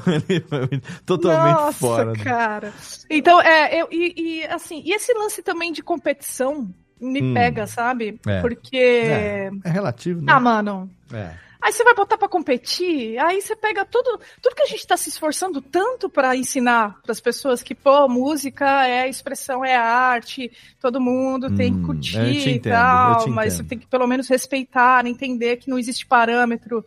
Totalmente 1.06 1.56
Nossa, 1.56 1.73
fora. 1.78 2.12
né? 2.12 2.24
cara. 2.24 2.73
Então, 3.09 3.40
é, 3.40 3.81
eu, 3.82 3.89
e, 3.90 4.14
e, 4.40 4.47
assim, 4.47 4.82
e 4.85 4.93
esse 4.93 5.12
lance 5.14 5.43
também 5.43 5.73
de 5.73 5.82
competição 5.82 6.69
me 7.01 7.20
Hum. 7.23 7.35
pega, 7.35 7.66
sabe? 7.66 8.20
É. 8.27 8.40
Porque. 8.40 8.77
É, 8.77 9.51
é 9.64 9.70
relativo, 9.70 10.20
né? 10.20 10.32
Ah, 10.32 10.39
mano. 10.40 10.90
É. 11.12 11.32
Aí 11.60 11.73
você 11.73 11.85
vai 11.85 11.94
botar 11.94 12.19
pra 12.19 12.28
competir, 12.28 13.16
aí 13.19 13.40
você 13.40 13.55
pega 13.55 13.85
tudo, 13.85 14.19
tudo 14.43 14.55
que 14.56 14.62
a 14.62 14.66
gente 14.66 14.85
tá 14.85 14.97
se 14.97 15.09
esforçando 15.09 15.62
tanto 15.62 16.10
pra 16.10 16.35
ensinar 16.35 17.01
pras 17.05 17.20
pessoas 17.20 17.62
que, 17.62 17.73
pô, 17.73 18.09
música 18.09 18.85
é 18.89 19.09
expressão, 19.09 19.64
é 19.64 19.77
arte, 19.77 20.51
todo 20.81 21.01
mundo 21.01 21.55
tem 21.55 21.73
que 21.73 21.78
Hum, 21.78 21.82
curtir 21.82 22.19
e 22.19 22.51
entendo, 22.56 22.66
eu 22.66 22.74
tal, 22.74 23.28
mas 23.31 23.52
você 23.52 23.62
tem 23.62 23.78
que 23.78 23.86
pelo 23.86 24.09
menos 24.09 24.27
respeitar, 24.28 25.06
entender 25.06 25.56
que 25.59 25.70
não 25.70 25.78
existe 25.78 26.05
parâmetro. 26.05 26.85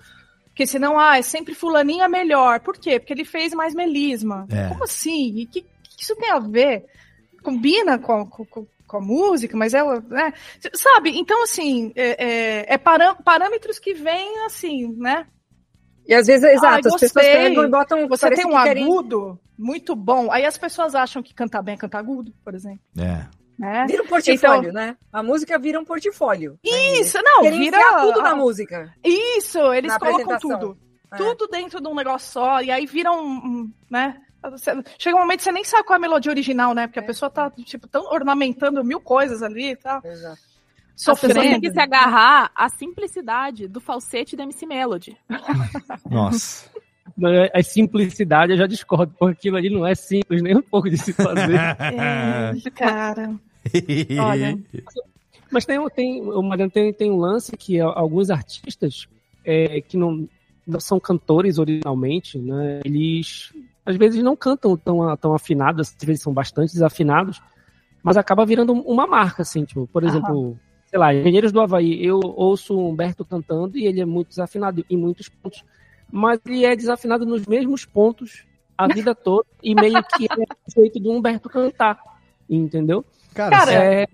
Porque 0.55 0.65
senão, 0.65 0.97
ah, 0.97 1.17
é 1.17 1.21
sempre 1.21 1.53
fulaninho 1.53 2.01
é 2.01 2.07
melhor. 2.07 2.61
Por 2.61 2.77
quê? 2.77 2.97
Porque 2.97 3.11
ele 3.11 3.25
fez 3.25 3.53
mais 3.53 3.75
melisma. 3.75 4.47
É. 4.49 4.69
Como 4.69 4.85
assim? 4.85 5.33
E 5.39 5.43
o 5.43 5.47
que, 5.49 5.61
que 5.61 6.01
isso 6.01 6.15
tem 6.15 6.31
a 6.31 6.39
ver? 6.39 6.85
Combina 7.43 7.99
com, 7.99 8.25
com, 8.25 8.45
com- 8.45 8.65
com 8.87 8.97
a 8.97 9.01
música, 9.01 9.57
mas 9.57 9.73
ela, 9.73 9.99
né? 10.07 10.31
Sabe? 10.73 11.09
Então, 11.19 11.43
assim, 11.43 11.91
é, 11.93 12.25
é- 12.69 12.73
é 12.75 12.77
parâmetros 12.77 13.79
que 13.79 13.93
vêm 13.93 14.45
assim, 14.45 14.87
né? 14.95 15.27
E 16.07 16.13
às 16.13 16.27
vezes, 16.27 16.43
exato, 16.49 16.65
Ai, 16.67 16.79
as 16.85 16.93
pessoas 17.01 17.11
pegam 17.11 17.65
e 17.65 17.69
botam. 17.69 18.07
Você 18.07 18.29
tem 18.31 18.45
um 18.45 18.51
que 18.51 18.63
querem- 18.63 18.83
agudo 18.85 19.37
muito 19.57 19.93
bom. 19.93 20.31
Aí 20.31 20.45
as 20.45 20.57
pessoas 20.57 20.95
acham 20.95 21.21
que 21.21 21.33
cantar 21.33 21.61
bem 21.63 21.73
é 21.73 21.77
cantar 21.77 21.99
agudo, 21.99 22.31
por 22.45 22.55
exemplo. 22.55 22.79
É. 22.97 23.25
Né? 23.57 23.85
Vira 23.87 24.03
um 24.03 24.07
portfólio, 24.07 24.69
Então- 24.69 24.73
né? 24.73 24.97
A 25.13 25.23
música 25.23 25.57
vira 25.57 25.79
um 25.79 25.85
portfólio. 25.85 26.59
Isso, 26.63 27.17
não, 27.23 27.41
vira 27.43 27.77
tudo 28.01 28.21
na 28.21 28.35
música. 28.35 28.93
Isso, 29.03 29.59
eles 29.73 29.91
Na 29.91 29.99
colocam 29.99 30.37
tudo. 30.39 30.77
É. 31.13 31.15
Tudo 31.17 31.47
dentro 31.47 31.79
de 31.79 31.87
um 31.87 31.95
negócio 31.95 32.31
só, 32.31 32.61
e 32.61 32.69
aí 32.71 32.85
vira 32.85 33.11
um, 33.11 33.71
né? 33.89 34.19
Você- 34.51 34.71
Chega 34.99 35.15
um 35.15 35.21
momento 35.21 35.37
que 35.39 35.43
você 35.45 35.51
nem 35.51 35.63
sabe 35.63 35.83
qual 35.85 35.95
é 35.95 35.97
a 35.97 36.01
melodia 36.01 36.31
original, 36.31 36.73
né? 36.73 36.83
É. 36.83 36.87
Porque 36.87 36.99
a 36.99 37.03
pessoa 37.03 37.29
tá, 37.31 37.49
tipo, 37.51 37.87
tão 37.87 38.03
ornamentando 38.11 38.83
mil 38.83 38.99
coisas 38.99 39.41
ali 39.41 39.71
e 39.71 39.75
tal. 39.75 40.01
Exato. 40.03 40.33
As 40.97 41.03
pessoas 41.03 41.19
têm 41.19 41.29
Sofrendo. 41.33 41.61
que 41.61 41.71
se 41.71 41.79
agarrar 41.79 42.51
à 42.55 42.69
simplicidade 42.69 43.67
do 43.67 43.79
falsete 43.81 44.35
da 44.35 44.43
MC 44.43 44.65
Melody. 44.65 45.17
Nossa. 46.09 46.69
A 47.53 47.63
simplicidade 47.63 48.51
eu 48.51 48.57
já 48.57 48.67
discordo, 48.67 49.13
porque 49.17 49.33
aquilo 49.37 49.57
ali 49.57 49.69
não 49.69 49.85
é 49.85 49.95
simples 49.95 50.41
nem 50.41 50.55
um 50.57 50.61
pouco 50.61 50.89
de 50.89 50.97
se 50.97 51.13
fazer. 51.13 51.55
É, 51.79 52.69
cara. 52.71 53.35
Olha. 54.21 54.59
Mas 55.51 55.65
tem, 55.65 55.79
um- 55.79 55.89
tem, 55.89 56.21
o 56.21 56.41
Mariano 56.41 56.71
tem, 56.71 56.91
tem 56.93 57.11
um 57.11 57.17
lance 57.17 57.55
que 57.55 57.79
alguns 57.79 58.29
artistas 58.29 59.07
é, 59.45 59.79
que 59.81 59.95
não, 59.95 60.27
não 60.67 60.79
são 60.79 60.99
cantores 60.99 61.57
originalmente, 61.57 62.37
né? 62.37 62.81
Eles 62.83 63.53
às 63.85 63.95
vezes 63.95 64.21
não 64.23 64.35
cantam 64.35 64.75
tão, 64.75 65.15
tão 65.15 65.33
afinados, 65.33 65.93
às 65.97 66.05
vezes 66.05 66.21
são 66.23 66.33
bastante 66.33 66.73
desafinados, 66.73 67.39
mas 68.03 68.17
acaba 68.17 68.45
virando 68.45 68.73
uma 68.73 69.05
marca, 69.07 69.43
assim, 69.43 69.63
tipo, 69.63 69.87
por 69.87 70.03
exemplo, 70.03 70.57
sei 70.87 70.97
lá, 70.99 71.13
Engenheiros 71.13 71.51
do 71.51 71.61
Havaí, 71.61 72.03
eu 72.03 72.19
ouço 72.19 72.75
o 72.75 72.89
Humberto 72.89 73.23
cantando 73.23 73.77
e 73.77 73.85
ele 73.85 74.01
é 74.01 74.05
muito 74.05 74.29
desafinado 74.29 74.83
em 74.89 74.97
muitos 74.97 75.29
pontos, 75.29 75.63
mas 76.11 76.39
ele 76.45 76.65
é 76.65 76.75
desafinado 76.75 77.25
nos 77.25 77.45
mesmos 77.45 77.85
pontos 77.85 78.45
a 78.77 78.87
vida 78.87 79.13
toda 79.15 79.45
e 79.63 79.73
meio 79.75 80.01
que 80.03 80.25
é 80.25 80.35
o 80.35 80.81
jeito 80.81 80.99
do 80.99 81.11
Humberto 81.11 81.49
cantar, 81.49 81.97
entendeu? 82.49 83.03
Cara, 83.33 83.73
é, 83.73 84.07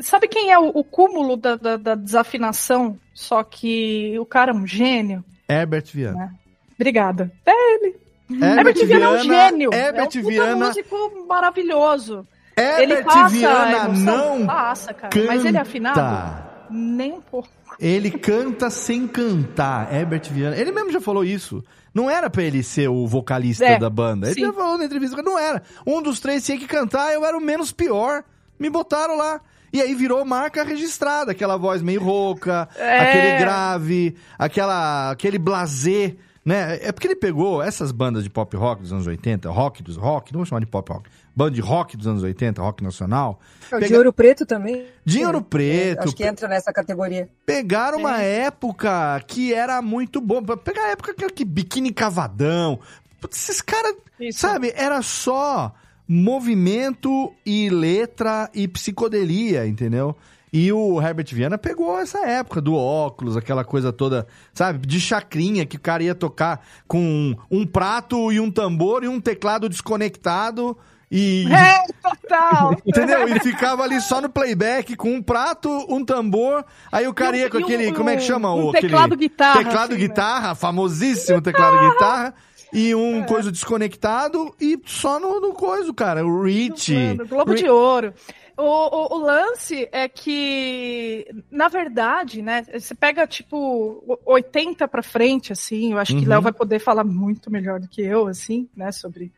sabe 0.00 0.28
quem 0.28 0.52
é 0.52 0.58
o, 0.58 0.68
o 0.68 0.84
cúmulo 0.84 1.36
da, 1.36 1.56
da- 1.56 1.76
da 1.76 1.94
desafinação? 1.96 2.96
Só 3.12 3.42
que 3.42 4.16
o 4.18 4.24
cara 4.24 4.52
é 4.52 4.54
um 4.54 4.64
gênio. 4.64 5.24
Herbert 5.48 5.86
Viana. 5.92 6.34
Obrigada. 6.76 7.32
É 7.44 7.74
ele. 7.74 7.96
Herbert 8.30 8.76
Herbert 8.76 8.86
Viana 8.86 9.04
é 9.04 9.08
um 9.08 9.22
Viana- 9.22 9.48
gênio. 9.50 9.70
Herbert 9.74 10.08
é 10.14 10.18
um 10.20 10.22
Viana- 10.28 10.66
músico 10.66 11.26
maravilhoso. 11.28 12.24
Herbert 12.56 12.80
ele 12.82 13.02
passa 13.02 13.28
Viana 13.28 13.84
emoção, 13.86 14.38
não 14.38 14.46
passa, 14.46 14.94
cara. 14.94 15.24
Mas 15.26 15.44
ele 15.44 15.56
é 15.56 15.60
afinado? 15.60 15.94
canta. 15.96 16.50
Nem 16.70 17.12
um 17.14 17.20
pouco. 17.20 17.48
Ele 17.80 18.10
canta 18.10 18.68
sem 18.70 19.08
cantar, 19.08 19.92
Herbert 19.94 20.30
Viana. 20.30 20.56
Ele 20.56 20.70
mesmo 20.70 20.92
já 20.92 21.00
falou 21.00 21.24
isso. 21.24 21.64
Não 21.94 22.08
era 22.10 22.28
pra 22.30 22.42
ele 22.42 22.62
ser 22.62 22.88
o 22.88 23.06
vocalista 23.06 23.64
É, 23.64 23.78
da 23.78 23.88
banda. 23.90 24.26
Ele 24.26 24.34
sim. 24.34 24.40
já 24.42 24.52
falou 24.52 24.76
na 24.78 24.84
entrevista 24.84 25.16
que 25.16 25.22
não 25.22 25.38
era. 25.38 25.62
Um 25.86 26.02
dos 26.02 26.20
três 26.20 26.44
tinha 26.44 26.58
que 26.58 26.66
cantar, 26.66 27.12
eu 27.12 27.24
era 27.24 27.36
o 27.36 27.40
menos 27.40 27.72
pior. 27.72 28.22
Me 28.58 28.68
botaram 28.68 29.16
lá. 29.16 29.40
E 29.72 29.80
aí 29.80 29.94
virou 29.94 30.24
marca 30.24 30.62
registrada, 30.64 31.30
aquela 31.32 31.56
voz 31.56 31.80
meio 31.80 32.02
rouca, 32.02 32.68
É. 32.76 32.98
aquele 33.00 33.38
grave, 33.38 34.16
aquela, 34.38 35.12
aquele 35.12 35.38
blasé, 35.38 36.16
né? 36.44 36.78
É 36.82 36.90
porque 36.90 37.06
ele 37.06 37.14
pegou 37.16 37.62
essas 37.62 37.92
bandas 37.92 38.24
de 38.24 38.30
pop 38.30 38.56
rock 38.56 38.82
dos 38.82 38.92
anos 38.92 39.06
80, 39.06 39.48
rock 39.48 39.80
dos 39.82 39.96
rock, 39.96 40.32
não 40.32 40.38
vou 40.40 40.44
chamar 40.46 40.58
de 40.60 40.66
pop 40.66 40.92
rock, 40.92 41.08
banda 41.34 41.52
de 41.52 41.60
rock 41.60 41.96
dos 41.96 42.06
anos 42.06 42.22
80, 42.22 42.60
rock 42.62 42.82
nacional. 42.82 43.40
É, 43.70 43.76
O 43.76 43.78
Pega- 43.78 43.86
de 43.88 43.94
Ouro 43.96 44.12
Preto 44.12 44.44
também. 44.46 44.86
De 45.04 45.24
Ouro 45.24 45.42
Preto. 45.42 46.04
Acho 46.04 46.14
que 46.16 46.24
entra 46.24 46.48
nessa 46.48 46.72
categoria. 46.72 47.28
Pegaram 47.46 47.98
uma 47.98 48.20
época 48.20 49.22
que 49.26 49.52
era 49.54 49.80
muito 49.80 50.20
bom. 50.20 50.42
Pegar 50.42 50.84
a 50.86 50.90
época 50.90 51.14
que, 51.14 51.26
que 51.30 51.44
biquíni 51.44 51.92
cavadão. 51.92 52.78
Putz, 53.20 53.38
Esses 53.48 53.60
caras, 53.60 53.94
sabe, 54.32 54.72
era 54.74 55.02
só 55.02 55.72
movimento 56.08 57.32
e 57.44 57.68
letra 57.68 58.48
e 58.54 58.66
psicodelia, 58.66 59.66
entendeu? 59.66 60.16
E 60.52 60.72
o 60.72 61.00
Herbert 61.00 61.32
Viana 61.32 61.56
pegou 61.56 61.96
essa 61.98 62.26
época 62.26 62.60
do 62.60 62.74
óculos, 62.74 63.36
aquela 63.36 63.62
coisa 63.62 63.92
toda, 63.92 64.26
sabe, 64.52 64.84
de 64.86 64.98
chacrinha 65.00 65.64
que 65.64 65.76
o 65.76 65.80
cara 65.80 66.02
ia 66.02 66.14
tocar 66.14 66.66
com 66.88 67.36
um 67.50 67.64
prato 67.64 68.32
e 68.32 68.40
um 68.40 68.50
tambor 68.50 69.04
e 69.04 69.08
um 69.08 69.20
teclado 69.20 69.68
desconectado 69.68 70.76
e 71.10 71.46
É, 71.52 71.84
total. 72.02 72.76
Entendeu? 72.86 73.28
E 73.28 73.40
ficava 73.40 73.82
ali 73.82 74.00
só 74.00 74.20
no 74.20 74.28
playback 74.28 74.94
com 74.96 75.12
um 75.14 75.22
prato, 75.22 75.68
um 75.88 76.04
tambor. 76.04 76.64
Aí 76.92 77.08
o 77.08 77.14
cara 77.14 77.36
ia 77.36 77.50
com 77.50 77.58
e 77.58 77.62
um- 77.62 77.64
aquele. 77.64 77.92
como 77.92 78.10
é 78.10 78.16
que 78.16 78.22
chama? 78.22 78.54
um 78.54 78.66
o, 78.66 78.70
aquele 78.70 78.88
teclado 78.88 79.16
guitarra, 79.16 79.58
Teclado 79.64 79.92
assim, 79.92 80.02
né? 80.02 80.08
guitarra, 80.08 80.54
famosíssimo 80.54 81.40
teclado 81.40 81.90
guitarra. 81.92 82.34
E 82.72 82.94
um 82.94 83.24
coisa 83.24 83.50
desconectado 83.50 84.54
e 84.60 84.80
só 84.86 85.18
no, 85.18 85.40
no 85.40 85.52
coisa, 85.52 85.92
cara. 85.92 86.24
O 86.24 86.44
Rich. 86.44 86.94
Mano, 86.94 87.26
Globo 87.26 87.54
de 87.56 87.68
Ouro. 87.68 88.14
O, 88.56 88.62
o, 88.62 89.16
o 89.16 89.18
lance 89.18 89.88
é 89.90 90.06
que, 90.08 91.26
na 91.50 91.66
verdade, 91.66 92.42
né, 92.42 92.64
você 92.72 92.94
pega, 92.94 93.26
tipo, 93.26 94.04
80 94.24 94.86
pra 94.86 95.02
frente, 95.02 95.50
assim, 95.52 95.92
eu 95.92 95.98
acho 95.98 96.12
que 96.14 96.22
Uhum. 96.22 96.28
Léo 96.28 96.42
vai 96.42 96.52
poder 96.52 96.78
falar 96.78 97.02
muito 97.02 97.50
melhor 97.50 97.80
do 97.80 97.88
que 97.88 98.02
eu, 98.02 98.26
assim, 98.28 98.68
né, 98.76 98.92
sobre 98.92 99.32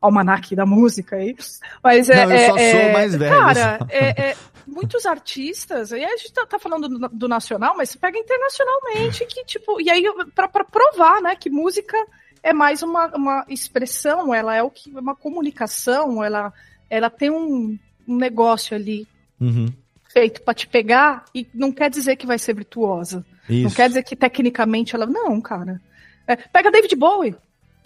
almanaque 0.00 0.56
da 0.56 0.64
música 0.64 1.16
aí. 1.16 1.36
Mas 1.82 2.08
é. 2.08 2.24
Não, 2.24 2.32
eu 2.32 2.46
só 2.48 2.56
é, 2.56 2.70
sou 2.70 2.80
é, 2.80 2.92
mais 2.92 3.14
velho, 3.14 3.36
Cara, 3.36 3.86
é, 3.90 4.30
é, 4.30 4.36
muitos 4.66 5.04
artistas, 5.06 5.90
e 5.92 6.04
a 6.04 6.16
gente 6.16 6.32
tá, 6.32 6.46
tá 6.46 6.58
falando 6.58 6.88
do, 6.88 7.08
do 7.08 7.28
nacional, 7.28 7.74
mas 7.76 7.90
você 7.90 7.98
pega 7.98 8.18
internacionalmente, 8.18 9.26
que 9.26 9.44
tipo, 9.44 9.80
e 9.80 9.90
aí 9.90 10.04
pra, 10.34 10.48
pra 10.48 10.64
provar, 10.64 11.20
né, 11.20 11.36
que 11.36 11.50
música 11.50 11.96
é 12.42 12.52
mais 12.52 12.82
uma, 12.82 13.06
uma 13.14 13.44
expressão, 13.48 14.34
ela 14.34 14.54
é 14.54 14.62
o 14.62 14.70
que 14.70 14.90
uma 14.90 15.14
comunicação, 15.14 16.24
ela, 16.24 16.52
ela 16.88 17.10
tem 17.10 17.30
um, 17.30 17.78
um 18.08 18.16
negócio 18.16 18.74
ali 18.74 19.06
Uhum. 19.40 19.72
feito 20.12 20.42
pra 20.42 20.52
te 20.52 20.68
pegar 20.68 21.24
e 21.34 21.48
não 21.54 21.72
quer 21.72 21.88
dizer 21.88 22.16
que 22.16 22.26
vai 22.26 22.38
ser 22.38 22.54
virtuosa. 22.54 23.24
Não 23.48 23.56
Isso. 23.56 23.74
quer 23.74 23.88
dizer 23.88 24.02
que 24.02 24.14
tecnicamente 24.14 24.94
ela. 24.94 25.06
Não, 25.06 25.40
cara. 25.40 25.80
É, 26.26 26.36
pega 26.36 26.70
David 26.70 26.94
Bowie. 26.94 27.34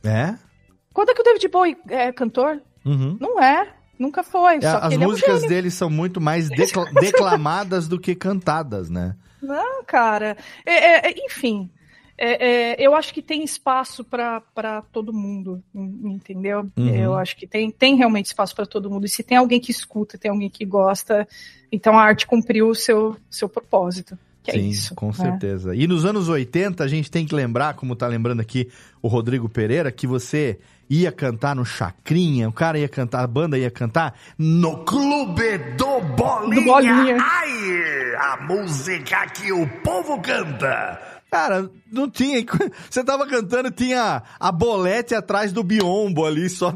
É? 0.02 0.34
Quando 0.94 1.10
é 1.10 1.14
que 1.14 1.20
o 1.20 1.24
David 1.24 1.48
Bowie 1.48 1.76
é 1.88 2.10
cantor? 2.12 2.62
Uhum. 2.86 3.18
Não 3.20 3.38
é. 3.42 3.68
Nunca 3.98 4.22
foi. 4.22 4.54
É, 4.62 4.66
as 4.66 4.96
músicas 4.96 5.42
é 5.42 5.46
um 5.46 5.48
dele 5.48 5.70
são 5.70 5.90
muito 5.90 6.20
mais 6.20 6.48
decla- 6.48 6.90
declamadas 7.00 7.86
do 7.86 7.98
que 8.00 8.14
cantadas, 8.14 8.88
né? 8.88 9.14
Não, 9.42 9.84
cara. 9.84 10.36
É, 10.64 10.72
é, 10.72 11.10
é, 11.10 11.14
enfim. 11.26 11.68
é, 12.16 12.76
eu 12.84 12.94
acho 12.94 13.12
que 13.12 13.20
tem 13.22 13.44
espaço 13.44 14.02
para 14.04 14.40
todo 14.92 15.12
mundo, 15.12 15.62
en- 15.74 16.12
entendeu? 16.14 16.68
Uhum. 16.76 16.88
Eu 16.94 17.14
acho 17.14 17.36
que 17.36 17.46
tem, 17.46 17.70
tem 17.70 17.96
realmente 17.96 18.26
espaço 18.26 18.54
para 18.54 18.66
todo 18.66 18.88
mundo. 18.90 19.04
E 19.04 19.08
se 19.08 19.22
tem 19.22 19.36
alguém 19.36 19.60
que 19.60 19.70
escuta, 19.70 20.16
tem 20.18 20.30
alguém 20.30 20.48
que 20.50 20.64
gosta, 20.64 21.26
então 21.70 21.98
a 21.98 22.02
arte 22.02 22.26
cumpriu 22.26 22.68
o 22.68 22.74
seu, 22.74 23.16
seu 23.30 23.48
propósito. 23.48 24.18
Que 24.44 24.50
é 24.50 24.54
Sim, 24.54 24.68
isso. 24.68 24.94
com 24.94 25.06
né? 25.06 25.14
certeza. 25.14 25.74
E 25.74 25.86
nos 25.86 26.04
anos 26.04 26.28
80, 26.28 26.84
a 26.84 26.86
gente 26.86 27.10
tem 27.10 27.24
que 27.24 27.34
lembrar, 27.34 27.74
como 27.74 27.96
tá 27.96 28.06
lembrando 28.06 28.40
aqui 28.40 28.68
o 29.00 29.08
Rodrigo 29.08 29.48
Pereira, 29.48 29.90
que 29.90 30.06
você 30.06 30.58
ia 30.88 31.10
cantar 31.10 31.56
no 31.56 31.64
Chacrinha, 31.64 32.46
o 32.46 32.52
cara 32.52 32.78
ia 32.78 32.88
cantar, 32.88 33.24
a 33.24 33.26
banda 33.26 33.58
ia 33.58 33.70
cantar 33.70 34.14
no 34.36 34.84
Clube 34.84 35.56
do 35.78 36.00
Bolinha. 36.14 36.60
Do 36.60 36.64
Bolinha. 36.66 37.16
Ai, 37.18 38.14
a 38.18 38.42
música 38.42 39.26
que 39.28 39.50
o 39.50 39.66
povo 39.82 40.20
canta. 40.20 41.00
Cara, 41.30 41.68
não 41.90 42.08
tinha. 42.08 42.44
Você 42.88 43.02
tava 43.02 43.26
cantando, 43.26 43.70
tinha 43.70 44.22
a 44.38 44.52
bolete 44.52 45.14
atrás 45.14 45.52
do 45.52 45.64
biombo 45.64 46.24
ali, 46.24 46.50
só. 46.50 46.72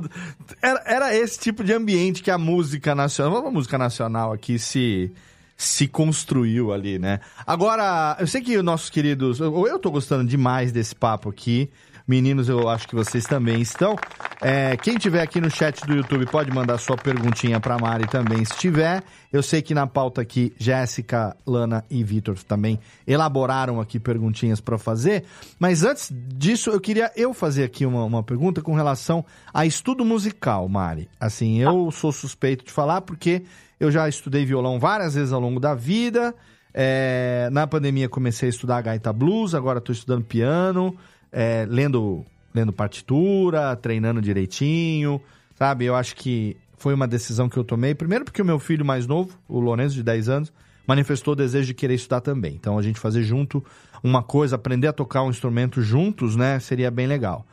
Era, 0.62 0.82
era 0.86 1.15
esse 1.15 1.39
tipo 1.39 1.62
de 1.62 1.73
ambiente 1.73 2.23
que 2.23 2.31
a 2.31 2.39
música 2.39 2.95
nacional. 2.95 3.47
A 3.47 3.51
música 3.51 3.77
nacional 3.77 4.32
aqui 4.32 4.59
se 4.59 5.12
se 5.59 5.89
construiu 5.89 6.73
ali, 6.73 7.01
né? 7.01 7.19
Agora, 7.45 8.17
eu 8.21 8.29
sei 8.29 8.41
que 8.41 8.57
os 8.57 8.63
nossos 8.63 8.89
queridos. 8.89 9.41
Eu, 9.41 9.67
eu 9.67 9.79
tô 9.81 9.91
gostando 9.91 10.25
demais 10.25 10.71
desse 10.71 10.95
papo 10.95 11.29
aqui. 11.29 11.69
Meninos, 12.07 12.49
eu 12.49 12.71
acho 12.71 12.89
que 12.89 12.95
vocês 12.95 13.25
também 13.25 13.61
estão. 13.61 13.95
É, 14.41 14.77
quem 14.79 14.97
tiver 14.97 15.21
aqui 15.21 15.43
no 15.43 15.51
chat 15.51 15.85
do 15.85 15.95
YouTube 15.95 16.25
pode 16.27 16.51
mandar 16.51 16.79
sua 16.79 16.97
perguntinha 16.97 17.61
pra 17.61 17.77
Mari 17.77 18.07
também, 18.07 18.43
se 18.47 18.57
tiver. 18.57 19.03
Eu 19.31 19.43
sei 19.43 19.61
que 19.61 19.75
na 19.75 19.87
pauta 19.87 20.23
aqui, 20.23 20.55
Jéssica, 20.57 21.37
Lana 21.45 21.85
e 21.91 22.03
Vitor 22.03 22.39
também 22.45 22.79
elaboraram 23.07 23.79
aqui 23.79 24.01
perguntinhas 24.01 24.59
pra 24.59 24.79
fazer. 24.79 25.25
Mas 25.59 25.83
antes 25.83 26.11
disso, 26.35 26.71
eu 26.71 26.81
queria 26.81 27.13
eu 27.15 27.35
fazer 27.35 27.65
aqui 27.65 27.85
uma, 27.85 28.05
uma 28.05 28.23
pergunta 28.23 28.63
com 28.63 28.75
relação 28.75 29.23
a 29.53 29.67
estudo 29.67 30.03
musical, 30.03 30.67
Mari. 30.67 31.11
Assim, 31.21 31.59
eu 31.59 31.91
sou 31.91 32.13
suspeito 32.13 32.65
de 32.65 32.73
falar 32.73 33.03
porque 33.03 33.43
eu 33.79 33.91
já 33.91 34.09
estudei 34.09 34.45
violão 34.45 34.79
várias 34.79 35.15
vezes 35.15 35.33
ao 35.33 35.41
longo 35.41 35.61
da 35.61 35.75
vida. 35.75 36.35
É, 36.73 37.49
na 37.51 37.67
pandemia 37.67 38.09
comecei 38.09 38.49
a 38.49 38.51
estudar 38.51 38.83
gaita 38.83 39.13
blues, 39.13 39.55
agora 39.55 39.79
estou 39.79 39.93
estudando 39.93 40.25
piano, 40.25 40.97
é, 41.33 41.67
lendo, 41.69 42.25
lendo 42.55 42.73
partitura, 42.73 43.75
treinando 43.77 44.21
direitinho, 44.21 45.21
sabe? 45.55 45.85
Eu 45.85 45.97
acho 45.97 46.15
que 46.15 46.57
foi 46.77 46.95
uma 46.95 47.09
decisão 47.09 47.49
que 47.49 47.57
eu 47.57 47.65
tomei. 47.65 47.95
Primeiro 47.95 48.25
porque 48.25 48.43
o 48.43 48.45
meu 48.45 48.59
filho 48.59 48.85
mais 48.85 49.07
novo, 49.07 49.37
o 49.49 49.59
Lourenço, 49.59 49.95
de 49.95 50.03
10 50.03 50.29
anos, 50.29 50.53
manifestou 50.87 51.33
o 51.33 51.37
desejo 51.37 51.67
de 51.67 51.75
querer 51.75 51.95
estudar 51.95 52.21
também. 52.21 52.55
Então 52.55 52.79
a 52.79 52.83
gente 52.83 52.99
fazer 52.99 53.23
junto 53.23 53.65
uma 54.03 54.23
coisa, 54.23 54.57
aprender 54.57 54.87
a 54.89 54.93
tocar 54.93 55.23
um 55.23 55.31
instrumento 55.31 55.83
juntos, 55.83 56.37
né? 56.37 56.59
Seria 56.61 56.91
bem 56.91 57.07
legal. 57.07 57.45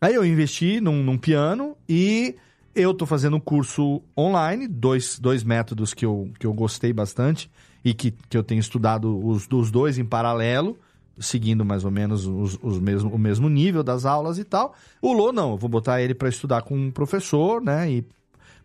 Aí 0.00 0.14
eu 0.14 0.24
investi 0.24 0.80
num, 0.80 1.02
num 1.02 1.16
piano 1.16 1.76
e 1.88 2.34
eu 2.74 2.94
tô 2.94 3.04
fazendo 3.06 3.36
um 3.36 3.40
curso 3.40 4.02
online, 4.16 4.66
dois, 4.66 5.18
dois 5.18 5.44
métodos 5.44 5.92
que 5.92 6.04
eu, 6.04 6.30
que 6.38 6.46
eu 6.46 6.52
gostei 6.52 6.92
bastante 6.92 7.50
e 7.84 7.92
que, 7.92 8.12
que 8.28 8.36
eu 8.36 8.42
tenho 8.42 8.60
estudado 8.60 9.18
os, 9.26 9.46
os 9.50 9.70
dois 9.70 9.98
em 9.98 10.04
paralelo, 10.04 10.78
seguindo 11.18 11.64
mais 11.64 11.84
ou 11.84 11.90
menos 11.90 12.26
os, 12.26 12.58
os 12.62 12.78
mesmo, 12.78 13.10
o 13.10 13.18
mesmo 13.18 13.48
nível 13.48 13.82
das 13.82 14.04
aulas 14.04 14.38
e 14.38 14.44
tal. 14.44 14.74
O 15.00 15.12
Lô, 15.12 15.32
não, 15.32 15.52
eu 15.52 15.56
vou 15.58 15.68
botar 15.68 16.00
ele 16.00 16.14
para 16.14 16.28
estudar 16.28 16.62
com 16.62 16.74
um 16.74 16.90
professor, 16.90 17.60
né? 17.60 17.90
E, 17.90 18.06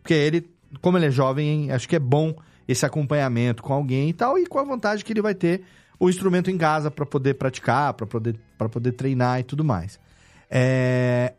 porque 0.02 0.14
ele, 0.14 0.48
como 0.80 0.96
ele 0.96 1.06
é 1.06 1.10
jovem, 1.10 1.70
acho 1.70 1.88
que 1.88 1.96
é 1.96 2.00
bom 2.00 2.34
esse 2.66 2.84
acompanhamento 2.86 3.62
com 3.62 3.72
alguém 3.72 4.10
e 4.10 4.12
tal, 4.12 4.38
e 4.38 4.46
com 4.46 4.58
a 4.58 4.64
vantagem 4.64 5.04
que 5.04 5.12
ele 5.12 5.22
vai 5.22 5.34
ter 5.34 5.62
o 5.98 6.08
instrumento 6.08 6.50
em 6.50 6.56
casa 6.56 6.90
para 6.90 7.04
poder 7.04 7.34
praticar, 7.34 7.92
para 7.94 8.06
poder, 8.06 8.38
poder 8.70 8.92
treinar 8.92 9.40
e 9.40 9.42
tudo 9.42 9.64
mais. 9.64 9.98
É, 10.50 11.34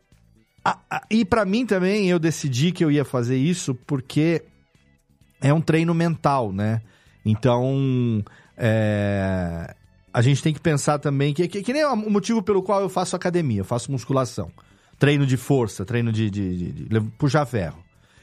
e 1.10 1.24
para 1.24 1.44
mim 1.44 1.64
também 1.64 2.08
eu 2.08 2.18
decidi 2.18 2.72
que 2.72 2.84
eu 2.84 2.90
ia 2.90 3.04
fazer 3.04 3.36
isso 3.36 3.74
porque 3.86 4.42
é 5.40 5.52
um 5.52 5.60
treino 5.60 5.94
mental, 5.94 6.52
né? 6.52 6.82
Então 7.24 8.22
é, 8.56 9.74
a 10.12 10.20
gente 10.22 10.42
tem 10.42 10.52
que 10.52 10.60
pensar 10.60 10.98
também 10.98 11.32
que, 11.32 11.48
que, 11.48 11.62
que 11.62 11.72
nem 11.72 11.84
o 11.84 11.96
motivo 11.96 12.42
pelo 12.42 12.62
qual 12.62 12.80
eu 12.80 12.88
faço 12.88 13.16
academia, 13.16 13.60
eu 13.60 13.64
faço 13.64 13.90
musculação, 13.90 14.50
treino 14.98 15.26
de 15.26 15.36
força, 15.36 15.84
treino 15.84 16.12
de, 16.12 16.28
de, 16.30 16.56
de, 16.56 16.72
de 16.88 17.00
puxar 17.12 17.46
ferro. 17.46 17.82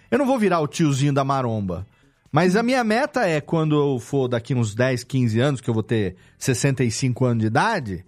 Eu 0.09 0.17
não 0.17 0.25
vou 0.25 0.37
virar 0.37 0.59
o 0.59 0.67
tiozinho 0.67 1.13
da 1.13 1.23
maromba. 1.23 1.85
Mas 2.31 2.55
a 2.55 2.63
minha 2.63 2.83
meta 2.83 3.25
é, 3.27 3.41
quando 3.41 3.75
eu 3.75 3.99
for 3.99 4.27
daqui 4.27 4.53
uns 4.53 4.75
10, 4.75 5.03
15 5.03 5.39
anos, 5.39 5.61
que 5.61 5.69
eu 5.69 5.73
vou 5.73 5.83
ter 5.83 6.15
65 6.37 7.25
anos 7.25 7.41
de 7.41 7.47
idade, 7.47 8.05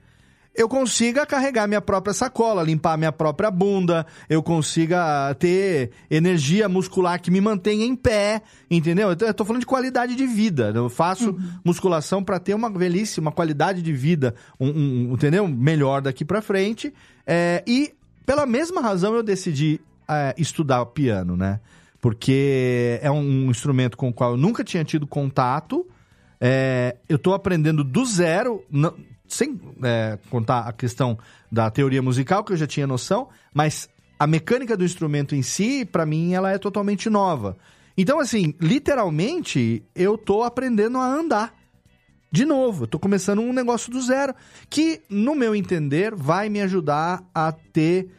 eu 0.55 0.67
consiga 0.67 1.25
carregar 1.25 1.67
minha 1.67 1.79
própria 1.79 2.13
sacola, 2.13 2.63
limpar 2.63 2.97
minha 2.97 3.11
própria 3.11 3.49
bunda, 3.49 4.05
eu 4.29 4.43
consiga 4.43 5.33
ter 5.35 5.91
energia 6.11 6.67
muscular 6.67 7.21
que 7.21 7.31
me 7.31 7.39
mantenha 7.39 7.85
em 7.85 7.95
pé, 7.95 8.41
entendeu? 8.69 9.09
Eu 9.11 9.33
tô 9.33 9.45
falando 9.45 9.61
de 9.61 9.65
qualidade 9.65 10.15
de 10.15 10.25
vida. 10.27 10.71
Eu 10.75 10.89
faço 10.89 11.37
musculação 11.63 12.23
para 12.23 12.39
ter 12.39 12.53
uma 12.53 12.69
velhice, 12.69 13.19
uma 13.19 13.31
qualidade 13.31 13.81
de 13.81 13.93
vida, 13.93 14.35
um, 14.59 14.67
um- 14.69 15.13
entendeu? 15.13 15.47
Melhor 15.47 16.01
daqui 16.01 16.25
para 16.25 16.41
frente. 16.41 16.93
É, 17.25 17.63
e 17.65 17.93
pela 18.25 18.45
mesma 18.45 18.81
razão 18.81 19.15
eu 19.15 19.23
decidi 19.23 19.79
é, 20.09 20.33
estudar 20.37 20.85
piano, 20.87 21.37
né? 21.37 21.59
Porque 22.01 22.99
é 23.01 23.11
um 23.11 23.49
instrumento 23.51 23.95
com 23.97 24.09
o 24.09 24.13
qual 24.13 24.31
eu 24.31 24.37
nunca 24.37 24.63
tinha 24.63 24.83
tido 24.83 25.05
contato. 25.05 25.85
É, 26.41 26.95
eu 27.07 27.17
estou 27.17 27.33
aprendendo 27.33 27.83
do 27.83 28.05
zero, 28.05 28.63
não- 28.71 28.93
sem 29.29 29.59
é, 29.83 30.17
contar 30.29 30.61
a 30.61 30.73
questão 30.73 31.17
da 31.51 31.69
teoria 31.69 32.01
musical, 32.01 32.43
que 32.43 32.51
eu 32.51 32.57
já 32.57 32.67
tinha 32.67 32.87
noção, 32.87 33.29
mas 33.53 33.87
a 34.19 34.27
mecânica 34.27 34.75
do 34.75 34.83
instrumento 34.83 35.33
em 35.35 35.41
si, 35.41 35.85
para 35.85 36.05
mim, 36.05 36.33
ela 36.33 36.51
é 36.51 36.57
totalmente 36.57 37.09
nova. 37.09 37.55
Então, 37.97 38.19
assim, 38.19 38.53
literalmente, 38.59 39.83
eu 39.95 40.17
tô 40.17 40.43
aprendendo 40.43 40.97
a 40.97 41.05
andar. 41.05 41.53
De 42.31 42.45
novo, 42.45 42.83
eu 42.83 42.87
tô 42.87 42.99
começando 42.99 43.39
um 43.39 43.53
negócio 43.53 43.91
do 43.91 44.01
zero, 44.01 44.35
que, 44.69 45.01
no 45.09 45.33
meu 45.33 45.55
entender, 45.55 46.13
vai 46.13 46.49
me 46.49 46.61
ajudar 46.61 47.23
a 47.33 47.51
ter, 47.51 48.09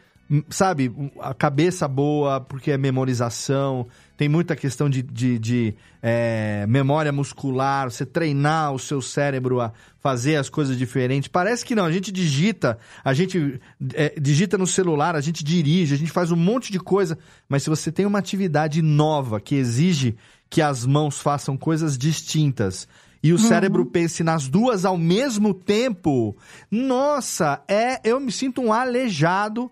sabe, 0.49 0.91
a 1.19 1.33
cabeça 1.33 1.87
boa, 1.87 2.41
porque 2.41 2.71
é 2.71 2.77
memorização, 2.77 3.87
tem 4.21 4.29
muita 4.29 4.55
questão 4.55 4.87
de, 4.87 5.01
de, 5.01 5.39
de, 5.39 5.73
é, 5.99 6.63
memória 6.67 7.11
muscular, 7.11 7.89
você 7.89 8.05
treinar 8.05 8.71
o 8.71 8.77
seu 8.77 9.01
cérebro 9.01 9.59
a 9.59 9.73
fazer 9.99 10.35
as 10.35 10.47
coisas 10.47 10.77
diferentes. 10.77 11.27
Parece 11.27 11.65
que 11.65 11.73
não, 11.73 11.85
a 11.85 11.91
gente 11.91 12.11
digita, 12.11 12.77
a 13.03 13.15
gente 13.15 13.59
é, 13.95 14.13
digita 14.21 14.59
no 14.59 14.67
celular, 14.67 15.15
a 15.15 15.21
gente 15.21 15.43
dirige, 15.43 15.95
a 15.95 15.97
gente 15.97 16.11
faz 16.11 16.31
um 16.31 16.35
monte 16.35 16.71
de 16.71 16.79
coisa, 16.79 17.17
mas 17.49 17.63
se 17.63 17.69
você 17.71 17.91
tem 17.91 18.05
uma 18.05 18.19
atividade 18.19 18.79
nova 18.83 19.41
que 19.41 19.55
exige 19.55 20.15
que 20.51 20.61
as 20.61 20.85
mãos 20.85 21.19
façam 21.19 21.57
coisas 21.57 21.97
distintas 21.97 22.87
e 23.23 23.33
o 23.33 23.37
Uhum. 23.37 23.41
cérebro 23.41 23.87
pense 23.87 24.23
nas 24.23 24.47
duas 24.47 24.85
ao 24.85 24.99
mesmo 24.99 25.51
tempo, 25.51 26.37
nossa, 26.69 27.59
é, 27.67 27.99
eu 28.07 28.19
me 28.19 28.31
sinto 28.31 28.61
um 28.61 28.71
aleijado 28.71 29.71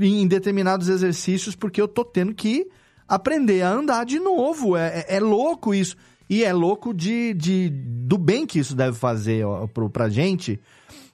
em 0.00 0.26
determinados 0.26 0.88
exercícios 0.88 1.54
porque 1.54 1.80
eu 1.80 1.86
tô 1.86 2.04
tendo 2.04 2.34
que 2.34 2.66
aprender 3.14 3.62
a 3.62 3.70
andar 3.72 4.04
de 4.06 4.18
novo. 4.18 4.76
É, 4.76 5.04
é- 5.08 5.16
é 5.16 5.20
louco 5.20 5.74
isso. 5.74 5.96
E 6.28 6.44
é 6.44 6.52
louco 6.52 6.94
de, 6.94 7.34
de, 7.34 7.68
do 7.70 8.16
bem 8.16 8.46
que 8.46 8.58
isso 8.60 8.74
deve 8.76 8.96
fazer 8.96 9.44
ó, 9.44 9.66
pro, 9.66 9.90
pra 9.90 10.08
gente. 10.08 10.60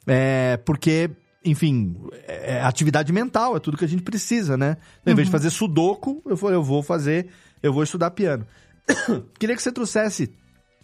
É, 0.06 0.58
porque, 0.58 1.10
enfim, 1.44 1.96
é 2.26 2.60
atividade 2.60 3.12
mental, 3.12 3.56
é 3.56 3.60
tudo 3.60 3.76
que 3.78 3.84
a 3.84 3.88
gente 3.88 4.02
precisa, 4.02 4.56
né? 4.56 4.76
Então, 5.00 5.12
Em 5.12 5.16
vez 5.16 5.26
de 5.26 5.34
Uhum. 5.34 5.38
fazer 5.40 5.50
sudoku, 5.50 6.22
eu 6.26 6.36
falei, 6.36 6.56
eu 6.56 6.62
vou 6.62 6.82
fazer, 6.82 7.28
eu 7.62 7.72
vou 7.72 7.82
estudar 7.82 8.10
piano. 8.10 8.46
Queria 9.38 9.56
que 9.56 9.62
você 9.62 9.72
trouxesse 9.72 10.30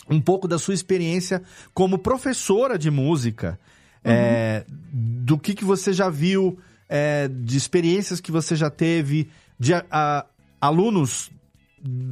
um 0.09 0.21
pouco 0.21 0.49
da 0.49 0.59
sua 0.59 0.75
experiência 0.75 1.43
como 1.75 1.99
professora 1.99 2.79
de 2.79 2.91
música, 2.91 3.61
é, 4.05 4.65
do 4.93 5.39
que, 5.39 5.55
que 5.55 5.65
você 5.65 5.93
já 5.93 6.09
viu, 6.09 6.59
é, 6.89 7.29
de 7.29 7.57
experiências 7.57 8.21
que 8.21 8.33
você 8.33 8.57
já 8.57 8.69
teve, 8.71 9.29
de 9.59 9.75
a- 9.75 9.85
a- 9.91 10.27
alunos 10.63 11.31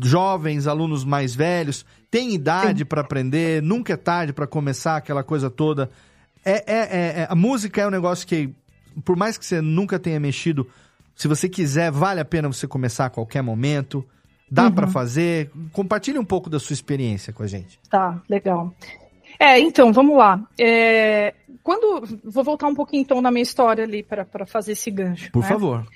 jovens, 0.02 0.66
alunos 0.66 1.04
mais 1.04 1.34
velhos, 1.34 1.86
têm 2.10 2.34
idade 2.34 2.84
para 2.84 3.00
aprender, 3.02 3.62
nunca 3.62 3.92
é 3.92 3.96
tarde 3.96 4.32
para 4.32 4.46
começar 4.46 4.96
aquela 4.96 5.22
coisa 5.22 5.48
toda. 5.48 5.88
É, 6.44 6.52
é, 6.52 6.62
é- 6.66 7.20
é- 7.22 7.26
a 7.30 7.34
música 7.36 7.80
é 7.80 7.86
um 7.86 7.90
negócio 7.90 8.26
que, 8.26 8.50
por 9.04 9.16
mais 9.16 9.38
que 9.38 9.46
você 9.46 9.60
nunca 9.60 9.98
tenha 9.98 10.18
mexido, 10.18 10.66
se 11.14 11.28
você 11.28 11.48
quiser, 11.48 11.92
vale 11.92 12.18
a 12.18 12.24
pena 12.24 12.48
você 12.48 12.66
começar 12.66 13.06
a 13.06 13.10
qualquer 13.10 13.42
momento. 13.42 14.04
Dá 14.50 14.64
Uhum. 14.64 14.72
pra 14.72 14.88
fazer. 14.88 15.52
Compartilhe 15.72 16.18
um 16.18 16.24
pouco 16.24 16.50
da 16.50 16.58
sua 16.58 16.74
experiência 16.74 17.32
com 17.32 17.44
a 17.44 17.46
gente. 17.46 17.78
Tá, 17.88 18.20
legal. 18.28 18.74
É, 19.38 19.60
então, 19.60 19.92
vamos 19.92 20.16
lá. 20.16 20.42
É, 20.58 21.32
quando 21.62 22.04
vou 22.24 22.42
voltar 22.42 22.66
um 22.66 22.74
pouquinho 22.74 23.02
então 23.02 23.20
na 23.22 23.30
minha 23.30 23.44
história 23.44 23.84
ali 23.84 24.02
para 24.02 24.44
fazer 24.46 24.72
esse 24.72 24.90
gancho. 24.90 25.30
Por 25.30 25.42
né? 25.42 25.48
favor. 25.48 25.86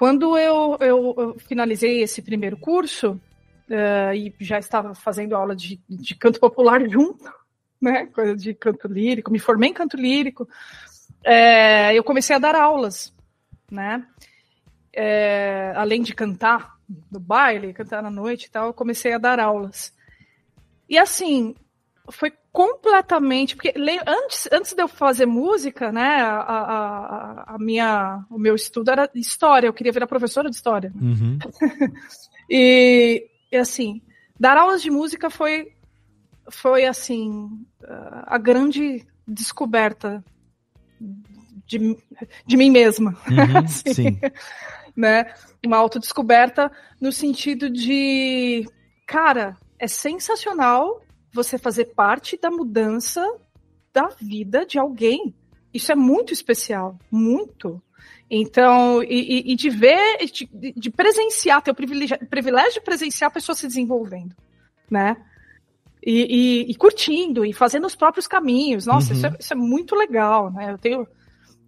Quando 0.00 0.38
eu, 0.38 0.78
eu- 0.80 1.14
eu 1.18 1.38
finalizei 1.40 2.00
esse 2.02 2.22
primeiro 2.22 2.56
curso 2.56 3.20
eh, 3.68 4.16
e 4.16 4.34
já 4.40 4.58
estava 4.58 4.94
fazendo 4.94 5.36
aula 5.36 5.54
de, 5.54 5.78
de 5.86 6.14
canto 6.14 6.40
popular 6.40 6.80
junto, 6.88 7.22
né, 7.78 8.06
coisa 8.06 8.34
de 8.34 8.54
canto 8.54 8.88
lírico, 8.88 9.30
me 9.30 9.38
formei 9.38 9.68
em 9.68 9.74
canto 9.74 9.98
lírico, 9.98 10.48
eh, 11.22 11.92
eu 11.94 12.02
comecei 12.02 12.34
a 12.34 12.38
dar 12.38 12.54
aulas, 12.54 13.12
né, 13.70 14.06
Eh, 14.92 15.72
além 15.76 16.02
de 16.02 16.14
cantar 16.14 16.76
no 17.12 17.20
baile, 17.20 17.72
cantar 17.74 18.02
na 18.02 18.10
noite 18.10 18.46
e 18.46 18.50
tal, 18.50 18.68
eu 18.68 18.74
comecei 18.74 19.12
a 19.12 19.18
dar 19.18 19.38
aulas. 19.38 19.94
E 20.88 20.98
assim, 20.98 21.54
foi 22.10 22.32
completamente. 22.52 23.54
Porque 23.56 23.72
antes, 24.06 24.48
antes 24.52 24.72
de 24.74 24.82
eu 24.82 24.88
fazer 24.88 25.26
música, 25.26 25.90
né, 25.92 26.20
a, 26.22 26.38
a, 26.40 27.54
a- 27.54 27.58
minha, 27.58 28.24
o 28.30 28.38
meu 28.38 28.54
estudo 28.54 28.90
era 28.90 29.08
história, 29.14 29.66
eu 29.66 29.72
queria 29.72 29.92
virar 29.92 30.06
professora 30.06 30.48
de 30.50 30.56
história. 30.56 30.92
Uhum. 31.00 31.38
E, 32.52 33.28
e, 33.52 33.56
assim, 33.56 34.02
dar 34.38 34.56
aulas 34.56 34.82
de 34.82 34.90
música 34.90 35.30
foi, 35.30 35.68
foi 36.50 36.84
assim, 36.84 37.48
a 38.26 38.36
grande 38.38 39.06
descoberta 39.24 40.24
de, 41.64 41.96
de 42.44 42.56
mim 42.56 42.70
mesma. 42.70 43.16
Uhum, 43.30 43.58
Assim, 43.64 43.94
sim. 43.94 44.20
né? 44.96 45.32
Uma 45.64 45.76
autodescoberta 45.76 46.72
no 47.00 47.12
sentido 47.12 47.70
de, 47.70 48.66
cara, 49.06 49.56
é 49.78 49.86
sensacional 49.86 51.00
você 51.32 51.58
fazer 51.58 51.86
parte 51.86 52.38
da 52.40 52.50
mudança 52.50 53.24
da 53.92 54.08
vida 54.20 54.64
de 54.66 54.78
alguém. 54.78 55.34
Isso 55.72 55.90
é 55.92 55.94
muito 55.94 56.32
especial, 56.32 56.98
muito. 57.10 57.80
Então, 58.28 59.02
e, 59.02 59.52
e- 59.52 59.56
de 59.56 59.68
ver, 59.70 60.18
de, 60.32 60.48
de 60.76 60.90
presenciar, 60.90 61.60
ter 61.62 61.70
o 61.72 61.74
privilégio, 61.74 62.18
privilégio 62.28 62.74
de 62.74 62.80
presenciar 62.80 63.28
a 63.28 63.34
pessoa 63.34 63.56
se 63.56 63.66
desenvolvendo, 63.66 64.34
né? 64.90 65.16
E, 66.04 66.66
e- 66.66 66.70
e 66.70 66.74
curtindo, 66.76 67.44
e 67.44 67.52
fazendo 67.52 67.86
os 67.86 67.94
próprios 67.96 68.26
caminhos. 68.26 68.86
Nossa, 68.86 69.08
Uhum. 69.12 69.16
isso, 69.16 69.26
é, 69.26 69.36
isso 69.38 69.52
é 69.52 69.56
muito 69.56 69.94
legal, 69.96 70.50
né? 70.52 70.72
Eu 70.72 70.78
tenho 70.78 71.06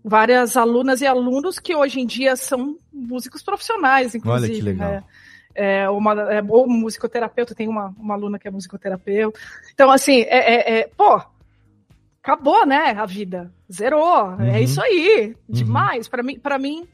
várias 0.05 0.57
alunas 0.57 1.01
e 1.01 1.07
alunos 1.07 1.59
que 1.59 1.75
hoje 1.75 2.01
em 2.01 2.07
dia 2.07 2.35
são 2.37 2.79
músicos 2.93 3.43
profissionais, 3.43 4.15
inclusive. 4.15 4.45
Olha 4.53 4.55
que 4.55 4.63
legal. 4.63 4.91
né? 4.91 5.05
É, 5.55 5.89
uma, 5.91 6.13
é, 6.33 6.43
ou 6.49 6.67
musicoterapeuta, 6.69 7.55
tem 7.55 7.69
uma, 7.69 7.95
uma 7.99 8.15
aluna 8.15 8.39
que 8.39 8.49
é 8.49 8.51
musicoterapeuta. 8.51 9.39
Então, 9.75 9.91
assim, 9.91 10.21
é, 10.23 10.55
é- 10.55 10.81
é- 10.81 10.89
pô, 10.97 11.21
acabou, 12.23 12.65
né, 12.67 12.91
a 12.97 13.05
vida. 13.07 13.53
Zerou. 13.73 14.29
Uhum. 14.29 14.43
É 14.43 14.61
isso 14.61 14.81
aí. 14.81 15.37
Demais. 15.49 16.09
Para 16.09 16.23
mim, 16.23 16.39
para 16.39 16.59
mim. 16.59 16.87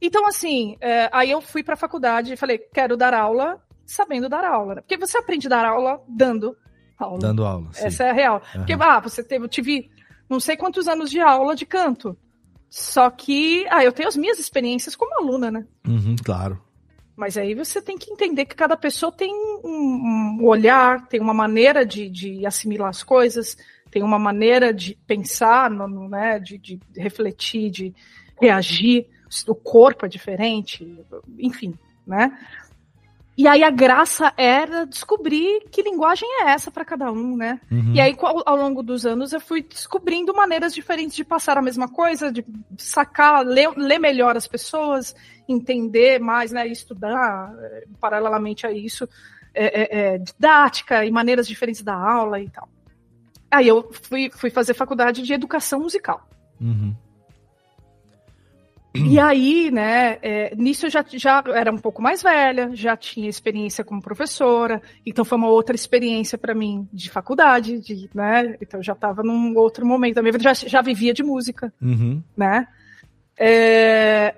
Então, 0.00 0.26
assim, 0.28 0.76
é, 0.80 1.08
aí 1.12 1.30
eu 1.30 1.40
fui 1.40 1.62
para 1.62 1.74
a 1.74 1.76
faculdade 1.76 2.32
e 2.32 2.36
falei, 2.36 2.58
quero 2.58 2.96
dar 2.96 3.14
aula 3.14 3.60
sabendo 3.84 4.28
dar 4.28 4.44
aula. 4.44 4.76
né? 4.76 4.80
Porque 4.82 4.96
você 4.96 5.18
aprende 5.18 5.46
a 5.46 5.50
dar 5.50 5.64
aula 5.64 6.00
dando 6.08 6.56
aula. 6.98 7.18
Dando 7.18 7.44
aula. 7.44 7.68
sim. 7.72 7.86
Essa 7.86 8.04
é 8.04 8.10
a 8.10 8.12
real. 8.12 8.36
Aham. 8.36 8.58
Porque, 8.58 8.72
ah, 8.74 9.00
você 9.00 9.24
teve, 9.24 9.44
eu 9.44 9.48
tive 9.48 9.90
não 10.28 10.38
sei 10.38 10.56
quantos 10.56 10.86
anos 10.86 11.10
de 11.10 11.20
aula 11.20 11.56
de 11.56 11.64
canto. 11.66 12.16
Só 12.70 13.08
que, 13.08 13.66
ah, 13.70 13.82
eu 13.82 13.92
tenho 13.92 14.08
as 14.08 14.16
minhas 14.16 14.38
experiências 14.38 14.94
como 14.94 15.14
aluna, 15.18 15.50
né? 15.50 15.66
Uhum, 15.86 16.14
claro. 16.22 16.60
Mas 17.18 17.36
aí 17.36 17.52
você 17.52 17.82
tem 17.82 17.98
que 17.98 18.12
entender 18.12 18.44
que 18.44 18.54
cada 18.54 18.76
pessoa 18.76 19.10
tem 19.10 19.34
um, 19.34 20.38
olhar, 20.44 21.08
tem 21.08 21.20
uma 21.20 21.34
maneira 21.34 21.84
de, 21.84 22.08
de 22.08 22.46
assimilar 22.46 22.90
as 22.90 23.02
coisas, 23.02 23.56
tem 23.90 24.04
uma 24.04 24.20
maneira 24.20 24.72
de 24.72 24.96
pensar, 25.04 25.68
no- 25.68 26.08
né, 26.08 26.38
de, 26.38 26.56
de 26.58 26.78
refletir, 26.96 27.70
de 27.70 27.94
reagir. 28.40 29.08
O 29.48 29.54
corpo 29.56 30.06
é 30.06 30.08
diferente, 30.08 30.96
enfim, 31.36 31.74
né? 32.06 32.38
E 33.38 33.46
aí 33.46 33.62
a 33.62 33.70
graça 33.70 34.32
era 34.36 34.84
descobrir 34.84 35.60
que 35.70 35.80
linguagem 35.80 36.28
é 36.42 36.50
essa 36.50 36.72
para 36.72 36.84
cada 36.84 37.12
um, 37.12 37.36
né? 37.36 37.60
Uhum. 37.70 37.94
E 37.94 38.00
aí 38.00 38.16
ao, 38.20 38.42
ao 38.44 38.56
longo 38.56 38.82
dos 38.82 39.06
anos 39.06 39.32
eu 39.32 39.40
fui 39.40 39.62
descobrindo 39.62 40.34
maneiras 40.34 40.74
diferentes 40.74 41.14
de 41.14 41.22
passar 41.22 41.56
a 41.56 41.62
mesma 41.62 41.88
coisa, 41.88 42.32
de 42.32 42.44
sacar, 42.76 43.46
ler, 43.46 43.70
ler 43.76 44.00
melhor 44.00 44.36
as 44.36 44.48
pessoas, 44.48 45.14
entender 45.48 46.18
mais, 46.18 46.50
né? 46.50 46.66
Estudar 46.66 47.54
eh, 47.60 47.84
paralelamente 48.00 48.66
a 48.66 48.72
isso, 48.72 49.08
é, 49.54 49.82
é, 49.82 50.14
é, 50.14 50.18
didática 50.18 51.04
e 51.04 51.10
maneiras 51.12 51.46
diferentes 51.46 51.84
da 51.84 51.94
aula 51.94 52.40
e 52.40 52.50
tal. 52.50 52.68
Aí 53.48 53.68
eu 53.68 53.88
fui, 54.02 54.30
fui 54.30 54.50
fazer 54.50 54.74
faculdade 54.74 55.22
de 55.22 55.32
educação 55.32 55.78
musical. 55.78 56.28
Uhum. 56.60 56.92
E 58.94 59.18
aí, 59.20 59.70
né, 59.70 60.18
é, 60.22 60.54
nisso 60.56 60.86
eu 60.86 60.90
já, 60.90 61.04
já 61.08 61.44
era 61.54 61.70
um 61.70 61.76
pouco 61.78 62.00
mais 62.02 62.22
velha, 62.22 62.70
já 62.74 62.96
tinha 62.96 63.28
experiência 63.28 63.84
como 63.84 64.00
professora, 64.02 64.82
então 65.06 65.24
foi 65.24 65.38
uma 65.38 65.48
outra 65.48 65.76
experiência 65.76 66.36
para 66.38 66.54
mim 66.54 66.88
de 66.92 67.08
faculdade, 67.10 67.78
de, 67.80 68.10
né, 68.14 68.56
então 68.60 68.80
eu 68.80 68.84
já 68.84 68.94
estava 68.94 69.22
num 69.22 69.56
outro 69.56 69.86
momento 69.86 70.16
da 70.16 70.22
minha 70.22 70.32
vida, 70.32 70.42
já, 70.42 70.54
já 70.54 70.80
vivia 70.82 71.12
de 71.14 71.22
música, 71.22 71.72
Uhum. 71.80 72.22
né. 72.36 72.66
É, 73.36 74.34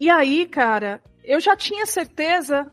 E 0.00 0.08
aí, 0.10 0.46
cara, 0.46 1.00
eu 1.24 1.40
já 1.40 1.54
tinha 1.56 1.84
certeza, 1.86 2.70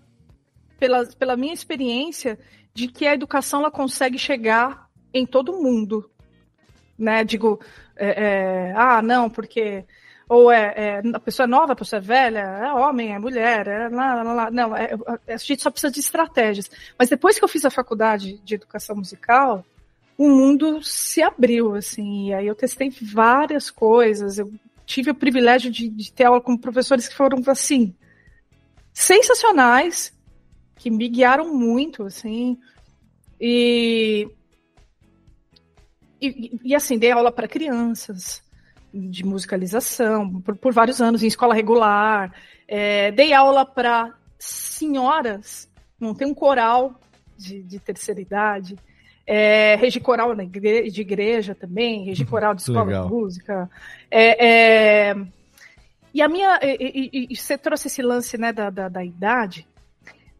pela, 0.79 1.05
pela 1.19 1.35
minha 1.35 1.53
experiência, 1.53 2.39
de 2.73 2.87
que 2.87 3.05
a 3.05 3.13
educação 3.13 3.59
ela 3.59 3.71
consegue 3.71 4.17
chegar 4.17 4.87
em 5.13 5.25
todo 5.25 5.53
mundo, 5.61 6.09
né? 6.97 7.23
Digo, 7.23 7.59
é, 7.95 8.25
é, 8.69 8.73
ah, 8.75 9.01
não, 9.01 9.29
porque 9.29 9.85
ou 10.27 10.51
é, 10.51 10.73
é, 10.75 11.01
a 11.13 11.19
pessoa 11.19 11.45
é 11.45 11.47
nova, 11.47 11.73
a 11.73 11.75
pessoa 11.75 11.99
é 11.99 12.01
velha, 12.01 12.39
é 12.39 12.73
homem, 12.73 13.13
é 13.13 13.19
mulher, 13.19 13.67
é 13.67 13.87
lá, 13.89 14.23
lá, 14.23 14.33
lá. 14.33 14.51
não, 14.51 14.75
é- 14.75 14.95
a 15.27 15.37
gente 15.37 15.61
só 15.61 15.69
precisa 15.69 15.93
de 15.93 15.99
estratégias. 15.99 16.69
Mas 16.97 17.09
depois 17.09 17.37
que 17.37 17.43
eu 17.43 17.47
fiz 17.47 17.63
a 17.63 17.69
faculdade 17.69 18.39
de 18.43 18.55
educação 18.55 18.95
musical, 18.95 19.63
o 20.17 20.27
mundo 20.27 20.81
se 20.81 21.21
abriu, 21.21 21.75
assim, 21.75 22.29
e 22.29 22.33
aí 22.33 22.47
eu 22.47 22.55
testei 22.55 22.89
várias 22.89 23.69
coisas, 23.69 24.39
eu 24.39 24.51
tive 24.85 25.11
o 25.11 25.15
privilégio 25.15 25.69
de, 25.69 25.89
de 25.89 26.11
ter 26.11 26.25
aula 26.25 26.41
com 26.41 26.57
professores 26.57 27.07
que 27.07 27.15
foram, 27.15 27.41
assim, 27.47 27.93
sensacionais, 28.93 30.11
que 30.75 30.89
me 30.89 31.07
guiaram 31.07 31.53
muito, 31.53 32.03
assim, 32.03 32.57
e, 33.39 34.27
e, 36.21 36.59
e, 36.63 36.75
assim, 36.75 36.97
dei 36.97 37.11
aula 37.11 37.31
para 37.31 37.47
crianças, 37.47 38.43
de 38.93 39.25
musicalização, 39.25 40.41
por, 40.41 40.55
por 40.55 40.73
vários 40.73 41.01
anos, 41.01 41.21
em 41.21 41.27
escola 41.27 41.53
regular, 41.53 42.33
é, 42.67 43.11
dei 43.11 43.33
aula 43.33 43.65
para 43.65 44.13
senhoras, 44.39 45.69
montei 45.99 46.25
um 46.25 46.33
coral 46.33 46.99
de, 47.37 47.61
de 47.63 47.79
terceira 47.79 48.21
idade, 48.21 48.77
é, 49.27 49.75
regi 49.75 49.99
coral 49.99 50.35
na 50.35 50.43
igre- 50.43 50.89
de 50.89 51.01
igreja 51.01 51.55
também, 51.55 52.05
regi 52.05 52.23
coral 52.25 52.53
de 52.55 52.61
escola 52.61 52.85
Legal. 52.85 53.07
de 53.07 53.13
música. 53.13 53.69
É, 54.09 54.45
é, 55.09 55.15
e 56.13 56.21
a 56.21 56.29
minha. 56.29 56.59
E, 56.61 57.09
e- 57.11 57.27
e 57.31 57.35
você 57.35 57.57
trouxe 57.57 57.87
esse 57.87 58.01
lance 58.01 58.37
né, 58.37 58.53
da, 58.53 58.69
da, 58.69 58.87
da 58.87 59.03
idade. 59.03 59.67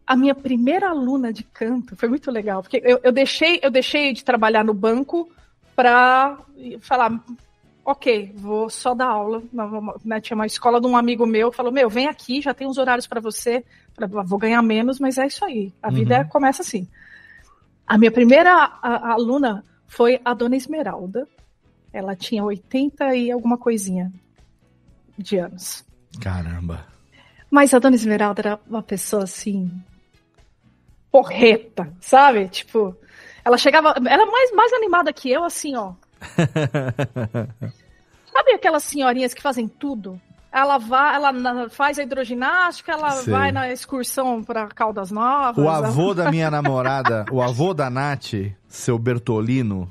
A 0.06 0.14
minha 0.16 0.34
primeira 0.36 0.88
aluna 0.88 1.32
de 1.32 1.42
canto 1.42 1.96
foi 1.96 2.08
muito 2.08 2.30
legal, 2.30 2.62
porque 2.62 2.80
eu, 2.84 3.00
eu 3.02 3.10
deixei, 3.10 3.58
eu 3.60 3.70
deixei 3.70 4.12
de 4.12 4.24
trabalhar 4.24 4.64
no 4.64 4.72
banco 4.72 5.28
para 5.76 6.38
falar, 6.80 7.22
ok, 7.84 8.32
vou 8.34 8.68
só 8.70 8.94
dar 8.94 9.08
aula. 9.08 9.42
Né, 10.04 10.20
tinha 10.20 10.34
uma 10.34 10.46
escola 10.46 10.80
de 10.80 10.86
um 10.86 10.96
amigo 10.96 11.26
meu, 11.26 11.52
falou, 11.52 11.70
meu, 11.70 11.88
vem 11.90 12.08
aqui, 12.08 12.40
já 12.40 12.54
tem 12.54 12.66
uns 12.66 12.78
horários 12.78 13.06
para 13.06 13.20
você, 13.20 13.62
vou 14.24 14.38
ganhar 14.38 14.62
menos, 14.62 14.98
mas 14.98 15.18
é 15.18 15.26
isso 15.26 15.44
aí. 15.44 15.72
A 15.82 15.90
vida 15.90 16.14
Uhum. 16.16 16.20
é- 16.22 16.24
começa 16.24 16.62
assim. 16.62 16.88
A 17.86 17.96
minha 17.98 18.10
primeira 18.10 18.50
a- 18.52 18.78
a 18.82 19.12
aluna 19.12 19.62
foi 19.86 20.20
a 20.24 20.34
dona 20.34 20.56
Esmeralda. 20.56 21.28
Ela 21.92 22.16
tinha 22.16 22.42
80 22.42 23.14
e 23.14 23.30
alguma 23.30 23.56
coisinha 23.56 24.10
de 25.16 25.38
anos. 25.38 25.84
Caramba. 26.20 26.84
Mas 27.50 27.72
a 27.72 27.78
dona 27.78 27.94
Esmeralda 27.96 28.40
era 28.40 28.60
uma 28.68 28.82
pessoa 28.82 29.22
assim. 29.24 29.70
porreta, 31.10 31.90
sabe? 32.00 32.46
Tipo, 32.48 32.94
ela 33.46 33.56
chegava. 33.56 33.94
Era 34.04 34.26
mais, 34.26 34.52
mais 34.52 34.72
animada 34.72 35.12
que 35.12 35.30
eu, 35.30 35.44
assim, 35.44 35.76
ó. 35.76 35.92
Sabe 38.32 38.52
aquelas 38.52 38.82
senhorinhas 38.82 39.32
que 39.32 39.40
fazem 39.40 39.68
tudo? 39.68 40.20
ela 40.52 40.78
vai, 40.78 41.16
ela 41.16 41.68
faz 41.68 41.98
a 41.98 42.02
hidroginástica, 42.02 42.92
ela 42.92 43.10
Sei. 43.10 43.30
vai 43.30 43.52
na 43.52 43.70
excursão 43.70 44.42
para 44.42 44.66
Caldas 44.68 45.10
Novas. 45.10 45.62
O 45.62 45.68
avô 45.68 46.14
da 46.16 46.30
minha 46.30 46.50
namorada, 46.50 47.26
o 47.30 47.42
avô 47.42 47.74
da 47.74 47.90
Nath, 47.90 48.32
seu 48.66 48.98
Bertolino, 48.98 49.90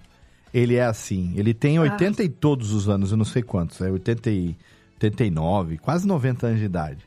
ele 0.52 0.76
é 0.76 0.84
assim. 0.84 1.34
Ele 1.36 1.54
tem 1.54 1.78
80 1.78 2.24
e 2.24 2.30
todos 2.30 2.72
os 2.72 2.90
anos, 2.90 3.12
eu 3.12 3.18
não 3.18 3.26
sei 3.26 3.44
quantos, 3.44 3.80
é 3.80 3.92
80 3.92 4.32
e 4.32 4.58
89, 4.96 5.78
quase 5.78 6.08
90 6.08 6.48
anos 6.48 6.60
de 6.60 6.66
idade. 6.66 7.06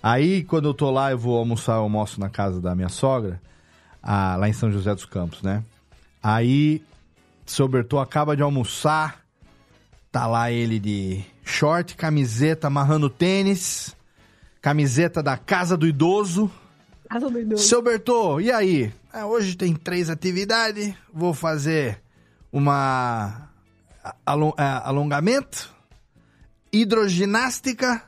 Aí, 0.00 0.44
quando 0.44 0.68
eu 0.68 0.74
tô 0.74 0.88
lá, 0.88 1.10
eu 1.10 1.18
vou 1.18 1.36
almoçar, 1.36 1.78
eu 1.78 1.82
almoço 1.82 2.20
na 2.20 2.30
casa 2.30 2.60
da 2.60 2.76
minha 2.76 2.88
sogra, 2.88 3.40
ah, 4.00 4.36
lá 4.36 4.48
em 4.48 4.52
São 4.52 4.70
José 4.70 4.94
dos 4.94 5.04
Campos, 5.04 5.42
né? 5.42 5.64
Aí, 6.22 6.82
seu 7.46 7.66
Bertô 7.66 7.98
acaba 7.98 8.36
de 8.36 8.42
almoçar, 8.42 9.24
tá 10.12 10.26
lá 10.26 10.50
ele 10.50 10.78
de 10.78 11.24
short, 11.44 11.96
camiseta, 11.96 12.66
amarrando 12.66 13.08
tênis, 13.08 13.96
camiseta 14.60 15.22
da 15.22 15.36
Casa 15.36 15.76
do 15.76 15.86
Idoso. 15.86 16.50
Casa 17.08 17.28
do 17.30 17.40
Idoso. 17.40 17.62
Seu 17.64 17.82
Bertô, 17.82 18.40
e 18.40 18.52
aí? 18.52 18.92
Ah, 19.12 19.26
hoje 19.26 19.56
tem 19.56 19.74
três 19.74 20.08
atividades. 20.10 20.94
Vou 21.12 21.34
fazer 21.34 22.00
uma 22.52 23.48
ah, 24.04 24.88
alongamento, 24.88 25.74
hidroginástica 26.72 28.04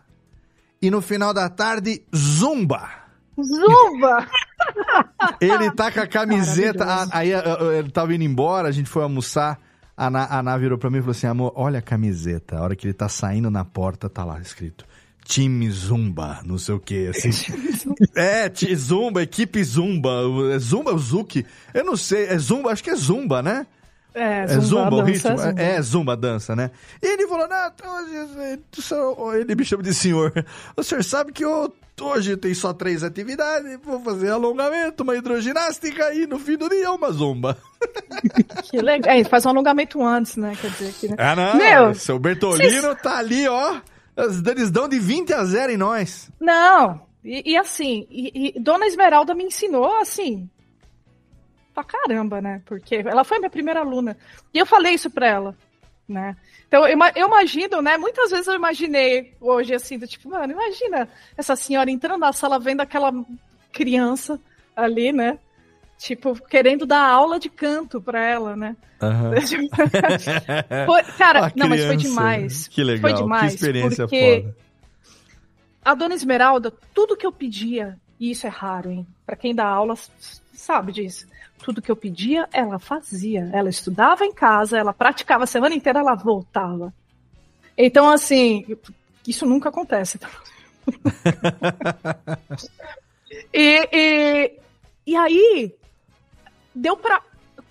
e 0.80 0.90
no 0.90 1.00
final 1.00 1.32
da 1.32 1.48
tarde, 1.48 2.02
zumba. 2.14 3.01
Zumba! 3.42 4.26
Ele 5.40 5.70
tá 5.72 5.90
com 5.90 6.00
a 6.00 6.06
camiseta. 6.06 6.84
a- 6.84 7.08
aí 7.10 7.30
ele 7.78 7.90
tava 7.90 8.14
indo 8.14 8.24
embora, 8.24 8.68
a 8.68 8.72
gente 8.72 8.88
foi 8.88 9.02
almoçar. 9.02 9.58
A 9.96 10.08
Ná, 10.08 10.26
a 10.30 10.42
Ná 10.42 10.56
virou 10.56 10.78
pra 10.78 10.88
mim 10.90 10.98
e 10.98 11.00
falou 11.00 11.10
assim: 11.12 11.26
amor, 11.26 11.52
olha 11.54 11.78
a 11.80 11.82
camiseta. 11.82 12.56
A 12.58 12.62
hora 12.62 12.76
que 12.76 12.86
ele 12.86 12.94
tá 12.94 13.08
saindo 13.08 13.50
na 13.50 13.64
porta, 13.64 14.08
tá 14.08 14.24
lá 14.24 14.40
escrito. 14.40 14.84
Time 15.24 15.70
Zumba, 15.70 16.40
não 16.44 16.58
sei 16.58 16.74
o 16.74 16.80
que, 16.80 17.08
assim. 17.08 17.30
é, 18.16 18.50
Zumba, 18.74 19.22
equipe 19.22 19.62
Zumba. 19.62 20.10
É 20.54 20.58
Zumba, 20.58 20.92
o 20.94 20.98
Zuki. 20.98 21.44
Eu 21.74 21.84
não 21.84 21.96
sei, 21.96 22.26
é 22.26 22.38
Zumba, 22.38 22.70
acho 22.72 22.82
que 22.82 22.90
é 22.90 22.96
Zumba, 22.96 23.42
né? 23.42 23.66
É, 24.14 24.42
É 24.44 24.46
Zumba, 24.60 24.96
o 24.96 25.02
dança, 25.02 25.30
ritmo? 25.30 25.38
Zumba. 25.38 25.62
É, 25.62 25.74
é 25.76 25.82
Zumba, 25.82 26.16
dança, 26.16 26.54
né? 26.56 26.70
E 27.02 27.06
ele 27.06 27.26
falou, 27.26 27.48
não, 27.48 29.14
o 29.18 29.32
ele 29.34 29.54
me 29.54 29.64
chama 29.64 29.82
de 29.82 29.94
senhor. 29.94 30.32
O 30.76 30.82
senhor 30.82 31.02
sabe 31.04 31.32
que 31.32 31.44
eu- 31.44 31.72
hoje 32.00 32.36
tem 32.36 32.52
só 32.52 32.72
três 32.72 33.02
atividades, 33.04 33.78
vou 33.84 34.00
fazer 34.00 34.30
alongamento, 34.30 35.02
uma 35.04 35.14
hidroginástica 35.16 36.12
e 36.14 36.26
no 36.26 36.38
fim 36.38 36.56
do 36.56 36.68
dia 36.68 36.90
uma 36.90 37.10
zumba. 37.12 37.56
Que 38.70 38.80
legal. 38.80 39.14
É, 39.14 39.24
faz 39.24 39.44
um 39.44 39.50
alongamento 39.50 40.02
antes, 40.02 40.36
né? 40.36 40.56
Quer 40.60 40.70
dizer 40.70 40.92
que. 40.94 41.08
né? 41.08 41.16
Ah, 41.18 41.34
não, 41.36 41.56
Meu, 41.56 41.94
seu 41.94 42.18
Bertolino 42.18 42.80
vocês- 42.80 43.02
tá 43.02 43.18
ali, 43.18 43.46
ó. 43.48 43.80
Eles 44.16 44.70
dão 44.70 44.88
de 44.88 44.98
20 44.98 45.32
a 45.32 45.44
0 45.44 45.72
em 45.72 45.76
nós. 45.76 46.30
Não, 46.40 47.00
e, 47.24 47.52
e 47.52 47.56
assim, 47.56 48.06
e, 48.10 48.52
e 48.56 48.60
Dona 48.60 48.86
Esmeralda 48.86 49.34
me 49.34 49.44
ensinou 49.44 50.00
assim. 50.00 50.48
Pra 51.74 51.82
caramba, 51.84 52.40
né? 52.40 52.60
Porque 52.66 52.96
ela 52.96 53.24
foi 53.24 53.38
minha 53.38 53.50
primeira 53.50 53.80
aluna. 53.80 54.16
E 54.52 54.58
eu 54.58 54.66
falei 54.66 54.92
isso 54.94 55.10
pra 55.10 55.26
ela, 55.26 55.56
né? 56.06 56.36
Então, 56.68 56.86
eu, 56.86 56.92
ima- 56.92 57.12
eu 57.16 57.26
imagino, 57.28 57.80
né? 57.80 57.96
Muitas 57.96 58.30
vezes 58.30 58.46
eu 58.46 58.54
imaginei 58.54 59.34
hoje, 59.40 59.74
assim, 59.74 59.98
do 59.98 60.06
tipo, 60.06 60.28
mano, 60.28 60.52
imagina 60.52 61.08
essa 61.36 61.56
senhora 61.56 61.90
entrando 61.90 62.20
na 62.20 62.32
sala 62.32 62.58
vendo 62.58 62.80
aquela 62.82 63.10
criança 63.72 64.38
ali, 64.76 65.12
né? 65.12 65.38
Tipo, 65.98 66.34
querendo 66.46 66.84
dar 66.84 67.08
aula 67.08 67.38
de 67.38 67.48
canto 67.48 68.00
pra 68.02 68.20
ela, 68.22 68.56
né? 68.56 68.76
Foi- 70.86 71.02
cara, 71.16 71.52
não, 71.56 71.68
mas 71.68 71.84
foi 71.84 71.96
demais. 71.96 72.68
Que 72.68 72.82
legal, 72.84 73.10
Foi 73.10 73.22
demais. 73.22 73.48
que 73.50 73.54
experiência 73.56 74.04
porque 74.06 74.42
foda. 74.42 74.56
a 75.84 75.94
dona 75.94 76.14
Esmeralda, 76.14 76.72
tudo 76.94 77.16
que 77.16 77.26
eu 77.26 77.32
pedia, 77.32 77.98
e 78.22 78.30
isso 78.30 78.46
é 78.46 78.50
raro, 78.50 78.88
hein? 78.88 79.04
Pra 79.26 79.34
quem 79.34 79.52
dá 79.52 79.66
aula 79.66 79.96
sabe 80.52 80.92
disso. 80.92 81.26
Tudo 81.58 81.82
que 81.82 81.90
eu 81.90 81.96
pedia, 81.96 82.48
ela 82.52 82.78
fazia. 82.78 83.50
Ela 83.52 83.68
estudava 83.68 84.24
em 84.24 84.32
casa, 84.32 84.78
ela 84.78 84.92
praticava 84.92 85.42
a 85.42 85.46
semana 85.46 85.74
inteira, 85.74 85.98
ela 85.98 86.14
voltava. 86.14 86.94
Então, 87.76 88.08
assim, 88.08 88.64
isso 89.26 89.44
nunca 89.44 89.70
acontece. 89.70 90.18
tá? 90.18 90.30
e, 93.52 93.88
e, 93.92 94.52
e 95.04 95.16
aí, 95.16 95.74
deu 96.72 96.96
pra 96.96 97.20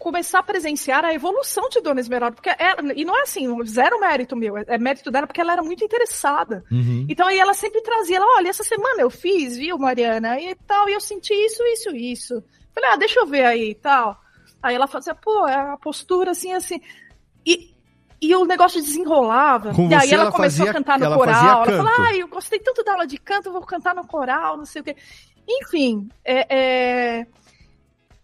começar 0.01 0.39
a 0.39 0.43
presenciar 0.43 1.05
a 1.05 1.13
evolução 1.13 1.69
de 1.69 1.79
Dona 1.79 1.99
Esmeralda, 1.99 2.35
porque 2.35 2.49
ela, 2.57 2.91
e 2.95 3.05
não 3.05 3.15
é 3.17 3.21
assim, 3.21 3.47
zero 3.65 3.99
mérito 3.99 4.35
meu, 4.35 4.57
é, 4.57 4.65
é 4.67 4.77
mérito 4.77 5.11
dela 5.11 5.27
porque 5.27 5.39
ela 5.39 5.53
era 5.53 5.61
muito 5.61 5.83
interessada. 5.83 6.63
Uhum. 6.71 7.05
Então 7.07 7.27
aí 7.27 7.37
ela 7.37 7.53
sempre 7.53 7.81
trazia, 7.81 8.17
ela, 8.17 8.25
olha, 8.37 8.49
essa 8.49 8.63
semana 8.63 8.99
eu 9.01 9.11
fiz, 9.11 9.55
viu, 9.57 9.77
Mariana, 9.77 10.39
e 10.41 10.55
tal, 10.67 10.89
e 10.89 10.93
eu 10.93 10.99
senti 10.99 11.33
isso, 11.33 11.63
isso, 11.65 11.95
isso. 11.95 12.43
Falei, 12.73 12.89
ah, 12.89 12.95
deixa 12.95 13.19
eu 13.19 13.27
ver 13.27 13.45
aí 13.45 13.69
e 13.71 13.75
tal. 13.75 14.19
Aí 14.63 14.73
ela 14.73 14.87
fazia, 14.87 15.13
pô, 15.13 15.47
é 15.47 15.55
a 15.55 15.77
postura 15.77 16.31
assim, 16.31 16.51
assim. 16.53 16.81
E, 17.45 17.75
e 18.19 18.35
o 18.35 18.43
negócio 18.43 18.81
desenrolava. 18.81 19.71
Com 19.73 19.87
e 19.87 19.93
aí 19.93 20.11
ela, 20.11 20.23
ela 20.23 20.31
começou 20.31 20.65
fazia- 20.65 20.71
a 20.71 20.73
cantar 20.73 20.97
no 20.99 21.05
ela 21.05 21.15
coral. 21.15 21.63
Ela 21.63 21.83
falou, 21.83 22.07
ah, 22.07 22.15
eu 22.15 22.27
gostei 22.27 22.59
tanto 22.59 22.83
da 22.83 22.93
aula 22.93 23.05
de 23.05 23.17
canto, 23.19 23.51
vou 23.51 23.61
cantar 23.61 23.93
no 23.93 24.07
coral, 24.07 24.57
não 24.57 24.65
sei 24.65 24.81
o 24.81 24.83
quê. 24.85 24.95
Enfim, 25.47 26.09
é, 26.25 26.47
é, 26.49 27.27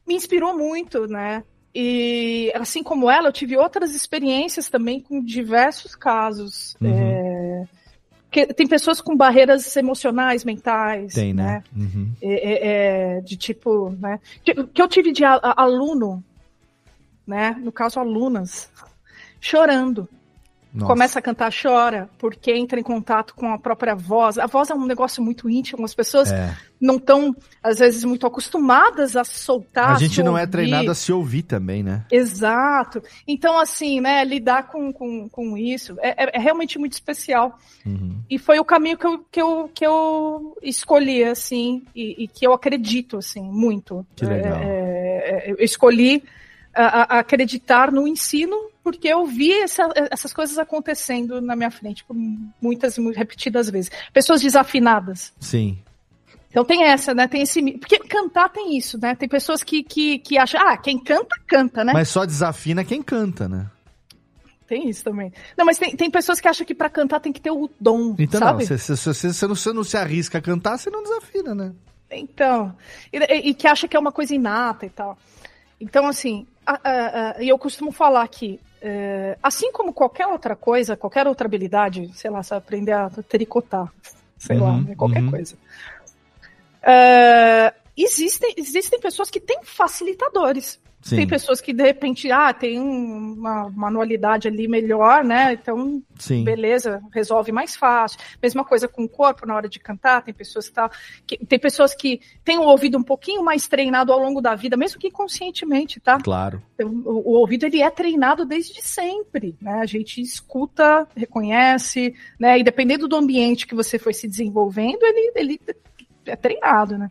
me 0.07 0.15
inspirou 0.15 0.57
muito, 0.57 1.05
né? 1.07 1.43
E 1.73 2.51
assim 2.55 2.81
como 2.81 3.09
ela, 3.09 3.27
eu 3.29 3.33
tive 3.33 3.55
outras 3.57 3.93
experiências 3.93 4.69
também 4.69 4.99
com 4.99 5.23
diversos 5.23 5.95
casos. 5.95 6.75
Uhum. 6.81 6.89
É, 6.89 7.63
que 8.31 8.45
tem 8.53 8.67
pessoas 8.67 8.99
com 8.99 9.15
barreiras 9.15 9.75
emocionais, 9.77 10.43
mentais. 10.43 11.13
Tem, 11.13 11.33
né? 11.33 11.63
Uhum. 11.75 12.11
É, 12.21 12.33
é, 12.33 13.17
é, 13.17 13.21
de 13.21 13.37
tipo, 13.37 13.89
né? 13.99 14.19
Que, 14.43 14.53
que 14.65 14.81
eu 14.81 14.87
tive 14.87 15.11
de 15.11 15.23
a- 15.23 15.39
a- 15.41 15.61
aluno, 15.63 16.23
né? 17.25 17.55
No 17.59 17.71
caso, 17.71 17.99
alunas, 17.99 18.69
chorando. 19.39 20.09
Nossa. 20.73 20.93
Começa 20.93 21.19
a 21.19 21.21
cantar, 21.21 21.51
chora, 21.51 22.09
porque 22.19 22.51
entra 22.51 22.79
em 22.79 22.83
contato 22.83 23.33
com 23.33 23.51
a 23.51 23.57
própria 23.57 23.95
voz. 23.95 24.37
A 24.37 24.45
voz 24.45 24.69
é 24.69 24.75
um 24.75 24.85
negócio 24.85 25.23
muito 25.23 25.49
íntimo, 25.49 25.83
as 25.85 25.93
pessoas 25.95 26.31
É. 26.31 26.55
não 26.79 26.97
estão, 26.97 27.35
às 27.63 27.79
vezes, 27.79 28.03
muito 28.03 28.27
acostumadas 28.27 29.15
a 29.15 29.23
soltar. 29.23 29.91
A 29.95 29.97
gente 29.99 30.21
não 30.21 30.37
é 30.37 30.41
ouvir. 30.41 30.51
treinado 30.51 30.91
a 30.91 30.95
se 30.95 31.11
ouvir 31.11 31.43
também, 31.43 31.81
né? 31.81 32.05
Exato. 32.11 33.01
Então, 33.27 33.57
assim, 33.57 33.99
né, 34.01 34.23
lidar 34.23 34.67
com, 34.67 34.91
com, 34.93 35.27
com 35.29 35.57
isso 35.57 35.95
é, 35.99 36.25
é- 36.25 36.37
é 36.37 36.39
realmente 36.39 36.77
muito 36.77 36.93
especial. 36.93 37.57
Uhum. 37.85 38.19
E 38.29 38.37
foi 38.37 38.59
o 38.59 38.65
caminho 38.65 38.97
que 38.97 39.07
eu, 39.07 39.25
que 39.31 39.41
eu, 39.41 39.71
que 39.73 39.85
eu 39.85 40.57
escolhi, 40.61 41.23
assim, 41.23 41.83
e, 41.95 42.23
e 42.23 42.27
que 42.27 42.45
eu 42.45 42.53
acredito, 42.53 43.17
assim, 43.17 43.41
muito. 43.41 44.05
Que 44.15 44.25
legal. 44.25 44.59
É, 44.61 45.47
é, 45.47 45.51
eu 45.51 45.55
escolhi 45.59 46.23
a- 46.75 47.15
a- 47.15 47.19
acreditar 47.19 47.91
no 47.91 48.07
ensino 48.07 48.55
porque 48.91 49.07
eu 49.09 49.25
vi 49.25 49.51
essa- 49.51 49.89
essas 50.09 50.31
coisas 50.31 50.57
acontecendo 50.57 51.41
na 51.41 51.55
minha 51.57 51.69
frente 51.69 52.05
por 52.05 52.15
muitas 52.61 52.97
e 52.97 53.11
repetidas 53.11 53.69
vezes. 53.69 53.91
Pessoas 54.13 54.41
desafinadas. 54.41 55.33
Sim. 55.41 55.77
Então 56.49 56.63
tem 56.63 56.83
essa, 56.85 57.13
né? 57.13 57.27
Tem 57.27 57.41
esse. 57.41 57.61
Porque 57.79 57.99
cantar 57.99 58.47
tem 58.49 58.77
isso, 58.77 58.97
né? 58.97 59.13
Tem 59.13 59.27
pessoas 59.27 59.61
que, 59.61 59.83
que, 59.83 60.19
que 60.19 60.37
acham, 60.37 60.61
ah, 60.65 60.77
quem 60.77 60.97
canta, 60.97 61.35
canta, 61.45 61.83
né? 61.83 61.91
Mas 61.93 62.07
só 62.07 62.23
desafina 62.23 62.85
quem 62.85 63.01
canta, 63.01 63.49
né? 63.49 63.67
Tem 64.65 64.89
isso 64.89 65.03
também. 65.03 65.33
Não, 65.57 65.65
mas 65.65 65.77
tem, 65.77 65.95
tem 65.95 66.09
pessoas 66.09 66.39
que 66.39 66.47
acham 66.47 66.65
que 66.65 66.73
pra 66.75 66.89
cantar 66.89 67.19
tem 67.19 67.33
que 67.33 67.41
ter 67.41 67.51
o 67.51 67.69
dom, 67.79 68.15
Então, 68.17 68.39
sabe? 68.39 68.59
não, 68.59 68.77
se, 68.77 68.79
se, 68.79 68.97
se, 68.97 69.13
se 69.13 69.23
você 69.33 69.47
não, 69.47 69.55
você 69.55 69.73
não 69.73 69.83
se 69.83 69.97
arrisca 69.97 70.37
a 70.37 70.41
cantar, 70.41 70.77
você 70.77 70.89
não 70.89 71.03
desafina, 71.03 71.53
né? 71.53 71.73
Então, 72.09 72.73
e, 73.11 73.49
e- 73.49 73.53
que 73.53 73.67
acha 73.67 73.87
que 73.87 73.95
é 73.97 73.99
uma 73.99 74.11
coisa 74.13 74.33
inata 74.33 74.85
e 74.85 74.89
tal. 74.89 75.17
Então, 75.79 76.07
assim, 76.07 76.47
a- 76.65 76.79
a- 76.83 77.31
a- 77.37 77.43
e 77.43 77.49
eu 77.49 77.57
costumo 77.59 77.91
falar 77.91 78.27
que, 78.29 78.59
é, 78.81 79.37
assim 79.41 79.71
como 79.71 79.93
qualquer 79.93 80.27
outra 80.27 80.55
coisa, 80.55 80.95
qualquer 80.95 81.27
outra 81.27 81.47
habilidade, 81.47 82.11
sei 82.15 82.29
lá, 82.29 82.43
você 82.43 82.55
aprender 82.55 82.91
a 82.91 83.09
tricotar, 83.09 83.91
sei 84.37 84.57
lá, 84.57 84.71
Uhum, 84.71 84.83
né, 84.83 84.95
qualquer 84.95 85.23
uhum. 85.23 85.31
coisa. 85.31 85.55
É, 86.81 87.73
existem, 87.95 88.53
existem 88.57 88.99
pessoas 88.99 89.29
que 89.29 89.39
têm 89.39 89.59
facilitadores. 89.63 90.79
Sim. 91.09 91.15
Tem 91.15 91.27
pessoas 91.27 91.61
que, 91.61 91.71
de 91.73 91.83
repente, 91.83 92.29
ah, 92.31 92.53
tem 92.53 92.79
um- 92.81 93.33
uma 93.33 93.69
manualidade 93.69 94.47
ali 94.47 94.67
melhor, 94.67 95.23
né? 95.23 95.53
Então, 95.53 96.03
Sim. 96.19 96.43
beleza, 96.43 97.01
resolve 97.13 97.51
mais 97.51 97.75
fácil. 97.75 98.19
Mesma 98.43 98.65
coisa 98.65 98.87
com 98.87 99.03
o 99.03 99.09
corpo 99.09 99.45
na 99.45 99.55
hora 99.55 99.69
de 99.69 99.79
cantar, 99.79 100.21
tem 100.21 100.33
pessoas 100.33 100.67
que, 100.67 100.75
tá, 100.75 100.91
que- 101.25 101.37
tem 101.45 101.57
pessoas 101.57 101.95
que 101.95 102.19
têm 102.43 102.57
o 102.57 102.63
ouvido 102.63 102.97
um 102.97 103.03
pouquinho 103.03 103.41
mais 103.43 103.67
treinado 103.67 104.11
ao 104.11 104.19
longo 104.19 104.41
da 104.41 104.53
vida, 104.53 104.75
mesmo 104.75 104.99
que 104.99 105.07
inconscientemente, 105.07 105.99
tá? 105.99 106.19
Claro. 106.19 106.61
Então, 106.75 106.89
O, 107.05 107.31
o 107.31 107.39
ouvido 107.39 107.65
ele 107.65 107.81
é 107.81 107.89
treinado 107.89 108.45
desde 108.45 108.81
sempre, 108.81 109.55
né? 109.61 109.79
A 109.79 109.85
gente 109.85 110.19
escuta, 110.21 111.07
reconhece, 111.15 112.13
né? 112.39 112.59
E 112.59 112.63
dependendo 112.63 113.07
do 113.07 113.15
ambiente 113.15 113.65
que 113.65 113.75
você 113.75 113.97
foi 113.97 114.13
se 114.13 114.27
desenvolvendo, 114.27 115.03
ele, 115.03 115.31
ele 115.35 115.61
é 116.25 116.35
treinado, 116.35 116.97
né? 116.97 117.09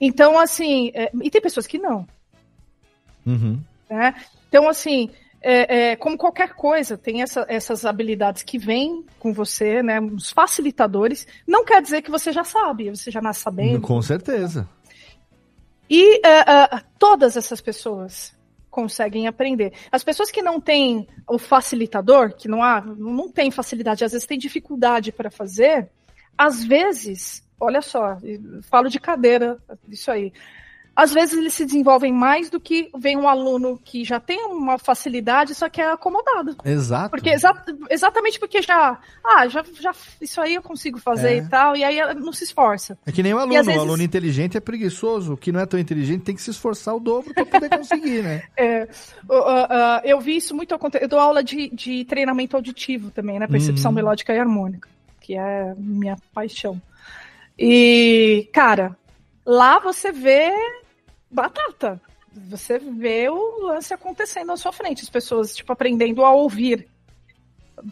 Então, 0.00 0.38
assim, 0.38 0.90
é, 0.94 1.10
e 1.22 1.30
tem 1.30 1.40
pessoas 1.40 1.66
que 1.66 1.78
não, 1.78 2.06
Uhum. 3.26 3.60
né? 3.88 4.14
Então, 4.48 4.68
assim, 4.68 5.10
é, 5.42 5.90
é, 5.92 5.96
como 5.96 6.18
qualquer 6.18 6.54
coisa, 6.54 6.98
tem 6.98 7.22
essa- 7.22 7.46
essas 7.48 7.84
habilidades 7.84 8.42
que 8.42 8.58
vêm 8.58 9.04
com 9.18 9.32
você, 9.32 9.82
né? 9.82 10.00
Os 10.00 10.30
facilitadores. 10.30 11.26
Não 11.46 11.64
quer 11.64 11.80
dizer 11.80 12.02
que 12.02 12.10
você 12.10 12.32
já 12.32 12.44
sabe, 12.44 12.90
você 12.90 13.10
já 13.10 13.20
nasce 13.20 13.40
sabendo. 13.42 13.80
Com 13.80 14.00
certeza. 14.02 14.68
E 15.88 16.24
é, 16.26 16.38
é, 16.40 16.82
todas 16.98 17.36
essas 17.36 17.60
pessoas 17.60 18.32
conseguem 18.70 19.26
aprender. 19.26 19.72
As 19.90 20.04
pessoas 20.04 20.30
que 20.30 20.40
não 20.42 20.60
têm 20.60 21.08
o 21.28 21.38
facilitador, 21.38 22.34
que 22.36 22.46
não 22.46 22.62
há, 22.62 22.80
não 22.80 23.28
tem 23.28 23.50
facilidade, 23.50 24.04
às 24.04 24.12
vezes 24.12 24.26
tem 24.26 24.38
dificuldade 24.38 25.10
para 25.10 25.28
fazer, 25.30 25.90
às 26.38 26.62
vezes, 26.62 27.42
olha 27.58 27.82
só, 27.82 28.16
falo 28.62 28.88
de 28.88 29.00
cadeira, 29.00 29.58
isso 29.88 30.10
aí. 30.10 30.32
Às 30.94 31.12
vezes 31.14 31.38
eles 31.38 31.54
se 31.54 31.64
desenvolvem 31.64 32.12
mais 32.12 32.50
do 32.50 32.60
que 32.60 32.90
vem 32.98 33.16
um 33.16 33.26
aluno 33.28 33.80
que 33.82 34.04
já 34.04 34.20
tem 34.20 34.44
uma 34.46 34.76
facilidade, 34.76 35.54
só 35.54 35.68
que 35.68 35.80
é 35.80 35.90
acomodado. 35.92 36.56
Exato. 36.64 37.10
Porque 37.10 37.30
exa- 37.30 37.64
exatamente 37.88 38.38
porque 38.38 38.60
já, 38.60 38.98
ah, 39.24 39.48
já, 39.48 39.64
já 39.80 39.94
isso 40.20 40.40
aí 40.40 40.54
eu 40.56 40.62
consigo 40.62 40.98
fazer 40.98 41.30
É. 41.30 41.36
e 41.38 41.48
tal, 41.48 41.74
e 41.76 41.82
aí 41.84 42.14
não 42.16 42.32
se 42.32 42.44
esforça. 42.44 42.98
É 43.06 43.12
que 43.12 43.22
nem 43.22 43.32
o 43.32 43.38
aluno. 43.38 43.54
vezes- 43.64 43.76
O 43.76 43.80
aluno 43.80 44.02
inteligente 44.02 44.56
é 44.56 44.60
preguiçoso. 44.60 45.34
O 45.34 45.36
que 45.36 45.52
não 45.52 45.60
é 45.60 45.66
tão 45.66 45.78
inteligente 45.80 46.22
tem 46.22 46.34
que 46.34 46.42
se 46.42 46.50
esforçar 46.50 46.94
o 46.94 47.00
dobro 47.00 47.32
para 47.32 47.46
poder 47.46 47.68
conseguir, 47.70 48.22
né? 48.22 48.42
É, 48.56 48.88
o- 49.28 49.34
a- 49.34 50.02
eu 50.04 50.20
vi 50.20 50.36
isso 50.36 50.54
muito 50.54 50.74
acontecer. 50.74 51.04
Eu 51.04 51.08
dou 51.08 51.18
aula 51.20 51.42
de, 51.42 51.70
de 51.70 52.04
treinamento 52.04 52.56
auditivo 52.56 53.10
também, 53.10 53.38
né? 53.38 53.46
Percepção 53.46 53.90
Uhum. 53.90 53.94
melódica 53.94 54.34
e 54.34 54.38
harmônica, 54.38 54.88
que 55.20 55.34
é 55.38 55.72
minha 55.78 56.16
paixão. 56.34 56.80
E, 57.58 58.48
cara, 58.52 58.96
lá 59.50 59.80
você 59.80 60.12
vê 60.12 60.52
batata. 61.30 62.00
Você 62.48 62.78
vê 62.78 63.28
o 63.28 63.66
lance 63.66 63.92
acontecendo 63.92 64.52
à 64.52 64.56
sua 64.56 64.72
frente, 64.72 65.02
as 65.02 65.10
pessoas, 65.10 65.54
tipo, 65.54 65.72
aprendendo 65.72 66.24
a 66.24 66.32
ouvir 66.32 66.86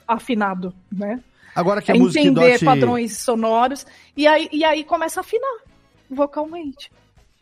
afinado, 0.06 0.72
né? 0.92 1.20
Agora 1.54 1.82
que 1.82 1.90
a 1.90 1.94
a 1.94 1.98
música 1.98 2.20
entender 2.20 2.52
Dot... 2.52 2.64
padrões 2.64 3.18
sonoros, 3.18 3.84
e 4.16 4.28
aí, 4.28 4.48
e 4.52 4.64
aí 4.64 4.84
começa 4.84 5.18
a 5.18 5.22
afinar 5.22 5.58
vocalmente. 6.08 6.92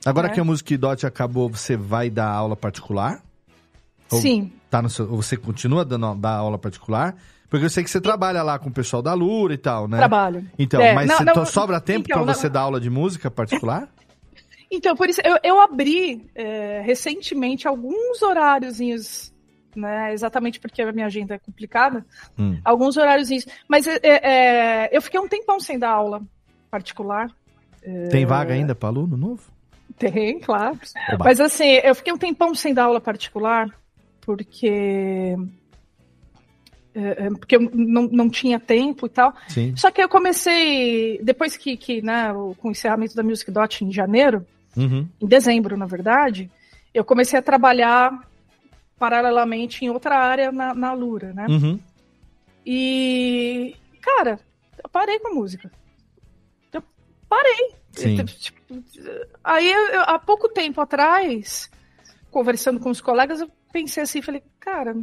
Agora 0.07 0.29
né? 0.29 0.35
que 0.35 0.41
a 0.41 0.45
música 0.45 0.79
Dot 0.79 1.07
acabou, 1.07 1.51
você 1.51 1.77
vai 1.77 2.09
dar 2.09 2.31
aula 2.31 2.57
particular? 2.57 3.23
Ou 4.11 4.21
Sim. 4.21 4.51
Tá 4.71 4.81
no 4.81 4.89
seu... 4.89 5.11
ou 5.11 5.21
Você 5.23 5.37
continua 5.37 5.85
dando 5.85 6.07
aula 6.27 6.57
particular? 6.57 7.15
Porque 7.51 7.67
eu 7.67 7.71
sei 7.71 7.85
que 7.85 7.91
você 7.91 8.01
trabalha 8.01 8.43
lá 8.43 8.59
com 8.59 8.71
o 8.71 8.73
pessoal 8.73 9.03
da 9.03 9.13
Lura 9.13 9.53
e 9.53 9.59
tal, 9.59 9.87
né? 9.87 9.99
Trabalho. 9.99 10.49
Então, 10.59 10.81
É, 10.81 10.95
mas 10.95 11.09
não, 11.09 11.19
você- 11.19 11.25
não, 11.25 11.47
sobra 11.47 11.81
tempo 11.81 12.07
então, 12.09 12.25
não- 12.25 12.33
você 12.33 12.49
dar 12.49 12.63
aula 12.63 12.81
de 12.81 12.89
música 12.89 13.31
particular? 13.31 13.89
Então, 14.71 14.97
por 14.97 15.09
isso, 15.09 15.21
eu, 15.25 15.39
eu 15.43 15.61
abri 15.61 16.29
é, 16.35 16.83
recentemente 16.85 17.69
alguns 17.69 18.21
horáriozinhos, 18.23 19.33
né? 19.75 20.13
Exatamente 20.13 20.59
porque 20.59 20.83
a 20.83 20.93
minha 20.93 21.07
agenda 21.07 21.35
é 21.35 21.39
complicada. 21.39 22.05
Hum. 22.39 22.59
Alguns 22.65 22.97
horáriozinhos. 22.97 23.47
Mas 23.69 23.87
é, 23.87 24.01
é, 24.03 24.89
eu 24.93 25.01
fiquei 25.01 25.21
um 25.21 25.29
tempão 25.29 25.61
sem 25.61 25.79
dar 25.79 25.91
aula 25.91 26.23
particular. 26.71 27.31
É, 27.83 28.09
Tem 28.09 28.27
vaga 28.27 28.55
ainda 28.55 28.75
para 28.75 28.89
aluno 28.89 29.17
novo? 29.17 29.43
Tem, 29.99 30.41
claro. 30.41 30.79
Oba. 31.13 31.25
Mas 31.25 31.41
assim, 31.41 31.69
eu 31.83 31.95
fiquei 31.95 32.13
um 32.13 32.19
tempão 32.19 32.55
sem 32.55 32.75
dar 32.75 32.85
aula 32.85 33.01
particular, 33.01 33.69
porque. 34.21 35.37
é, 36.95 37.27
é, 37.27 37.31
porque 37.31 37.57
eu 37.57 37.71
não, 37.73 38.03
não 38.03 38.29
tinha 38.29 38.59
tempo 38.59 39.07
e 39.07 39.09
tal. 39.09 39.35
Sim. 39.49 39.75
Só 39.77 39.91
que 39.91 40.03
eu 40.03 40.09
comecei, 40.09 41.19
depois 41.23 41.57
que, 41.57 41.77
que 41.77 42.03
né, 42.03 42.33
com 42.59 42.69
o 42.69 42.71
encerramento 42.73 43.15
da 43.15 43.23
Music 43.23 43.51
Dot 43.51 43.85
em 43.85 43.93
janeiro, 43.93 44.45
Uhum. 44.77 45.09
em 45.21 45.27
dezembro, 45.27 45.77
na 45.77 45.87
verdade, 45.87 46.51
eu 46.93 47.05
comecei 47.05 47.39
a 47.39 47.43
trabalhar 47.43 48.29
paralelamente 48.99 49.85
em 49.85 49.91
outra 49.91 50.17
área 50.19 50.51
na, 50.53 50.75
na 50.75 50.93
Lura, 50.93 51.33
né? 51.33 51.47
Uhum. 51.49 51.79
E, 52.65 53.75
cara, 54.03 54.39
eu 54.83 54.89
parei 54.91 55.19
com 55.19 55.29
a 55.29 55.35
música. 55.35 55.71
Eu 56.73 56.83
parei. 57.29 57.71
Sim. 57.93 58.25
Tipo, 58.25 58.59
aí, 59.45 59.71
eu- 59.71 60.01
há 60.03 60.19
pouco 60.19 60.49
tempo 60.49 60.81
atrás, 60.81 61.71
conversando 62.31 62.81
com 62.81 62.91
os 62.91 63.01
colegas, 63.01 63.41
eu 63.41 63.51
pensei 63.73 64.03
assim, 64.03 64.21
falei, 64.21 64.43
cara, 64.61 64.95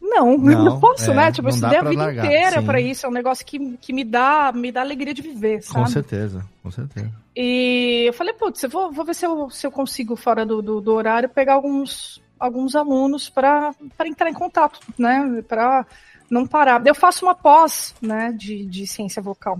não, 0.00 0.36
Não, 0.38 0.64
não, 0.64 0.80
posso, 0.80 1.10
é, 1.10 1.14
né? 1.14 1.32
Tipo, 1.32 1.48
eu 1.48 1.54
estudei 1.54 1.78
a 1.78 1.82
vida 1.82 2.02
largar, 2.02 2.24
inteira 2.26 2.62
pra 2.62 2.80
isso, 2.80 3.06
é 3.06 3.08
um 3.08 3.12
negócio 3.12 3.44
que, 3.44 3.76
que 3.78 3.92
me 3.92 4.04
dá 4.04 4.52
me 4.54 4.70
dá 4.72 4.80
alegria 4.80 5.14
de 5.14 5.22
viver, 5.22 5.62
sabe? 5.62 5.84
Com 5.84 5.86
certeza, 5.90 6.44
com 6.62 6.70
certeza. 6.70 7.23
E 7.36 8.04
eu 8.06 8.12
falei, 8.12 8.32
putz, 8.34 8.62
eu 8.62 8.70
vou, 8.70 8.92
vou 8.92 9.04
ver 9.04 9.14
se 9.14 9.26
eu, 9.26 9.50
se 9.50 9.66
eu 9.66 9.70
consigo, 9.70 10.14
fora 10.16 10.46
do, 10.46 10.62
do, 10.62 10.80
do 10.80 10.92
horário, 10.92 11.28
pegar 11.28 11.54
alguns, 11.54 12.22
alguns 12.38 12.76
alunos 12.76 13.28
para 13.28 13.74
entrar 14.04 14.30
em 14.30 14.34
contato, 14.34 14.78
né? 14.96 15.42
Para 15.48 15.84
não 16.30 16.46
parar. 16.46 16.84
Eu 16.86 16.94
faço 16.94 17.24
uma 17.26 17.34
pós 17.34 17.94
né, 18.00 18.32
de, 18.32 18.64
de 18.66 18.86
ciência 18.86 19.20
vocal. 19.20 19.58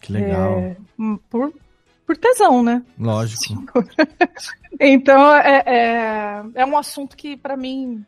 Que 0.00 0.12
legal. 0.12 0.58
É, 0.58 0.76
hum, 0.98 1.18
por, 1.28 1.52
por 2.06 2.16
tesão, 2.16 2.62
né? 2.62 2.82
Lógico. 2.98 3.42
Então, 4.80 5.32
é, 5.36 5.62
é, 5.66 6.42
é 6.56 6.66
um 6.66 6.76
assunto 6.76 7.16
que, 7.16 7.36
para 7.36 7.56
mim, 7.56 8.04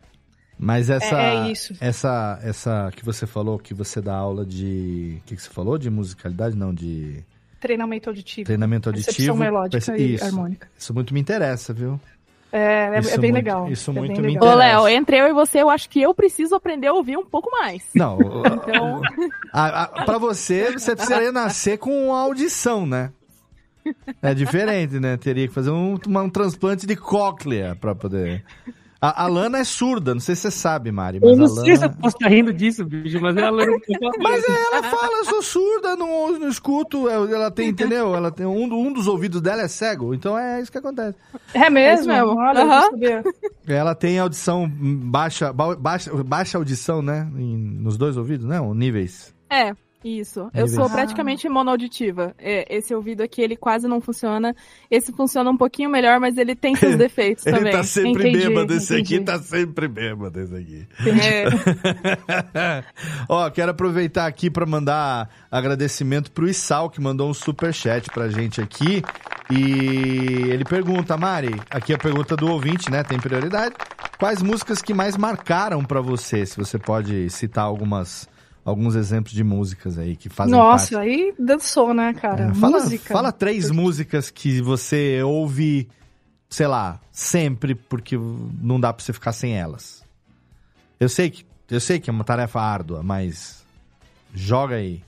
Mas 0.59 0.91
essa, 0.91 1.17
É- 1.17 1.49
é 1.49 1.53
essa, 1.81 2.41
essa 2.43 2.91
que 2.97 3.05
você 3.05 3.25
falou, 3.25 3.57
que 3.57 3.73
você 3.73 4.01
dá 4.01 4.17
aula 4.17 4.45
de, 4.45 5.19
o 5.21 5.27
que, 5.27 5.37
que 5.37 5.43
você 5.43 5.49
falou? 5.49 5.79
De 5.79 5.89
musicalidade? 5.89 6.57
Não, 6.57 6.75
de 6.75 7.23
treinamento 7.67 8.09
auditivo. 8.11 8.47
treinamento 8.47 8.89
auditivo. 8.89 9.07
Percepção 9.07 9.37
melódica 9.37 9.85
Perce- 9.85 10.03
e 10.03 10.15
isso, 10.15 10.25
harmônica. 10.25 10.69
Isso 10.79 10.95
muito 10.95 11.13
me 11.15 11.21
interessa, 11.21 11.73
viu? 11.73 12.01
É, 12.53 12.91
é, 12.95 12.99
Isso 13.01 13.11
é 13.15 13.19
bem 13.19 13.33
muito- 13.33 13.45
legal. 13.45 13.71
isso 13.71 13.91
é 13.91 13.95
muito 13.95 14.13
bem 14.15 14.21
me 14.23 14.33
legal. 14.35 14.49
Ô, 14.49 14.55
Léo, 14.55 14.89
entre 14.89 15.19
eu 15.19 15.27
e 15.27 15.33
você, 15.33 15.61
eu 15.61 15.69
acho 15.69 15.91
que 15.91 16.01
eu 16.01 16.15
preciso 16.15 16.55
aprender 16.55 16.87
a 16.87 16.93
ouvir 16.93 17.17
um 17.19 17.25
pouco 17.27 17.51
mais. 17.51 17.83
Não, 17.95 18.19
Então, 18.47 19.03
a, 19.53 19.83
a, 19.83 20.05
pra 20.05 20.17
você, 20.19 20.73
você 20.73 20.95
precisaria 20.95 21.33
nascer 21.33 21.77
com 21.79 22.15
audição, 22.15 22.87
né? 22.87 23.11
É 24.23 24.33
diferente, 24.35 24.99
né? 24.99 25.17
Teria 25.17 25.47
que 25.47 25.55
fazer 25.55 25.71
um, 25.71 25.99
uma- 26.07 26.23
um 26.23 26.31
transplante 26.31 26.87
de 26.87 26.97
cóclea 26.97 27.77
pra 27.81 27.95
poder. 27.95 28.45
A, 29.01 29.25
a 29.25 29.27
Lana 29.27 29.59
é 29.59 29.65
surda, 29.65 30.15
não 30.15 30.21
sei 30.21 30.35
se 30.35 30.43
você 30.43 30.51
sabe, 30.51 30.91
Mari, 30.91 31.21
mas 31.21 31.31
Eu 31.31 31.37
não 31.37 31.45
a 31.45 31.49
sei 31.49 31.77
se 31.77 31.85
eu 31.85 31.91
posso 31.91 32.17
estar 32.17 32.29
rindo 32.29 32.53
disso, 32.53 32.85
bicho, 32.85 33.21
mas 33.21 33.37
é 33.37 33.43
a 33.43 33.51
Lana. 33.51 33.73
Mas 34.23 34.43
ela 34.49 34.83
fala, 34.85 35.19
eu 35.19 35.25
sou 35.27 35.43
surda, 35.43 35.95
não, 35.97 36.39
não 36.39 36.49
escuto. 36.49 37.09
é, 37.09 37.15
Ela 37.15 37.51
tem, 37.51 37.69
entendeu? 37.69 38.15
Ela 38.15 38.31
tem 38.31 38.47
um, 38.47 38.65
um 38.73 38.93
dos 38.93 39.07
ouvidos 39.07 39.41
dela 39.43 39.63
é 39.63 39.69
cego, 39.69 40.15
então 40.15 40.39
é 40.39 40.61
isso 40.63 40.73
que 40.73 40.79
acontece. 40.79 41.17
É 41.53 41.69
mesmo? 41.69 42.11
É 42.11 42.23
mesmo. 42.23 42.39
Olha, 42.39 42.81
sabia. 42.83 43.23
Ela 43.69 43.95
tem 43.95 44.19
audição 44.19 44.67
baixa, 44.69 45.53
ba- 45.53 45.77
baixa, 45.77 46.11
baixa 46.25 46.57
audição, 46.59 47.03
né? 47.03 47.29
Em- 47.37 47.57
nos 47.83 47.97
dois 47.99 48.17
ouvidos, 48.17 48.47
né? 48.47 48.59
Níveis. 48.75 49.35
é, 49.51 49.75
isso. 50.09 50.49
Eu 50.55 50.69
sou 50.69 50.89
praticamente 50.89 51.49
monoauditiva. 51.49 52.35
É, 52.39 52.67
esse 52.77 52.95
ouvido 52.95 53.23
aqui, 53.23 53.41
ele 53.43 53.57
quase 53.57 53.87
não 53.89 54.01
funciona. 54.01 54.55
Esse 54.91 55.13
funciona 55.13 55.51
um 55.51 55.57
pouquinho 55.57 55.91
melhor, 55.91 56.21
mas 56.21 56.37
ele 56.37 56.55
tem 56.55 56.75
seus 56.77 56.97
defeitos 56.99 57.47
Ele 57.47 57.57
também. 57.57 57.73
tá 57.73 57.83
sempre 57.83 58.29
Entendi, 58.29 58.49
bêbado, 58.49 58.75
esse 58.75 58.95
entendi. 58.95 59.17
aqui 59.17 59.25
tá 59.25 59.39
sempre 59.39 59.89
bêbado, 59.89 60.41
esse 60.41 60.55
aqui. 60.55 60.87
É, 61.07 61.45
Ó, 63.29 63.49
quero 63.51 63.71
aproveitar 63.71 64.27
aqui 64.27 64.51
pra 64.51 64.67
mandar 64.67 65.29
agradecimento 65.51 66.31
pro 66.31 66.49
Isal, 66.49 66.91
que 66.91 67.01
mandou 67.01 67.29
um 67.31 67.35
super 67.35 67.73
chat 67.73 68.09
pra 68.11 68.29
gente 68.29 68.61
aqui. 68.61 69.03
E 69.51 70.51
ele 70.51 70.65
pergunta, 70.65 71.17
Mari, 71.17 71.55
aqui 71.71 71.95
a 71.95 71.99
pergunta 71.99 72.37
do 72.37 72.49
ouvinte, 72.51 72.91
né? 72.91 73.03
Tem 73.05 73.19
prioridade. 73.19 73.75
Quais 74.19 74.43
músicas 74.43 74.81
que 74.83 74.93
mais 74.95 75.17
marcaram 75.17 75.85
pra 75.85 76.01
você? 76.01 76.45
Se 76.47 76.57
você 76.57 76.79
pode 76.79 77.29
citar 77.31 77.65
algumas, 77.65 78.29
alguns 78.67 78.95
exemplos 78.97 79.33
de 79.33 79.43
músicas 79.45 79.97
aí 79.99 80.17
que 80.17 80.29
fazem 80.29 80.53
Nossa, 80.53 80.97
parte. 80.97 81.09
aí 81.09 81.33
dançou, 81.39 81.95
né, 81.95 82.13
cara? 82.13 82.51
É, 82.51 82.55
fala, 82.55 82.81
Música. 82.81 83.15
fala 83.15 83.33
três 83.33 83.71
músicas 83.71 84.29
que 84.29 84.61
você 84.61 85.23
ouve, 85.23 85.89
sei 86.51 86.67
lá, 86.67 87.01
sempre, 87.13 87.75
porque 87.75 88.19
não 88.61 88.79
dá 88.81 88.93
pra 88.93 89.03
você 89.05 89.13
ficar 89.13 89.33
sem 89.33 89.57
elas. 89.57 90.05
Eu 91.01 91.09
sei 91.09 91.31
que, 91.31 91.47
eu 91.71 91.81
sei 91.81 92.01
que 92.01 92.11
é 92.11 92.13
uma 92.13 92.25
tarefa 92.25 92.61
árdua, 92.61 93.03
mas 93.03 93.65
joga 94.35 94.75
aí. 94.77 95.03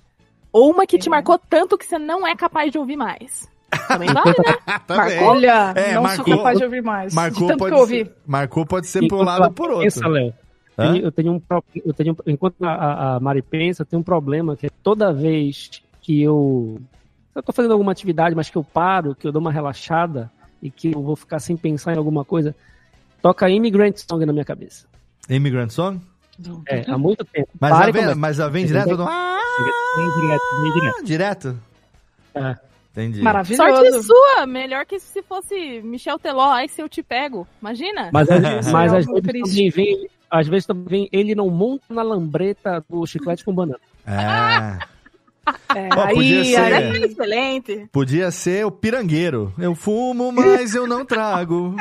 Ou 0.52 0.70
uma 0.70 0.86
que 0.86 0.96
te 0.98 1.10
marcou 1.10 1.38
tanto 1.38 1.76
que 1.76 1.84
você 1.84 1.98
não 1.98 2.26
é 2.26 2.34
capaz 2.34 2.70
de 2.72 2.78
ouvir 2.78 2.96
mais. 2.96 3.48
Também 3.86 4.08
vale, 4.12 4.30
né? 4.30 4.78
Também. 4.86 5.18
Olha, 5.22 5.72
É, 5.76 5.94
não 5.94 6.02
marcou- 6.04 6.24
sou 6.26 6.36
capaz 6.38 6.58
de 6.58 6.64
ouvir 6.64 6.82
mais. 6.82 7.12
Marcou 7.12 7.40
de 7.42 7.46
tanto 7.48 7.58
pode, 7.58 7.70
que 7.70 7.76
eu 7.76 7.80
ouvi. 7.80 8.04
ser, 8.06 8.16
marcou 8.26 8.64
pode 8.66 8.86
ser 8.86 9.06
por 9.08 9.18
um 9.20 9.24
lado 9.24 9.44
ou 9.44 9.50
por 9.50 9.68
outro. 9.70 9.82
Pensa, 9.84 10.08
Léo. 10.08 10.32
Hã? 10.78 10.96
Eu 10.96 11.10
tenho 11.10 11.32
um, 11.32 11.42
eu 11.84 11.92
tenho, 11.92 12.16
enquanto 12.26 12.62
a- 12.64 13.16
a, 13.16 13.20
Mari 13.20 13.42
pensa, 13.42 13.82
eu 13.82 13.86
tenho 13.86 14.00
um 14.00 14.04
problema 14.04 14.56
que 14.56 14.66
é 14.66 14.70
toda 14.82 15.12
vez 15.12 15.82
que 16.00 16.22
eu, 16.22 16.78
eu 17.34 17.42
tô 17.42 17.52
fazendo 17.52 17.72
alguma 17.72 17.90
atividade, 17.92 18.34
mas 18.36 18.48
que 18.48 18.56
eu 18.56 18.62
paro, 18.64 19.14
que 19.14 19.26
eu 19.26 19.32
dou 19.32 19.40
uma 19.40 19.50
relaxada 19.52 20.30
e 20.62 20.70
que 20.70 20.92
eu 20.94 21.02
vou 21.02 21.16
ficar 21.16 21.40
sem 21.40 21.56
pensar 21.56 21.94
em 21.94 21.98
alguma 21.98 22.24
coisa, 22.24 22.54
toca 23.20 23.50
Immigrant 23.50 23.96
Song 23.96 24.24
na 24.24 24.32
minha 24.32 24.44
cabeça. 24.44 24.86
Immigrant 25.28 25.70
Song? 25.70 26.00
É, 26.68 26.84
há 26.88 26.96
muito 26.96 27.24
tempo. 27.24 27.48
Mas 27.60 27.70
Para 27.70 27.82
ela 27.84 27.92
vem, 27.92 28.14
mas 28.14 28.38
ela 28.38 28.48
vem 28.50 28.64
direto 28.64 28.96
do... 28.96 29.02
Ah, 29.02 29.38
Vem 29.96 30.20
direto, 30.20 30.42
vem 30.62 30.72
direto. 30.72 31.04
direto? 31.04 31.58
É. 32.34 32.56
Entendi. 32.92 33.22
Maravilhoso. 33.22 33.62
Sorte 33.70 34.02
sua, 34.04 34.46
melhor 34.46 34.86
que 34.86 34.98
se 35.00 35.22
fosse 35.22 35.80
Michel 35.82 36.18
Teló, 36.18 36.50
aí 36.52 36.68
se 36.68 36.80
eu 36.80 36.88
te 36.88 37.02
pego. 37.02 37.46
Imagina? 37.60 38.10
Mas, 38.12 38.28
às- 38.30 38.66
mas 38.72 38.92
vezes 38.92 39.10
triste. 39.22 40.08
Às 40.30 40.46
vezes 40.48 40.66
também 40.66 40.84
vem, 40.88 41.08
ele 41.12 41.34
não 41.34 41.48
monta 41.50 41.84
na 41.90 42.02
lambreta 42.02 42.84
do 42.88 43.06
chiclete 43.06 43.44
com 43.44 43.52
banana. 43.54 43.78
É. 44.06 44.78
É, 45.74 45.88
Ó, 45.96 46.08
podia 46.14 46.44
ser- 46.44 46.56
aí, 46.58 47.02
Excelente. 47.04 47.88
Podia 47.90 48.30
ser 48.30 48.66
o 48.66 48.70
pirangueiro. 48.70 49.52
Eu 49.58 49.74
fumo, 49.74 50.30
mas 50.30 50.74
eu 50.74 50.86
não 50.86 51.04
trago. 51.06 51.74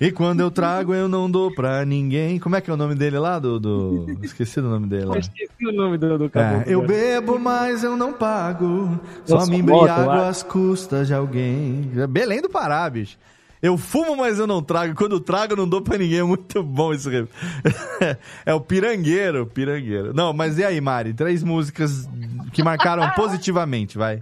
E 0.00 0.10
quando 0.10 0.40
eu 0.40 0.50
trago, 0.50 0.94
eu 0.94 1.06
não 1.06 1.30
dou 1.30 1.54
pra 1.54 1.84
ninguém. 1.84 2.38
Como 2.40 2.56
é 2.56 2.60
que 2.60 2.70
é 2.70 2.72
o 2.72 2.76
nome 2.76 2.94
dele 2.94 3.18
lá? 3.18 3.38
Do, 3.38 3.60
do... 3.60 4.06
Esqueci 4.22 4.60
do 4.60 4.68
nome 4.68 4.86
dele 4.88 5.04
lá. 5.04 5.14
Eu 5.16 5.20
esqueci 5.20 5.66
o 5.66 5.72
nome 5.72 5.98
do, 5.98 6.16
do 6.18 6.24
É, 6.24 6.28
caboclo. 6.30 6.72
eu 6.72 6.82
agora. 6.82 6.98
bebo, 6.98 7.38
mas 7.38 7.84
eu 7.84 7.94
não 7.96 8.12
pago. 8.12 8.64
Eu 8.64 9.00
Só 9.26 9.40
sou 9.40 9.50
me 9.50 9.58
embriago 9.58 10.10
às 10.10 10.42
custas 10.42 11.06
de 11.06 11.14
alguém. 11.14 11.92
É 11.96 12.06
Belém 12.06 12.40
do 12.40 12.48
Pará, 12.48 12.88
bicho. 12.88 13.18
Eu 13.64 13.78
fumo, 13.78 14.14
mas 14.14 14.38
eu 14.38 14.46
não 14.46 14.62
trago. 14.62 14.94
Quando 14.94 15.18
trago, 15.18 15.54
eu 15.54 15.56
não 15.56 15.66
dou 15.68 15.80
pra 15.80 15.96
ninguém. 15.96 16.18
É 16.18 16.22
muito 16.22 16.62
bom 16.62 16.92
isso. 16.92 17.08
ref- 17.08 17.30
É 18.44 18.52
o 18.52 18.60
pirangueiro, 18.60 19.46
pirangueiro. 19.46 20.12
Não, 20.12 20.34
mas 20.34 20.58
e 20.58 20.64
aí, 20.64 20.78
Mari? 20.82 21.14
Três 21.14 21.42
músicas 21.42 22.06
que 22.52 22.62
marcaram 22.62 23.08
positivamente, 23.16 23.96
vai. 23.96 24.20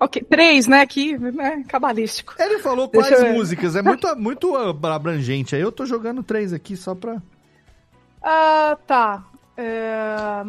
Ok, 0.00 0.20
três, 0.28 0.66
né? 0.66 0.80
Aqui, 0.80 1.16
né? 1.16 1.62
Cabalístico. 1.68 2.34
Ele 2.36 2.58
falou 2.58 2.88
Deixa 2.88 3.08
quais 3.16 3.34
músicas. 3.36 3.76
É 3.76 3.82
muito, 3.82 4.16
muito 4.16 4.56
abrangente. 4.56 5.54
Aí 5.54 5.62
eu 5.62 5.70
tô 5.70 5.86
jogando 5.86 6.24
três 6.24 6.52
aqui 6.52 6.76
só 6.76 6.92
pra. 6.92 7.22
Ah, 8.20 8.76
tá. 8.84 9.22
É, 9.56 10.44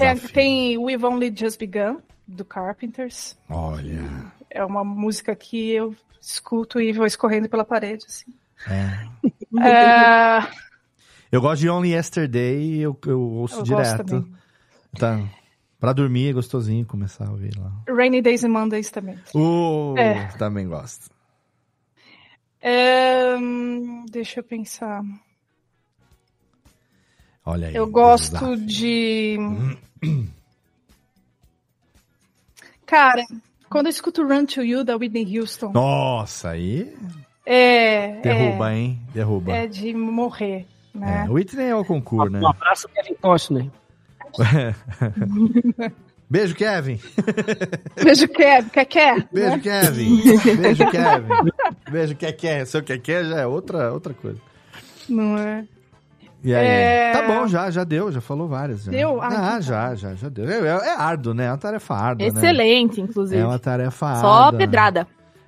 é, 0.00 0.14
tem 0.34 0.76
We've 0.76 1.04
Only 1.04 1.32
Just 1.34 1.58
Begun, 1.58 1.96
do 2.28 2.44
Carpenters. 2.44 3.36
Olha. 3.48 4.33
É 4.54 4.64
uma 4.64 4.84
música 4.84 5.34
que 5.34 5.70
eu 5.70 5.94
escuto 6.20 6.80
e 6.80 6.92
vou 6.92 7.04
escorrendo 7.04 7.48
pela 7.48 7.64
parede, 7.64 8.04
assim. 8.08 8.32
É. 8.70 9.08
É, 9.62 10.48
Eu 11.30 11.40
gosto 11.40 11.60
de 11.60 11.68
Only 11.70 11.92
Yesterday, 11.94 12.80
eu, 12.80 12.98
eu 13.06 13.20
ouço 13.20 13.60
Eu 13.60 13.62
direto. 13.62 14.28
Tá. 14.98 15.20
Pra 15.78 15.92
dormir 15.92 16.30
é 16.30 16.32
gostosinho 16.32 16.84
começar 16.84 17.26
a 17.28 17.30
ouvir 17.30 17.56
lá. 17.56 17.70
Rainy 17.88 18.20
Days 18.20 18.42
and 18.42 18.48
Mondays 18.48 18.90
também. 18.90 19.16
Uh, 19.34 19.96
É. 19.96 20.26
Também 20.38 20.66
gosto. 20.66 21.08
É, 22.60 23.36
hum, 23.36 24.06
deixa 24.10 24.40
eu 24.40 24.44
pensar. 24.44 25.02
Olha 27.44 27.68
aí. 27.68 27.74
Eu 27.76 27.86
gosto 27.86 28.56
desafio. 28.56 28.66
de. 28.66 29.36
Cara, 32.86 33.22
quando 33.74 33.86
eu 33.86 33.90
escuto 33.90 34.24
Run 34.24 34.46
to 34.46 34.62
You 34.62 34.84
da 34.84 34.96
Whitney 34.96 35.36
Houston, 35.36 35.72
Nossa, 35.72 36.50
aí 36.50 36.94
é. 37.44 38.20
derruba, 38.20 38.70
é, 38.72 38.76
hein? 38.76 39.00
Derruba. 39.12 39.52
É 39.52 39.66
de 39.66 39.92
morrer, 39.92 40.64
né? 40.94 41.24
É, 41.26 41.28
Whitney 41.28 41.70
é 41.70 41.74
o 41.74 41.84
concurso, 41.84 42.30
né? 42.30 42.38
Um 42.38 42.46
abraço, 42.46 42.88
Kevin 42.90 43.14
Costner. 43.14 43.68
Beijo, 46.30 46.54
Kevin. 46.54 47.00
Beijo, 48.00 48.28
quer, 48.28 48.70
quer, 48.70 48.84
quer? 48.84 49.28
Beijo, 49.32 49.50
né? 49.50 49.58
Kevin. 49.58 50.22
Beijo, 50.56 50.90
Kevin. 50.92 51.28
Beijo, 51.90 52.14
quer, 52.14 52.32
quer. 52.32 52.66
Seu 52.66 52.80
quer, 52.80 52.98
quer 52.98 53.24
já 53.24 53.40
é 53.40 53.46
outra, 53.46 53.92
outra 53.92 54.14
coisa. 54.14 54.40
Não 55.08 55.36
é? 55.36 55.64
E 56.44 56.54
aí? 56.54 56.66
É. 56.66 57.12
Tá 57.12 57.22
bom, 57.26 57.46
já, 57.48 57.70
já 57.70 57.84
deu, 57.84 58.12
já 58.12 58.20
falou 58.20 58.46
várias. 58.46 58.84
Já. 58.84 58.92
Deu? 58.92 59.20
Ah, 59.22 59.54
Ah, 59.54 59.60
já, 59.60 59.94
já, 59.94 60.14
já 60.14 60.28
deu. 60.28 60.44
É, 60.46 60.88
é 60.88 60.94
árduo, 60.94 61.32
né? 61.32 61.46
É 61.46 61.50
uma 61.50 61.56
tarefa 61.56 61.94
árdua, 61.94 62.28
né? 62.30 62.38
Excelente, 62.38 63.00
inclusive. 63.00 63.40
É 63.40 63.46
uma 63.46 63.58
tarefa 63.58 64.16
Só 64.20 64.44
árdua. 64.44 64.58
pedrada. 64.58 65.06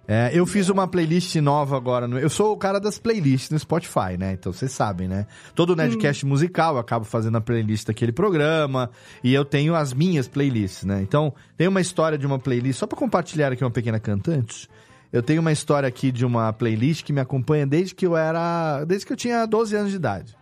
É, 0.09 0.31
eu 0.33 0.47
fiz 0.47 0.69
uma 0.69 0.87
playlist 0.87 1.35
nova 1.37 1.77
agora. 1.77 2.07
No, 2.07 2.17
eu 2.17 2.31
sou 2.31 2.53
o 2.53 2.57
cara 2.57 2.79
das 2.79 2.97
playlists 2.97 3.51
no 3.51 3.59
Spotify, 3.59 4.17
né? 4.17 4.33
Então 4.35 4.53
vocês 4.53 4.71
sabem, 4.71 5.09
né? 5.09 5.27
Todo 5.53 5.75
Nerdcast 5.75 6.25
musical 6.25 6.75
eu 6.75 6.81
acabo 6.81 7.05
fazendo 7.05 7.37
a 7.37 7.41
playlist 7.41 7.89
daquele 7.89 8.13
programa. 8.13 8.89
E 9.23 9.35
eu 9.35 9.45
tenho 9.45 9.75
as 9.75 9.93
minhas 9.93 10.29
playlists, 10.29 10.85
né? 10.85 11.01
Então, 11.03 11.35
tem 11.57 11.67
uma 11.67 11.81
história 11.81 12.17
de 12.17 12.25
uma 12.25 12.39
playlist, 12.39 12.79
só 12.79 12.87
pra 12.87 12.97
compartilhar 12.97 13.51
aqui 13.53 13.65
uma 13.65 13.71
pequena 13.71 13.99
cantante. 13.99 14.69
Eu 15.13 15.23
tenho 15.25 15.41
uma 15.41 15.51
história 15.51 15.89
aqui 15.89 16.13
de 16.13 16.25
uma 16.25 16.53
playlist 16.53 17.05
que 17.05 17.13
me 17.13 17.21
acompanha 17.21 17.67
desde 17.67 17.93
que 17.95 18.07
eu 18.07 18.17
era. 18.17 18.85
Desde 18.85 19.05
que 19.07 19.13
eu 19.13 19.17
tinha 19.17 19.45
12 19.45 19.75
anos 19.75 19.91
de 19.91 19.97
idade. 19.97 20.36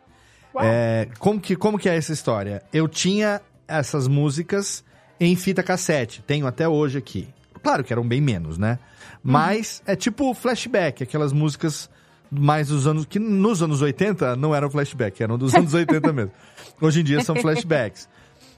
É, 0.62 1.08
como, 1.18 1.40
que, 1.40 1.56
como 1.56 1.78
que 1.78 1.88
é 1.88 1.96
essa 1.96 2.12
história? 2.12 2.62
Eu 2.72 2.86
tinha 2.86 3.40
essas 3.66 4.06
músicas 4.06 4.84
em 5.18 5.34
fita 5.36 5.62
cassete. 5.62 6.22
Tenho 6.26 6.46
até 6.46 6.68
hoje 6.68 6.98
aqui. 6.98 7.28
Claro 7.62 7.82
que 7.82 7.92
eram 7.92 8.06
bem 8.06 8.20
menos, 8.20 8.58
né? 8.58 8.78
Mas 9.22 9.82
é 9.86 9.96
tipo 9.96 10.34
flashback, 10.34 11.02
aquelas 11.02 11.32
músicas 11.32 11.88
mais 12.30 12.68
dos 12.68 12.86
anos. 12.86 13.06
que 13.06 13.18
nos 13.18 13.62
anos 13.62 13.80
80 13.80 14.36
não 14.36 14.54
eram 14.54 14.70
flashback, 14.70 15.22
eram 15.22 15.38
dos 15.38 15.54
anos 15.54 15.72
80 15.72 16.12
mesmo. 16.12 16.32
Hoje 16.80 17.00
em 17.00 17.04
dia 17.04 17.22
são 17.22 17.34
flashbacks. 17.36 18.08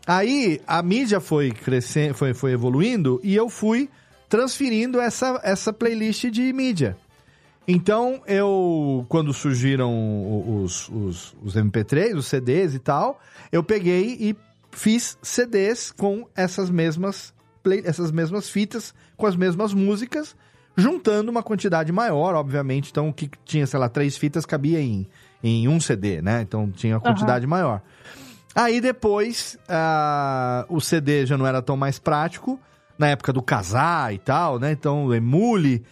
Aí 0.06 0.60
a 0.66 0.82
mídia 0.82 1.20
foi 1.20 1.51
crescendo, 1.51 2.14
foi, 2.14 2.35
foi 2.35 2.52
evoluindo 2.52 3.20
e 3.23 3.35
eu 3.35 3.48
fui 3.48 3.89
transferindo 4.28 5.01
essa, 5.01 5.40
essa 5.43 5.73
playlist 5.73 6.27
de 6.27 6.52
mídia. 6.52 6.97
Então, 7.68 8.22
eu, 8.26 9.05
quando 9.09 9.32
surgiram 9.32 10.62
os, 10.62 10.88
os, 10.88 11.36
os 11.43 11.56
MP3, 11.56 12.16
os 12.16 12.26
CDs 12.26 12.74
e 12.74 12.78
tal, 12.78 13.20
eu 13.51 13.62
peguei 13.62 14.16
e 14.20 14.36
fiz 14.70 15.18
CDs 15.20 15.90
com 15.90 16.28
essas 16.36 16.70
mesmas, 16.70 17.34
play, 17.62 17.82
essas 17.84 18.12
mesmas 18.12 18.48
fitas, 18.48 18.94
com 19.16 19.26
as 19.26 19.34
mesmas 19.34 19.74
músicas, 19.74 20.36
juntando 20.76 21.30
uma 21.30 21.43
quantidade 21.43 21.90
maior, 21.90 22.36
obviamente. 22.36 22.90
Então, 22.90 23.09
o 23.09 23.12
que 23.12 23.28
tinha, 23.44 23.66
sei 23.66 23.80
lá, 23.80 23.88
três 23.88 24.16
fitas 24.16 24.47
cabia 24.47 24.80
em, 24.80 25.09
em 25.43 25.66
um 25.66 25.80
CD, 25.80 26.22
né? 26.22 26.43
Então, 26.43 26.70
tinha 26.70 26.94
uma 26.94 27.01
quantidade 27.01 27.47
maior. 27.48 27.82
Aí 28.55 28.80
depois, 28.80 29.59
ah, 29.68 30.64
o 30.68 30.80
CD 30.80 31.26
já 31.26 31.36
não 31.36 31.47
era 31.47 31.60
tão 31.60 31.76
mais 31.76 31.98
prático, 31.98 32.60
na 32.98 33.09
época 33.09 33.32
do 33.32 33.43
casar 33.43 34.14
e 34.14 34.18
tal, 34.18 34.59
né? 34.59 34.72
Então, 34.72 35.06
o 35.06 35.14
Emule 35.14 35.84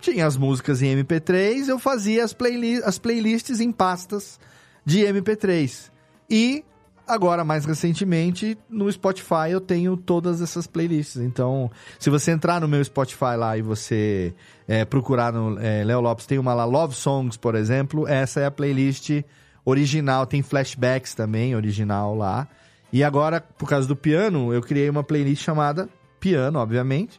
tinha 0.00 0.26
as 0.26 0.36
músicas 0.36 0.82
em 0.82 0.96
MP3, 0.96 1.68
eu 1.68 1.78
fazia 1.78 2.24
as, 2.24 2.32
playli 2.32 2.82
as 2.82 2.98
playlists 2.98 3.60
em 3.60 3.70
pastas 3.70 4.40
de 4.84 5.00
MP3. 5.00 5.90
E 6.28 6.64
agora, 7.06 7.44
mais 7.44 7.64
recentemente, 7.64 8.56
no 8.68 8.90
Spotify 8.90 9.50
eu 9.50 9.60
tenho 9.60 9.96
todas 9.96 10.40
essas 10.40 10.66
playlists. 10.66 11.20
Então, 11.20 11.70
se 11.98 12.08
você 12.08 12.30
entrar 12.30 12.60
no 12.60 12.68
meu 12.68 12.82
Spotify 12.84 13.36
lá 13.36 13.56
e 13.58 13.62
você 13.62 14.34
é, 14.66 14.84
procurar 14.84 15.32
no 15.32 15.58
é, 15.60 15.84
Léo 15.84 16.00
Lopes, 16.00 16.26
tem 16.26 16.38
uma 16.38 16.54
lá, 16.54 16.64
Love 16.64 16.94
Songs, 16.94 17.36
por 17.36 17.54
exemplo, 17.54 18.08
essa 18.08 18.40
é 18.40 18.46
a 18.46 18.50
playlist 18.50 19.22
original, 19.64 20.26
tem 20.26 20.42
flashbacks 20.42 21.14
também, 21.14 21.54
original 21.54 22.14
lá. 22.14 22.48
E 22.92 23.04
agora, 23.04 23.40
por 23.40 23.68
causa 23.68 23.86
do 23.86 23.94
piano, 23.94 24.52
eu 24.52 24.60
criei 24.60 24.88
uma 24.88 25.04
playlist 25.04 25.44
chamada 25.44 25.88
Piano, 26.18 26.58
obviamente, 26.58 27.18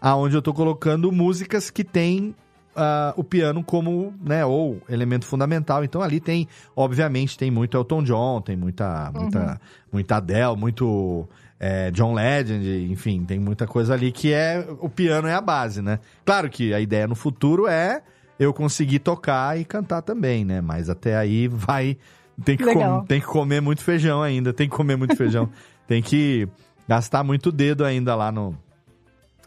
aonde 0.00 0.36
eu 0.36 0.42
tô 0.42 0.52
colocando 0.54 1.10
músicas 1.12 1.70
que 1.70 1.82
tem 1.84 2.34
ah, 2.74 3.14
o 3.16 3.24
piano 3.24 3.62
como, 3.64 4.12
né, 4.22 4.44
ou 4.44 4.80
elemento 4.88 5.24
fundamental. 5.26 5.82
Então 5.84 6.02
ali 6.02 6.20
tem, 6.20 6.46
obviamente, 6.74 7.38
tem 7.38 7.50
muito 7.50 7.76
Elton 7.76 8.02
John, 8.02 8.40
tem 8.40 8.56
muita, 8.56 9.10
muita, 9.14 9.60
muita 9.92 10.16
Adele, 10.16 10.56
muito 10.56 11.26
é, 11.58 11.90
John 11.90 12.12
Legend, 12.14 12.90
enfim, 12.92 13.24
tem 13.24 13.38
muita 13.38 13.66
coisa 13.66 13.94
ali 13.94 14.12
que 14.12 14.32
é, 14.32 14.66
o 14.80 14.88
piano 14.90 15.26
é 15.26 15.34
a 15.34 15.40
base, 15.40 15.80
né? 15.80 15.98
Claro 16.24 16.50
que 16.50 16.74
a 16.74 16.80
ideia 16.80 17.06
no 17.08 17.14
futuro 17.14 17.66
é 17.66 18.02
eu 18.38 18.52
conseguir 18.52 18.98
tocar 18.98 19.58
e 19.58 19.64
cantar 19.64 20.02
também, 20.02 20.44
né? 20.44 20.60
Mas 20.60 20.90
até 20.90 21.16
aí 21.16 21.48
vai, 21.48 21.96
tem 22.44 22.58
que, 22.58 22.64
com- 22.74 23.04
tem 23.06 23.20
que 23.20 23.26
comer 23.26 23.62
muito 23.62 23.80
feijão 23.82 24.22
ainda, 24.22 24.52
tem 24.52 24.68
que 24.68 24.76
comer 24.76 24.96
muito 24.96 25.16
feijão, 25.16 25.48
tem 25.88 26.02
que 26.02 26.46
gastar 26.86 27.24
muito 27.24 27.50
dedo 27.50 27.82
ainda 27.86 28.14
lá 28.14 28.30
no, 28.30 28.54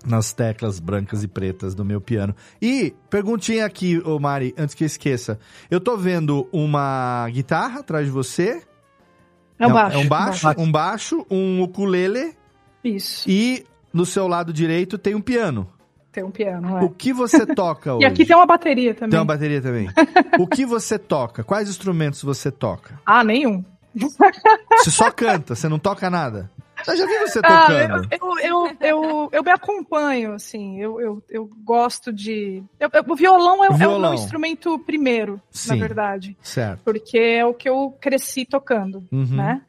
nas 0.05 0.33
teclas 0.33 0.79
brancas 0.79 1.23
e 1.23 1.27
pretas 1.27 1.75
do 1.75 1.83
meu 1.83 1.99
piano. 1.99 2.35
E 2.61 2.93
perguntinha 3.09 3.65
aqui, 3.65 4.01
ô 4.05 4.19
Mari, 4.19 4.53
antes 4.57 4.75
que 4.75 4.83
eu 4.83 4.87
esqueça. 4.87 5.39
Eu 5.69 5.79
tô 5.79 5.97
vendo 5.97 6.47
uma 6.51 7.27
guitarra 7.29 7.81
atrás 7.81 8.05
de 8.05 8.11
você. 8.11 8.61
É 9.57 9.67
um 9.67 9.73
baixo. 9.73 9.97
É 9.97 9.99
um 9.99 10.07
baixo, 10.07 10.43
baixo. 10.43 10.61
um 10.61 10.71
baixo, 10.71 11.25
um 11.29 11.61
ukulele 11.61 12.33
Isso. 12.83 13.29
e 13.29 13.65
no 13.93 14.05
seu 14.05 14.27
lado 14.27 14.53
direito 14.53 14.97
tem 14.97 15.15
um 15.15 15.21
piano. 15.21 15.69
Tem 16.11 16.23
um 16.23 16.31
piano, 16.31 16.77
é. 16.77 16.83
O 16.83 16.89
que 16.89 17.13
você 17.13 17.45
toca 17.45 17.93
hoje? 17.95 18.03
E 18.03 18.07
aqui 18.07 18.25
tem 18.25 18.35
uma 18.35 18.45
bateria 18.45 18.93
também. 18.93 19.11
Tem 19.11 19.19
uma 19.19 19.25
bateria 19.25 19.61
também. 19.61 19.89
o 20.39 20.47
que 20.47 20.65
você 20.65 20.97
toca? 20.97 21.43
Quais 21.43 21.69
instrumentos 21.69 22.23
você 22.23 22.49
toca? 22.49 22.99
Ah, 23.05 23.23
nenhum. 23.23 23.63
Você 24.77 24.91
só 24.91 25.11
canta, 25.11 25.55
você 25.55 25.67
não 25.67 25.79
toca 25.79 26.09
nada? 26.09 26.49
Eu 26.87 26.95
já 26.97 27.05
vi 27.05 27.17
você 27.19 27.39
Ah, 27.43 27.67
tocando. 27.67 28.07
eu, 28.11 28.39
eu, 28.39 28.67
eu, 28.69 28.77
eu, 28.81 29.29
eu 29.31 29.43
me 29.43 29.51
acompanho, 29.51 30.33
assim, 30.33 30.79
eu, 30.79 30.99
eu, 30.99 31.23
eu 31.29 31.49
gosto 31.63 32.11
de... 32.11 32.63
o 33.07 33.15
violão 33.15 33.63
é, 33.63 33.69
O 33.69 33.71
é 33.71 33.75
o 33.75 33.77
violão. 33.77 33.99
meu 34.11 34.13
instrumento 34.13 34.77
primeiro, 34.79 35.41
Sim. 35.51 35.69
na 35.69 35.75
verdade. 35.75 36.37
Certo. 36.41 36.81
Porque 36.83 37.17
é 37.17 37.45
o 37.45 37.53
que 37.53 37.67
eu 37.69 37.95
cresci 37.99 38.45
tocando, 38.45 39.03
Uhum. 39.11 39.25
né? 39.35 39.61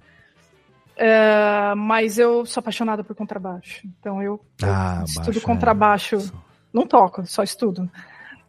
É, 0.97 1.75
mas 1.77 2.19
eu 2.19 2.45
sou 2.45 2.61
apaixonada 2.61 3.03
por 3.03 3.17
contrabaixo. 3.17 3.87
Então 3.99 4.23
eu, 4.23 4.39
Ah, 4.63 5.03
estudo 5.07 5.25
baixo, 5.27 5.41
contrabaixo. 5.41 6.33
Não 6.73 6.87
toco, 6.87 7.27
só 7.27 7.43
estudo. 7.43 7.91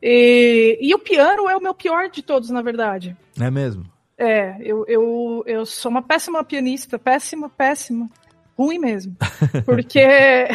E, 0.03 0.77
e 0.81 0.93
o 0.93 0.99
piano 0.99 1.49
é 1.49 1.55
o 1.55 1.61
meu 1.61 1.73
pior 1.73 2.09
de 2.09 2.21
todos, 2.21 2.49
na 2.49 2.61
verdade. 2.61 3.15
É 3.39 3.49
mesmo? 3.49 3.85
É, 4.17 4.57
eu, 4.59 4.85
eu, 4.88 5.43
eu 5.47 5.65
sou 5.65 5.89
uma 5.89 6.01
péssima 6.01 6.43
pianista, 6.43 6.99
péssima, 6.99 7.49
péssima, 7.49 8.09
ruim 8.57 8.80
mesmo. 8.80 9.15
Porque. 9.65 10.02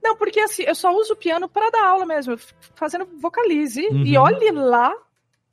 Não, 0.00 0.16
porque 0.16 0.38
assim, 0.38 0.62
eu 0.62 0.76
só 0.76 0.94
uso 0.96 1.14
o 1.14 1.16
piano 1.16 1.48
para 1.48 1.70
dar 1.70 1.84
aula 1.88 2.06
mesmo, 2.06 2.36
fazendo 2.76 3.04
vocalize. 3.20 3.84
Uhum. 3.88 4.04
E 4.06 4.16
olhe 4.16 4.52
lá, 4.52 4.92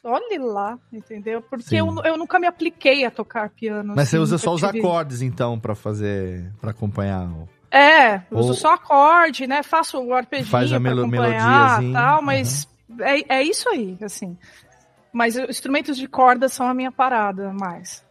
olhe 0.04 0.38
lá, 0.38 0.78
entendeu? 0.94 1.42
Porque 1.42 1.76
eu, 1.76 1.88
eu 2.06 2.16
nunca 2.16 2.38
me 2.38 2.46
apliquei 2.46 3.04
a 3.06 3.10
tocar 3.12 3.50
piano. 3.50 3.94
Mas 3.96 4.08
você 4.10 4.18
assim, 4.18 4.24
usa 4.24 4.36
nunca 4.36 4.44
só 4.44 4.54
os 4.54 4.62
tive- 4.62 4.80
acordes, 4.80 5.24
então, 5.24 5.60
pra 5.60 5.74
fazer. 5.74 6.54
para 6.62 6.70
acompanhar. 6.70 7.24
o- 7.28 7.50
É, 7.72 8.18
eu 8.32 8.38
uso 8.38 8.50
Ou- 8.50 8.54
só 8.54 8.76
acorde, 8.76 9.48
né? 9.48 9.64
Faço 9.64 10.00
o 10.00 10.14
arpejinho 10.14 10.48
Faz 10.48 10.68
a 10.72 10.76
pra 10.76 10.80
melo- 10.80 11.02
acompanhar 11.02 11.32
melodiazinha, 11.82 11.94
tal, 11.94 12.22
mas 12.22 12.68
é, 13.00 13.38
é 13.40 13.44
isso 13.44 13.68
aí, 13.68 13.98
assim. 14.04 14.38
Mas 15.12 15.36
os 15.36 15.50
instrumentos 15.50 15.98
de 15.98 16.08
corda 16.08 16.48
são 16.48 16.68
a 16.68 16.74
minha 16.74 16.92
parada 16.92 17.52
mais. 17.52 18.05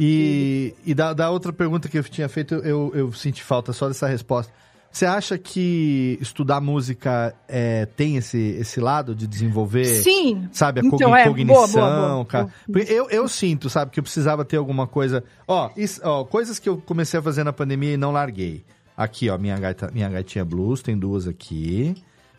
E, 0.00 0.74
e 0.84 0.94
da, 0.94 1.12
da 1.12 1.30
outra 1.30 1.52
pergunta 1.52 1.88
que 1.88 1.98
eu 1.98 2.02
tinha 2.04 2.28
feito, 2.28 2.54
eu, 2.56 2.90
eu 2.94 3.12
senti 3.12 3.42
falta 3.42 3.72
só 3.72 3.88
dessa 3.88 4.06
resposta. 4.06 4.52
Você 4.90 5.04
acha 5.04 5.36
que 5.36 6.16
estudar 6.22 6.58
música 6.58 7.34
é, 7.46 7.84
tem 7.84 8.16
esse, 8.16 8.38
esse 8.58 8.80
lado 8.80 9.14
de 9.14 9.26
desenvolver? 9.26 9.84
Sim. 9.84 10.48
Sabe, 10.50 10.80
a 10.80 10.84
Então, 10.84 11.14
é, 11.14 11.24
cognição, 11.28 11.54
boa, 11.68 11.90
boa, 11.90 12.08
boa. 12.14 12.24
cara. 12.24 12.48
Porque 12.72 12.90
eu, 12.90 13.10
eu 13.10 13.28
sinto, 13.28 13.68
sabe, 13.68 13.90
que 13.90 14.00
eu 14.00 14.02
precisava 14.02 14.42
ter 14.42 14.56
alguma 14.56 14.86
coisa. 14.86 15.22
Ó, 15.46 15.68
isso- 15.76 16.00
ó, 16.02 16.24
coisas 16.24 16.58
que 16.58 16.66
eu 16.66 16.78
comecei 16.78 17.20
a 17.20 17.22
fazer 17.22 17.44
na 17.44 17.52
pandemia 17.52 17.92
e 17.92 17.96
não 17.98 18.10
larguei. 18.10 18.64
Aqui, 18.96 19.28
ó, 19.28 19.36
minha, 19.36 19.58
gaita, 19.58 19.90
minha 19.92 20.08
gaitinha 20.08 20.44
blues, 20.46 20.80
tem 20.80 20.96
duas 20.96 21.28
aqui. 21.28 21.94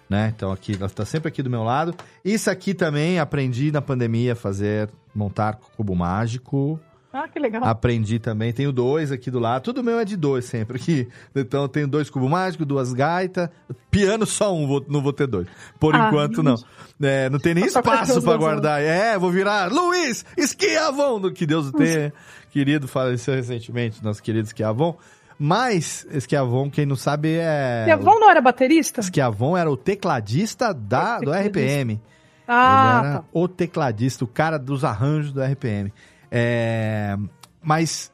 Né? 0.09 0.33
Então 0.35 0.51
aqui, 0.51 0.73
ela 0.79 0.89
tá 0.89 1.05
sempre 1.05 1.27
aqui 1.27 1.43
do 1.43 1.49
meu 1.51 1.63
lado. 1.63 1.93
Isso 2.25 2.49
aqui 2.49 2.73
também 2.73 3.19
aprendi 3.19 3.71
na 3.71 3.81
pandemia 3.81 4.33
a 4.33 4.35
fazer, 4.35 4.89
montar 5.13 5.59
cubo 5.75 5.93
mágico. 5.95 6.79
Ah, 7.23 7.27
que 7.27 7.39
legal. 7.39 7.63
Aprendi 7.63 8.19
também. 8.19 8.53
Tenho 8.53 8.71
dois 8.71 9.11
aqui 9.11 9.31
do 9.31 9.39
lado. 9.39 9.63
Tudo 9.63 9.83
meu 9.83 9.99
é 9.99 10.05
de 10.05 10.15
dois 10.15 10.45
sempre 10.45 10.77
aqui. 10.77 11.07
Então 11.35 11.63
eu 11.63 11.67
tenho 11.67 11.87
dois 11.87 12.09
cubos 12.09 12.29
mágicos, 12.29 12.65
duas 12.67 12.93
gaitas. 12.93 13.49
Piano 13.89 14.25
só 14.25 14.53
um, 14.55 14.67
vou- 14.67 14.85
não 14.87 15.01
vou 15.01 15.13
ter 15.13 15.27
dois. 15.27 15.47
Por 15.79 15.95
Ah, 15.95 16.07
enquanto, 16.07 16.43
não. 16.43 16.55
É, 17.01 17.29
não 17.29 17.39
tem 17.39 17.53
nem 17.53 17.65
espaço 17.67 18.17
as 18.17 18.23
guardar. 18.23 18.81
É, 18.81 19.17
vou 19.17 19.31
virar 19.31 19.71
Luiz 19.71 20.25
Esquiavon, 20.37 21.19
do 21.19 21.31
que 21.31 21.45
Deus 21.45 21.67
o 21.67 21.71
tenha. 21.71 22.13
Querido, 22.51 22.87
faleceu 22.87 23.35
recentemente, 23.35 24.03
nosso 24.03 24.21
querido 24.21 24.47
Esquiavon. 24.47 24.95
Mas, 25.39 26.05
Esquiavon, 26.09 26.69
quem 26.69 26.85
não 26.85 26.95
sabe, 26.95 27.35
é. 27.39 27.85
E 27.87 27.91
a 27.91 27.95
Von 27.95 28.19
não 28.19 28.29
era 28.29 28.41
baterista? 28.41 29.01
Esquiavon 29.01 29.55
era 29.55 29.69
o 29.69 29.77
tecladista 29.77 30.73
da, 30.73 31.19
do 31.19 31.31
RPM. 31.31 32.01
Ah, 32.47 32.97
Ele 33.01 33.07
era 33.07 33.17
tá. 33.19 33.25
o 33.31 33.47
tecladista, 33.47 34.23
o 34.23 34.27
cara 34.27 34.57
dos 34.57 34.83
arranjos 34.83 35.31
do 35.31 35.41
RPM. 35.43 35.93
É, 36.31 37.17
Mas 37.61 38.11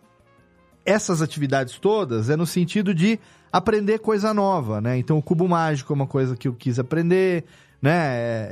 essas 0.86 1.22
atividades 1.22 1.78
todas 1.80 2.30
é 2.30 2.36
no 2.36 2.46
sentido 2.46 2.94
de 2.94 3.20
aprender 3.52 4.00
coisa 4.00 4.34
nova, 4.34 4.82
né? 4.82 4.98
Então 4.98 5.18
o 5.18 5.22
cubo 5.22 5.48
mágico 5.48 5.94
é 5.94 5.96
uma 5.96 6.08
coisa 6.08 6.36
que 6.36 6.48
eu 6.48 6.54
quis 6.54 6.80
aprender, 6.80 7.46
né? 7.82 7.92
É, 7.94 8.50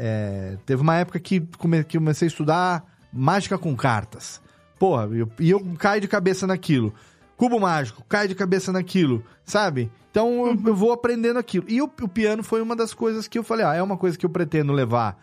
é, 0.54 0.58
Teve 0.66 0.82
uma 0.82 0.96
época 0.96 1.20
que, 1.20 1.42
comecei 1.92 2.28
a 2.28 2.30
estudar 2.30 2.86
mágica 3.12 3.58
com 3.58 3.76
cartas. 3.76 4.42
Porra, 4.80 5.06
eu- 5.12 5.30
e 5.40 5.50
eu, 5.50 5.60
caio 5.78 6.02
de 6.02 6.08
cabeça 6.08 6.48
naquilo. 6.48 6.94
Cubo 7.36 7.60
mágico, 7.60 8.04
caio 8.08 8.28
de 8.30 8.36
cabeça 8.36 8.72
naquilo, 8.72 9.24
sabe? 9.44 9.92
Então 10.12 10.48
eu, 10.48 10.68
eu 10.68 10.76
vou 10.76 10.92
aprendendo 10.92 11.40
aquilo. 11.40 11.66
E 11.68 11.82
o, 11.82 11.86
o 11.86 12.08
piano 12.08 12.44
foi 12.44 12.62
uma 12.62 12.76
das 12.76 12.94
coisas 12.94 13.28
que 13.28 13.38
eu 13.40 13.44
falei, 13.44 13.66
ah, 13.66 13.74
é 13.76 13.82
uma 13.82 13.98
coisa 13.98 14.18
que 14.18 14.26
eu 14.26 14.30
pretendo 14.30 14.72
levar 14.72 15.18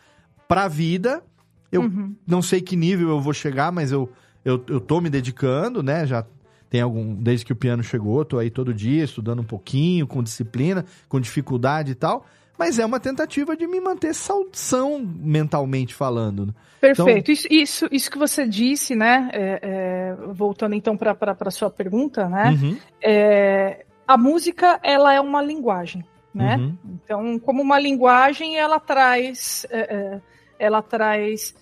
pra 0.49 0.67
vida. 0.69 1.23
Eu 1.71 1.83
Uhum. 1.83 2.17
não 2.27 2.43
sei 2.43 2.61
que 2.61 2.75
nível 2.75 3.09
eu 3.11 3.21
vou 3.21 3.33
chegar, 3.33 3.71
mas 3.71 3.93
eu, 3.93 4.11
eu, 4.49 4.65
eu 4.69 4.81
tô 4.81 5.01
me 5.01 5.11
dedicando, 5.11 5.83
né? 5.83 6.07
Já 6.07 6.25
tem 6.71 6.81
algum. 6.81 7.15
Desde 7.15 7.45
que 7.45 7.53
o 7.53 7.57
piano 7.57 7.83
chegou, 7.83 8.25
tô 8.25 8.39
aí 8.39 8.51
todo 8.51 8.73
dia 8.73 9.05
estudando 9.05 9.41
um 9.41 9.45
pouquinho, 9.45 10.07
com 10.07 10.23
disciplina, 10.23 10.85
com 11.09 11.21
dificuldade 11.21 11.93
e 11.93 11.95
tal. 11.95 12.25
Mas 12.59 12.79
é 12.79 12.85
uma 12.85 12.99
tentativa 12.99 13.57
de 13.57 13.69
me 13.69 13.81
manter 13.81 14.13
saudação 14.13 14.99
mentalmente 15.01 15.95
falando. 15.95 16.47
né? 16.47 16.55
Perfeito. 16.81 17.31
Isso, 17.31 17.47
isso, 17.49 17.89
isso 17.93 18.11
que 18.11 18.19
você 18.19 18.49
disse, 18.49 18.97
né? 18.97 19.31
é, 19.33 19.61
é, 19.63 20.17
voltando 20.33 20.75
então 20.75 20.97
para 20.97 21.17
a 21.41 21.51
sua 21.51 21.71
pergunta, 21.71 22.29
né? 22.29 22.51
Uhum. 22.51 22.77
é, 23.01 23.85
a 24.07 24.17
música 24.17 24.81
ela 24.83 25.13
é 25.13 25.21
uma 25.21 25.41
linguagem, 25.41 26.05
né? 26.35 26.57
Uhum. 26.57 26.77
Então, 26.85 27.39
como 27.39 27.63
uma 27.63 27.79
linguagem, 27.79 28.57
ela 28.57 28.81
traz, 28.81 29.65
é, 29.71 29.95
é, 29.95 30.21
ela 30.59 30.83
traz 30.83 31.55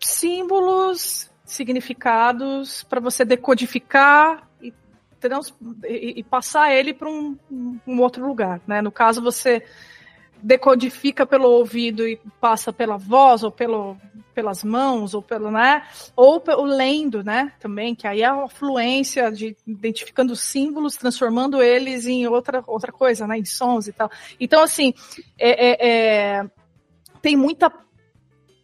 símbolos, 0.00 1.27
significados 1.48 2.82
para 2.84 3.00
você 3.00 3.24
decodificar 3.24 4.48
e, 4.62 4.72
trans, 5.18 5.54
e, 5.84 6.20
e 6.20 6.22
passar 6.22 6.72
ele 6.74 6.92
para 6.92 7.08
um, 7.08 7.36
um 7.86 8.00
outro 8.00 8.26
lugar, 8.26 8.60
né? 8.66 8.82
No 8.82 8.92
caso, 8.92 9.22
você 9.22 9.64
decodifica 10.42 11.26
pelo 11.26 11.48
ouvido 11.48 12.06
e 12.06 12.20
passa 12.40 12.72
pela 12.72 12.96
voz 12.96 13.42
ou 13.42 13.50
pelo, 13.50 13.96
pelas 14.34 14.62
mãos 14.62 15.14
ou 15.14 15.22
pelo 15.22 15.50
né? 15.50 15.82
Ou 16.14 16.38
pelo 16.40 16.64
lendo 16.64 17.24
né? 17.24 17.52
Também 17.58 17.94
que 17.94 18.06
aí 18.06 18.22
é 18.22 18.26
a 18.26 18.48
fluência 18.48 19.32
de 19.32 19.56
identificando 19.66 20.32
os 20.32 20.40
símbolos 20.40 20.96
transformando 20.96 21.62
eles 21.62 22.06
em 22.06 22.26
outra 22.28 22.62
outra 22.66 22.92
coisa 22.92 23.26
né? 23.26 23.38
Em 23.38 23.44
sons 23.44 23.88
e 23.88 23.92
tal. 23.92 24.10
Então 24.38 24.62
assim 24.62 24.94
é, 25.38 25.70
é- 25.70 25.88
é- 25.88 26.50
tem 27.20 27.36
muita 27.36 27.72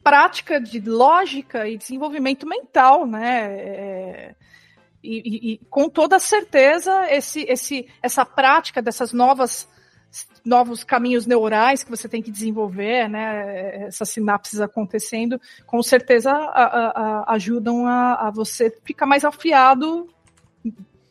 prática 0.05 0.60
de 0.60 0.78
lógica 0.81 1.66
e 1.66 1.76
desenvolvimento 1.78 2.47
mental 2.47 3.06
né 3.06 3.47
É, 3.51 4.35
e, 5.02 5.16
e- 5.16 5.52
e 5.55 5.59
com 5.68 5.89
toda 5.89 6.18
certeza 6.18 6.93
esse, 7.10 7.40
esse 7.48 7.86
essa 8.02 8.24
prática 8.24 8.81
dessas 8.81 9.12
novas 9.12 9.68
novos 10.44 10.85
caminhos 10.85 11.26
neurais 11.26 11.82
que 11.82 11.90
você 11.90 12.09
tem 12.09 12.22
que 12.22 12.31
desenvolver, 12.31 13.09
né? 13.09 13.86
Essas 13.89 14.10
sinapses 14.10 14.60
acontecendo, 14.60 15.40
com 15.66 15.82
certeza 15.82 16.31
a- 16.31 16.64
a- 16.81 16.93
a- 17.02 17.24
ajudam 17.35 17.85
a, 17.89 18.31
você 18.31 18.70
ficar 18.85 19.06
mais 19.06 19.24
afiado 19.24 20.06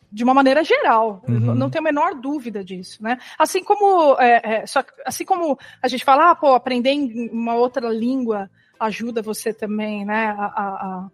de 0.09 0.23
uma 0.23 0.33
maneira 0.33 0.63
geral. 0.63 1.21
Uhum. 1.27 1.53
Não 1.53 1.69
tenho 1.69 1.83
a 1.83 1.89
menor 1.91 2.15
dúvida 2.15 2.63
disso, 2.63 3.03
né? 3.03 3.17
Assim 3.37 3.61
como 3.61 4.15
é, 4.21 4.61
é, 4.61 4.65
só, 4.65 4.81
assim 5.05 5.25
como 5.25 5.59
a 5.81 5.87
gente 5.89 6.05
fala, 6.05 6.31
ah, 6.31 6.35
pô, 6.35 6.53
aprender 6.53 6.93
uma 7.31 7.55
outra 7.55 7.89
língua 7.89 8.49
ajuda 8.85 9.21
você 9.21 9.53
também, 9.53 10.05
né? 10.05 10.27
A, 10.37 10.45
a, 10.45 11.09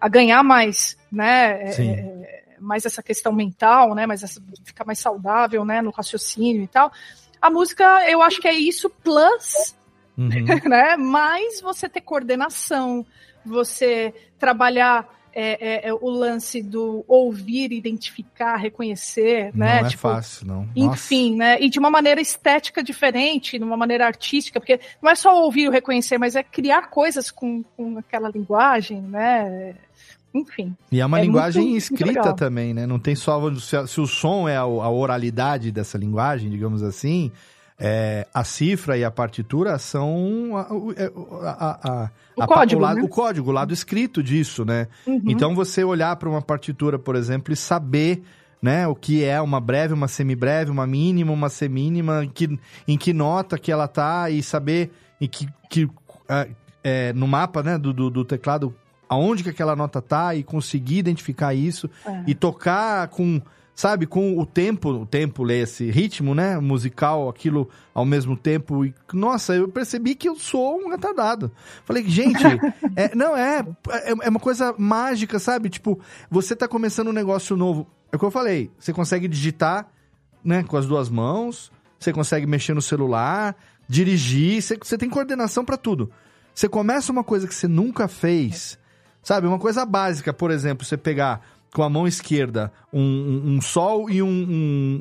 a- 0.00 0.08
ganhar 0.08 0.42
mais, 0.42 0.96
né? 1.10 1.62
é, 1.62 1.70
é, 1.80 2.54
mais 2.60 2.84
essa 2.86 3.02
questão 3.02 3.32
mental, 3.32 3.94
né? 3.94 4.06
Mais 4.06 4.22
essa, 4.22 4.40
ficar 4.64 4.84
mais 4.84 4.98
saudável, 4.98 5.64
né? 5.64 5.80
No 5.82 5.90
raciocínio 5.90 6.62
e 6.62 6.68
tal. 6.68 6.92
A 7.40 7.50
música, 7.50 8.08
eu 8.10 8.22
acho 8.22 8.40
que 8.40 8.48
é 8.48 8.54
isso 8.54 8.88
plus, 8.90 9.74
Uhum. 10.16 10.28
né? 10.68 10.96
Mais 10.96 11.60
você 11.60 11.88
ter 11.88 12.00
coordenação, 12.00 13.04
você 13.44 14.14
trabalhar 14.38 15.06
é, 15.34 15.86
é, 15.86 15.88
é, 15.88 15.92
o 15.94 16.08
lance 16.08 16.62
do 16.62 17.04
ouvir, 17.08 17.72
identificar, 17.72 18.56
reconhecer, 18.56 19.50
né? 19.54 19.80
Não 19.80 19.86
é 19.86 19.90
Tipo, 19.90 20.02
fácil, 20.02 20.46
não. 20.46 20.68
Nossa. 20.76 20.94
enfim, 20.94 21.36
né? 21.36 21.60
E 21.60 21.68
de 21.68 21.78
uma 21.78 21.90
maneira 21.90 22.20
estética 22.20 22.82
diferente, 22.82 23.58
de 23.58 23.64
uma 23.64 23.76
maneira 23.76 24.06
artística, 24.06 24.60
porque 24.60 24.78
não 25.02 25.10
é 25.10 25.14
só 25.14 25.42
ouvir 25.42 25.66
ou 25.66 25.72
reconhecer, 25.72 26.18
mas 26.18 26.36
é 26.36 26.42
criar 26.42 26.88
coisas 26.90 27.30
com, 27.30 27.62
com 27.76 27.98
aquela 27.98 28.28
linguagem, 28.28 29.00
né? 29.02 29.74
Enfim. 30.32 30.74
E 30.90 31.00
é 31.00 31.06
uma 31.06 31.20
É 31.20 31.22
linguagem 31.22 31.62
muito- 31.62 31.70
muito 31.72 31.82
escrita 31.82 32.20
legal. 32.20 32.34
também, 32.34 32.74
né? 32.74 32.86
Não 32.86 32.98
tem 32.98 33.14
só. 33.14 33.40
Se, 33.54 33.86
se 33.86 34.00
o 34.00 34.06
som 34.06 34.48
é 34.48 34.56
a, 34.56 34.62
a 34.62 34.90
oralidade 34.90 35.70
dessa 35.70 35.96
linguagem, 35.96 36.50
digamos 36.50 36.82
assim, 36.82 37.30
é, 37.78 38.26
a 38.32 38.44
cifra 38.44 38.96
e 38.96 39.04
a 39.04 39.10
partitura 39.10 39.78
são 39.78 40.56
a, 40.56 40.72
o- 40.72 40.92
é, 40.92 41.10
a, 41.44 42.04
a- 42.04 42.10
O 42.36 42.46
código, 42.46 42.80
lado, 42.80 42.96
né? 42.98 43.02
o 43.02 43.08
código, 43.08 43.50
o 43.50 43.52
lado 43.52 43.72
escrito 43.72 44.22
disso, 44.22 44.64
né? 44.64 44.86
Uhum. 45.06 45.22
Então 45.26 45.54
você 45.54 45.82
olhar 45.84 46.14
para 46.16 46.28
uma 46.28 46.42
partitura, 46.42 46.98
por 46.98 47.16
exemplo, 47.16 47.52
e 47.52 47.56
saber 47.56 48.22
né, 48.62 48.86
o 48.88 48.94
que 48.94 49.22
é 49.22 49.40
uma 49.42 49.60
breve, 49.60 49.92
uma 49.92 50.08
semibreve, 50.08 50.70
uma 50.70 50.86
mínima, 50.86 51.32
uma 51.32 51.50
semínima, 51.50 52.24
em 52.24 52.28
que, 52.30 52.58
em 52.88 52.96
que 52.96 53.12
nota 53.12 53.58
que 53.58 53.70
ela 53.70 53.86
tá 53.86 54.30
e 54.30 54.42
saber 54.42 54.90
em 55.20 55.28
que, 55.28 55.46
que 55.68 55.86
ah, 56.28 56.46
é, 56.82 57.12
no 57.12 57.26
mapa 57.28 57.62
né, 57.62 57.76
do, 57.76 57.92
do, 57.92 58.08
do 58.08 58.24
teclado 58.24 58.74
aonde 59.06 59.42
que 59.42 59.50
aquela 59.50 59.76
nota 59.76 60.00
tá 60.00 60.34
e 60.34 60.42
conseguir 60.42 60.96
identificar 60.98 61.52
isso 61.52 61.90
É. 62.06 62.24
e 62.26 62.34
tocar 62.34 63.08
com, 63.08 63.40
sabe, 63.74 64.06
com 64.06 64.38
o 64.38 64.46
tempo, 64.46 64.90
o 64.90 65.06
tempo, 65.06 65.50
esse 65.50 65.90
ritmo, 65.90 66.34
né, 66.34 66.58
musical, 66.60 67.28
aquilo 67.28 67.68
ao 67.92 68.04
mesmo 68.04 68.36
tempo. 68.36 68.84
E, 68.84 68.94
nossa, 69.12 69.54
eu 69.54 69.68
percebi 69.68 70.14
que 70.14 70.28
eu 70.28 70.36
sou 70.36 70.78
um 70.78 70.90
retardado. 70.90 71.50
Falei, 71.84 72.08
gente, 72.08 72.44
é, 72.94 73.14
não, 73.14 73.36
é, 73.36 73.66
é, 73.90 74.10
é 74.22 74.28
uma 74.28 74.40
coisa 74.40 74.74
mágica, 74.78 75.38
sabe? 75.38 75.68
Tipo, 75.68 75.98
você 76.30 76.54
tá 76.54 76.68
começando 76.68 77.08
um 77.08 77.12
negócio 77.12 77.56
novo. 77.56 77.86
É 78.12 78.16
o 78.16 78.18
que 78.18 78.24
eu 78.24 78.30
falei. 78.30 78.70
Você 78.78 78.92
consegue 78.92 79.26
digitar 79.26 79.88
né, 80.44 80.62
com 80.62 80.76
as 80.76 80.86
duas 80.86 81.08
mãos, 81.08 81.72
você 81.98 82.12
consegue 82.12 82.46
mexer 82.46 82.74
no 82.74 82.82
celular, 82.82 83.56
dirigir, 83.88 84.62
você, 84.62 84.76
você 84.76 84.96
tem 84.96 85.10
coordenação 85.10 85.64
pra 85.64 85.76
tudo. 85.76 86.10
Você 86.54 86.68
começa 86.68 87.10
uma 87.10 87.24
coisa 87.24 87.48
que 87.48 87.54
você 87.54 87.66
nunca 87.66 88.06
fez, 88.06 88.78
sabe? 89.22 89.48
Uma 89.48 89.58
coisa 89.58 89.84
básica, 89.84 90.32
por 90.32 90.52
exemplo, 90.52 90.86
você 90.86 90.96
pegar 90.96 91.40
com 91.74 91.82
a 91.82 91.90
mão 91.90 92.06
esquerda 92.06 92.72
um, 92.92 93.00
um- 93.02 93.56
um 93.56 93.60
sol 93.60 94.08
e 94.08 94.22
um, 94.22 94.28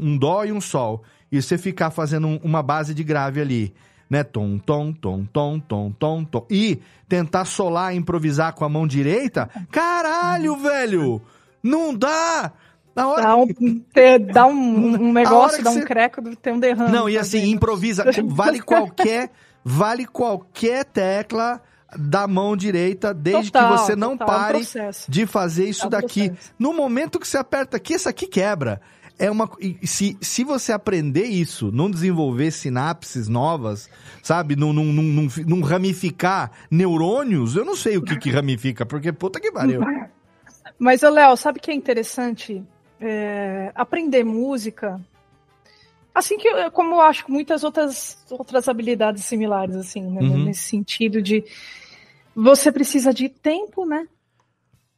um, 0.03 0.17
dó 0.17 0.43
e 0.43 0.51
um 0.51 0.59
sol, 0.59 1.03
e 1.31 1.39
você 1.41 1.57
ficar 1.57 1.91
fazendo 1.91 2.27
um- 2.27 2.39
uma 2.43 2.63
base 2.63 2.93
de 2.95 3.03
grave 3.03 3.39
ali, 3.39 3.73
né? 4.09 4.23
Tom, 4.23 4.57
tom, 4.57 4.91
tom, 4.91 5.23
tom, 5.31 5.59
tom, 5.59 5.91
tom, 5.91 6.23
tom. 6.25 6.45
E 6.49 6.79
tentar 7.07 7.45
solar, 7.45 7.95
improvisar 7.95 8.53
com 8.55 8.65
a 8.65 8.69
mão 8.69 8.87
direita, 8.87 9.47
caralho, 9.71 10.55
velho! 10.57 11.21
Não 11.61 11.93
dá! 11.93 12.51
Na 12.95 13.07
hora... 13.07 13.21
Dá 13.23 13.35
um, 13.37 13.47
ter- 13.93 14.19
dá 14.19 14.45
um, 14.47 14.53
um 15.09 15.13
negócio, 15.13 15.63
dá 15.63 15.69
um 15.71 15.81
creco, 15.81 16.21
tem 16.37 16.53
um 16.53 16.59
derrame. 16.59 16.91
Não, 16.91 17.07
e 17.07 17.17
assim, 17.17 17.49
improvisa. 17.51 18.03
Vale 18.25 18.59
qualquer, 18.61 19.29
vale 19.63 20.05
qualquer 20.05 20.85
tecla 20.85 21.61
da 21.97 22.27
mão 22.27 22.55
direita, 22.55 23.13
desde 23.13 23.51
Total, 23.51 23.71
que 23.73 23.79
você 23.81 23.95
não 23.95 24.17
total, 24.17 24.27
é 24.27 24.31
um 24.31 24.41
pare 24.41 24.57
processo. 24.59 25.11
de 25.11 25.25
fazer 25.25 25.65
isso 25.69 25.83
É 25.83 25.87
um 25.87 25.89
daqui. 25.89 26.29
processo. 26.29 26.53
No 26.57 26.73
momento 26.73 27.19
que 27.19 27.27
você 27.27 27.37
aperta 27.37 27.77
aqui, 27.77 27.93
isso 27.93 28.09
aqui 28.09 28.27
quebra. 28.27 28.81
É 29.19 29.29
uma, 29.29 29.47
se, 29.83 30.17
se 30.19 30.43
você 30.43 30.71
aprender 30.71 31.25
isso, 31.25 31.71
não 31.71 31.89
desenvolver 31.89 32.49
sinapses 32.51 33.27
novas, 33.27 33.87
sabe? 34.23 34.55
Não, 34.55 34.73
não, 34.73 34.85
não, 34.85 35.03
não, 35.03 35.27
não 35.45 35.61
ramificar 35.61 36.51
neurônios, 36.69 37.55
eu 37.55 37.63
não 37.63 37.75
sei 37.75 37.95
o 37.97 38.01
que, 38.01 38.17
que 38.17 38.31
ramifica, 38.31 38.85
porque 38.85 39.11
puta 39.11 39.39
que 39.39 39.51
pariu. 39.51 39.81
Mas, 40.79 41.01
Léo, 41.01 41.37
sabe 41.37 41.59
o 41.59 41.61
que 41.61 41.69
é 41.69 41.73
interessante? 41.75 42.63
É, 42.99 43.71
aprender 43.75 44.23
música. 44.23 44.99
Assim 46.13 46.37
que, 46.37 46.49
como 46.71 46.95
eu 46.95 47.01
acho 47.01 47.25
que 47.25 47.31
muitas 47.31 47.63
outras, 47.63 48.17
outras 48.29 48.67
habilidades 48.67 49.25
similares, 49.25 49.75
assim, 49.75 50.01
né? 50.01 50.21
Uhum. 50.21 50.45
Nesse 50.45 50.61
sentido 50.61 51.21
de 51.21 51.43
você 52.35 52.71
precisa 52.71 53.13
de 53.13 53.29
tempo, 53.29 53.85
né? 53.85 54.07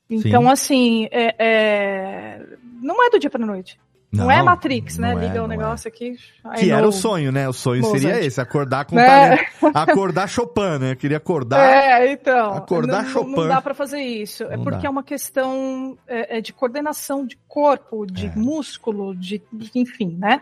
Então, 0.09 0.43
Sim. 0.43 0.49
assim, 0.49 1.07
é, 1.11 1.35
é, 1.39 2.45
não 2.81 3.03
é 3.05 3.09
do 3.09 3.19
dia 3.19 3.29
pra 3.29 3.43
noite. 3.45 3.79
Não, 4.11 4.25
Não, 4.25 4.31
é 4.31 4.41
Matrix, 4.41 4.97
né? 4.97 5.11
é, 5.11 5.15
Liga 5.15 5.43
o 5.43 5.47
não 5.47 5.53
é. 5.53 5.57
negócio 5.57 5.87
aqui. 5.89 6.15
I 6.55 6.59
Que 6.59 6.71
era 6.71 6.87
o 6.87 6.91
sonho, 6.91 7.31
né? 7.33 7.49
O 7.49 7.53
sonho 7.53 7.81
Mozart. 7.81 8.01
seria 8.01 8.23
esse, 8.25 8.39
acordar 8.39 8.85
com 8.85 8.95
Né? 8.95 9.45
Acordar 9.73 10.29
Chopin, 10.29 10.77
né? 10.79 10.91
Eu 10.91 10.95
queria 10.95 11.17
acordar. 11.17 11.59
É, 11.67 12.11
então. 12.13 12.53
Acordar 12.53 13.03
não, 13.03 13.09
Chopin. 13.09 13.31
Não 13.31 13.47
dá 13.47 13.61
pra 13.61 13.73
fazer 13.73 13.99
isso. 13.99 14.43
é 14.43 14.55
Não 14.55 14.63
porque 14.63 14.83
dá. 14.83 14.87
é 14.87 14.89
uma 14.89 15.03
questão 15.03 15.97
é, 16.07 16.37
é 16.37 16.41
de 16.41 16.53
coordenação 16.53 17.25
de 17.25 17.37
corpo, 17.47 18.05
de 18.05 18.27
É. 18.27 18.31
músculo, 18.35 19.13
de 19.15 19.41
enfim, 19.73 20.15
né? 20.17 20.39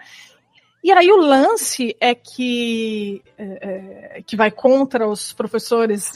E 0.84 0.92
aí 0.92 1.10
o 1.12 1.18
lance 1.18 1.96
é 2.00 2.14
que 2.14 3.24
é, 3.38 4.18
é, 4.18 4.22
que 4.22 4.36
vai 4.36 4.52
contra 4.52 5.08
os 5.08 5.32
professores 5.34 6.16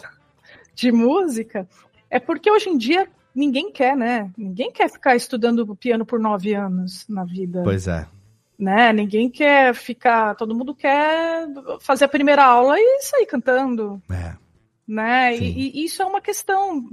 de 0.77 0.91
música 0.91 1.67
é 2.09 2.19
porque 2.19 2.49
hoje 2.51 2.69
em 2.69 2.77
dia 2.77 3.07
ninguém 3.33 3.71
quer, 3.71 3.97
né? 3.97 4.31
Ninguém 4.37 4.71
quer 4.71 4.89
ficar 4.89 5.15
estudando 5.15 5.75
piano 5.75 6.05
por 6.05 6.19
nove 6.19 6.53
anos 6.53 7.05
na 7.09 7.23
vida 7.25 7.61
Pois 7.63 7.87
é. 7.87 8.07
né? 8.57 8.93
Ninguém 8.93 9.29
quer 9.29 9.73
ficar, 9.73 10.35
todo 10.35 10.55
mundo 10.55 10.73
quer 10.75 11.47
fazer 11.81 12.05
a 12.05 12.09
primeira 12.09 12.43
aula 12.45 12.75
e 12.79 13.01
sair 13.01 13.25
cantando, 13.25 14.01
É. 14.09 14.35
né? 14.87 15.35
E, 15.35 15.79
e 15.81 15.83
isso 15.85 16.01
é 16.01 16.05
uma 16.05 16.21
questão 16.21 16.87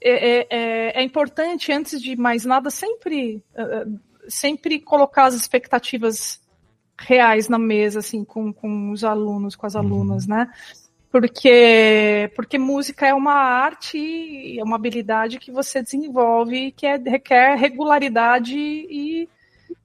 é, 0.00 0.10
é- 0.40 0.46
é- 0.50 1.00
é 1.00 1.02
importante 1.02 1.72
antes 1.72 2.00
de 2.00 2.14
mais 2.16 2.44
nada 2.44 2.70
sempre 2.70 3.42
eh, 3.54 3.62
eh, 3.62 3.86
sempre 4.28 4.78
colocar 4.80 5.24
as 5.26 5.34
expectativas 5.34 6.40
reais 6.98 7.48
na 7.48 7.58
mesa 7.58 7.98
assim 8.00 8.24
com, 8.24 8.52
com 8.52 8.90
os 8.90 9.02
alunos, 9.04 9.54
com 9.56 9.66
as 9.66 9.74
alunas, 9.76 10.26
né? 10.26 10.50
Porque, 11.20 12.30
porque 12.36 12.58
música 12.58 13.06
é 13.06 13.14
uma 13.14 13.32
arte, 13.34 14.58
é 14.58 14.62
uma 14.62 14.76
habilidade 14.76 15.38
que 15.38 15.50
você 15.50 15.82
desenvolve 15.82 16.72
que 16.72 16.86
é- 16.86 16.96
requer 16.98 17.56
regularidade 17.56 18.56
e 18.56 19.28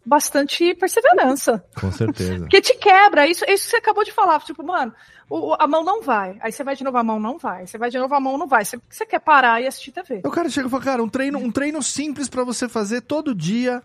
bastante 0.06 0.74
perseverança. 0.76 1.64
Com 1.80 1.92
certeza. 1.92 2.40
Porque 2.46 2.60
te 2.62 2.74
quebra, 2.76 3.28
isso, 3.28 3.46
isso 3.48 3.66
que 3.66 3.70
você 3.72 3.78
acabou 3.78 4.04
de 4.04 4.12
falar. 4.12 4.40
Tipo, 4.42 4.64
mano, 4.64 4.94
o- 5.30 5.56
a 5.60 5.68
mão 5.68 5.84
não 5.84 6.02
vai. 6.02 6.38
Aí 6.42 6.52
você 6.52 6.64
vai 6.64 6.76
de 6.76 6.84
novo, 6.84 6.98
a 6.98 7.04
mão 7.04 7.20
não 7.20 7.38
vai. 7.38 7.66
Você 7.68 7.78
vai 7.78 7.90
de 7.90 7.98
novo, 8.00 8.14
a 8.16 8.20
mão 8.20 8.38
não 8.38 8.48
vai. 8.48 8.66
Você, 8.66 8.80
você 8.90 9.06
quer 9.06 9.20
parar 9.20 9.62
e 9.62 9.68
assistir 9.68 9.92
TV. 9.92 10.22
O 10.26 10.32
cara 10.32 10.50
chega 10.50 10.68
e 10.68 10.72
fala, 10.72 10.84
cara, 10.84 11.04
um 11.04 11.10
treino, 11.10 11.38
um 11.40 11.52
treino 11.52 11.82
simples 11.84 12.28
pra 12.28 12.44
você 12.44 12.68
fazer 12.68 13.02
todo 13.02 13.34
dia 13.36 13.82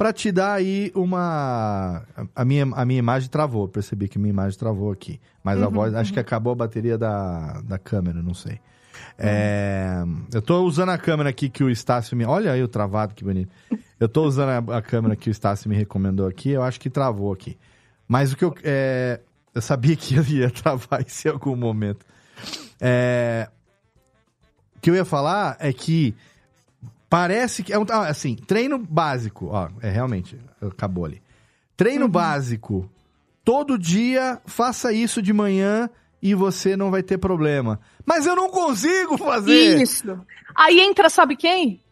pra 0.00 0.14
te 0.14 0.32
dar 0.32 0.54
aí 0.54 0.90
uma... 0.94 2.02
A 2.34 2.42
minha, 2.42 2.66
a 2.72 2.86
minha 2.86 2.98
imagem 2.98 3.28
travou, 3.28 3.68
percebi 3.68 4.08
que 4.08 4.18
minha 4.18 4.30
imagem 4.30 4.58
travou 4.58 4.90
aqui. 4.90 5.20
Mas 5.44 5.60
a 5.60 5.66
Uhum, 5.66 5.74
voz, 5.74 5.94
acho 5.94 6.10
que 6.10 6.18
acabou 6.18 6.54
a 6.54 6.56
bateria 6.56 6.96
da, 6.96 7.60
da 7.60 7.78
câmera, 7.78 8.22
não 8.22 8.32
sei. 8.32 8.58
É, 9.18 10.02
eu 10.32 10.40
tô 10.40 10.62
usando 10.62 10.88
a 10.88 10.96
câmera 10.96 11.28
aqui 11.28 11.50
que 11.50 11.62
o 11.62 11.68
Estácio 11.68 12.16
me... 12.16 12.24
Olha 12.24 12.50
aí 12.50 12.62
o 12.62 12.68
travado, 12.68 13.14
que 13.14 13.22
bonito. 13.22 13.52
Eu 14.00 14.08
tô 14.08 14.24
usando 14.24 14.70
a, 14.70 14.78
a 14.78 14.80
câmera 14.80 15.14
que 15.14 15.28
o 15.28 15.30
Estácio 15.30 15.68
me 15.68 15.76
recomendou 15.76 16.26
aqui, 16.26 16.48
eu 16.48 16.62
acho 16.62 16.80
que 16.80 16.88
travou 16.88 17.30
aqui. 17.30 17.58
Mas 18.08 18.32
o 18.32 18.38
que 18.38 18.44
eu... 18.46 18.54
é, 18.64 19.20
eu 19.54 19.60
sabia 19.60 19.94
que 19.96 20.14
ele 20.14 20.38
ia 20.38 20.48
travar 20.62 21.04
isso 21.06 21.28
em 21.28 21.30
algum 21.30 21.54
momento. 21.54 22.06
É, 22.80 23.50
o 24.78 24.80
que 24.80 24.88
eu 24.88 24.94
ia 24.94 25.04
falar 25.04 25.58
é 25.60 25.74
que 25.74 26.14
parece 27.10 27.64
que 27.64 27.72
é 27.72 27.78
um, 27.78 27.84
ah, 27.90 28.06
assim, 28.06 28.36
treino 28.36 28.78
básico, 28.78 29.48
ó, 29.50 29.68
é 29.82 29.90
realmente, 29.90 30.38
acabou 30.62 31.04
ali. 31.04 31.20
Treino 31.76 32.08
básico. 32.08 32.88
Todo 33.44 33.76
dia 33.76 34.40
faça 34.46 34.92
isso 34.92 35.20
de 35.20 35.32
manhã 35.32 35.90
e 36.22 36.34
você 36.34 36.76
não 36.76 36.90
vai 36.90 37.02
ter 37.02 37.18
problema. 37.18 37.80
Mas 38.06 38.26
eu 38.26 38.36
não 38.36 38.48
consigo 38.48 39.18
fazer. 39.18 39.82
Isso. 39.82 40.20
Aí 40.54 40.78
entra, 40.78 41.10
sabe 41.10 41.36
quem? 41.36 41.82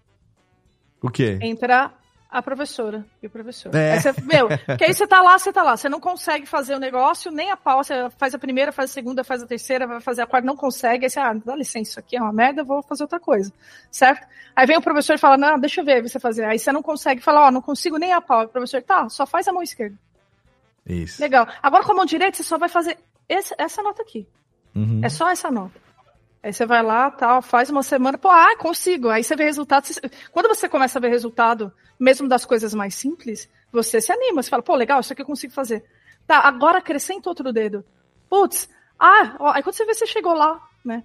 O 1.03 1.11
quê? 1.11 1.39
Entra 1.41 1.93
a 2.31 2.43
professora 2.43 3.07
e 3.23 3.27
o 3.27 3.31
professor. 3.31 3.75
É. 3.75 3.93
Aí 3.95 4.01
você, 4.03 4.13
meu, 4.23 4.49
porque 4.67 4.85
aí 4.85 4.93
você 4.93 5.07
tá 5.07 5.23
lá, 5.23 5.39
você 5.39 5.51
tá 5.53 5.63
lá. 5.63 5.77
Você 5.77 5.89
não 5.89 5.99
consegue 6.01 6.45
fazer 6.45 6.75
o 6.75 6.79
negócio, 6.79 7.31
nem 7.31 7.51
a 7.51 7.57
pau. 7.57 7.83
Você 7.83 7.95
faz 8.19 8.35
a 8.35 8.39
primeira, 8.39 8.71
faz 8.71 8.91
a 8.91 8.93
segunda, 8.93 9.25
faz 9.25 9.43
a 9.43 9.47
terceira, 9.47 9.87
vai 9.87 10.01
fazer 10.01 10.23
a 10.23 10.27
quarta, 10.27 10.47
não 10.47 10.57
consegue. 10.57 11.05
Aí 11.07 11.11
você, 11.11 11.19
ah, 11.19 11.33
dá 11.33 11.57
licença, 11.57 11.91
isso 11.91 11.99
aqui 12.01 12.17
é 12.17 12.21
uma 12.21 12.33
merda, 12.33 12.61
eu 12.61 12.67
vou 12.67 12.83
fazer 12.83 13.03
outra 13.05 13.19
coisa. 13.19 13.51
Certo? 13.91 14.27
Aí 14.55 14.67
vem 14.67 14.77
o 14.77 14.83
professor 14.83 15.15
e 15.15 15.19
fala, 15.19 15.37
não, 15.39 15.59
deixa 15.59 15.81
eu 15.81 15.85
ver 15.85 16.03
você 16.03 16.21
fazer. 16.21 16.45
Aí 16.45 16.59
você 16.59 16.71
não 16.71 16.83
consegue, 16.83 17.21
fala, 17.23 17.47
ó, 17.47 17.51
não 17.51 17.63
consigo 17.63 17.97
nem 17.97 18.13
a 18.13 18.21
pau. 18.21 18.41
Aí 18.41 18.47
o 18.47 18.51
professor, 18.51 18.83
tá, 18.83 19.09
só 19.09 19.27
faz 19.27 19.49
a 19.49 19.53
mão 19.53 19.63
esquerda. 19.63 19.97
Isso. 20.87 21.21
Legal. 21.23 21.47
Agora 21.63 21.85
com 21.85 21.93
a 21.93 21.97
mão 21.97 22.05
direita, 22.05 22.37
você 22.37 22.43
só 22.45 22.59
vai 22.59 22.69
fazer 22.69 22.99
esse- 23.29 23.55
essa 23.59 23.83
nota 23.83 24.03
aqui. 24.03 24.27
Uhum. 24.75 25.01
É 25.03 25.09
só 25.09 25.31
essa 25.31 25.51
nota. 25.51 25.79
Aí 26.43 26.53
você 26.53 26.65
vai 26.65 26.83
lá, 26.83 27.11
tal, 27.11 27.43
faz 27.43 27.69
uma 27.69 27.83
semana, 27.83 28.17
pô, 28.17 28.29
ah, 28.29 28.57
consigo. 28.57 29.09
Aí 29.09 29.25
você 29.25 29.35
vê 29.35 29.45
resultado. 29.45 29.89
Quando 30.31 30.49
você 30.49 30.69
começa 30.69 30.99
a 30.99 31.03
ver 31.03 31.09
resultado, 31.09 31.73
mesmo 31.99 32.29
das 32.29 32.45
coisas 32.45 32.73
mais 32.73 32.95
simples, 32.95 33.49
você 33.73 34.01
se 34.01 34.13
anima, 34.13 34.43
você 34.43 34.49
fala, 34.49 34.63
pô, 34.63 34.75
legal, 34.77 35.01
isso 35.01 35.13
aqui 35.13 35.23
eu 35.23 35.27
consigo 35.27 35.53
fazer. 35.53 35.85
Tá, 36.27 36.41
agora 36.41 36.79
acrescenta 36.79 37.29
outro 37.29 37.53
dedo. 37.53 37.85
Putz, 38.29 38.69
ah, 38.99 39.37
ó, 39.39 39.53
aí 39.53 39.63
quando 39.63 39.75
você 39.75 39.85
vê, 39.85 39.95
você 39.95 40.07
chegou 40.07 40.35
lá, 40.35 40.61
né? 40.85 41.03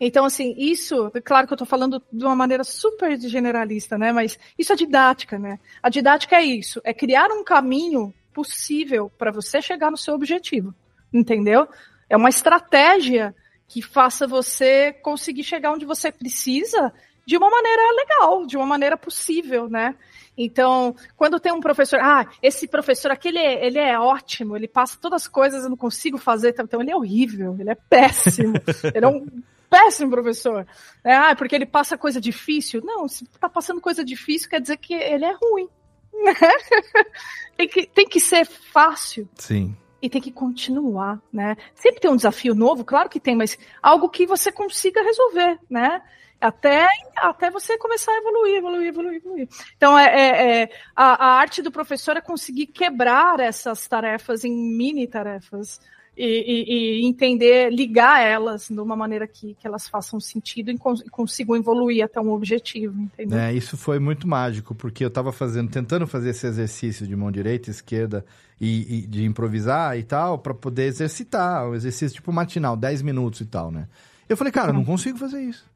Então, 0.00 0.24
assim, 0.24 0.54
isso, 0.58 1.12
claro 1.24 1.46
que 1.46 1.52
eu 1.52 1.58
tô 1.58 1.64
falando 1.64 2.02
de 2.12 2.24
uma 2.24 2.34
maneira 2.34 2.64
super 2.64 3.16
generalista, 3.20 3.96
né? 3.96 4.10
Mas 4.12 4.36
isso 4.58 4.72
é 4.72 4.76
didática, 4.76 5.38
né? 5.38 5.60
A 5.80 5.88
didática 5.88 6.36
é 6.36 6.42
isso, 6.42 6.80
é 6.82 6.92
criar 6.92 7.30
um 7.30 7.44
caminho 7.44 8.12
possível 8.34 9.12
para 9.16 9.30
você 9.30 9.62
chegar 9.62 9.90
no 9.90 9.96
seu 9.96 10.14
objetivo, 10.14 10.74
entendeu? 11.12 11.68
É 12.08 12.16
uma 12.16 12.30
estratégia 12.30 13.34
que 13.72 13.80
faça 13.80 14.26
você 14.26 14.92
conseguir 14.92 15.44
chegar 15.44 15.72
onde 15.72 15.86
você 15.86 16.12
precisa 16.12 16.92
de 17.24 17.38
uma 17.38 17.48
maneira 17.48 17.82
legal, 17.92 18.44
de 18.44 18.54
uma 18.54 18.66
maneira 18.66 18.98
possível, 18.98 19.66
né? 19.66 19.94
Então, 20.36 20.94
quando 21.16 21.40
tem 21.40 21.52
um 21.52 21.60
professor, 21.60 21.98
ah, 21.98 22.26
esse 22.42 22.68
professor 22.68 23.10
aquele, 23.10 23.38
é- 23.38 23.64
ele 23.64 23.78
é 23.78 23.98
ótimo, 23.98 24.56
ele 24.56 24.68
passa 24.68 24.98
todas 25.00 25.22
as 25.22 25.28
coisas, 25.28 25.64
eu 25.64 25.70
não 25.70 25.76
consigo 25.76 26.18
fazer, 26.18 26.54
então 26.58 26.82
ele 26.82 26.90
é 26.90 26.96
horrível, 26.96 27.56
ele 27.58 27.70
é 27.70 27.74
péssimo, 27.74 28.52
ele 28.94 29.06
é 29.06 29.08
um 29.08 29.26
péssimo 29.70 30.10
professor. 30.10 30.66
né? 31.02 31.16
Ah, 31.16 31.34
porque 31.34 31.54
ele 31.54 31.64
passa 31.64 31.96
coisa 31.96 32.20
difícil. 32.20 32.82
Não, 32.84 33.08
se 33.08 33.24
tá 33.40 33.48
passando 33.48 33.80
coisa 33.80 34.04
difícil, 34.04 34.50
quer 34.50 34.60
dizer 34.60 34.76
que 34.76 34.92
ele 34.92 35.24
é 35.24 35.32
ruim. 35.32 35.66
né? 36.12 36.34
tem, 37.56 37.68
que, 37.68 37.86
tem 37.86 38.06
que 38.06 38.20
ser 38.20 38.44
fácil 38.44 39.26
Sim. 39.34 39.74
E 40.02 40.10
tem 40.10 40.20
que 40.20 40.32
continuar, 40.32 41.22
né? 41.32 41.56
Sempre 41.74 42.00
tem 42.00 42.10
um 42.10 42.16
desafio 42.16 42.54
novo, 42.54 42.84
claro 42.84 43.08
que 43.08 43.20
tem, 43.20 43.36
mas 43.36 43.56
algo 43.80 44.08
que 44.08 44.26
você 44.26 44.50
consiga 44.50 45.00
resolver, 45.02 45.58
né? 45.70 46.02
Até, 46.40 46.88
até 47.16 47.50
você 47.52 47.78
começar 47.78 48.10
a 48.10 48.16
evoluir, 48.18 48.56
evoluir, 48.56 48.88
evoluir, 48.88 49.16
evoluir. 49.18 49.48
Então, 49.76 49.96
é, 49.96 50.06
é- 50.06 50.62
é- 50.62 50.70
a, 50.96 51.24
a 51.24 51.28
arte 51.36 51.62
do 51.62 51.70
professor 51.70 52.16
é 52.16 52.20
conseguir 52.20 52.66
quebrar 52.66 53.38
essas 53.38 53.86
tarefas 53.86 54.44
em 54.44 54.52
mini 54.52 55.06
tarefas 55.06 55.80
e, 56.16 56.26
e, 56.26 57.00
e 57.02 57.06
entender, 57.06 57.70
ligar 57.70 58.20
elas 58.20 58.68
de 58.68 58.78
uma 58.78 58.94
maneira 58.94 59.26
que, 59.26 59.54
que 59.54 59.66
elas 59.66 59.88
façam 59.88 60.20
sentido 60.20 60.70
e 60.70 60.76
cons 60.76 61.02
consigam 61.10 61.56
evoluir 61.56 62.04
até 62.04 62.20
um 62.20 62.30
objetivo, 62.30 63.00
entendeu? 63.00 63.38
É, 63.38 63.52
isso 63.52 63.76
foi 63.76 63.98
muito 63.98 64.28
mágico, 64.28 64.74
porque 64.74 65.02
eu 65.04 65.08
estava 65.08 65.32
fazendo, 65.32 65.70
tentando 65.70 66.06
fazer 66.06 66.30
esse 66.30 66.46
exercício 66.46 67.06
de 67.06 67.16
mão 67.16 67.30
direita, 67.30 67.70
esquerda 67.70 68.24
e, 68.60 68.98
e 68.98 69.06
de 69.06 69.24
improvisar 69.24 69.98
e 69.98 70.02
tal, 70.02 70.38
para 70.38 70.52
poder 70.52 70.84
exercitar, 70.84 71.68
um 71.68 71.74
exercício 71.74 72.16
tipo 72.16 72.32
matinal, 72.32 72.76
10 72.76 73.02
minutos 73.02 73.40
e 73.40 73.46
tal, 73.46 73.70
né? 73.70 73.88
Eu 74.28 74.36
falei, 74.36 74.52
cara, 74.52 74.68
eu 74.68 74.74
não 74.74 74.84
consigo 74.84 75.18
fazer 75.18 75.40
isso. 75.40 75.70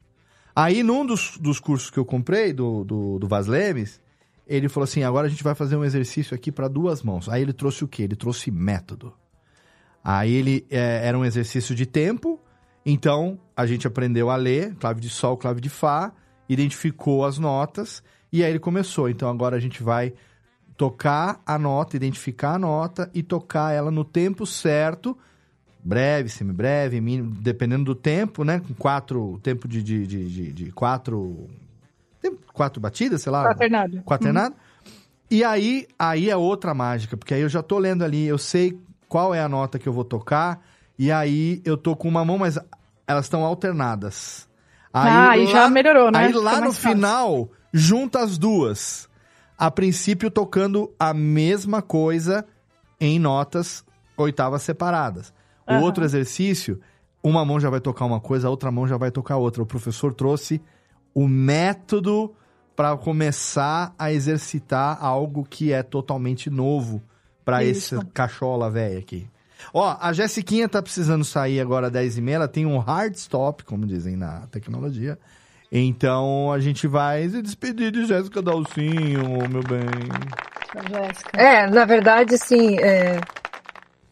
Aí, 0.55 0.81
num 0.81 1.05
dos, 1.05 1.37
dos 1.37 1.59
cursos 1.59 1.91
que 1.91 1.99
eu 1.99 2.05
comprei, 2.05 2.51
do, 2.51 2.83
do, 2.83 3.19
do 3.19 3.27
Vaz 3.27 3.45
Lemes, 3.45 4.01
ele 4.47 4.67
falou 4.69 4.85
assim: 4.85 5.03
agora 5.03 5.27
a 5.27 5.29
gente 5.29 5.43
vai 5.43 5.53
fazer 5.53 5.75
um 5.75 5.83
exercício 5.83 6.33
aqui 6.33 6.51
para 6.51 6.67
duas 6.67 7.03
mãos. 7.03 7.29
Aí 7.29 7.43
ele 7.43 7.53
trouxe 7.53 7.83
o 7.83 7.87
quê? 7.87 8.03
Ele 8.03 8.15
trouxe 8.15 8.49
método. 8.49 9.13
Aí 10.09 10.33
ele 10.35 10.65
é, 10.69 11.05
era 11.05 11.19
um 11.19 11.25
exercício 11.25 11.75
de 11.75 11.85
tempo, 11.85 12.39
então 12.85 13.37
a 13.53 13.65
gente 13.65 13.85
aprendeu 13.85 14.29
a 14.29 14.37
ler, 14.37 14.73
clave 14.75 15.01
de 15.01 15.09
sol, 15.09 15.35
clave 15.35 15.59
de 15.59 15.67
fá, 15.67 16.13
identificou 16.47 17.25
as 17.25 17.37
notas, 17.37 18.01
e 18.31 18.41
aí 18.41 18.49
ele 18.49 18.57
começou. 18.57 19.09
Então 19.09 19.29
agora 19.29 19.57
a 19.57 19.59
gente 19.59 19.83
vai 19.83 20.13
tocar 20.77 21.41
a 21.45 21.59
nota, 21.59 21.97
identificar 21.97 22.53
a 22.53 22.57
nota 22.57 23.11
e 23.13 23.21
tocar 23.21 23.73
ela 23.73 23.91
no 23.91 24.05
tempo 24.05 24.45
certo, 24.45 25.17
breve, 25.83 26.29
semibreve, 26.29 27.01
mínimo, 27.01 27.35
dependendo 27.41 27.83
do 27.83 27.95
tempo, 27.95 28.45
né? 28.45 28.61
Com 28.65 28.73
quatro, 28.75 29.37
tempo 29.43 29.67
de, 29.67 29.83
de, 29.83 30.07
de, 30.07 30.29
de, 30.29 30.53
de 30.53 30.71
quatro, 30.71 31.49
quatro 32.53 32.79
batidas, 32.79 33.23
sei 33.23 33.31
lá. 33.33 33.43
Quaternado. 33.43 34.01
Quaternado. 34.03 34.55
E 35.29 35.43
aí, 35.43 35.85
aí 35.99 36.29
é 36.29 36.37
outra 36.37 36.73
mágica, 36.73 37.17
porque 37.17 37.33
aí 37.33 37.41
eu 37.41 37.49
já 37.49 37.61
tô 37.61 37.77
lendo 37.77 38.05
ali, 38.05 38.25
eu 38.25 38.37
sei 38.37 38.79
qual 39.07 39.33
é 39.33 39.41
a 39.41 39.49
nota 39.49 39.79
que 39.79 39.87
eu 39.87 39.93
vou 39.93 40.03
tocar, 40.03 40.61
e 40.97 41.11
aí 41.11 41.61
eu 41.63 41.77
tô 41.77 41.95
com 41.95 42.07
uma 42.07 42.25
mão, 42.25 42.37
mas 42.37 42.57
elas 43.07 43.25
estão 43.25 43.43
alternadas. 43.45 44.47
Ah, 44.93 45.29
aí 45.31 45.45
já 45.47 45.69
melhorou, 45.69 46.11
né? 46.11 46.19
Aí 46.19 46.27
Fica 46.27 46.39
lá 46.39 46.51
no 46.55 46.59
mais 46.61 46.75
fácil. 46.77 46.91
final, 46.91 47.49
junta 47.73 48.19
as 48.19 48.37
duas. 48.37 49.07
A 49.57 49.69
princípio, 49.71 50.29
tocando 50.29 50.93
a 50.99 51.13
mesma 51.13 51.81
coisa 51.81 52.45
em 52.99 53.19
notas 53.19 53.83
oitavas 54.15 54.61
separadas. 54.63 55.33
O 55.67 55.73
Aham. 55.73 55.81
outro 55.81 56.03
exercício, 56.03 56.79
uma 57.23 57.43
mão 57.45 57.59
já 57.59 57.69
vai 57.69 57.79
tocar 57.79 58.05
uma 58.05 58.19
coisa, 58.19 58.47
a 58.47 58.51
outra 58.51 58.71
mão 58.71 58.87
já 58.87 58.97
vai 58.97 59.11
tocar 59.11 59.37
outra. 59.37 59.61
O 59.61 59.65
professor 59.65 60.13
trouxe 60.13 60.61
o 61.13 61.27
método 61.27 62.33
para 62.75 62.95
começar 62.97 63.93
a 63.97 64.11
exercitar 64.11 65.03
algo 65.03 65.43
que 65.43 65.73
é 65.73 65.81
totalmente 65.81 66.49
novo 66.49 67.01
para 67.47 67.63
esse 67.63 67.97
cachola 68.13 68.69
velho 68.69 68.99
aqui. 68.99 69.25
Ó, 69.73 69.95
a 70.01 70.11
Jessiquinha 70.11 70.67
tá 70.67 70.81
precisando 70.81 71.23
sair 71.23 71.61
agora 71.61 71.87
às 71.87 71.93
10h30, 71.93 72.29
ela 72.29 72.47
tem 72.47 72.65
um 72.65 72.77
hard 72.77 73.15
stop, 73.15 73.63
como 73.63 73.87
dizem 73.87 74.17
na 74.17 74.47
tecnologia. 74.47 75.17
Então 75.71 76.51
a 76.51 76.59
gente 76.59 76.87
vai 76.87 77.27
se 77.29 77.41
despedir 77.41 77.89
de 77.89 78.05
Jéssica 78.05 78.41
Dalcinho, 78.41 79.47
meu 79.49 79.63
bem. 79.63 79.87
Jéssica. 80.89 81.41
É, 81.41 81.69
na 81.69 81.85
verdade, 81.85 82.35
assim, 82.35 82.77
é, 82.79 83.21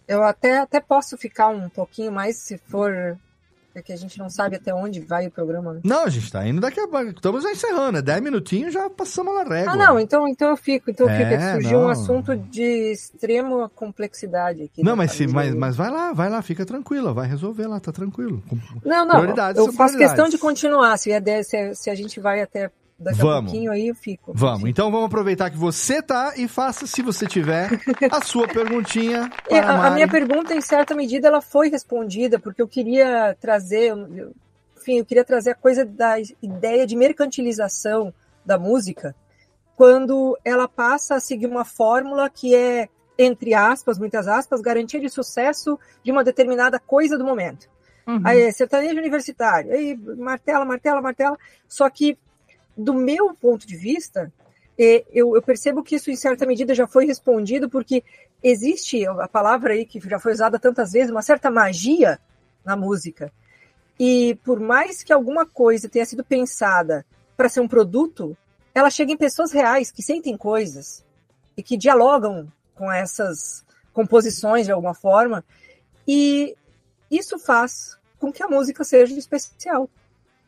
eu 0.08 0.24
até, 0.24 0.60
até 0.60 0.80
posso 0.80 1.18
ficar 1.18 1.50
um 1.50 1.68
pouquinho 1.68 2.14
mais 2.14 2.38
se 2.38 2.58
for. 2.58 3.18
Porque 3.76 3.92
a 3.92 3.98
gente 3.98 4.18
não 4.18 4.30
sabe 4.30 4.56
até 4.56 4.74
onde 4.74 5.02
vai 5.02 5.28
o 5.28 5.32
programa, 5.32 5.74
né? 5.74 5.82
Não, 5.84 6.06
a 6.06 6.10
gente 6.10 6.32
tá 6.32 6.48
indo 6.48 6.62
daqui 6.62 6.80
a 6.80 6.88
pouco. 6.88 7.10
Estamos 7.10 7.44
já 7.44 7.52
encerrando, 7.52 7.98
é 7.98 8.02
10 8.02 8.22
minutinhos 8.22 8.74
já 8.74 8.90
passamos 8.90 9.36
na 9.36 9.44
régua. 9.44 9.74
Ah, 9.74 9.76
não, 9.76 10.00
então, 10.00 10.26
então 10.30 10.50
eu 10.50 10.56
fico. 10.56 10.90
Então 10.90 11.10
eu 11.10 11.18
fico. 11.18 11.28
É 11.34 11.38
que 11.38 11.44
É, 11.44 11.54
surgiu 11.56 11.80
um 11.80 11.82
não. 11.82 11.90
assunto 11.90 12.38
de 12.38 12.64
extrema 12.94 13.68
complexidade 13.68 14.64
aqui. 14.64 14.82
Não, 14.82 14.94
da 14.94 14.96
mas, 14.96 15.12
família. 15.12 15.34
mas, 15.36 15.54
mas 15.54 15.76
vai 15.76 15.92
lá, 15.92 16.14
vai 16.14 16.30
lá, 16.30 16.42
fica 16.42 16.66
tranquila, 16.66 17.14
vai 17.14 17.28
resolver 17.28 17.68
lá, 17.68 17.78
tá 17.82 17.92
tranquilo. 17.92 18.42
Não, 18.86 19.06
não, 19.06 19.16
Prioridades 19.16 19.60
eu 19.60 19.74
faço 19.74 19.98
questão 19.98 20.30
de 20.30 20.38
continuar. 20.38 20.98
Se, 20.98 21.12
é 21.12 21.44
se, 21.44 21.76
se 21.76 21.90
a 21.90 21.96
gente 21.96 22.18
vai 22.22 22.42
até 22.42 22.72
daqui 22.98 23.20
a 23.20 23.24
Vamos. 23.24 23.52
pouquinho, 23.52 23.72
aí 23.72 23.88
eu 23.88 23.96
fico. 23.96 24.32
Vamos, 24.34 24.70
então 24.70 24.92
vamos 24.92 25.08
aproveitar 25.08 25.50
que 25.50 25.58
você 25.58 26.02
tá 26.02 26.34
e 26.38 26.48
faça, 26.48 26.88
se 26.88 27.02
você 27.02 27.28
tiver, 27.28 27.70
a 28.12 28.22
sua 28.22 28.48
perguntinha 28.50 29.30
É, 29.50 29.62
para 29.62 29.74
a 29.76 29.84
a, 29.84 29.88
a 29.88 29.92
minha 29.92 30.08
pergunta, 30.08 30.54
em 30.54 30.62
certa 30.62 30.96
medida, 30.96 31.28
ela 31.28 31.42
foi 31.42 31.70
respondida, 31.70 32.40
porque 32.40 32.62
eu 32.62 32.68
queria 32.68 33.36
trazer, 33.40 33.90
eu- 33.90 34.32
enfim, 34.78 35.00
eu 35.00 35.06
queria 35.06 35.24
trazer 35.26 35.52
a 35.52 35.56
coisa 35.56 35.84
da 35.86 36.16
ideia 36.42 36.86
de 36.86 36.96
mercantilização 36.96 38.14
da 38.46 38.58
música, 38.58 39.16
quando 39.76 40.38
ela 40.46 40.68
passa 40.68 41.16
a 41.16 41.20
seguir 41.20 41.48
uma 41.48 41.66
fórmula 41.66 42.30
que 42.30 42.56
é, 42.56 42.88
entre 43.18 43.54
aspas, 43.54 43.98
muitas 44.00 44.28
aspas, 44.28 44.62
garantia 44.62 45.00
de 45.00 45.10
sucesso 45.10 45.78
de 46.04 46.12
uma 46.12 46.24
determinada 46.24 46.80
coisa 46.80 47.18
do 47.18 47.26
momento. 47.26 47.68
Uhum. 48.08 48.22
Aí, 48.24 48.42
é 48.42 48.52
sertanejo 48.52 48.98
universitário, 49.00 49.74
aí 49.74 49.98
martela, 50.18 50.64
martela, 50.64 51.02
martela. 51.02 51.38
Só 51.68 51.90
que, 51.90 52.18
do 52.78 52.94
meu 52.94 53.34
ponto 53.34 53.66
de 53.66 53.76
vista, 53.76 54.32
eh, 54.78 55.06
eu, 55.12 55.36
eu 55.36 55.42
percebo 55.42 55.84
que 55.84 55.96
isso, 55.96 56.12
em 56.12 56.16
certa 56.16 56.46
medida, 56.46 56.76
já 56.76 56.88
foi 56.88 57.06
respondido, 57.06 57.70
porque 57.70 58.04
existe 58.44 59.06
a 59.08 59.28
palavra 59.28 59.74
aí 59.74 59.86
que 59.86 60.00
já 60.00 60.20
foi 60.20 60.34
usada 60.34 60.60
tantas 60.60 60.92
vezes, 60.92 61.12
uma 61.12 61.22
certa 61.22 61.50
magia 61.50 62.20
na 62.64 62.76
música. 62.76 63.32
E 64.00 64.38
por 64.44 64.60
mais 64.60 65.04
que 65.04 65.14
alguma 65.14 65.46
coisa 65.46 65.88
tenha 65.88 66.06
sido 66.06 66.24
pensada 66.24 67.06
para 67.38 67.50
ser 67.50 67.62
um 67.62 67.68
produto, 67.68 68.38
ela 68.74 68.90
chega 68.90 69.12
em 69.12 69.18
pessoas 69.18 69.52
reais 69.52 69.92
que 69.92 70.04
sentem 70.04 70.36
coisas 70.38 71.04
e 71.56 71.64
que 71.64 71.78
dialogam 71.78 72.52
com 72.76 72.92
essas 72.92 73.66
composições 73.94 74.66
de 74.66 74.72
alguma 74.72 74.94
forma. 74.94 75.44
E 76.06 76.56
isso 77.10 77.40
faz 77.40 77.98
com 78.20 78.32
que 78.32 78.44
a 78.44 78.48
música 78.48 78.84
seja 78.84 79.18
especial. 79.18 79.90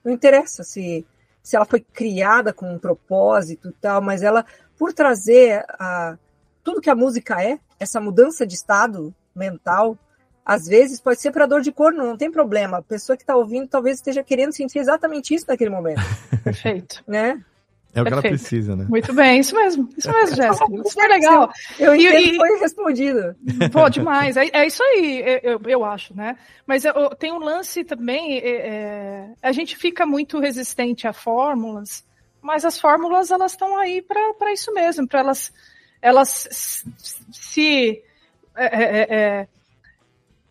Não 0.04 0.12
interessa 0.12 0.64
se, 0.64 1.06
se 1.48 1.56
ela 1.56 1.64
foi 1.64 1.80
criada 1.80 2.52
com 2.52 2.70
um 2.70 2.78
propósito 2.78 3.70
e 3.70 3.72
tal, 3.72 4.02
mas 4.02 4.22
ela, 4.22 4.46
por 4.78 4.92
trazer 4.92 5.64
a, 5.80 6.18
tudo 6.62 6.82
que 6.82 6.90
a 6.90 6.96
música 6.96 7.42
é, 7.42 7.58
essa 7.80 8.02
mudança 8.02 8.46
de 8.46 8.56
estado 8.56 9.16
mental, 9.34 9.98
às 10.46 10.68
vezes 10.68 11.00
pode 11.00 11.22
ser 11.22 11.32
para 11.32 11.46
dor 11.46 11.62
de 11.62 11.72
corno, 11.72 12.06
não 12.06 12.18
tem 12.18 12.30
problema. 12.30 12.80
A 12.80 12.82
pessoa 12.82 13.16
que 13.16 13.24
está 13.24 13.34
ouvindo 13.34 13.66
talvez 13.66 13.96
esteja 13.96 14.22
querendo 14.22 14.52
sentir 14.52 14.80
exatamente 14.80 15.34
isso 15.34 15.46
naquele 15.48 15.70
momento. 15.70 16.02
Perfeito. 16.44 17.02
Né? 17.08 17.42
É 17.94 18.02
o 18.02 18.06
que 18.06 18.14
ela 18.14 18.22
Perfeito. 18.22 18.40
precisa, 18.42 18.76
né? 18.76 18.86
Muito 18.88 19.12
bem, 19.14 19.40
isso 19.40 19.56
mesmo. 19.56 19.90
Isso 19.98 20.12
mesmo, 20.12 20.36
Jéssica. 20.38 20.66
Super 20.90 21.10
legal. 21.10 21.52
Eu 21.80 21.96
E- 21.96 22.34
e- 22.34 22.36
foi 22.36 22.60
respondido. 22.60 23.36
Pô, 23.72 23.90
demais. 23.90 24.38
É, 24.38 24.50
é 24.54 24.68
isso 24.68 24.84
aí, 24.84 25.40
eu, 25.42 25.60
eu- 25.66 25.84
acho, 25.86 26.16
né? 26.16 26.38
Mas 26.66 26.86
eu- 26.86 27.10
tem 27.16 27.32
um 27.32 27.40
lance 27.40 27.84
também, 27.84 28.38
é, 28.38 28.50
é, 28.50 29.30
a 29.42 29.52
gente 29.52 29.76
fica 29.76 30.06
muito 30.06 30.40
resistente 30.40 31.08
a 31.08 31.14
fórmulas, 31.14 32.06
mas 32.42 32.64
as 32.66 32.80
fórmulas 32.80 33.32
elas 33.32 33.54
estão 33.54 33.78
aí 33.78 34.02
para 34.02 34.54
isso 34.54 34.72
mesmo, 34.74 35.08
para 35.08 35.22
elas, 35.22 35.52
elas 36.02 36.94
se 37.32 38.04
é, 38.56 38.66
é, 38.66 39.48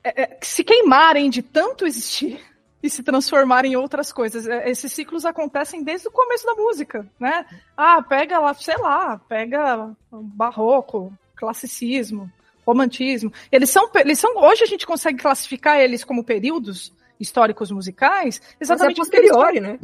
é, 0.04 0.38
se 0.40 0.62
queimarem 0.64 1.28
de 1.30 1.42
tanto 1.42 1.86
existir 1.86 2.40
e 2.86 2.90
se 2.90 3.02
transformarem 3.02 3.72
em 3.72 3.76
outras 3.76 4.12
coisas. 4.12 4.46
É, 4.46 4.70
Esses 4.70 4.92
ciclos 4.92 5.24
acontecem 5.24 5.82
desde 5.82 6.08
o 6.08 6.10
começo 6.10 6.46
da 6.46 6.54
música, 6.54 7.06
né? 7.18 7.44
Ah, 7.76 8.02
pega 8.02 8.38
lá, 8.38 8.54
sei 8.54 8.76
lá, 8.78 9.20
pega 9.28 9.94
barroco, 10.10 11.12
classicismo, 11.34 12.30
romantismo. 12.66 13.32
Eles 13.50 13.70
são, 13.70 13.90
eles 13.94 14.18
são 14.18 14.36
hoje 14.36 14.64
a 14.64 14.66
gente 14.66 14.86
consegue 14.86 15.18
classificar 15.18 15.78
eles 15.78 16.04
como 16.04 16.24
períodos 16.24 16.92
históricos 17.18 17.70
musicais, 17.70 18.40
exatamente 18.60 18.98
Mas 18.98 19.08
é 19.08 19.10
posteriori, 19.10 19.60
né? 19.60 19.78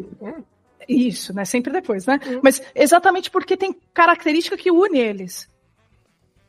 Isso, 0.89 1.33
né? 1.35 1.45
Sempre 1.45 1.73
depois, 1.73 2.07
né? 2.07 2.19
Mas 2.43 2.61
exatamente 2.75 3.31
porque 3.31 3.57
tem 3.57 3.75
característica 3.95 4.57
que 4.57 4.71
une 4.71 4.99
eles. 4.99 5.49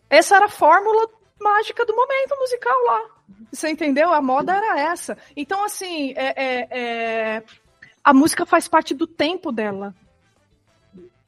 Essa 0.10 0.36
era 0.36 0.46
a 0.46 0.50
fórmula 0.50 1.08
mágica 1.40 1.86
do 1.86 1.96
momento 1.96 2.36
musical 2.40 2.84
lá. 2.86 3.02
Você 3.52 3.70
entendeu? 3.70 4.14
A 4.14 4.22
moda 4.22 4.54
era 4.56 4.80
essa. 4.80 5.18
Então, 5.36 5.64
assim, 5.66 6.14
é- 6.16 6.34
é- 6.36 6.68
é, 6.72 7.44
a 8.04 8.14
música 8.14 8.46
faz 8.46 8.68
parte 8.68 8.94
do 8.94 9.06
tempo 9.08 9.52
dela. 9.52 9.94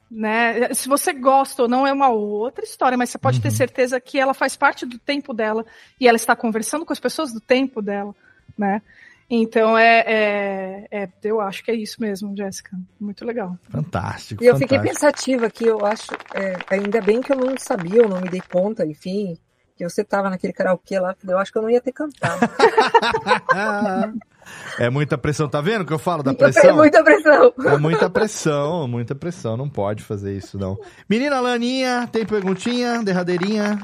Né? 0.10 0.73
Se 0.73 0.88
você 0.88 1.11
gosta 1.11 1.64
ou 1.64 1.68
não 1.68 1.86
é 1.86 1.91
uma 1.91 2.10
outra 2.10 2.64
história, 2.64 2.98
mas 2.98 3.10
você 3.10 3.18
pode 3.18 3.41
ter 3.41 3.52
certeza 3.52 3.99
que 3.99 4.19
ela 4.19 4.34
faz 4.34 4.56
parte 4.56 4.86
do 4.86 4.98
tempo 4.99 5.34
dela 5.34 5.65
e 5.99 6.07
ela 6.07 6.15
está 6.15 6.36
conversando 6.36 6.86
com 6.86 6.94
as 6.94 6.99
pessoas 6.99 7.34
do 7.34 7.41
tempo 7.41 7.82
dela, 7.82 8.15
né? 8.57 8.82
Então 9.27 9.76
é, 9.76 10.03
é- 10.06 10.88
é- 10.91 11.10
eu 11.23 11.41
acho 11.41 11.64
que 11.64 11.72
é 11.72 11.76
isso 11.76 11.99
mesmo, 11.99 12.38
Jéssica. 12.38 12.77
Muito 12.99 13.26
legal. 13.26 13.57
Fantástico. 13.69 14.44
E 14.44 14.48
eu 14.48 14.56
fiquei 14.56 14.77
fantástico. 14.77 15.02
pensativa 15.07 15.45
aqui, 15.48 15.65
eu 15.65 15.84
acho, 15.84 16.11
é, 16.36 16.56
ainda 16.69 17.02
bem 17.02 17.19
que 17.22 17.34
eu 17.34 17.38
não 17.38 17.57
sabia, 17.57 18.03
eu 18.03 18.07
não 18.07 18.22
me 18.22 18.30
dei 18.30 18.41
conta, 18.41 18.86
enfim, 18.86 19.36
que 19.76 19.84
você 19.84 20.03
tava 20.03 20.30
naquele 20.30 20.53
karaokê 20.53 20.99
lá, 20.99 21.15
eu 21.27 21.38
acho 21.38 21.52
que 21.52 21.57
eu 21.57 21.61
não 21.61 21.69
ia 21.69 21.81
ter 21.81 21.91
cantado. 21.91 22.39
É 24.77 24.91
muita 24.91 25.18
pressão, 25.18 25.49
tá 25.49 25.60
vendo 25.60 25.84
que 25.84 25.91
eu 25.91 25.97
falo 25.97 26.22
da 26.22 26.31
pressão? 26.31 26.76
muita 26.76 27.03
pressão. 27.03 27.53
É 27.65 27.77
muita 27.77 28.10
pressão, 28.11 28.88
muita 28.88 29.15
pressão, 29.15 29.57
não 29.57 29.68
pode 29.68 30.03
fazer 30.03 30.38
isso 30.38 30.57
não. 30.57 30.77
Menina 31.10 31.39
Laninha, 31.39 32.07
tem 32.11 32.23
perguntinha, 32.26 33.02
derradeirinha? 33.02 33.80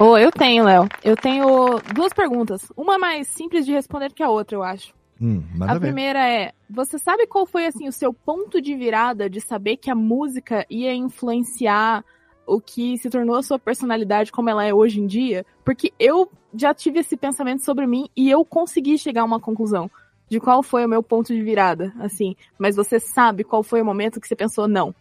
Oh, 0.00 0.16
eu 0.16 0.30
tenho, 0.32 0.64
Léo. 0.64 0.88
Eu 1.04 1.16
tenho 1.16 1.80
duas 1.94 2.12
perguntas. 2.12 2.62
Uma 2.76 2.98
mais 2.98 3.28
simples 3.28 3.64
de 3.64 3.72
responder 3.72 4.12
que 4.12 4.22
a 4.22 4.28
outra, 4.28 4.56
eu 4.56 4.62
acho. 4.62 4.92
Hum, 5.20 5.44
a 5.60 5.74
ver. 5.74 5.80
primeira 5.80 6.28
é: 6.28 6.52
você 6.68 6.98
sabe 6.98 7.26
qual 7.26 7.46
foi 7.46 7.66
assim 7.66 7.86
o 7.86 7.92
seu 7.92 8.12
ponto 8.12 8.60
de 8.60 8.74
virada 8.74 9.30
de 9.30 9.40
saber 9.40 9.76
que 9.76 9.90
a 9.90 9.94
música 9.94 10.66
ia 10.68 10.92
influenciar 10.92 12.04
o 12.46 12.60
que 12.60 12.96
se 12.98 13.10
tornou 13.10 13.36
a 13.36 13.42
sua 13.42 13.58
personalidade 13.58 14.32
como 14.32 14.50
ela 14.50 14.64
é 14.64 14.72
hoje 14.72 15.00
em 15.00 15.06
dia? 15.06 15.44
Porque 15.64 15.92
eu 15.98 16.30
já 16.54 16.72
tive 16.72 17.00
esse 17.00 17.16
pensamento 17.16 17.64
sobre 17.64 17.86
mim 17.86 18.08
e 18.16 18.30
eu 18.30 18.44
consegui 18.44 18.98
chegar 18.98 19.22
a 19.22 19.26
uma 19.26 19.40
conclusão 19.40 19.90
de 20.28 20.40
qual 20.40 20.62
foi 20.62 20.84
o 20.84 20.88
meu 20.88 21.02
ponto 21.02 21.34
de 21.34 21.42
virada, 21.42 21.92
assim. 22.00 22.34
Mas 22.58 22.76
você 22.76 22.98
sabe 22.98 23.44
qual 23.44 23.62
foi 23.62 23.82
o 23.82 23.84
momento 23.84 24.20
que 24.20 24.28
você 24.28 24.36
pensou 24.36 24.66
não? 24.66 24.94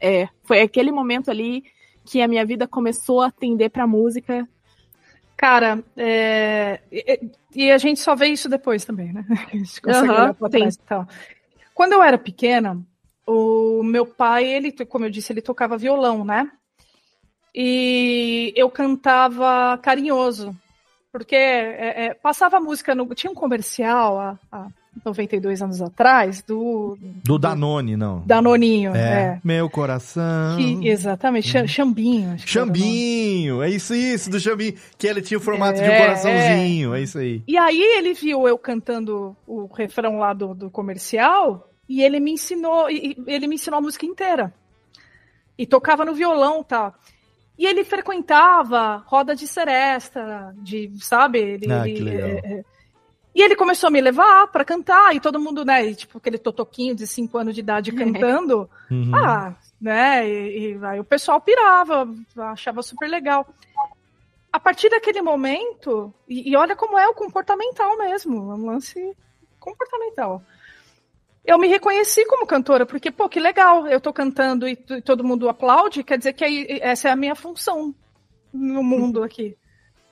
É, 0.00 0.28
foi 0.42 0.60
aquele 0.60 0.90
momento 0.90 1.30
ali 1.30 1.64
que 2.04 2.20
a 2.20 2.28
minha 2.28 2.44
vida 2.44 2.66
começou 2.66 3.20
a 3.20 3.30
tender 3.30 3.70
pra 3.70 3.86
música. 3.86 4.48
Cara, 5.36 5.82
é, 5.96 6.80
e, 6.90 7.30
e 7.54 7.70
a 7.70 7.78
gente 7.78 8.00
só 8.00 8.14
vê 8.14 8.26
isso 8.26 8.48
depois 8.48 8.84
também, 8.84 9.12
né? 9.12 9.24
A 9.52 9.56
gente 9.56 9.80
consegue 9.80 10.12
olhar 10.12 10.34
pra 10.34 10.48
trás 10.48 10.74
e 10.74 10.78
tal. 10.80 11.06
Quando 11.74 11.92
eu 11.92 12.02
era 12.02 12.16
pequena, 12.16 12.80
o 13.26 13.82
meu 13.82 14.06
pai, 14.06 14.44
ele, 14.44 14.72
como 14.86 15.04
eu 15.04 15.10
disse, 15.10 15.32
ele 15.32 15.42
tocava 15.42 15.76
violão, 15.76 16.24
né? 16.24 16.50
E 17.54 18.52
eu 18.56 18.70
cantava 18.70 19.78
carinhoso, 19.82 20.56
porque 21.12 21.36
é, 21.36 22.06
é, 22.06 22.14
passava 22.14 22.58
música 22.60 22.94
no. 22.94 23.06
Tinha 23.14 23.30
um 23.30 23.34
comercial 23.34 24.18
há, 24.18 24.38
há 24.50 24.66
92 25.04 25.60
anos 25.60 25.82
atrás 25.82 26.42
do 26.42 26.96
Do 27.22 27.38
Danone, 27.38 27.94
não. 27.96 28.22
Danoninho. 28.24 28.94
É. 28.96 29.00
É. 29.00 29.40
Meu 29.44 29.68
coração. 29.68 30.56
Que, 30.56 30.88
exatamente, 30.88 31.48
Cha- 31.48 31.66
Chambinho. 31.66 32.38
Chambinho, 32.38 33.62
é 33.62 33.68
isso, 33.68 33.94
isso, 33.94 34.30
do 34.30 34.40
Chambinho. 34.40 34.74
Que 34.96 35.06
ele 35.06 35.20
tinha 35.20 35.36
o 35.36 35.40
formato 35.42 35.78
de 35.78 35.84
um 35.84 35.92
É, 35.92 36.00
coraçãozinho, 36.00 36.94
é. 36.94 37.02
isso 37.02 37.18
aí. 37.18 37.42
E 37.46 37.58
aí 37.58 37.80
ele 37.80 38.14
viu 38.14 38.48
eu 38.48 38.56
cantando 38.56 39.36
o 39.46 39.66
refrão 39.66 40.18
lá 40.18 40.32
do, 40.32 40.54
do 40.54 40.70
comercial 40.70 41.68
e 41.86 42.02
ele 42.02 42.18
me 42.18 42.32
ensinou, 42.32 42.88
ele 42.88 43.46
me 43.46 43.56
ensinou 43.56 43.76
a 43.78 43.82
música 43.82 44.06
inteira. 44.06 44.54
E 45.58 45.66
tocava 45.66 46.02
no 46.04 46.14
violão 46.14 46.62
e 46.62 46.64
tal. 46.64 46.94
E 47.58 47.66
ele 47.66 47.84
frequentava 47.84 48.96
roda 49.06 49.34
de 49.36 49.46
seresta, 49.46 50.54
de, 50.58 50.90
sabe? 51.00 51.38
Ele, 51.38 51.72
Ah, 51.72 51.86
ele- 51.88 51.94
que 51.96 52.02
legal. 52.02 52.28
é, 52.28 52.32
é. 52.58 52.64
E 53.34 53.42
ele 53.42 53.56
começou 53.56 53.88
a 53.88 53.90
me 53.90 54.00
levar 54.00 54.46
pra 54.48 54.64
cantar, 54.64 55.14
e 55.16 55.20
todo 55.20 55.40
mundo, 55.40 55.64
né, 55.64 55.86
e, 55.86 55.94
tipo, 55.94 56.18
aquele 56.18 56.36
totoquinho 56.36 56.94
de 56.94 57.06
5 57.06 57.38
anos 57.38 57.54
de 57.54 57.60
idade 57.60 57.90
cantando. 58.44 58.68
Uhum. 58.90 59.14
Ah, 59.14 59.54
né? 59.80 60.28
E, 60.28 60.74
e 60.76 60.84
aí 60.84 61.00
o 61.00 61.04
pessoal 61.04 61.40
pirava, 61.40 62.06
achava 62.36 62.82
super 62.82 63.08
legal. 63.08 63.46
A 64.52 64.60
partir 64.60 64.90
daquele 64.90 65.22
momento, 65.22 66.12
e, 66.28 66.50
e 66.50 66.56
olha 66.56 66.76
como 66.76 66.98
é 66.98 67.08
o 67.08 67.14
comportamental 67.14 67.96
mesmo, 67.96 68.52
é 68.52 68.54
um 68.54 68.66
lance 68.66 69.16
comportamental. 69.58 70.42
Eu 71.44 71.58
me 71.58 71.66
reconheci 71.66 72.24
como 72.26 72.46
cantora, 72.46 72.86
porque, 72.86 73.10
pô, 73.10 73.28
que 73.28 73.40
legal, 73.40 73.86
eu 73.88 74.00
tô 74.00 74.12
cantando 74.12 74.66
e, 74.68 74.76
t- 74.76 75.00
todo 75.02 75.24
mundo 75.24 75.48
aplaude, 75.48 76.04
quer 76.04 76.16
dizer 76.16 76.32
que 76.34 76.44
aí, 76.44 76.66
essa 76.80 77.08
é 77.08 77.10
a 77.10 77.16
minha 77.16 77.34
função 77.34 77.92
no 78.52 78.82
mundo 78.82 79.22
aqui. 79.24 79.56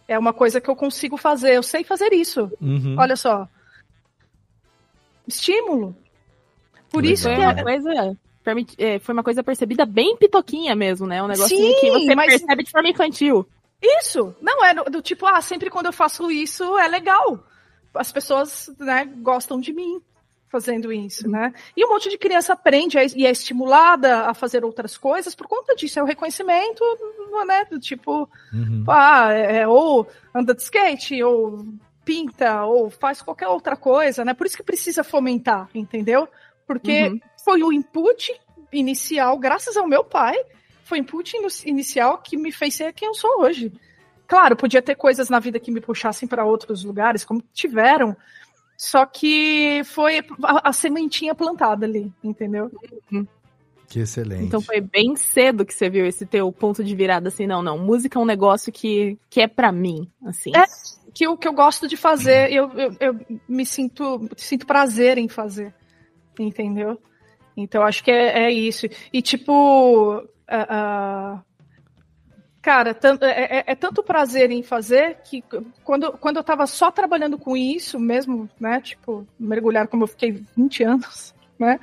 É 0.09 0.19
uma 0.19 0.33
coisa 0.33 0.61
que 0.61 0.69
eu 0.69 0.75
consigo 0.75 1.17
fazer, 1.17 1.55
eu 1.55 1.63
sei 1.63 1.85
fazer 1.85 2.13
isso. 2.13 2.51
Uhum. 2.61 2.97
Olha 2.99 3.15
só. 3.15 3.47
Estímulo. 5.27 5.97
Por 6.91 7.05
isso 7.05 7.25
foi 7.25 7.37
que 7.37 7.41
uma 7.41 7.53
é, 7.53 7.63
coisa. 7.63 8.19
é, 8.79 8.99
foi 8.99 9.13
uma 9.13 9.23
coisa 9.23 9.45
percebida 9.45 9.87
bem 9.87 10.17
pitoquinha 10.17 10.75
mesmo, 10.75 11.07
né? 11.07 11.23
Um 11.23 11.29
negócio 11.29 11.57
Sim, 11.57 11.75
que 11.81 11.91
você 11.93 12.15
mas- 12.15 12.27
percebe 12.27 12.65
de 12.65 12.71
forma 12.71 12.89
infantil. 12.89 13.47
Isso! 13.81 14.35
Não, 14.43 14.65
é 14.65 14.75
do, 14.75 14.85
do 14.85 15.01
tipo, 15.03 15.25
ah, 15.27 15.41
sempre 15.41 15.71
quando 15.71 15.87
eu 15.87 15.93
faço 15.93 16.31
isso 16.31 16.77
é 16.77 16.89
legal. 16.89 17.39
As 17.95 18.11
pessoas, 18.11 18.69
né, 18.79 19.05
gostam 19.19 19.61
de 19.61 19.73
mim 19.73 20.01
fazendo 20.51 20.93
isso, 20.93 21.29
né? 21.29 21.55
E 21.77 21.85
um 21.87 21.89
monte 21.91 22.11
de 22.11 22.19
criança 22.19 22.53
aprende 22.55 22.99
e 23.17 23.25
é 23.25 23.31
estimulada 23.31 24.27
a 24.27 24.35
fazer 24.35 24.65
outras 24.65 24.99
coisas 24.99 25.35
por 25.35 25.47
conta 25.47 25.75
disso. 25.77 25.99
É 25.99 26.03
o 26.03 26.07
reconhecimento, 26.07 26.83
né? 27.47 27.65
Do 27.71 27.79
tipo, 27.79 28.29
Uhum. 28.53 28.85
ah, 28.89 29.33
é, 29.33 29.67
ou 29.67 30.07
anda 30.35 30.53
de 30.55 30.63
skate, 30.63 31.23
ou 31.23 31.65
pinta, 32.05 32.65
ou 32.65 32.91
faz 32.91 33.23
qualquer 33.23 33.47
outra 33.47 33.77
coisa, 33.77 34.25
né? 34.25 34.35
Por 34.35 34.47
isso 34.47 34.57
que 34.57 34.63
precisa 34.63 35.05
fomentar, 35.05 35.69
entendeu? 35.73 36.29
Porque 36.67 37.09
Uhum. 37.09 37.21
foi 37.45 37.63
o 37.63 37.73
input 37.73 38.33
inicial, 38.73 39.39
graças 39.39 39.77
ao 39.77 39.87
meu 39.87 40.03
pai, 40.03 40.37
foi 40.85 40.99
o 40.99 41.03
input 41.03 41.37
inicial 41.65 42.19
que 42.19 42.37
me 42.37 42.51
fez 42.51 42.75
ser 42.75 42.93
quem 42.93 43.07
eu 43.07 43.15
sou 43.15 43.43
hoje. 43.43 43.73
Claro, 44.27 44.57
podia 44.57 44.81
ter 44.83 44.95
coisas 44.95 45.29
na 45.29 45.39
vida 45.41 45.59
que 45.59 45.71
me 45.73 45.81
puxassem 45.81 46.29
para 46.29 46.45
outros 46.45 46.85
lugares, 46.85 47.25
como 47.25 47.43
tiveram, 47.53 48.17
só 48.81 49.05
que 49.05 49.83
foi 49.85 50.21
a, 50.43 50.71
a 50.71 50.73
sementinha 50.73 51.35
plantada 51.35 51.85
ali, 51.85 52.11
entendeu? 52.25 52.71
Que 53.87 54.01
excelente. 54.01 54.45
Então 54.45 54.63
foi 54.63 54.81
bem 54.81 55.15
cedo 55.17 55.67
que 55.67 55.75
você 55.75 55.91
viu 55.91 56.07
esse 56.07 56.25
teu 56.25 56.51
ponto 56.51 56.83
de 56.83 56.97
virada, 56.97 57.29
assim, 57.29 57.47
não, 57.47 57.63
não. 57.63 57.77
Música 57.77 58.19
é 58.19 58.23
um 58.23 58.25
negócio 58.25 58.73
que, 58.73 59.19
que 59.29 59.43
é 59.43 59.47
pra 59.47 59.71
mim, 59.71 60.11
assim. 60.25 60.57
É 60.57 60.65
que 61.13 61.29
o 61.29 61.37
que 61.37 61.47
eu 61.47 61.53
gosto 61.53 61.87
de 61.87 61.95
fazer, 61.95 62.51
eu, 62.51 62.71
eu, 62.71 62.97
eu 62.99 63.21
me 63.47 63.67
sinto, 63.67 64.27
sinto 64.35 64.67
prazer 64.67 65.19
em 65.19 65.29
fazer, 65.29 65.75
entendeu? 66.39 66.99
Então 67.55 67.83
acho 67.83 68.03
que 68.03 68.11
é, 68.11 68.45
é 68.45 68.51
isso. 68.51 68.87
E 69.13 69.21
tipo, 69.21 70.27
ah, 70.49 70.67
ah, 70.71 71.43
cara, 72.63 72.97
é, 73.23 73.59
é- 73.59 73.65
é 73.69 73.75
tanto 73.75 74.03
prazer 74.03 74.51
em 74.51 74.63
fazer 74.63 75.19
que 75.25 75.43
quando, 75.85 76.13
quando 76.13 76.37
eu 76.37 76.45
tava 76.45 76.67
só 76.67 76.91
trabalhando 76.91 77.39
com 77.39 77.57
isso 77.57 77.99
mesmo, 77.99 78.49
né? 78.59 78.81
Tipo, 78.81 79.27
mergulhar 79.39 79.89
como 79.89 80.05
eu 80.05 80.09
fiquei 80.09 80.43
20 80.57 80.83
anos, 80.85 81.35
né? 81.59 81.79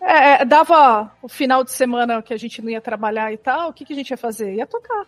É, 0.00 0.42
é, 0.42 0.44
dava 0.44 1.10
o 1.22 1.28
final 1.28 1.64
de 1.64 1.72
semana 1.72 2.22
que 2.22 2.34
a 2.34 2.36
gente 2.36 2.60
não 2.62 2.70
ia 2.70 2.80
trabalhar 2.80 3.32
e 3.32 3.36
tal, 3.36 3.70
o 3.70 3.72
que, 3.72 3.84
que 3.84 3.92
a 3.92 3.96
gente 3.96 4.10
ia 4.10 4.16
fazer? 4.16 4.54
Ia 4.54 4.66
tocar. 4.66 5.06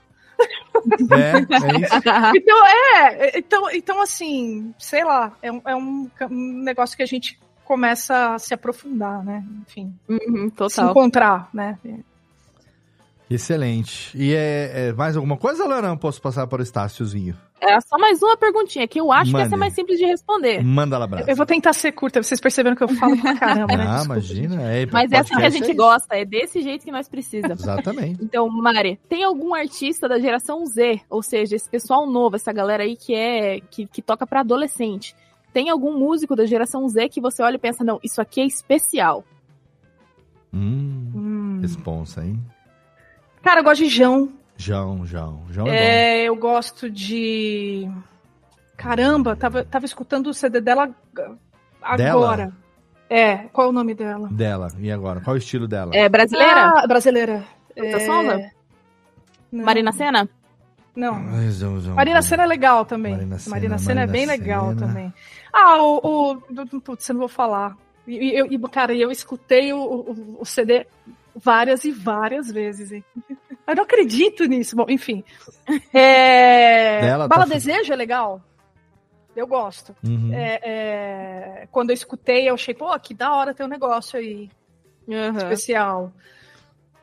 É, 1.10 1.32
é 1.66 1.80
isso. 1.80 1.94
Então, 2.36 2.66
é, 2.66 3.38
então, 3.38 3.70
então 3.70 4.00
assim, 4.00 4.74
sei 4.78 5.04
lá, 5.04 5.32
é 5.42 5.50
um, 5.50 5.60
é 5.64 5.76
um 5.76 6.10
um 6.30 6.62
negócio 6.62 6.96
que 6.96 7.02
a 7.02 7.06
gente 7.06 7.38
começa 7.64 8.34
a 8.34 8.38
se 8.38 8.54
aprofundar, 8.54 9.22
né? 9.24 9.44
Enfim, 9.62 9.94
Uhum, 10.08 10.50
se 10.68 10.80
encontrar, 10.80 11.50
né? 11.52 11.78
Excelente. 13.30 14.16
E 14.16 14.34
é, 14.34 14.88
é 14.88 14.92
mais 14.92 15.16
alguma 15.16 15.36
coisa, 15.36 15.66
Lana? 15.66 15.88
Eu 15.88 15.96
posso 15.98 16.20
passar 16.20 16.46
para 16.46 16.60
o 16.60 16.62
Estáciozinho. 16.62 17.36
É 17.60 17.78
só 17.80 17.98
mais 17.98 18.22
uma 18.22 18.36
perguntinha 18.36 18.86
que 18.86 19.00
eu 19.00 19.10
acho 19.12 19.32
que 19.32 19.36
essa 19.40 19.54
é 19.54 19.58
mais 19.58 19.74
simples 19.74 19.98
de 19.98 20.06
responder. 20.06 20.62
Manda 20.62 20.96
lá, 20.96 21.04
abraço. 21.04 21.28
Eu 21.28 21.34
vou 21.36 21.44
tentar 21.44 21.72
ser 21.72 21.90
curta, 21.92 22.22
vocês 22.22 22.40
perceberam 22.40 22.76
que 22.76 22.84
eu 22.84 22.88
falo 22.88 23.20
pra 23.20 23.34
caramba, 23.36 23.76
né? 23.76 23.84
Ah, 23.84 23.96
Desculpa. 23.96 24.12
imagina. 24.14 24.62
É, 24.62 24.86
Mas 24.86 25.10
essa 25.12 25.36
que 25.36 25.42
a 25.42 25.50
gente 25.50 25.70
é 25.70 25.74
gosta, 25.74 26.16
é 26.16 26.24
desse 26.24 26.62
jeito 26.62 26.84
que 26.84 26.92
nós 26.92 27.08
precisamos. 27.08 27.60
Exatamente. 27.60 28.22
Então, 28.24 28.48
Mari, 28.48 28.98
tem 29.08 29.24
algum 29.24 29.54
artista 29.54 30.08
da 30.08 30.18
geração 30.20 30.64
Z, 30.66 31.00
ou 31.10 31.22
seja, 31.22 31.56
esse 31.56 31.68
pessoal 31.68 32.06
novo, 32.06 32.36
essa 32.36 32.52
galera 32.52 32.84
aí 32.84 32.96
que 32.96 33.12
é 33.14 33.60
que, 33.70 33.86
que 33.86 34.00
toca 34.00 34.24
pra 34.26 34.40
adolescente? 34.40 35.14
Tem 35.52 35.68
algum 35.68 35.98
músico 35.98 36.36
da 36.36 36.46
geração 36.46 36.88
Z 36.88 37.08
que 37.08 37.20
você 37.20 37.42
olha 37.42 37.56
e 37.56 37.58
pensa, 37.58 37.82
não, 37.82 37.98
isso 38.04 38.20
aqui 38.22 38.40
é 38.40 38.46
especial? 38.46 39.24
Hum, 40.54 41.10
Hum. 41.14 41.58
responsa, 41.60 42.24
hein? 42.24 42.40
Cara, 43.48 43.60
eu 43.60 43.64
gosto 43.64 43.82
de 43.82 43.88
João. 43.88 44.28
João, 44.58 45.06
João. 45.06 45.40
João 45.48 45.68
é, 45.68 46.18
É, 46.18 46.24
eu 46.24 46.36
gosto 46.36 46.90
de. 46.90 47.88
Caramba, 48.76 49.34
tava, 49.34 49.64
tava 49.64 49.86
escutando 49.86 50.26
o 50.26 50.34
CD 50.34 50.60
dela 50.60 50.90
agora. 51.80 52.52
É, 53.08 53.38
qual 53.50 53.68
é 53.68 53.70
o 53.70 53.72
nome 53.72 53.94
dela? 53.94 54.28
Dela. 54.30 54.68
E 54.78 54.92
agora? 54.92 55.22
Qual 55.22 55.34
é 55.34 55.38
o 55.38 55.40
estilo 55.40 55.66
dela? 55.66 55.92
É 55.94 56.10
brasileira? 56.10 56.74
Ah, 56.76 56.86
brasileira. 56.86 57.42
Luta 57.74 57.96
É. 57.96 58.50
Marina 59.50 59.92
Senna? 59.92 60.28
Não. 60.94 61.14
Marina. 61.94 62.20
Senna 62.20 62.42
é 62.42 62.46
legal 62.46 62.84
também. 62.84 63.12
Marina 63.12 63.38
Marina, 63.46 63.78
Senna, 63.78 63.78
Senna 63.78 64.00
é 64.02 64.06
Marina 64.06 64.12
bem 64.12 64.26
legal 64.26 64.76
também. 64.76 65.14
Ah, 65.50 65.82
o. 65.82 66.34
o 66.50 66.52
do- 66.52 66.82
putz, 66.82 67.08
eu 67.08 67.14
não 67.14 67.20
vou 67.20 67.28
falar. 67.30 67.78
E, 68.06 68.12
e 68.14 68.38
eu, 68.38 68.46
e, 68.52 68.58
cara, 68.68 68.94
eu 68.94 69.10
escutei 69.10 69.72
o, 69.72 69.78
o, 69.80 70.36
o 70.40 70.44
CD 70.44 70.86
várias 71.38 71.84
e 71.84 71.90
várias 71.92 72.50
vezes. 72.50 72.92
hein? 72.92 73.04
Eu 73.66 73.74
não 73.76 73.82
acredito 73.84 74.44
nisso. 74.46 74.74
Bom, 74.76 74.86
enfim. 74.88 75.22
É... 75.92 77.00
Dela 77.00 77.28
Bala 77.28 77.46
tá- 77.46 77.54
Desejo 77.54 77.92
é 77.92 77.96
legal. 77.96 78.42
Eu 79.36 79.46
gosto. 79.46 79.94
Uhum. 80.04 80.32
É, 80.34 80.60
é, 81.62 81.68
Quando 81.70 81.90
eu 81.90 81.94
escutei, 81.94 82.48
eu 82.48 82.54
achei, 82.54 82.74
pô, 82.74 82.98
que 82.98 83.14
da 83.14 83.32
hora 83.34 83.54
ter 83.54 83.62
um 83.64 83.68
negócio 83.68 84.18
aí 84.18 84.50
especial. 85.36 86.12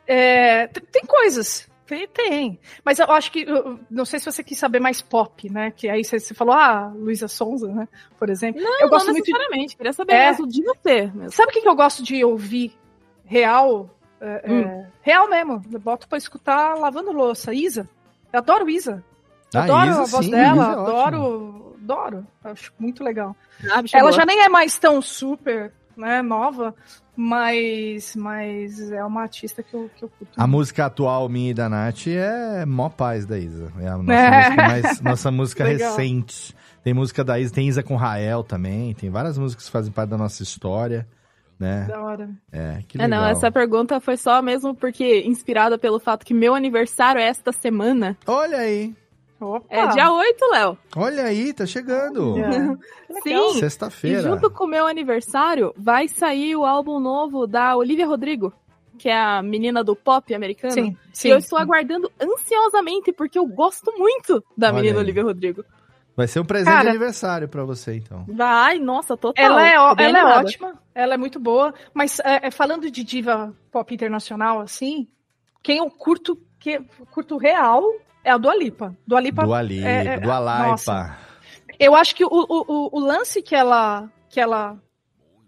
É, 0.05 0.67
t- 0.67 0.81
Tem 0.81 1.03
coisas. 1.03 1.67
Tem, 1.87 2.07
tem. 2.07 2.59
Mas 2.83 2.97
eu 2.99 3.09
acho 3.11 3.31
que. 3.31 3.43
eu- 3.43 3.79
Não 3.89 4.05
sei 4.05 4.19
se 4.19 4.25
você 4.25 4.43
quis 4.43 4.57
saber 4.57 4.79
mais 4.79 5.01
pop, 5.01 5.49
né? 5.51 5.71
Que 5.71 5.87
aí 5.87 6.03
você, 6.03 6.19
você 6.19 6.33
falou, 6.33 6.53
ah, 6.55 6.91
Luísa 6.95 7.27
Sonza, 7.27 7.67
né? 7.71 7.87
Por 8.19 8.29
exemplo. 8.29 8.59
Não, 8.61 8.81
eu 8.81 8.89
gosto 8.89 9.05
não 9.07 9.13
muito 9.13 9.25
de- 9.25 9.31
necessariamente. 9.31 9.77
Queria 9.77 9.93
saber 9.93 10.13
É. 10.13 10.29
mesmo 10.31 10.47
de 10.47 10.63
você. 10.63 11.01
mesmo. 11.13 11.31
Sabe 11.31 11.51
o 11.51 11.53
que, 11.53 11.61
que 11.61 11.69
eu 11.69 11.75
gosto 11.75 12.03
de 12.03 12.23
ouvir 12.25 12.73
real? 13.23 13.89
É, 14.27 14.43
Hum. 14.51 14.61
é, 14.61 14.87
real 15.01 15.29
mesmo. 15.29 15.61
Eu 15.71 15.79
boto 15.79 16.07
pra 16.07 16.17
escutar 16.17 16.75
lavando 16.77 17.11
louça. 17.11 17.53
Isa. 17.53 17.87
Eu 18.33 18.39
adoro 18.39 18.69
Isa. 18.69 19.03
A 19.53 19.63
adoro 19.63 19.89
Isa, 19.91 20.01
a 20.01 20.05
voz 20.05 20.25
sim, 20.25 20.31
dela, 20.31 20.53
Isa 20.55 20.63
é 20.63 20.73
adoro, 20.73 21.75
adoro. 21.81 22.27
Acho 22.43 22.73
muito 22.79 23.03
legal. 23.03 23.35
Ah, 23.71 23.81
Ela 23.93 24.11
já 24.11 24.25
nem 24.25 24.41
é 24.41 24.49
mais 24.49 24.77
tão 24.77 25.01
super, 25.01 25.71
né, 25.95 26.21
nova, 26.21 26.73
mas, 27.15 28.15
mas 28.15 28.91
é 28.91 29.03
uma 29.03 29.21
artista 29.21 29.63
que 29.63 29.73
eu, 29.73 29.89
que 29.95 30.03
eu 30.03 30.09
curto. 30.09 30.33
A 30.35 30.45
música 30.45 30.85
atual 30.85 31.29
minha 31.29 31.51
e 31.51 31.53
da 31.53 31.69
Nath 31.69 32.07
é 32.07 32.65
mó 32.65 32.89
paz 32.89 33.25
da 33.25 33.37
Isa. 33.39 33.71
É 33.79 33.87
a 33.87 33.97
nossa 33.97 34.13
É. 34.13 34.41
música, 34.49 34.63
mais, 34.67 35.01
nossa 35.01 35.31
música 35.31 35.63
recente. 35.65 36.55
Tem 36.83 36.93
música 36.93 37.23
da 37.23 37.39
Isa, 37.39 37.53
tem 37.53 37.67
Isa 37.67 37.81
com 37.81 37.95
Rael 37.95 38.43
também. 38.43 38.93
Tem 38.93 39.09
várias 39.09 39.37
músicas 39.37 39.65
que 39.65 39.71
fazem 39.71 39.91
parte 39.91 40.09
da 40.09 40.17
nossa 40.17 40.43
história, 40.43 41.07
né? 41.59 41.85
Da 41.87 42.01
hora. 42.01 42.29
É, 42.51 42.79
que 42.87 42.97
É, 42.97 43.03
legal. 43.03 43.21
não, 43.21 43.27
essa 43.29 43.51
pergunta 43.51 43.99
foi 43.99 44.17
só 44.17 44.41
mesmo 44.41 44.75
porque 44.75 45.21
inspirada 45.21 45.77
pelo 45.77 45.99
fato 45.99 46.25
que 46.25 46.33
meu 46.33 46.53
aniversário 46.55 47.19
é 47.19 47.25
esta 47.25 47.51
semana. 47.51 48.17
Olha 48.27 48.57
aí. 48.59 48.93
Opa. 49.39 49.65
É 49.69 49.87
dia 49.87 50.11
8, 50.11 50.45
Léo. 50.51 50.77
Olha 50.95 51.23
aí, 51.23 51.53
tá 51.53 51.65
chegando. 51.65 52.35
Sim. 53.23 53.53
Sexta-feira. 53.59 54.19
E 54.19 54.23
junto 54.23 54.49
com 54.49 54.63
o 54.63 54.67
meu 54.67 54.87
aniversário, 54.87 55.73
vai 55.77 56.07
sair 56.07 56.55
o 56.55 56.65
álbum 56.65 56.99
novo 56.99 57.45
da 57.45 57.75
Olivia 57.75 58.07
Rodrigo, 58.07 58.53
que 58.97 59.09
é 59.09 59.17
a 59.17 59.41
menina 59.43 59.83
do 59.83 59.93
pop 59.95 60.33
americano. 60.33 60.73
Sim, 60.73 60.97
sim, 61.11 61.27
e 61.27 61.31
eu 61.31 61.37
estou 61.37 61.59
aguardando 61.59 62.09
ansiosamente, 62.19 63.11
porque 63.11 63.37
eu 63.37 63.45
gosto 63.45 63.91
muito 63.97 64.41
da 64.57 64.67
Olha 64.67 64.75
menina 64.77 64.97
aí. 64.99 65.03
Olivia 65.03 65.23
Rodrigo. 65.23 65.65
Vai 66.15 66.27
ser 66.27 66.39
um 66.39 66.45
presente 66.45 66.71
Cara- 66.71 66.83
de 66.83 66.89
aniversário 66.89 67.47
pra 67.49 67.63
você, 67.65 67.95
então. 67.97 68.25
Vai, 68.27 68.79
nossa, 68.79 69.17
total. 69.17 69.43
Ela 69.43 69.67
é, 69.67 69.79
ó- 69.79 69.95
ela 69.97 70.17
é 70.19 70.23
ótima, 70.39 70.79
ela 70.93 71.13
é 71.15 71.17
muito 71.17 71.39
boa, 71.39 71.73
mas 71.93 72.19
é, 72.21 72.47
é, 72.47 72.51
falando 72.51 72.89
de 72.89 73.03
diva 73.03 73.53
pop 73.71 73.93
internacional, 73.93 74.61
assim, 74.61 75.07
quem 75.61 75.79
eu 75.79 75.89
curto, 75.89 76.39
que 76.59 76.71
eu 76.71 76.85
curto 77.11 77.37
real 77.37 77.83
é 78.23 78.31
a 78.31 78.37
Dua 78.37 78.55
Lipa. 78.55 78.95
Dua 79.05 79.19
Lipa. 79.19 79.43
Dua 79.43 79.61
Lipa, 79.61 79.87
é- 79.87 80.05
é- 80.07 80.19
Dua 80.19 80.39
Lipa. 80.39 80.67
nossa. 80.69 81.17
Eu 81.77 81.93
acho 81.95 82.15
que 82.15 82.23
o, 82.23 82.29
o, 82.31 82.45
o- 82.49 82.89
o 82.93 82.99
lance 82.99 83.41
que 83.41 83.53
ela, 83.53 84.09
que 84.29 84.39
ela 84.39 84.77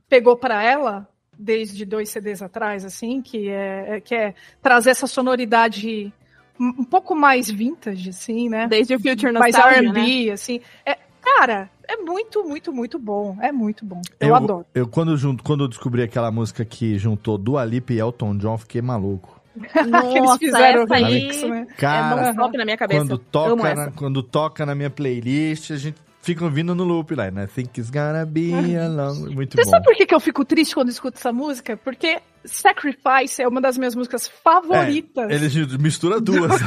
pegou 0.10 0.36
para 0.36 0.62
ela 0.62 1.08
desde 1.40 1.86
dois 1.86 2.10
CDs 2.10 2.42
atrás, 2.42 2.84
assim, 2.84 3.22
que 3.22 3.48
é, 3.50 3.96
é- 3.96 4.02
que 4.02 4.14
é 4.14 4.36
trazer 4.62 4.90
essa 4.90 5.08
sonoridade 5.08 6.12
um 6.60 6.84
pouco 6.84 7.16
mais 7.16 7.50
vintage, 7.50 8.10
assim, 8.10 8.50
né? 8.50 8.68
Desde 8.68 8.96
o 8.96 9.00
Future 9.00 9.32
mais 9.34 9.56
Nostalgia, 9.56 9.90
R&B, 9.90 10.26
né? 10.28 10.32
assim. 10.32 10.62
É, 10.86 10.98
cara, 11.22 11.70
é 11.88 11.98
muito, 11.98 12.44
muito, 12.44 12.74
muito 12.74 13.00
bom. 13.00 13.38
É 13.42 13.52
muito 13.52 13.86
bom. 13.86 14.02
Eu, 14.20 14.36
adoro. 14.36 14.66
Eu, 14.74 14.88
quando, 14.88 15.16
junto, 15.18 15.44
quando 15.44 15.64
eu 15.64 15.68
descobri 15.68 16.02
aquela 16.02 16.32
música 16.32 16.66
que 16.66 16.98
juntou 16.98 17.38
Dua 17.38 17.64
Lipa 17.64 17.94
e 17.94 18.00
Elton 18.00 18.38
John, 18.38 18.58
fiquei 18.58 18.82
maluco. 18.82 19.38
Nossa, 19.90 20.18
eles 20.18 20.38
fizeram 20.38 20.84
essa 20.84 20.96
aí 20.96 21.50
né? 21.50 21.68
Cara, 21.78 22.22
é 22.22 22.24
non-stop 22.26 22.58
na 22.58 22.66
minha 22.66 22.78
cabeça. 22.78 23.00
Quando 23.00 23.18
toca, 23.18 23.76
na, 23.76 23.92
quando 23.92 24.24
toca 24.24 24.66
na 24.66 24.76
minha 24.76 24.90
playlist, 24.90 25.72
a 25.72 25.78
gente 25.78 25.98
fica 26.22 26.44
ouvindo 26.44 26.76
no 26.76 26.84
loop 26.84 27.16
lá, 27.16 27.32
né? 27.32 27.48
Think 27.48 27.80
it's 27.80 27.90
gonna 27.90 28.26
be 28.26 28.52
along. 28.78 29.34
Muito 29.34 29.56
Você 29.56 29.64
bom. 29.64 29.70
sabe 29.70 29.86
por 29.86 29.96
que, 29.96 30.06
que 30.06 30.14
eu 30.14 30.20
fico 30.20 30.44
triste 30.46 30.76
quando 30.76 30.90
escuto 30.90 31.18
essa 31.18 31.32
música? 31.32 31.78
Porque 31.78 32.20
Sacrifice 32.48 33.42
é 33.42 33.48
uma 33.48 33.62
das 33.62 33.78
minhas 33.78 33.94
músicas 33.94 34.28
favoritas 34.28 35.30
É, 35.30 35.36
ele 35.36 35.78
mistura 35.78 36.20
duas. 36.20 36.60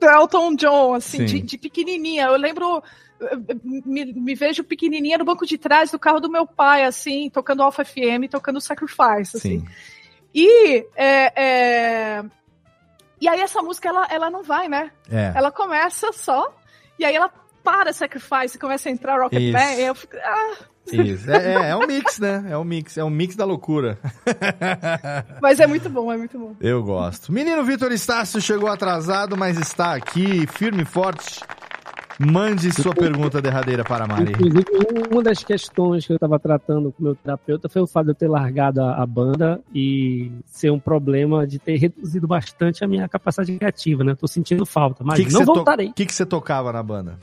do 0.00 0.06
Elton 0.08 0.56
John, 0.56 0.94
assim, 0.94 1.18
Sim. 1.18 1.24
de, 1.26 1.42
de 1.42 1.58
pequenininha. 1.58 2.26
Eu 2.26 2.36
lembro, 2.36 2.82
me, 3.64 4.12
me 4.12 4.34
vejo 4.34 4.64
pequenininha 4.64 5.18
no 5.18 5.24
banco 5.24 5.46
de 5.46 5.58
trás 5.58 5.90
do 5.90 5.98
carro 5.98 6.20
do 6.20 6.30
meu 6.30 6.46
pai, 6.46 6.84
assim, 6.84 7.28
tocando 7.30 7.62
Alpha 7.62 7.84
FM, 7.84 8.28
tocando 8.30 8.60
Sacrifice, 8.60 9.36
assim. 9.36 9.60
Sim. 9.60 9.66
E, 10.34 10.86
é, 10.96 11.32
é, 11.36 12.24
e 13.20 13.28
aí 13.28 13.40
essa 13.40 13.60
música, 13.62 13.88
ela, 13.88 14.06
ela 14.10 14.30
não 14.30 14.42
vai, 14.42 14.68
né? 14.68 14.90
É. 15.10 15.32
Ela 15.34 15.50
começa 15.50 16.12
só, 16.12 16.56
e 16.98 17.04
aí 17.04 17.14
ela 17.14 17.30
para 17.62 17.92
Sacrifice 17.92 18.56
e 18.56 18.58
começa 18.58 18.88
a 18.88 18.92
entrar 18.92 19.20
Rocket 19.20 19.40
Isso. 19.40 19.58
E 19.58 19.82
eu 19.82 19.94
fico... 19.94 20.16
Ah, 20.16 20.69
Isso. 20.92 21.30
É, 21.30 21.54
é, 21.54 21.70
é 21.70 21.76
um 21.76 21.86
mix, 21.86 22.18
né? 22.18 22.46
É 22.50 22.58
um 22.58 22.64
mix. 22.64 22.96
É 22.98 23.04
um 23.04 23.10
mix 23.10 23.36
da 23.36 23.44
loucura. 23.44 23.98
mas 25.40 25.60
é 25.60 25.66
muito 25.66 25.88
bom, 25.88 26.12
é 26.12 26.16
muito 26.16 26.38
bom. 26.38 26.54
Eu 26.60 26.82
gosto. 26.82 27.32
Menino 27.32 27.64
Vitor 27.64 27.92
Estácio 27.92 28.40
chegou 28.40 28.68
atrasado, 28.68 29.36
mas 29.36 29.58
está 29.58 29.94
aqui, 29.94 30.46
firme 30.46 30.82
e 30.82 30.86
forte. 30.86 31.40
Mande 32.22 32.70
sua 32.70 32.94
pergunta 32.94 33.40
derradeira 33.40 33.82
para 33.82 34.04
a 34.04 34.06
Mari. 34.06 34.32
Inclusive, 34.32 34.66
uma 35.10 35.22
das 35.22 35.42
questões 35.42 36.06
que 36.06 36.12
eu 36.12 36.16
estava 36.16 36.38
tratando 36.38 36.92
com 36.92 37.00
o 37.00 37.04
meu 37.06 37.14
terapeuta 37.14 37.66
foi 37.66 37.80
o 37.80 37.86
fato 37.86 38.04
de 38.04 38.10
eu 38.10 38.14
ter 38.14 38.28
largado 38.28 38.82
a, 38.82 39.02
a 39.02 39.06
banda 39.06 39.58
e 39.74 40.30
ser 40.44 40.70
um 40.70 40.78
problema 40.78 41.46
de 41.46 41.58
ter 41.58 41.78
reduzido 41.78 42.28
bastante 42.28 42.84
a 42.84 42.86
minha 42.86 43.08
capacidade 43.08 43.56
criativa, 43.56 44.04
né? 44.04 44.14
Tô 44.14 44.26
sentindo 44.26 44.66
falta, 44.66 45.02
mas 45.02 45.18
Que 45.18 45.24
que 45.24 45.32
não 45.32 45.46
voltarei. 45.46 45.88
O 45.88 45.94
que, 45.94 46.04
que 46.04 46.14
você 46.14 46.26
tocava 46.26 46.70
na 46.70 46.82
banda? 46.82 47.18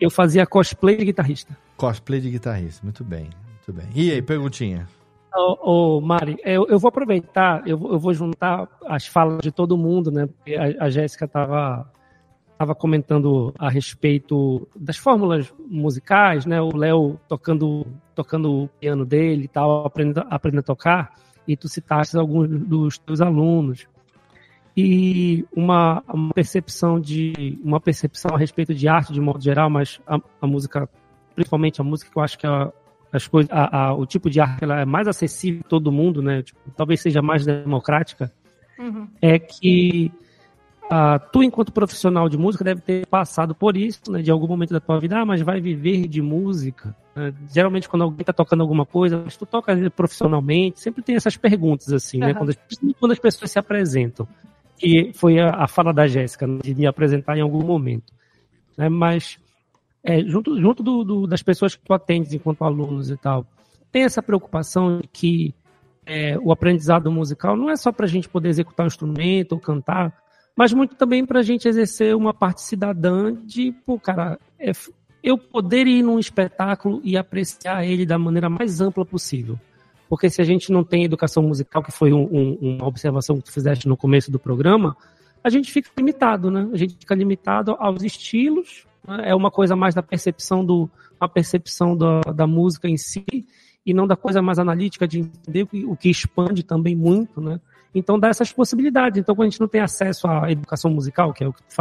Eu 0.00 0.08
fazia 0.08 0.46
cosplay 0.46 0.96
de 0.96 1.06
guitarrista. 1.06 1.56
Cosplay 1.78 2.20
de 2.20 2.30
guitarrista. 2.30 2.80
Muito 2.84 3.02
bem, 3.04 3.30
muito 3.54 3.72
bem. 3.72 3.86
E 3.94 4.10
aí, 4.12 4.20
perguntinha? 4.20 4.86
Ô, 5.34 5.96
ô, 5.96 6.00
Mari, 6.00 6.36
eu, 6.44 6.66
eu 6.68 6.78
vou 6.78 6.88
aproveitar, 6.88 7.66
eu, 7.66 7.78
vou- 7.78 7.92
eu 7.92 7.98
vou 7.98 8.12
juntar 8.12 8.68
as 8.86 9.06
falas 9.06 9.38
de 9.40 9.50
todo 9.52 9.78
mundo, 9.78 10.10
né? 10.10 10.26
Porque 10.26 10.54
a, 10.56 10.84
a 10.84 10.90
Jéssica 10.90 11.24
estava 11.24 11.90
tava 12.58 12.74
comentando 12.74 13.54
a 13.56 13.70
respeito 13.70 14.66
das 14.74 14.96
fórmulas 14.96 15.54
musicais, 15.70 16.44
né? 16.44 16.60
O 16.60 16.76
Léo 16.76 17.16
tocando, 17.28 17.86
tocando 18.16 18.64
o 18.64 18.68
piano 18.80 19.06
dele 19.06 19.44
e 19.44 19.48
tal, 19.48 19.86
aprendendo, 19.86 20.26
aprendendo 20.28 20.60
a 20.60 20.64
tocar, 20.64 21.14
e 21.46 21.56
tu 21.56 21.68
citaste 21.68 22.16
alguns 22.18 22.48
dos 22.48 22.98
teus 22.98 23.20
alunos. 23.20 23.86
E 24.76 25.44
uma, 25.54 26.02
uma 26.12 26.32
percepção 26.34 27.00
de 27.00 27.58
uma 27.62 27.80
percepção 27.80 28.34
a 28.34 28.38
respeito 28.38 28.74
de 28.74 28.88
arte 28.88 29.12
de 29.12 29.20
modo 29.20 29.40
geral, 29.40 29.68
mas 29.70 30.00
a, 30.06 30.18
a 30.40 30.46
música, 30.46 30.88
principalmente 31.38 31.80
a 31.80 31.84
música 31.84 32.10
que 32.10 32.18
eu 32.18 32.22
acho 32.22 32.38
que 32.38 32.46
é 32.46 32.48
a, 32.50 32.72
as 33.12 33.26
coisas, 33.26 33.50
a- 33.52 33.86
a- 33.88 33.94
o 33.94 34.04
tipo 34.04 34.28
de 34.28 34.40
arte 34.40 34.64
ela 34.64 34.80
é 34.80 34.84
mais 34.84 35.06
acessível 35.08 35.62
a 35.64 35.68
todo 35.68 35.92
mundo, 35.92 36.20
né? 36.20 36.42
Tipo, 36.42 36.58
talvez 36.76 37.00
seja 37.00 37.22
mais 37.22 37.46
democrática. 37.46 38.32
É 39.22 39.38
que 39.38 40.12
ah, 40.90 41.18
tu, 41.18 41.42
enquanto 41.42 41.72
profissional 41.72 42.28
de 42.28 42.38
música, 42.38 42.64
deve 42.64 42.80
ter 42.80 43.06
passado 43.06 43.54
por 43.54 43.76
isso, 43.76 44.10
né? 44.10 44.22
De 44.22 44.30
algum 44.30 44.46
momento 44.46 44.70
da 44.70 44.80
tua 44.80 44.98
vida, 44.98 45.18
ah, 45.18 45.24
mas 45.24 45.40
vai 45.42 45.60
viver 45.60 46.06
de 46.08 46.22
música. 46.22 46.94
né? 47.14 47.32
Geralmente, 47.52 47.88
quando 47.88 48.02
alguém 48.02 48.20
está 48.22 48.32
tocando 48.32 48.62
alguma 48.62 48.86
coisa, 48.86 49.20
mas 49.24 49.36
tu 49.36 49.44
toca 49.44 49.74
profissionalmente, 49.90 50.80
sempre 50.80 51.02
tem 51.02 51.14
essas 51.16 51.36
perguntas, 51.36 51.92
assim, 51.92 52.18
né? 52.18 52.26
Aham. 52.30 52.34
Quando 52.38 52.48
as, 52.50 52.58
quando 52.98 53.12
as 53.12 53.18
pessoas 53.18 53.50
se 53.50 53.58
apresentam. 53.58 54.26
Que 54.78 55.10
foi 55.14 55.40
a, 55.40 55.50
a 55.50 55.66
fala 55.68 55.92
da 55.92 56.06
Jéssica, 56.06 56.46
né? 56.46 56.60
de 56.62 56.72
me 56.74 56.86
apresentar 56.86 57.36
em 57.36 57.40
algum 57.40 57.64
momento. 57.64 58.12
Né? 58.76 58.88
Mas 58.88 59.38
é, 60.02 60.20
junto, 60.22 60.60
junto 60.60 60.82
do, 60.82 61.04
do- 61.04 61.26
das 61.26 61.42
pessoas 61.42 61.74
que 61.74 61.82
tu 61.84 61.92
atendes 61.92 62.32
enquanto 62.32 62.62
alunos 62.64 63.10
e 63.10 63.16
tal, 63.16 63.46
tem 63.90 64.04
essa 64.04 64.22
preocupação 64.22 65.00
de 65.00 65.08
que 65.08 65.54
é, 66.06 66.38
o 66.38 66.50
aprendizado 66.52 67.10
musical 67.12 67.56
não 67.56 67.68
é 67.68 67.76
só 67.76 67.92
para 67.92 68.06
a 68.06 68.08
gente 68.08 68.28
poder 68.28 68.48
executar 68.48 68.84
um 68.84 68.88
instrumento 68.88 69.52
ou 69.52 69.60
cantar, 69.60 70.14
mas 70.56 70.72
muito 70.72 70.94
também 70.94 71.24
para 71.26 71.40
a 71.40 71.42
gente 71.42 71.68
exercer 71.68 72.16
uma 72.16 72.32
parte 72.32 72.62
cidadã 72.62 73.34
de, 73.44 73.72
pô, 73.84 73.98
cara, 73.98 74.38
é 74.58 74.72
eu 75.22 75.36
poder 75.36 75.86
ir 75.86 76.02
num 76.02 76.18
espetáculo 76.18 77.00
e 77.04 77.16
apreciar 77.16 77.84
ele 77.84 78.06
da 78.06 78.18
maneira 78.18 78.48
mais 78.48 78.80
ampla 78.80 79.04
possível. 79.04 79.58
Porque 80.08 80.30
se 80.30 80.40
a 80.40 80.44
gente 80.44 80.72
não 80.72 80.82
tem 80.82 81.04
educação 81.04 81.42
musical, 81.42 81.82
que 81.82 81.92
foi 81.92 82.12
um- 82.12 82.28
um- 82.32 82.58
uma 82.76 82.86
observação 82.86 83.36
que 83.36 83.42
tu 83.44 83.52
fizeste 83.52 83.86
no 83.86 83.96
começo 83.96 84.30
do 84.30 84.38
programa, 84.38 84.96
a 85.44 85.50
gente 85.50 85.70
fica 85.70 85.90
limitado, 85.98 86.50
né? 86.50 86.66
A 86.72 86.76
gente 86.76 86.96
fica 86.98 87.14
limitado 87.14 87.76
aos 87.78 88.02
estilos? 88.02 88.86
É 89.24 89.34
uma 89.34 89.50
coisa 89.50 89.74
mais 89.74 89.94
da 89.94 90.02
percepção 90.02 90.64
do, 90.64 90.90
a 91.18 91.28
percepção 91.28 91.96
da, 91.96 92.20
da 92.32 92.46
música 92.46 92.88
em 92.88 92.96
si 92.96 93.24
e 93.84 93.94
não 93.94 94.06
da 94.06 94.16
coisa 94.16 94.42
mais 94.42 94.58
analítica 94.58 95.06
de 95.08 95.20
entender 95.20 95.66
o 95.86 95.96
que, 95.96 96.10
expande 96.10 96.62
também 96.62 96.94
muito, 96.94 97.40
né? 97.40 97.60
Então 97.94 98.18
dá 98.18 98.28
essas 98.28 98.52
possibilidades. 98.52 99.18
Então 99.18 99.34
quando 99.34 99.48
a 99.48 99.50
gente 99.50 99.60
não 99.60 99.68
tem 99.68 99.80
acesso 99.80 100.28
à 100.28 100.50
educação 100.50 100.90
musical, 100.90 101.32
que 101.32 101.42
é 101.42 101.48
o 101.48 101.52
que 101.52 101.62
tu 101.62 101.74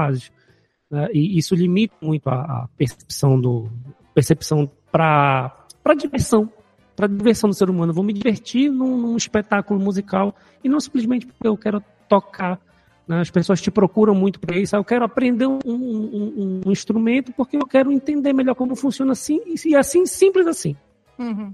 né? 0.89 1.09
e 1.13 1.37
isso 1.37 1.53
limita 1.53 1.95
muito 2.01 2.29
a, 2.29 2.41
a 2.41 2.69
percepção 2.77 3.39
do 3.39 3.69
percepção 4.13 4.71
para 4.91 5.53
para 5.83 5.93
diversão, 5.93 6.51
para 6.95 7.07
diversão 7.07 7.49
do 7.49 7.55
ser 7.55 7.69
humano. 7.69 7.93
Vou 7.93 8.03
me 8.03 8.11
divertir 8.11 8.69
num, 8.69 8.97
num 8.97 9.17
espetáculo 9.17 9.79
musical 9.79 10.35
e 10.63 10.67
não 10.67 10.79
simplesmente 10.79 11.25
porque 11.25 11.47
eu 11.47 11.57
quero 11.57 11.81
tocar 12.09 12.59
né? 13.07 13.21
As 13.21 13.29
pessoas 13.31 13.61
te 13.61 13.71
procuram 13.71 14.13
muito 14.13 14.39
para 14.39 14.57
isso. 14.57 14.75
Ah, 14.75 14.79
Eu 14.79 14.83
quero 14.83 15.05
aprender 15.05 15.47
um, 15.47 15.59
um- 15.65 15.71
um- 15.73 16.61
um 16.65 16.71
instrumento 16.71 17.31
porque 17.33 17.55
eu 17.57 17.65
quero 17.65 17.91
entender 17.91 18.33
melhor 18.33 18.55
como 18.55 18.75
funciona 18.75 19.11
assim 19.13 19.41
e 19.65 19.75
assim 19.75 20.05
simples 20.05 20.45
assim. 20.47 20.75
Uhum. 21.17 21.53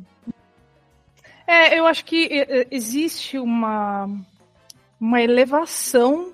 É, 1.45 1.77
eu 1.77 1.85
acho 1.85 2.05
que 2.05 2.29
existe 2.71 3.37
uma, 3.37 4.09
uma 4.99 5.21
elevação 5.21 6.31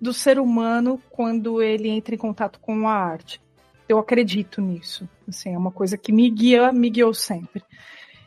do 0.00 0.12
ser 0.12 0.38
humano 0.38 1.00
quando 1.10 1.62
ele 1.62 1.88
entra 1.88 2.14
em 2.14 2.18
contato 2.18 2.58
com 2.58 2.88
a 2.88 2.92
arte. 2.94 3.40
Eu 3.88 3.98
acredito 3.98 4.60
nisso. 4.60 5.08
Assim, 5.28 5.54
é 5.54 5.58
uma 5.58 5.70
coisa 5.70 5.96
que 5.98 6.10
me 6.12 6.28
guia, 6.30 6.72
me 6.72 6.88
guiou 6.90 7.12
sempre. 7.14 7.62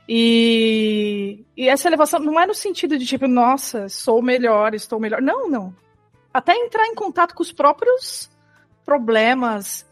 E, 0.08 1.44
e 1.58 1.68
essa 1.68 1.88
elevação 1.90 2.20
não 2.20 2.40
é 2.40 2.46
no 2.46 2.54
sentido 2.54 2.98
de 2.98 3.06
tipo, 3.06 3.28
nossa, 3.28 3.90
sou 3.90 4.22
melhor, 4.22 4.74
estou 4.76 5.00
melhor. 5.00 5.22
Não, 5.22 5.50
não. 5.50 5.76
Até 6.36 6.54
entrar 6.54 6.86
em 6.88 6.94
contato 6.94 7.34
com 7.34 7.42
os 7.42 7.54
próprios 7.54 8.30
problemas 8.86 9.90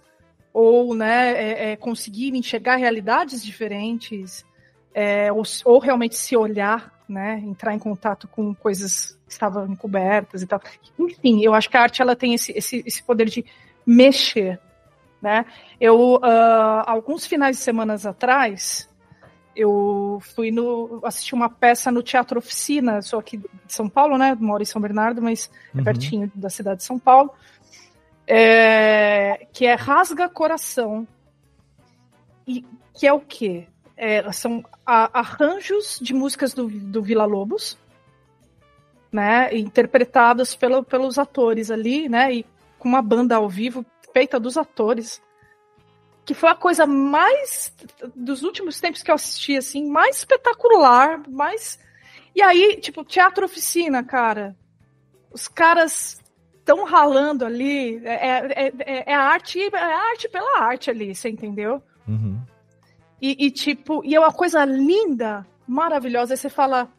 ou 0.52 0.94
né, 0.94 1.32
é, 1.32 1.72
é, 1.72 1.76
conseguir 1.78 2.36
enxergar 2.36 2.76
realidades 2.76 3.42
diferentes, 3.42 4.46
é, 4.94 5.32
ou, 5.32 5.44
ou, 5.64 5.80
realmente 5.80 6.18
se 6.18 6.36
olhar, 6.36 6.94
né, 7.08 7.42
entrar 7.46 7.74
em 7.74 7.80
contato 7.80 8.28
com 8.28 8.54
coisas 8.54 9.18
que 9.26 9.32
estavam 9.32 9.66
encobertas 9.68 10.42
e 10.42 10.46
tal. 10.46 10.62
Enfim, 11.00 11.42
eu 11.42 11.54
acho 11.54 11.70
que 11.70 11.78
a 11.78 11.82
arte 11.82 12.02
ela 12.02 12.14
tem 12.14 12.34
esse, 12.34 12.52
esse, 12.52 12.84
esse 12.86 13.02
poder 13.02 13.30
de 13.30 13.46
mexer. 13.86 14.60
Né? 15.22 15.46
Eu, 15.80 16.16
uh, 16.16 16.84
alguns 16.86 17.26
finais 17.26 17.56
de 17.56 17.64
semanas 17.64 18.06
atrás, 18.06 18.90
eu 19.56 20.22
fui 20.36 20.52
no 20.52 21.00
assistir 21.04 21.36
uma 21.36 21.50
peça 21.50 21.92
no 21.92 22.04
Teatro 22.04 22.40
Oficina, 22.40 23.02
sou 23.02 23.20
aqui 23.20 23.38
de 23.38 23.48
São 23.68 23.88
Paulo, 23.88 24.18
né? 24.18 24.36
Moro 24.40 24.64
em 24.64 24.66
São 24.66 24.82
Bernardo, 24.82 25.22
mas 25.22 25.50
é 25.74 25.76
uhum. 25.76 25.82
é 25.82 25.84
pertinho 25.84 26.32
da 26.34 26.50
cidade 26.50 26.78
de 26.78 26.84
São 26.84 26.98
Paulo 26.98 27.32
é, 28.28 29.48
que 29.52 29.66
é 29.66 29.76
Rasga 29.76 30.30
Coração. 30.30 31.08
E 32.48 32.66
que 32.94 33.08
é 33.08 33.14
o 33.14 33.20
quê? 33.20 33.68
É, 33.96 34.30
são 34.32 34.64
a, 34.86 35.20
arranjos 35.20 36.00
de 36.02 36.14
músicas 36.14 36.54
do, 36.54 36.68
do 36.68 37.02
Vila 37.02 37.26
Lobos, 37.26 37.78
né? 39.12 39.56
Interpretadas 39.56 40.56
pelo, 40.56 40.84
pelos 40.84 41.18
atores 41.18 41.72
ali, 41.72 42.10
né? 42.10 42.34
E 42.34 42.46
com 42.78 42.90
uma 42.90 43.02
banda 43.02 43.36
ao 43.36 43.48
vivo 43.48 43.86
feita 44.14 44.40
dos 44.40 44.58
atores. 44.58 45.22
Que 46.26 46.34
foi 46.34 46.50
a 46.50 46.56
coisa 46.56 46.86
mais 46.86 47.74
dos 48.16 48.44
últimos 48.44 48.80
tempos 48.80 49.04
que 49.04 49.12
eu 49.12 49.16
assisti, 49.16 49.58
assim, 49.58 49.86
mais 49.90 50.18
espetacular, 50.18 51.22
mais. 51.30 51.80
E 52.36 52.42
aí, 52.42 52.80
tipo, 52.80 53.04
teatro 53.04 53.46
oficina, 53.46 54.04
cara. 54.04 54.56
Os 55.32 55.48
caras 55.48 56.22
estão 56.64 56.86
ralando 56.86 57.46
ali. 57.46 58.02
É, 58.06 58.28
é, 58.28 58.68
é, 58.68 59.12
é, 59.12 59.14
a 59.14 59.22
arte, 59.22 59.60
é 59.62 59.78
a 59.78 60.10
arte 60.10 60.30
pela 60.30 60.62
arte 60.62 60.90
ali, 60.90 61.14
você 61.14 61.30
entendeu? 61.30 61.84
Uhum. 62.08 62.40
E, 63.22 63.46
e, 63.46 63.52
tipo, 63.52 64.04
e 64.04 64.16
é 64.16 64.20
uma 64.20 64.34
coisa 64.34 64.66
linda, 64.66 65.46
maravilhosa. 65.68 66.34
Aí 66.34 66.38
você 66.38 66.50
fala, 66.50 66.90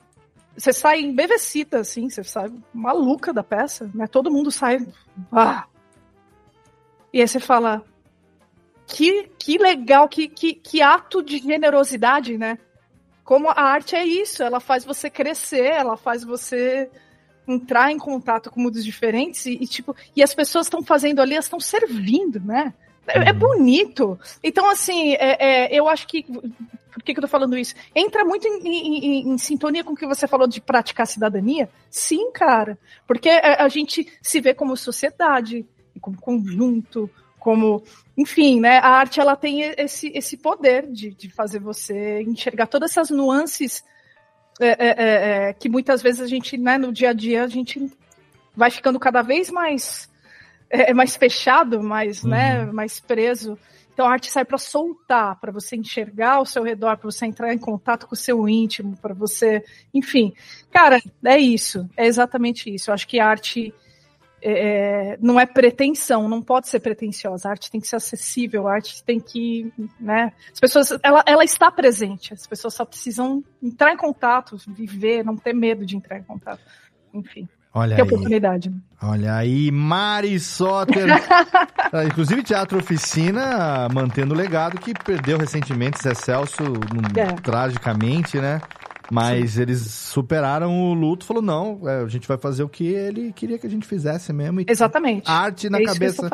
você 0.56 0.72
sai 0.72 1.00
embevecida, 1.00 1.80
assim, 1.80 2.08
você 2.08 2.22
sai 2.22 2.52
maluca 2.72 3.32
da 3.32 3.42
peça, 3.42 3.90
né? 3.94 4.06
Todo 4.06 4.30
mundo 4.30 4.50
sai. 4.50 4.78
Ah! 5.32 5.66
E 7.12 7.20
aí 7.20 7.28
você 7.28 7.40
fala, 7.40 7.82
que, 8.86 9.30
que 9.38 9.58
legal, 9.58 10.08
que, 10.08 10.28
que, 10.28 10.54
que 10.54 10.82
ato 10.82 11.22
de 11.22 11.38
generosidade, 11.38 12.36
né? 12.36 12.58
Como 13.24 13.48
a 13.48 13.60
arte 13.60 13.96
é 13.96 14.04
isso, 14.04 14.42
ela 14.42 14.60
faz 14.60 14.84
você 14.84 15.08
crescer, 15.08 15.64
ela 15.64 15.96
faz 15.96 16.22
você 16.22 16.90
entrar 17.46 17.90
em 17.90 17.98
contato 17.98 18.50
com 18.50 18.60
mundos 18.60 18.84
diferentes 18.84 19.46
e, 19.46 19.52
e 19.52 19.66
tipo, 19.66 19.94
e 20.14 20.22
as 20.22 20.34
pessoas 20.34 20.66
estão 20.66 20.82
fazendo 20.82 21.20
ali, 21.20 21.32
elas 21.34 21.46
estão 21.46 21.60
servindo, 21.60 22.40
né? 22.40 22.74
É, 23.06 23.28
é, 23.28 23.32
uhum. 23.32 23.38
bonito. 23.38 24.18
Então, 24.42 24.68
assim, 24.68 25.12
é, 25.14 25.36
é, 25.38 25.78
eu 25.78 25.88
acho 25.88 26.06
que. 26.06 26.22
Por 26.22 27.02
que, 27.02 27.12
que 27.12 27.18
eu 27.18 27.22
tô 27.22 27.28
falando 27.28 27.58
isso? 27.58 27.74
Entra 27.94 28.24
muito 28.24 28.46
em, 28.46 28.60
em, 28.60 29.04
em, 29.04 29.28
em, 29.32 29.38
sintonia 29.38 29.82
com 29.82 29.92
o 29.92 29.96
que 29.96 30.06
você 30.06 30.28
falou 30.28 30.46
de 30.46 30.60
praticar 30.60 31.06
cidadania? 31.06 31.68
Sim, 31.90 32.30
cara. 32.30 32.78
Porque 33.06 33.28
a, 33.28 33.64
a 33.64 33.68
gente 33.68 34.06
se 34.22 34.40
vê 34.40 34.54
como 34.54 34.76
sociedade, 34.76 35.66
como 36.00 36.16
conjunto, 36.20 37.10
como. 37.44 37.82
Enfim, 38.16 38.58
né? 38.58 38.78
A 38.78 38.88
arte 38.88 39.20
ela 39.20 39.36
tem 39.36 39.60
esse, 39.76 40.10
esse 40.14 40.38
poder 40.38 40.90
de, 40.90 41.10
de 41.10 41.28
fazer 41.30 41.58
você 41.58 42.22
enxergar 42.22 42.66
todas 42.66 42.90
essas 42.90 43.10
nuances 43.10 43.84
é, 44.60 44.68
é, 44.68 44.88
é, 44.88 45.48
é, 45.48 45.52
que 45.52 45.68
muitas 45.68 46.00
vezes 46.00 46.20
a 46.20 46.26
gente, 46.26 46.56
né, 46.56 46.78
no 46.78 46.92
dia 46.92 47.10
a 47.10 47.12
dia, 47.12 47.44
a 47.44 47.48
gente 47.48 47.92
vai 48.56 48.70
ficando 48.70 48.98
cada 48.98 49.20
vez 49.20 49.50
mais, 49.50 50.08
é, 50.70 50.90
é 50.90 50.94
mais 50.94 51.16
fechado, 51.16 51.82
mais, 51.82 52.22
né, 52.24 52.60
uhum. 52.60 52.66
né, 52.66 52.72
mais 52.72 52.98
preso. 52.98 53.58
Então 53.92 54.06
a 54.06 54.12
arte 54.12 54.30
sai 54.30 54.44
para 54.44 54.58
soltar, 54.58 55.38
para 55.40 55.52
você 55.52 55.76
enxergar 55.76 56.34
ao 56.34 56.46
seu 56.46 56.62
redor, 56.62 56.96
para 56.96 57.10
você 57.10 57.26
entrar 57.26 57.52
em 57.52 57.58
contato 57.58 58.06
com 58.06 58.14
o 58.14 58.18
seu 58.18 58.48
íntimo, 58.48 58.96
para 58.96 59.12
você, 59.12 59.62
enfim. 59.92 60.32
Cara, 60.70 61.00
é 61.24 61.38
isso, 61.38 61.88
é 61.96 62.06
exatamente 62.06 62.72
isso. 62.72 62.90
Eu 62.90 62.94
acho 62.94 63.06
que 63.06 63.20
a 63.20 63.26
arte 63.26 63.74
é, 64.44 65.18
não 65.20 65.40
é 65.40 65.46
pretensão, 65.46 66.28
não 66.28 66.42
pode 66.42 66.68
ser 66.68 66.80
pretensiosa. 66.80 67.48
A 67.48 67.52
arte 67.52 67.70
tem 67.70 67.80
que 67.80 67.88
ser 67.88 67.96
acessível, 67.96 68.68
a 68.68 68.74
arte 68.74 69.02
tem 69.02 69.18
que, 69.18 69.72
né? 69.98 70.32
As 70.52 70.60
pessoas, 70.60 70.98
ela, 71.02 71.22
ela 71.26 71.44
está 71.44 71.70
presente. 71.70 72.34
As 72.34 72.46
pessoas 72.46 72.74
só 72.74 72.84
precisam 72.84 73.42
entrar 73.62 73.92
em 73.92 73.96
contato, 73.96 74.56
viver, 74.68 75.24
não 75.24 75.36
ter 75.36 75.54
medo 75.54 75.86
de 75.86 75.96
entrar 75.96 76.18
em 76.18 76.22
contato. 76.22 76.60
Enfim. 77.12 77.48
Olha 77.72 77.96
que 77.96 78.02
aí. 78.02 78.06
oportunidade. 78.06 78.72
Olha 79.02 79.34
aí, 79.34 79.70
Mari 79.70 80.38
Soter. 80.38 81.06
Ah, 81.92 82.02
inclusive, 82.04 82.42
Teatro 82.42 82.78
Oficina 82.78 83.88
mantendo 83.92 84.34
o 84.34 84.36
legado 84.36 84.80
que 84.80 84.92
perdeu 85.04 85.38
recentemente 85.38 86.02
Zé 86.02 86.12
Celso 86.12 86.64
é. 87.16 87.40
tragicamente, 87.40 88.40
né? 88.40 88.60
Mas 89.10 89.52
Sim. 89.52 89.62
eles 89.62 89.80
superaram 89.80 90.90
o 90.90 90.94
luto, 90.94 91.24
falou 91.24 91.42
não, 91.42 91.80
é, 91.84 92.02
a 92.02 92.08
gente 92.08 92.26
vai 92.26 92.38
fazer 92.38 92.62
o 92.62 92.68
que 92.68 92.86
ele 92.86 93.32
queria 93.32 93.58
que 93.58 93.66
a 93.66 93.70
gente 93.70 93.86
fizesse 93.86 94.32
mesmo. 94.32 94.60
E 94.60 94.66
Exatamente. 94.68 95.30
Arte 95.30 95.68
na 95.68 95.78
é 95.78 95.84
cabeça. 95.84 96.28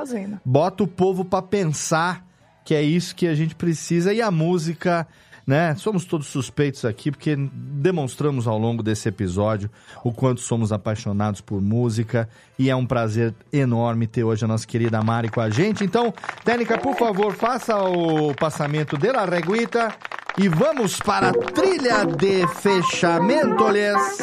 Bota 0.45 0.85
o 0.85 0.87
povo 0.87 1.25
para 1.25 1.43
pensar 1.43 2.25
que 2.65 2.75
é 2.75 2.83
isso 2.83 3.15
que 3.15 3.27
a 3.27 3.35
gente 3.35 3.55
precisa 3.55 4.13
e 4.13 4.23
a 4.23 4.31
música 4.31 5.07
né? 5.51 5.75
Somos 5.75 6.05
todos 6.05 6.29
suspeitos 6.29 6.85
aqui 6.85 7.11
porque 7.11 7.35
demonstramos 7.37 8.47
ao 8.47 8.57
longo 8.57 8.85
desse 8.85 9.09
episódio 9.09 9.69
o 10.05 10.13
quanto 10.13 10.41
somos 10.41 10.71
apaixonados 10.71 11.41
por 11.41 11.61
música 11.61 12.29
e 12.57 12.71
é 12.71 12.77
um 12.77 12.87
prazer 12.87 13.35
enorme 13.53 14.07
ter 14.07 14.23
hoje 14.23 14.45
a 14.45 14.49
nossa 14.49 14.65
querida 14.65 15.03
Mari 15.03 15.29
com 15.29 15.41
a 15.41 15.51
gente. 15.51 15.83
Então, 15.83 16.15
Técnica, 16.45 16.79
por 16.79 16.95
favor, 16.95 17.35
faça 17.35 17.77
o 17.83 18.33
passamento 18.35 18.97
de 18.97 19.11
la 19.11 19.25
reguita 19.25 19.93
e 20.39 20.49
vamos 20.49 20.99
para 20.99 21.29
a 21.29 21.33
trilha 21.33 22.05
de 22.05 22.47
fechamento, 22.47 23.65
-lhes. 23.69 24.21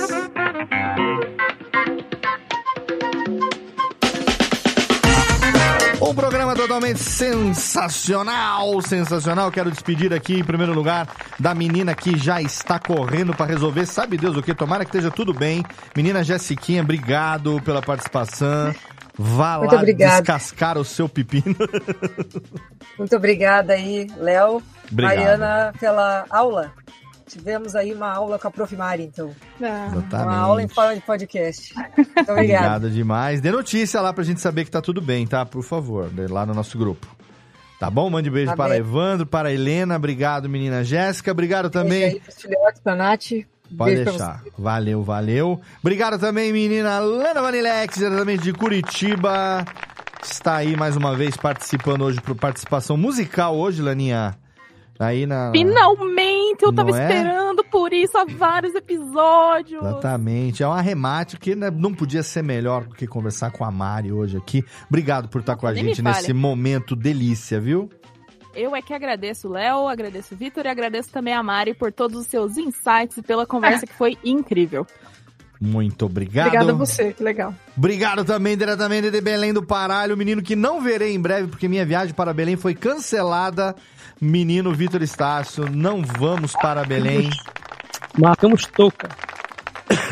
Um 5.99 6.13
programa 6.13 6.55
totalmente 6.55 6.99
sensacional, 6.99 8.81
sensacional. 8.81 9.51
Quero 9.51 9.69
despedir 9.69 10.13
aqui, 10.13 10.39
em 10.39 10.43
primeiro 10.43 10.73
lugar, 10.73 11.07
da 11.37 11.53
menina 11.53 11.93
que 11.93 12.17
já 12.17 12.41
está 12.41 12.79
correndo 12.79 13.35
para 13.35 13.45
resolver, 13.45 13.85
sabe 13.85 14.15
Deus 14.15 14.37
o 14.37 14.41
que? 14.41 14.53
Tomara 14.53 14.85
que 14.85 14.89
esteja 14.89 15.11
tudo 15.11 15.33
bem. 15.33 15.65
Menina 15.95 16.23
Jessiquinha, 16.23 16.81
obrigado 16.81 17.61
pela 17.61 17.81
participação. 17.81 18.73
Vá 19.17 19.57
Muito 19.57 19.73
lá 19.73 19.79
obrigado. 19.79 20.19
descascar 20.19 20.77
o 20.77 20.85
seu 20.85 21.09
pepino. 21.09 21.55
Muito 22.97 23.15
obrigada 23.15 23.73
aí, 23.73 24.07
Léo. 24.17 24.61
Mariana, 24.91 25.73
pela 25.79 26.25
aula. 26.29 26.71
Tivemos 27.27 27.75
aí 27.75 27.93
uma 27.93 28.09
aula 28.13 28.39
com 28.39 28.47
a 28.47 28.51
Prof. 28.51 28.73
Mari, 28.75 29.03
então. 29.03 29.35
Ah. 29.61 29.91
Uma 30.23 30.37
aula 30.37 30.63
em 30.63 30.67
forma 30.67 30.95
de 30.95 31.01
podcast. 31.01 31.75
Muito 31.75 31.97
obrigado. 31.97 32.29
Obrigado 32.29 32.89
demais. 32.89 33.41
Dê 33.41 33.51
notícia 33.51 33.99
lá 33.99 34.13
pra 34.13 34.23
gente 34.23 34.39
saber 34.39 34.63
que 34.63 34.71
tá 34.71 34.81
tudo 34.81 35.01
bem, 35.01 35.27
tá? 35.27 35.45
Por 35.45 35.63
favor, 35.63 36.09
lá 36.29 36.45
no 36.45 36.53
nosso 36.53 36.77
grupo. 36.77 37.05
Tá 37.79 37.89
bom? 37.91 38.09
Mande 38.09 38.29
beijo 38.29 38.51
tá 38.51 38.57
para 38.57 38.69
bem. 38.69 38.79
Evandro, 38.79 39.25
para 39.25 39.51
Helena. 39.51 39.97
Obrigado, 39.97 40.47
menina 40.47 40.83
Jéssica. 40.83 41.31
Obrigado 41.31 41.69
também. 41.69 42.11
Beijo 42.11 42.21
aí, 42.25 42.33
filhotes, 42.33 42.81
pra 42.81 42.95
Nath. 42.95 43.31
Pode 43.75 43.95
beijo 43.95 44.09
deixar. 44.09 44.43
Valeu, 44.57 45.03
valeu. 45.03 45.59
Obrigado 45.79 46.19
também, 46.19 46.51
menina 46.53 46.99
Lana 46.99 47.41
Vanilex, 47.41 47.97
diretamente 47.97 48.43
de 48.43 48.53
Curitiba. 48.53 49.65
Está 50.23 50.57
aí 50.57 50.75
mais 50.75 50.95
uma 50.95 51.15
vez 51.15 51.37
participando 51.37 52.03
hoje, 52.03 52.21
por 52.21 52.35
participação 52.35 52.97
musical 52.97 53.55
hoje, 53.55 53.81
Laninha. 53.81 54.37
Aí 54.99 55.25
na. 55.25 55.51
Finalmente! 55.51 56.63
Eu 56.63 56.73
tava 56.73 56.89
é? 56.89 57.03
esperando 57.03 57.63
por 57.65 57.93
isso 57.93 58.17
há 58.17 58.25
vários 58.25 58.73
episódios. 58.73 59.81
Exatamente. 59.81 60.63
É 60.63 60.67
um 60.67 60.71
arremate 60.71 61.37
que 61.37 61.55
né, 61.55 61.69
não 61.69 61.93
podia 61.93 62.23
ser 62.23 62.43
melhor 62.43 62.85
do 62.85 62.95
que 62.95 63.05
conversar 63.05 63.51
com 63.51 63.63
a 63.63 63.71
Mari 63.71 64.11
hoje 64.11 64.37
aqui. 64.37 64.65
Obrigado 64.89 65.29
por 65.29 65.41
estar 65.41 65.55
com 65.55 65.67
a 65.67 65.73
gente 65.73 66.01
nesse 66.01 66.33
momento 66.33 66.95
delícia, 66.95 67.59
viu? 67.59 67.89
Eu 68.57 68.75
é 68.75 68.81
que 68.81 68.91
agradeço 68.91 69.47
o 69.47 69.51
Léo, 69.51 69.87
agradeço 69.87 70.33
o 70.33 70.37
Vitor 70.37 70.65
e 70.65 70.69
agradeço 70.69 71.11
também 71.11 71.31
a 71.31 71.43
Mari 71.43 71.75
por 71.75 71.91
todos 71.91 72.19
os 72.19 72.25
seus 72.25 72.57
insights 72.57 73.15
e 73.15 73.21
pela 73.21 73.45
conversa 73.45 73.85
que 73.85 73.93
foi 73.93 74.17
incrível. 74.25 74.85
Muito 75.61 76.07
obrigado. 76.07 76.47
Obrigado 76.47 76.71
a 76.71 76.73
você, 76.73 77.13
que 77.13 77.21
legal. 77.21 77.53
Obrigado 77.77 78.25
também 78.25 78.57
diretamente 78.57 79.11
de 79.11 79.21
Belém 79.21 79.53
do 79.53 79.61
Pará, 79.61 80.11
o 80.11 80.17
menino 80.17 80.41
que 80.41 80.55
não 80.55 80.81
verei 80.81 81.13
em 81.13 81.21
breve 81.21 81.49
porque 81.49 81.67
minha 81.67 81.85
viagem 81.85 82.15
para 82.15 82.33
Belém 82.33 82.55
foi 82.55 82.73
cancelada 82.73 83.75
menino 84.19 84.73
Vitor 84.73 85.03
Estácio, 85.03 85.69
não 85.69 86.01
vamos 86.01 86.53
para 86.53 86.83
Belém. 86.83 87.29
Marcamos 88.17 88.65
toca. 88.65 89.07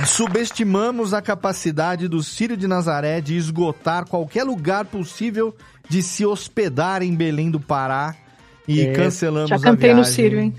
Subestimamos 0.06 1.15
a 1.15 1.22
capacidade 1.22 2.07
do 2.07 2.22
Círio 2.22 2.56
de 2.56 2.67
Nazaré 2.67 3.22
de 3.22 3.35
esgotar 3.35 4.07
qualquer 4.07 4.43
lugar 4.43 4.85
possível 4.85 5.56
de 5.90 6.03
se 6.03 6.24
hospedar 6.24 7.01
em 7.01 7.15
Belém 7.15 7.49
do 7.49 7.59
Pará. 7.59 8.15
E 8.68 8.82
É, 8.82 8.92
cancelamos 8.94 9.50
Já 9.50 9.56
a 9.58 9.60
cantei 9.60 9.90
no 9.92 9.98
viagem. 9.98 10.14
Sírio, 10.14 10.40
hein? 10.40 10.53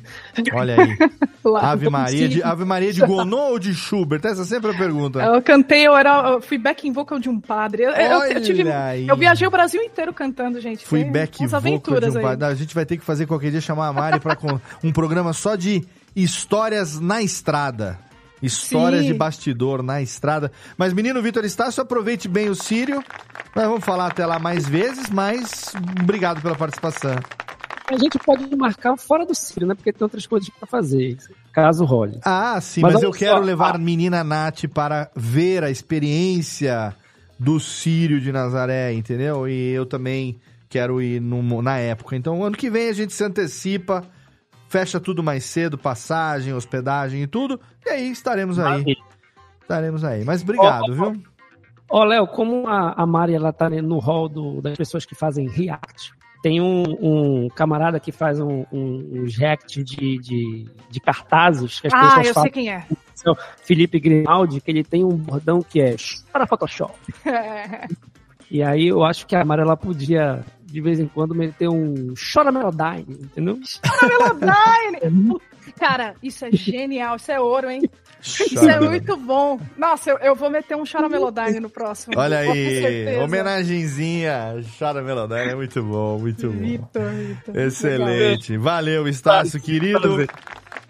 Olha 0.54 0.76
aí. 0.80 0.96
Ave 1.62 1.88
Maria, 1.90 2.28
de. 2.28 2.42
Ave 2.42 2.64
Maria 2.64 2.92
de 2.92 3.00
Gounod 3.00 3.52
ou 3.52 3.58
de 3.58 3.74
Schubert? 3.74 4.20
Essa 4.24 4.42
é 4.42 4.44
sempre 4.44 4.70
a 4.70 4.74
pergunta. 4.74 5.20
Eu 5.20 5.40
cantei, 5.42 5.86
eu, 5.86 5.96
era, 5.96 6.30
eu 6.30 6.40
fui 6.40 6.58
back 6.58 6.90
vocal 6.90 7.18
de 7.18 7.28
um 7.28 7.40
padre. 7.40 7.84
Eu, 7.84 7.90
eu- 7.90 8.22
eu 8.24 8.42
tive- 8.42 8.64
eu 9.06 9.16
viajei 9.16 9.46
o 9.46 9.50
Brasil 9.50 9.80
inteiro 9.82 10.12
cantando, 10.12 10.60
gente. 10.60 10.84
Fui 10.84 11.02
Tem 11.04 11.12
back 11.12 11.38
umas 11.40 11.50
vocal 11.52 12.00
de 12.00 12.10
um 12.10 12.16
aí. 12.18 12.36
pai. 12.36 12.48
A 12.50 12.54
gente 12.54 12.74
vai 12.74 12.84
ter 12.84 12.96
que 12.96 13.04
fazer 13.04 13.26
qualquer 13.26 13.50
dia 13.50 13.60
chamar 13.60 13.88
a 13.88 13.92
Mari 13.92 14.20
para 14.20 14.36
um 14.82 14.92
programa 14.92 15.32
só 15.32 15.54
de 15.56 15.84
histórias 16.14 16.98
na 17.00 17.22
estrada. 17.22 17.98
Histórias 18.42 19.00
Sim. 19.02 19.08
de 19.08 19.14
bastidor 19.14 19.82
na 19.82 20.02
estrada. 20.02 20.52
Mas, 20.76 20.92
menino 20.92 21.22
Vitor 21.22 21.44
Estácio, 21.44 21.82
aproveite 21.82 22.28
bem 22.28 22.48
o 22.50 22.54
Sírio. 22.54 23.02
Nós 23.54 23.66
vamos 23.66 23.84
falar 23.84 24.08
até 24.08 24.26
lá 24.26 24.38
mais 24.38 24.68
vezes, 24.68 25.08
mas 25.08 25.72
obrigado 26.02 26.42
pela 26.42 26.54
participação. 26.54 27.16
A 27.88 27.96
gente 27.96 28.18
pode 28.18 28.54
marcar 28.56 28.96
fora 28.96 29.24
do 29.24 29.34
Sírio, 29.34 29.66
né? 29.68 29.74
Porque 29.74 29.92
tem 29.92 30.04
outras 30.04 30.26
coisas 30.26 30.48
pra 30.50 30.66
fazer, 30.66 31.16
caso 31.52 31.84
role. 31.84 32.18
Ah, 32.24 32.60
sim, 32.60 32.80
Mas 32.80 32.94
mas, 32.94 33.02
eu 33.02 33.12
quero 33.12 33.38
só, 33.38 33.44
levar 33.44 33.74
ah. 33.76 33.78
menina 33.78 34.24
Nath 34.24 34.64
para 34.74 35.08
ver 35.14 35.62
a 35.62 35.70
experiência 35.70 36.94
do 37.38 37.60
Sírio 37.60 38.20
de 38.20 38.32
Nazaré, 38.32 38.92
entendeu? 38.92 39.48
E 39.48 39.70
eu 39.70 39.86
também 39.86 40.40
quero 40.68 41.00
ir 41.00 41.20
no- 41.20 41.62
na 41.62 41.78
época. 41.78 42.16
Então, 42.16 42.42
ano 42.42 42.56
que 42.56 42.68
vem 42.68 42.88
a 42.88 42.92
gente 42.92 43.12
se 43.12 43.22
antecipa, 43.22 44.02
fecha 44.68 44.98
tudo 44.98 45.22
mais 45.22 45.44
cedo, 45.44 45.78
passagem, 45.78 46.52
hospedagem 46.52 47.22
e 47.22 47.26
tudo, 47.26 47.60
e 47.84 47.90
aí 47.90 48.10
estaremos 48.10 48.58
aí. 48.58 48.64
Maravilha. 48.64 49.02
Estaremos 49.62 50.04
aí. 50.04 50.24
Mas 50.24 50.42
obrigado, 50.42 50.84
Ó, 50.88 50.90
ó, 51.06 51.10
viu? 51.10 51.22
Ó, 51.88 52.04
Léo, 52.04 52.26
como 52.26 52.66
a, 52.66 52.94
a 53.00 53.06
Mari 53.06 53.34
ela 53.34 53.52
tá 53.52 53.70
no 53.70 53.98
hall 53.98 54.28
do- 54.28 54.60
das 54.60 54.76
pessoas 54.76 55.04
que 55.04 55.14
fazem 55.14 55.48
react, 55.48 56.12
tem 56.46 56.60
um, 56.60 56.84
um 57.00 57.48
camarada 57.48 57.98
que 57.98 58.12
faz 58.12 58.38
um, 58.38 58.64
um, 58.72 59.10
uns 59.14 59.36
react 59.36 59.82
de, 59.82 60.16
de, 60.18 60.66
de 60.88 61.00
cartazes 61.00 61.80
que 61.80 61.88
as 61.88 61.92
Ah, 61.92 62.02
pessoas 62.02 62.26
eu 62.28 62.34
falam. 62.34 62.44
sei 62.44 62.52
quem 62.52 62.72
é. 62.72 62.86
Felipe 63.64 63.98
Grimaldi, 63.98 64.60
que 64.60 64.70
ele 64.70 64.84
tem 64.84 65.02
um 65.04 65.16
bordão 65.16 65.60
que 65.60 65.80
é 65.80 65.96
para 66.32 66.46
Photoshop. 66.46 66.94
E 68.48 68.62
aí 68.62 68.86
eu 68.86 69.02
acho 69.02 69.26
que 69.26 69.34
a 69.34 69.44
Mari 69.44 69.62
ela 69.62 69.76
podia, 69.76 70.44
de 70.64 70.80
vez 70.80 71.00
em 71.00 71.08
quando, 71.08 71.34
meter 71.34 71.68
um 71.68 72.14
Chora 72.32 72.52
Melodyne, 72.52 73.04
entendeu? 73.08 73.58
Melodyne! 74.00 75.40
Cara, 75.78 76.14
isso 76.22 76.44
é 76.44 76.50
genial, 76.52 77.16
isso 77.16 77.30
é 77.30 77.40
ouro, 77.40 77.70
hein? 77.70 77.82
Isso 78.20 78.68
é 78.68 78.80
muito 78.80 79.16
bom. 79.16 79.60
Nossa, 79.76 80.10
eu, 80.10 80.18
eu 80.18 80.34
vou 80.34 80.50
meter 80.50 80.74
um 80.74 80.84
Chora 80.90 81.08
Melodyne 81.08 81.60
no 81.60 81.68
próximo. 81.70 82.14
Olha 82.16 82.38
aí, 82.38 83.18
homenagenzinha, 83.18 84.62
Chara 84.78 85.02
Melodyne, 85.02 85.52
é 85.52 85.54
muito 85.54 85.82
bom, 85.82 86.18
muito 86.18 86.50
bom. 86.50 86.58
Vitor, 86.58 87.10
Vitor. 87.10 87.56
Excelente. 87.56 88.56
Valeu, 88.56 89.06
Estácio, 89.06 89.60
querido. 89.60 90.26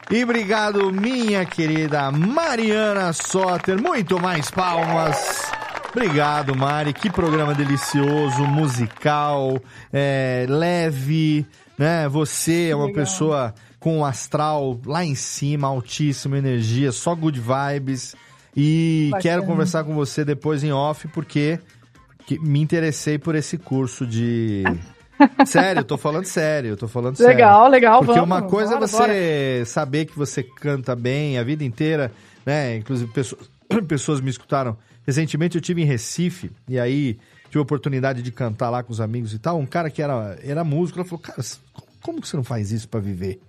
E 0.08 0.22
obrigado, 0.22 0.92
minha 0.92 1.44
querida 1.44 2.10
Mariana 2.12 3.12
Soter. 3.12 3.80
Muito 3.80 4.20
mais 4.20 4.50
palmas. 4.50 5.50
Obrigado, 5.90 6.54
Mari. 6.54 6.92
Que 6.92 7.10
programa 7.10 7.54
delicioso, 7.54 8.44
musical, 8.44 9.58
é, 9.92 10.46
leve, 10.48 11.44
né? 11.76 12.08
Você 12.08 12.68
é 12.70 12.76
uma 12.76 12.86
Legal. 12.86 13.02
pessoa 13.02 13.54
com 13.86 13.98
um 13.98 14.04
astral 14.04 14.80
lá 14.84 15.04
em 15.04 15.14
cima, 15.14 15.68
altíssima 15.68 16.36
energia, 16.36 16.90
só 16.90 17.14
good 17.14 17.40
vibes. 17.40 18.16
E 18.56 19.12
quero 19.20 19.44
conversar 19.44 19.84
com 19.84 19.94
você 19.94 20.24
depois 20.24 20.64
em 20.64 20.72
off, 20.72 21.06
porque 21.06 21.60
que- 22.26 22.36
me 22.40 22.58
interessei 22.60 23.16
por 23.16 23.36
esse 23.36 23.56
curso 23.56 24.04
de. 24.04 24.64
Sério, 25.46 25.80
eu 25.80 25.84
tô 25.84 25.96
falando 25.96 26.24
sério, 26.24 26.70
eu 26.70 26.76
tô 26.76 26.88
falando 26.88 27.14
sério. 27.14 27.32
Legal, 27.36 27.68
legal, 27.68 27.98
Porque 28.00 28.18
vamos, 28.18 28.26
uma 28.26 28.42
coisa 28.42 28.70
bora, 28.72 28.84
é 29.14 29.60
você 29.60 29.64
saber 29.66 30.06
que 30.06 30.18
você 30.18 30.42
canta 30.42 30.96
bem 30.96 31.38
a 31.38 31.44
vida 31.44 31.62
inteira, 31.62 32.10
né? 32.44 32.76
Inclusive, 32.78 33.08
pessoas, 33.12 33.48
pessoas 33.86 34.20
me 34.20 34.30
escutaram. 34.30 34.76
Recentemente 35.06 35.54
eu 35.56 35.62
tive 35.62 35.80
em 35.82 35.84
Recife, 35.84 36.50
e 36.68 36.76
aí 36.76 37.18
tive 37.44 37.58
a 37.60 37.62
oportunidade 37.62 38.20
de 38.20 38.32
cantar 38.32 38.68
lá 38.68 38.82
com 38.82 38.92
os 38.92 39.00
amigos 39.00 39.32
e 39.32 39.38
tal. 39.38 39.58
Um 39.60 39.64
cara 39.64 39.88
que 39.90 40.02
era, 40.02 40.36
era 40.42 40.64
músico, 40.64 40.98
ele 40.98 41.08
falou, 41.08 41.22
cara, 41.22 41.40
como- 41.72 41.86
como 42.02 42.20
que 42.20 42.26
você 42.28 42.36
não 42.36 42.42
faz 42.44 42.72
isso 42.72 42.88
pra 42.88 42.98
viver? 42.98 43.40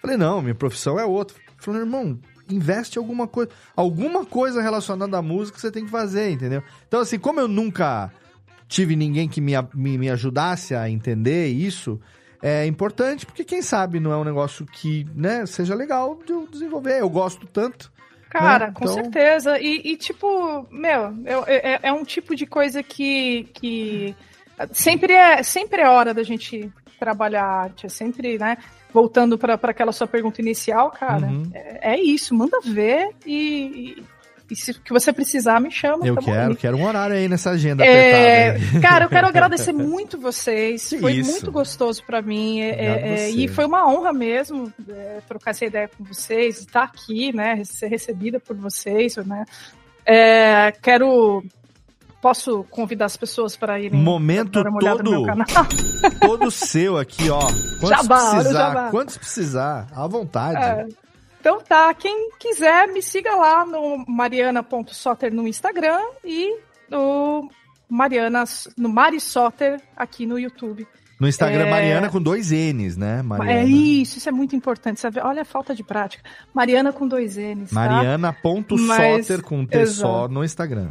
Falei, 0.00 0.16
não, 0.16 0.40
minha 0.42 0.54
profissão 0.54 0.98
é 0.98 1.04
outra. 1.04 1.36
Falou, 1.58 1.80
irmão, 1.80 2.18
investe 2.50 2.98
em 2.98 3.00
alguma 3.02 3.26
coisa. 3.26 3.50
Alguma 3.74 4.24
coisa 4.24 4.60
relacionada 4.62 5.16
à 5.18 5.22
música 5.22 5.58
você 5.58 5.70
tem 5.70 5.84
que 5.84 5.90
fazer, 5.90 6.30
entendeu? 6.30 6.62
Então, 6.86 7.00
assim, 7.00 7.18
como 7.18 7.40
eu 7.40 7.48
nunca 7.48 8.12
tive 8.68 8.94
ninguém 8.96 9.28
que 9.28 9.40
me, 9.40 9.52
me, 9.74 9.96
me 9.98 10.10
ajudasse 10.10 10.74
a 10.74 10.88
entender 10.90 11.48
isso, 11.48 12.00
é 12.42 12.66
importante, 12.66 13.24
porque 13.24 13.44
quem 13.44 13.62
sabe 13.62 13.98
não 13.98 14.12
é 14.12 14.16
um 14.16 14.24
negócio 14.24 14.66
que, 14.66 15.06
né, 15.14 15.46
seja 15.46 15.74
legal 15.74 16.18
de 16.24 16.32
eu 16.32 16.46
desenvolver. 16.50 17.00
Eu 17.00 17.08
gosto 17.08 17.46
tanto. 17.46 17.90
Cara, 18.28 18.66
né? 18.66 18.72
com 18.74 18.84
Então, 18.84 18.94
certeza. 18.94 19.58
E, 19.58 19.80
e, 19.92 19.96
tipo, 19.96 20.66
meu, 20.70 21.14
eu- 21.24 21.44
é, 21.46 21.78
é 21.84 21.92
um 21.92 22.04
tipo 22.04 22.34
de 22.36 22.44
coisa 22.44 22.82
que, 22.82 23.44
que 23.54 24.14
sempre, 24.72 25.12
é, 25.14 25.42
sempre 25.42 25.80
é 25.80 25.88
hora 25.88 26.12
da 26.12 26.22
gente 26.22 26.70
trabalhar 26.98 27.44
arte. 27.44 27.86
É 27.86 27.88
sempre, 27.88 28.36
né? 28.36 28.58
Voltando 28.96 29.36
para 29.36 29.54
aquela 29.62 29.92
sua 29.92 30.06
pergunta 30.06 30.40
inicial, 30.40 30.90
cara, 30.90 31.26
Uhum. 31.26 31.50
é, 31.52 31.92
é 31.92 32.00
isso. 32.00 32.34
Manda 32.34 32.58
ver 32.64 33.10
e, 33.26 33.98
e, 33.98 34.02
e 34.50 34.56
se 34.56 34.72
que 34.72 34.90
você 34.90 35.12
precisar, 35.12 35.60
me 35.60 35.70
chama. 35.70 36.06
Eu 36.06 36.16
quero, 36.16 36.50
aí. 36.52 36.56
quero 36.56 36.76
um 36.78 36.84
horário 36.86 37.14
aí 37.14 37.28
nessa 37.28 37.50
agenda 37.50 37.84
É, 37.84 38.52
apertada. 38.52 38.80
cara, 38.80 39.04
eu 39.04 39.08
quero 39.10 39.26
agradecer 39.28 39.72
muito 39.74 40.18
vocês. 40.18 40.88
Que 40.88 40.98
foi 40.98 41.12
isso. 41.16 41.30
muito 41.30 41.52
gostoso 41.52 42.02
pra 42.06 42.22
mim. 42.22 42.62
é, 42.62 42.70
é, 42.70 43.16
você. 43.18 43.30
e 43.32 43.48
foi 43.48 43.66
uma 43.66 43.86
honra 43.86 44.14
mesmo 44.14 44.72
é, 44.88 45.18
trocar 45.28 45.50
essa 45.50 45.66
ideia 45.66 45.90
com 45.94 46.02
vocês, 46.02 46.60
estar 46.60 46.84
aqui, 46.84 47.34
né? 47.36 47.62
Ser 47.64 47.88
recebida 47.88 48.40
por 48.40 48.56
vocês, 48.56 49.16
né? 49.16 49.44
É, 50.06 50.72
quero. 50.80 51.44
Posso 52.26 52.64
convidar 52.70 53.04
as 53.04 53.16
pessoas 53.16 53.56
para 53.56 53.78
irem 53.78 54.02
Momento 54.02 54.60
dar 54.60 54.68
uma 54.68 54.78
olhada 54.78 55.00
no 55.00 55.10
meu 55.12 55.20
todo, 55.20 55.26
canal? 55.28 55.66
todo 56.20 56.50
seu 56.50 56.98
aqui, 56.98 57.30
ó. 57.30 57.38
Quantos 57.78 57.88
Jabá, 57.88 58.30
precisar, 58.34 58.52
jabá. 58.52 58.90
quantos 58.90 59.16
precisar, 59.16 59.86
à 59.94 60.06
vontade. 60.08 60.60
É. 60.60 60.86
Então 61.38 61.60
tá, 61.60 61.94
quem 61.94 62.30
quiser 62.40 62.88
me 62.88 63.00
siga 63.00 63.32
lá 63.36 63.64
no 63.64 64.04
mariana.soter 64.08 65.32
no 65.32 65.46
Instagram 65.46 66.00
e 66.24 66.58
no 66.90 67.48
Mariana, 67.88 68.42
no 68.76 68.88
Mari 68.88 69.20
Soter 69.20 69.80
aqui 69.96 70.26
no 70.26 70.36
YouTube. 70.36 70.84
No 71.20 71.28
Instagram, 71.28 71.66
É. 71.66 71.70
Mariana 71.70 72.08
com 72.10 72.20
dois 72.20 72.50
N's, 72.50 72.96
né? 72.96 73.22
Mariana. 73.22 73.60
É 73.60 73.64
isso, 73.64 74.18
isso 74.18 74.28
é 74.28 74.32
muito 74.32 74.56
importante. 74.56 75.00
Sabe? 75.00 75.20
Olha 75.20 75.42
a 75.42 75.44
falta 75.44 75.76
de 75.76 75.84
prática. 75.84 76.28
Mariana 76.52 76.92
com 76.92 77.06
dois 77.06 77.36
N's. 77.36 77.70
Tá? 77.70 77.74
Mariana.soter 77.76 78.78
Mas- 78.80 79.40
com 79.42 79.64
T 79.64 79.86
só 79.86 80.26
no 80.26 80.42
Instagram. 80.44 80.90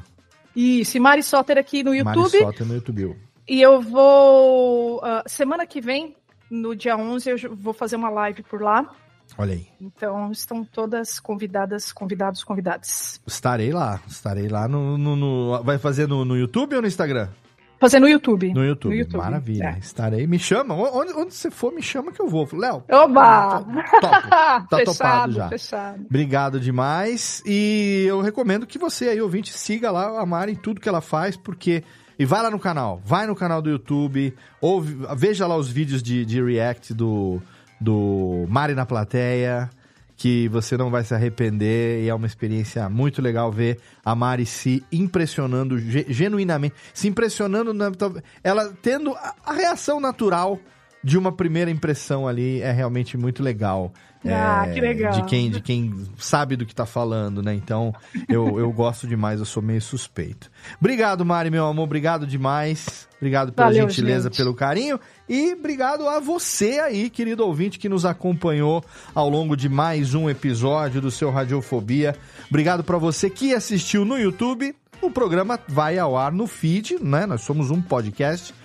Isso, 0.55 0.97
e 0.97 0.99
Mari 0.99 1.21
Soter 1.23 1.57
aqui 1.57 1.83
no 1.83 1.91
Mari 2.03 2.19
YouTube. 2.19 2.37
Soter 2.39 2.65
no 2.67 2.73
YouTube. 2.75 3.15
E 3.47 3.61
eu 3.61 3.81
vou. 3.81 5.01
ah, 5.03 5.23
semana 5.27 5.65
que 5.67 5.81
vem, 5.81 6.15
no 6.49 6.75
dia 6.75 6.95
11, 6.97 7.29
eu 7.29 7.55
vou 7.55 7.73
fazer 7.73 7.95
uma 7.95 8.09
live 8.09 8.41
por 8.43 8.61
lá. 8.61 8.89
Olha 9.37 9.53
aí. 9.53 9.67
Então 9.81 10.31
estão 10.31 10.63
todas 10.63 11.19
convidadas, 11.19 11.91
convidados, 11.91 12.43
convidadas. 12.43 13.19
Estarei 13.25 13.71
lá. 13.73 13.99
Estarei 14.07 14.47
lá 14.47 14.67
no. 14.67 14.97
no- 14.97 15.15
no- 15.15 15.63
vai 15.63 15.77
fazer 15.77 16.07
no, 16.07 16.23
no 16.23 16.37
YouTube 16.37 16.75
ou 16.75 16.81
no 16.81 16.87
Instagram? 16.87 17.29
Fazer 17.79 17.99
no 17.99 18.07
YouTube. 18.07 18.53
No 18.53 18.63
YouTube. 18.63 18.93
No 18.93 18.99
YouTube, 18.99 19.17
Maravilha. 19.17 19.75
é. 19.75 19.79
Estarei. 19.79 20.25
Me 20.25 20.39
chama. 20.39 20.73
Onde, 20.73 21.13
onde 21.13 21.33
você 21.33 21.51
for, 21.51 21.73
me 21.73 21.81
chama 21.81 22.11
que 22.11 22.21
eu 22.21 22.27
vou. 22.27 22.47
Léo. 22.53 22.83
Oba! 22.89 23.59
Top. 24.01 24.29
Tá 24.69 24.77
fechado, 24.77 24.85
topado 24.85 25.31
já. 25.33 25.49
fechado. 25.49 26.05
Obrigado 26.09 26.59
demais. 26.59 27.43
E 27.45 28.05
eu 28.07 28.21
recomendo 28.21 28.65
que 28.65 28.77
você 28.79 29.09
aí, 29.09 29.21
ouvinte, 29.21 29.51
siga 29.51 29.91
lá 29.91 30.19
a 30.21 30.25
Mari 30.25 30.53
em 30.53 30.55
tudo 30.55 30.79
que 30.81 30.89
ela 30.89 31.01
faz, 31.01 31.35
porque. 31.35 31.83
E 32.17 32.23
vai 32.23 32.41
lá 32.41 32.49
no 32.49 32.57
canal, 32.59 33.01
vai 33.03 33.27
no 33.27 33.35
canal 33.35 33.61
do 33.61 33.69
YouTube, 33.69 34.33
ouve, 34.61 34.95
veja 35.17 35.45
lá 35.45 35.57
os 35.57 35.67
vídeos 35.67 36.01
de, 36.01 36.25
de 36.25 36.41
react 36.41 36.93
do, 36.93 37.41
do 37.81 38.45
Mari 38.47 38.73
na 38.73 38.85
plateia, 38.85 39.69
que 40.15 40.47
você 40.49 40.77
não 40.77 40.89
vai 40.89 41.03
se 41.03 41.13
arrepender. 41.13 42.03
E 42.03 42.09
é 42.09 42.13
uma 42.13 42.27
experiência 42.27 42.87
muito 42.89 43.21
legal 43.21 43.51
ver 43.51 43.79
a 44.03 44.15
Mari 44.15 44.45
se 44.45 44.83
impressionando 44.91 45.77
ge- 45.77 46.05
genuinamente, 46.09 46.75
se 46.93 47.07
impressionando, 47.07 47.73
na, 47.73 47.91
ela 48.43 48.73
tendo 48.81 49.15
a 49.15 49.53
reação 49.53 49.99
natural 49.99 50.59
de 51.05 51.19
uma 51.19 51.31
primeira 51.31 51.69
impressão 51.69 52.27
ali 52.27 52.61
é 52.61 52.71
realmente 52.71 53.15
muito 53.15 53.43
legal. 53.43 53.93
Ah, 54.25 54.65
É, 54.67 54.73
que 54.73 54.81
legal. 54.81 55.11
De 55.11 55.23
quem, 55.25 55.51
de 55.51 55.61
quem 55.61 55.93
sabe 56.17 56.55
do 56.55 56.65
que 56.65 56.73
tá 56.73 56.83
falando, 56.83 57.43
né? 57.43 57.53
Então, 57.53 57.93
eu, 58.27 58.59
eu 58.59 58.71
gosto 58.71 59.05
demais, 59.07 59.39
eu 59.39 59.45
sou 59.45 59.61
meio 59.61 59.79
suspeito. 59.79 60.49
Obrigado, 60.79 61.23
Mari, 61.23 61.51
meu 61.51 61.67
amor, 61.67 61.83
obrigado 61.83 62.25
demais. 62.25 63.07
Obrigado 63.17 63.53
pela 63.53 63.67
Valeu, 63.67 63.87
gentileza, 63.87 64.29
gente. 64.29 64.37
pelo 64.37 64.55
carinho. 64.55 64.99
E 65.29 65.53
obrigado 65.53 66.09
a 66.09 66.19
você 66.19 66.79
aí, 66.79 67.07
querido 67.11 67.45
ouvinte, 67.45 67.77
que 67.77 67.87
nos 67.87 68.03
acompanhou 68.03 68.83
ao 69.13 69.29
longo 69.29 69.55
de 69.55 69.69
mais 69.69 70.15
um 70.15 70.27
episódio 70.27 70.99
do 71.01 71.11
seu 71.11 71.29
Radiofobia. 71.29 72.15
Obrigado 72.49 72.83
para 72.83 72.97
você 72.97 73.29
que 73.29 73.53
assistiu 73.53 74.03
no 74.03 74.17
YouTube. 74.17 74.75
O 75.03 75.11
programa 75.11 75.59
vai 75.67 75.99
ao 75.99 76.17
ar 76.17 76.31
no 76.31 76.47
feed, 76.47 76.97
né? 76.99 77.27
Nós 77.27 77.41
somos 77.41 77.69
um 77.69 77.79
podcast. 77.79 78.55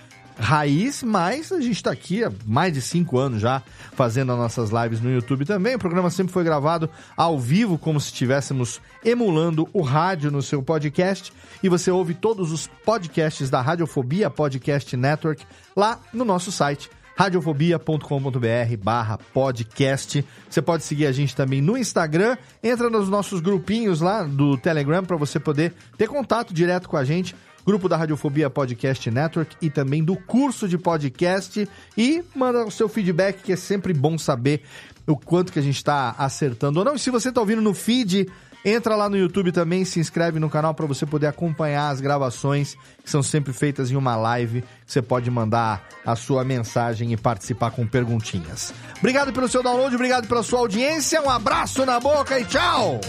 Raiz, 0.41 1.03
mas 1.03 1.51
a 1.51 1.61
gente 1.61 1.75
está 1.75 1.91
aqui 1.91 2.23
há 2.23 2.31
mais 2.45 2.73
de 2.73 2.81
cinco 2.81 3.17
anos 3.17 3.39
já 3.39 3.61
fazendo 3.93 4.31
as 4.31 4.37
nossas 4.37 4.71
lives 4.71 4.99
no 4.99 5.11
YouTube 5.11 5.45
também. 5.45 5.75
O 5.75 5.79
programa 5.79 6.09
sempre 6.09 6.33
foi 6.33 6.43
gravado 6.43 6.89
ao 7.15 7.39
vivo, 7.39 7.77
como 7.77 7.99
se 7.99 8.07
estivéssemos 8.07 8.81
emulando 9.05 9.69
o 9.71 9.81
rádio 9.81 10.31
no 10.31 10.41
seu 10.41 10.63
podcast. 10.63 11.31
E 11.61 11.69
você 11.69 11.91
ouve 11.91 12.13
todos 12.13 12.51
os 12.51 12.67
podcasts 12.83 13.49
da 13.49 13.61
Radiofobia 13.61 14.29
Podcast 14.29 14.97
Network 14.97 15.45
lá 15.75 15.99
no 16.11 16.25
nosso 16.25 16.51
site 16.51 16.89
radiofobia.com.br 17.15 18.77
barra 18.81 19.19
podcast. 19.33 20.25
Você 20.49 20.61
pode 20.61 20.83
seguir 20.83 21.05
a 21.05 21.11
gente 21.11 21.35
também 21.35 21.61
no 21.61 21.77
Instagram, 21.77 22.35
entra 22.63 22.89
nos 22.89 23.09
nossos 23.09 23.39
grupinhos 23.41 24.01
lá 24.01 24.23
do 24.23 24.57
Telegram 24.57 25.03
para 25.03 25.17
você 25.17 25.39
poder 25.39 25.73
ter 25.97 26.07
contato 26.07 26.51
direto 26.51 26.89
com 26.89 26.97
a 26.97 27.03
gente. 27.03 27.35
Grupo 27.65 27.87
da 27.87 27.97
Radiofobia 27.97 28.49
Podcast 28.49 29.09
Network 29.09 29.55
e 29.61 29.69
também 29.69 30.03
do 30.03 30.15
curso 30.15 30.67
de 30.67 30.77
podcast. 30.77 31.67
E 31.97 32.23
manda 32.35 32.65
o 32.65 32.71
seu 32.71 32.89
feedback, 32.89 33.43
que 33.43 33.53
é 33.53 33.55
sempre 33.55 33.93
bom 33.93 34.17
saber 34.17 34.63
o 35.07 35.15
quanto 35.15 35.51
que 35.51 35.59
a 35.59 35.63
gente 35.63 35.77
está 35.77 36.15
acertando 36.17 36.79
ou 36.79 36.85
não. 36.85 36.95
E 36.95 36.99
se 36.99 37.09
você 37.09 37.29
está 37.29 37.41
ouvindo 37.41 37.61
no 37.61 37.73
feed, 37.73 38.27
Entra 38.63 38.95
lá 38.95 39.09
no 39.09 39.17
YouTube 39.17 39.51
também, 39.51 39.83
se 39.83 39.99
inscreve 39.99 40.39
no 40.39 40.49
canal 40.49 40.73
para 40.73 40.85
você 40.85 41.03
poder 41.03 41.25
acompanhar 41.27 41.89
as 41.89 41.99
gravações 41.99 42.77
que 43.03 43.09
são 43.09 43.23
sempre 43.23 43.51
feitas 43.53 43.89
em 43.89 43.95
uma 43.95 44.15
live. 44.15 44.63
Você 44.85 45.01
pode 45.01 45.31
mandar 45.31 45.87
a 46.05 46.15
sua 46.15 46.43
mensagem 46.43 47.11
e 47.11 47.17
participar 47.17 47.71
com 47.71 47.87
perguntinhas. 47.87 48.71
Obrigado 48.99 49.33
pelo 49.33 49.47
seu 49.47 49.63
download, 49.63 49.95
obrigado 49.95 50.27
pela 50.27 50.43
sua 50.43 50.59
audiência. 50.59 51.21
Um 51.21 51.29
abraço 51.29 51.85
na 51.87 51.99
boca 51.99 52.39
e 52.39 52.45
tchau! 52.45 53.01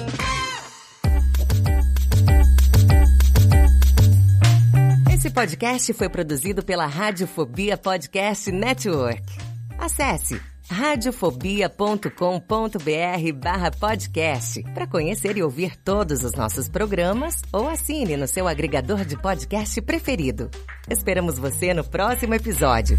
Esse 5.23 5.31
podcast 5.31 5.93
foi 5.93 6.09
produzido 6.09 6.65
pela 6.65 6.85
Radiofobia 6.85 7.77
Podcast 7.77 8.51
Network. 8.51 9.23
Acesse 9.79 10.41
radiofobia.com.br 10.69 13.33
barra 13.41 13.71
podcast 13.71 14.65
para 14.75 14.85
conhecer 14.85 15.37
e 15.37 15.43
ouvir 15.45 15.77
todos 15.77 16.25
os 16.25 16.33
nossos 16.33 16.69
programas 16.69 17.37
ou 17.53 17.69
assine 17.69 18.17
no 18.17 18.27
seu 18.27 18.49
agregador 18.49 19.05
de 19.05 19.17
podcast 19.17 19.81
preferido. 19.83 20.51
Esperamos 20.91 21.39
você 21.39 21.73
no 21.73 21.85
próximo 21.85 22.35
episódio. 22.35 22.99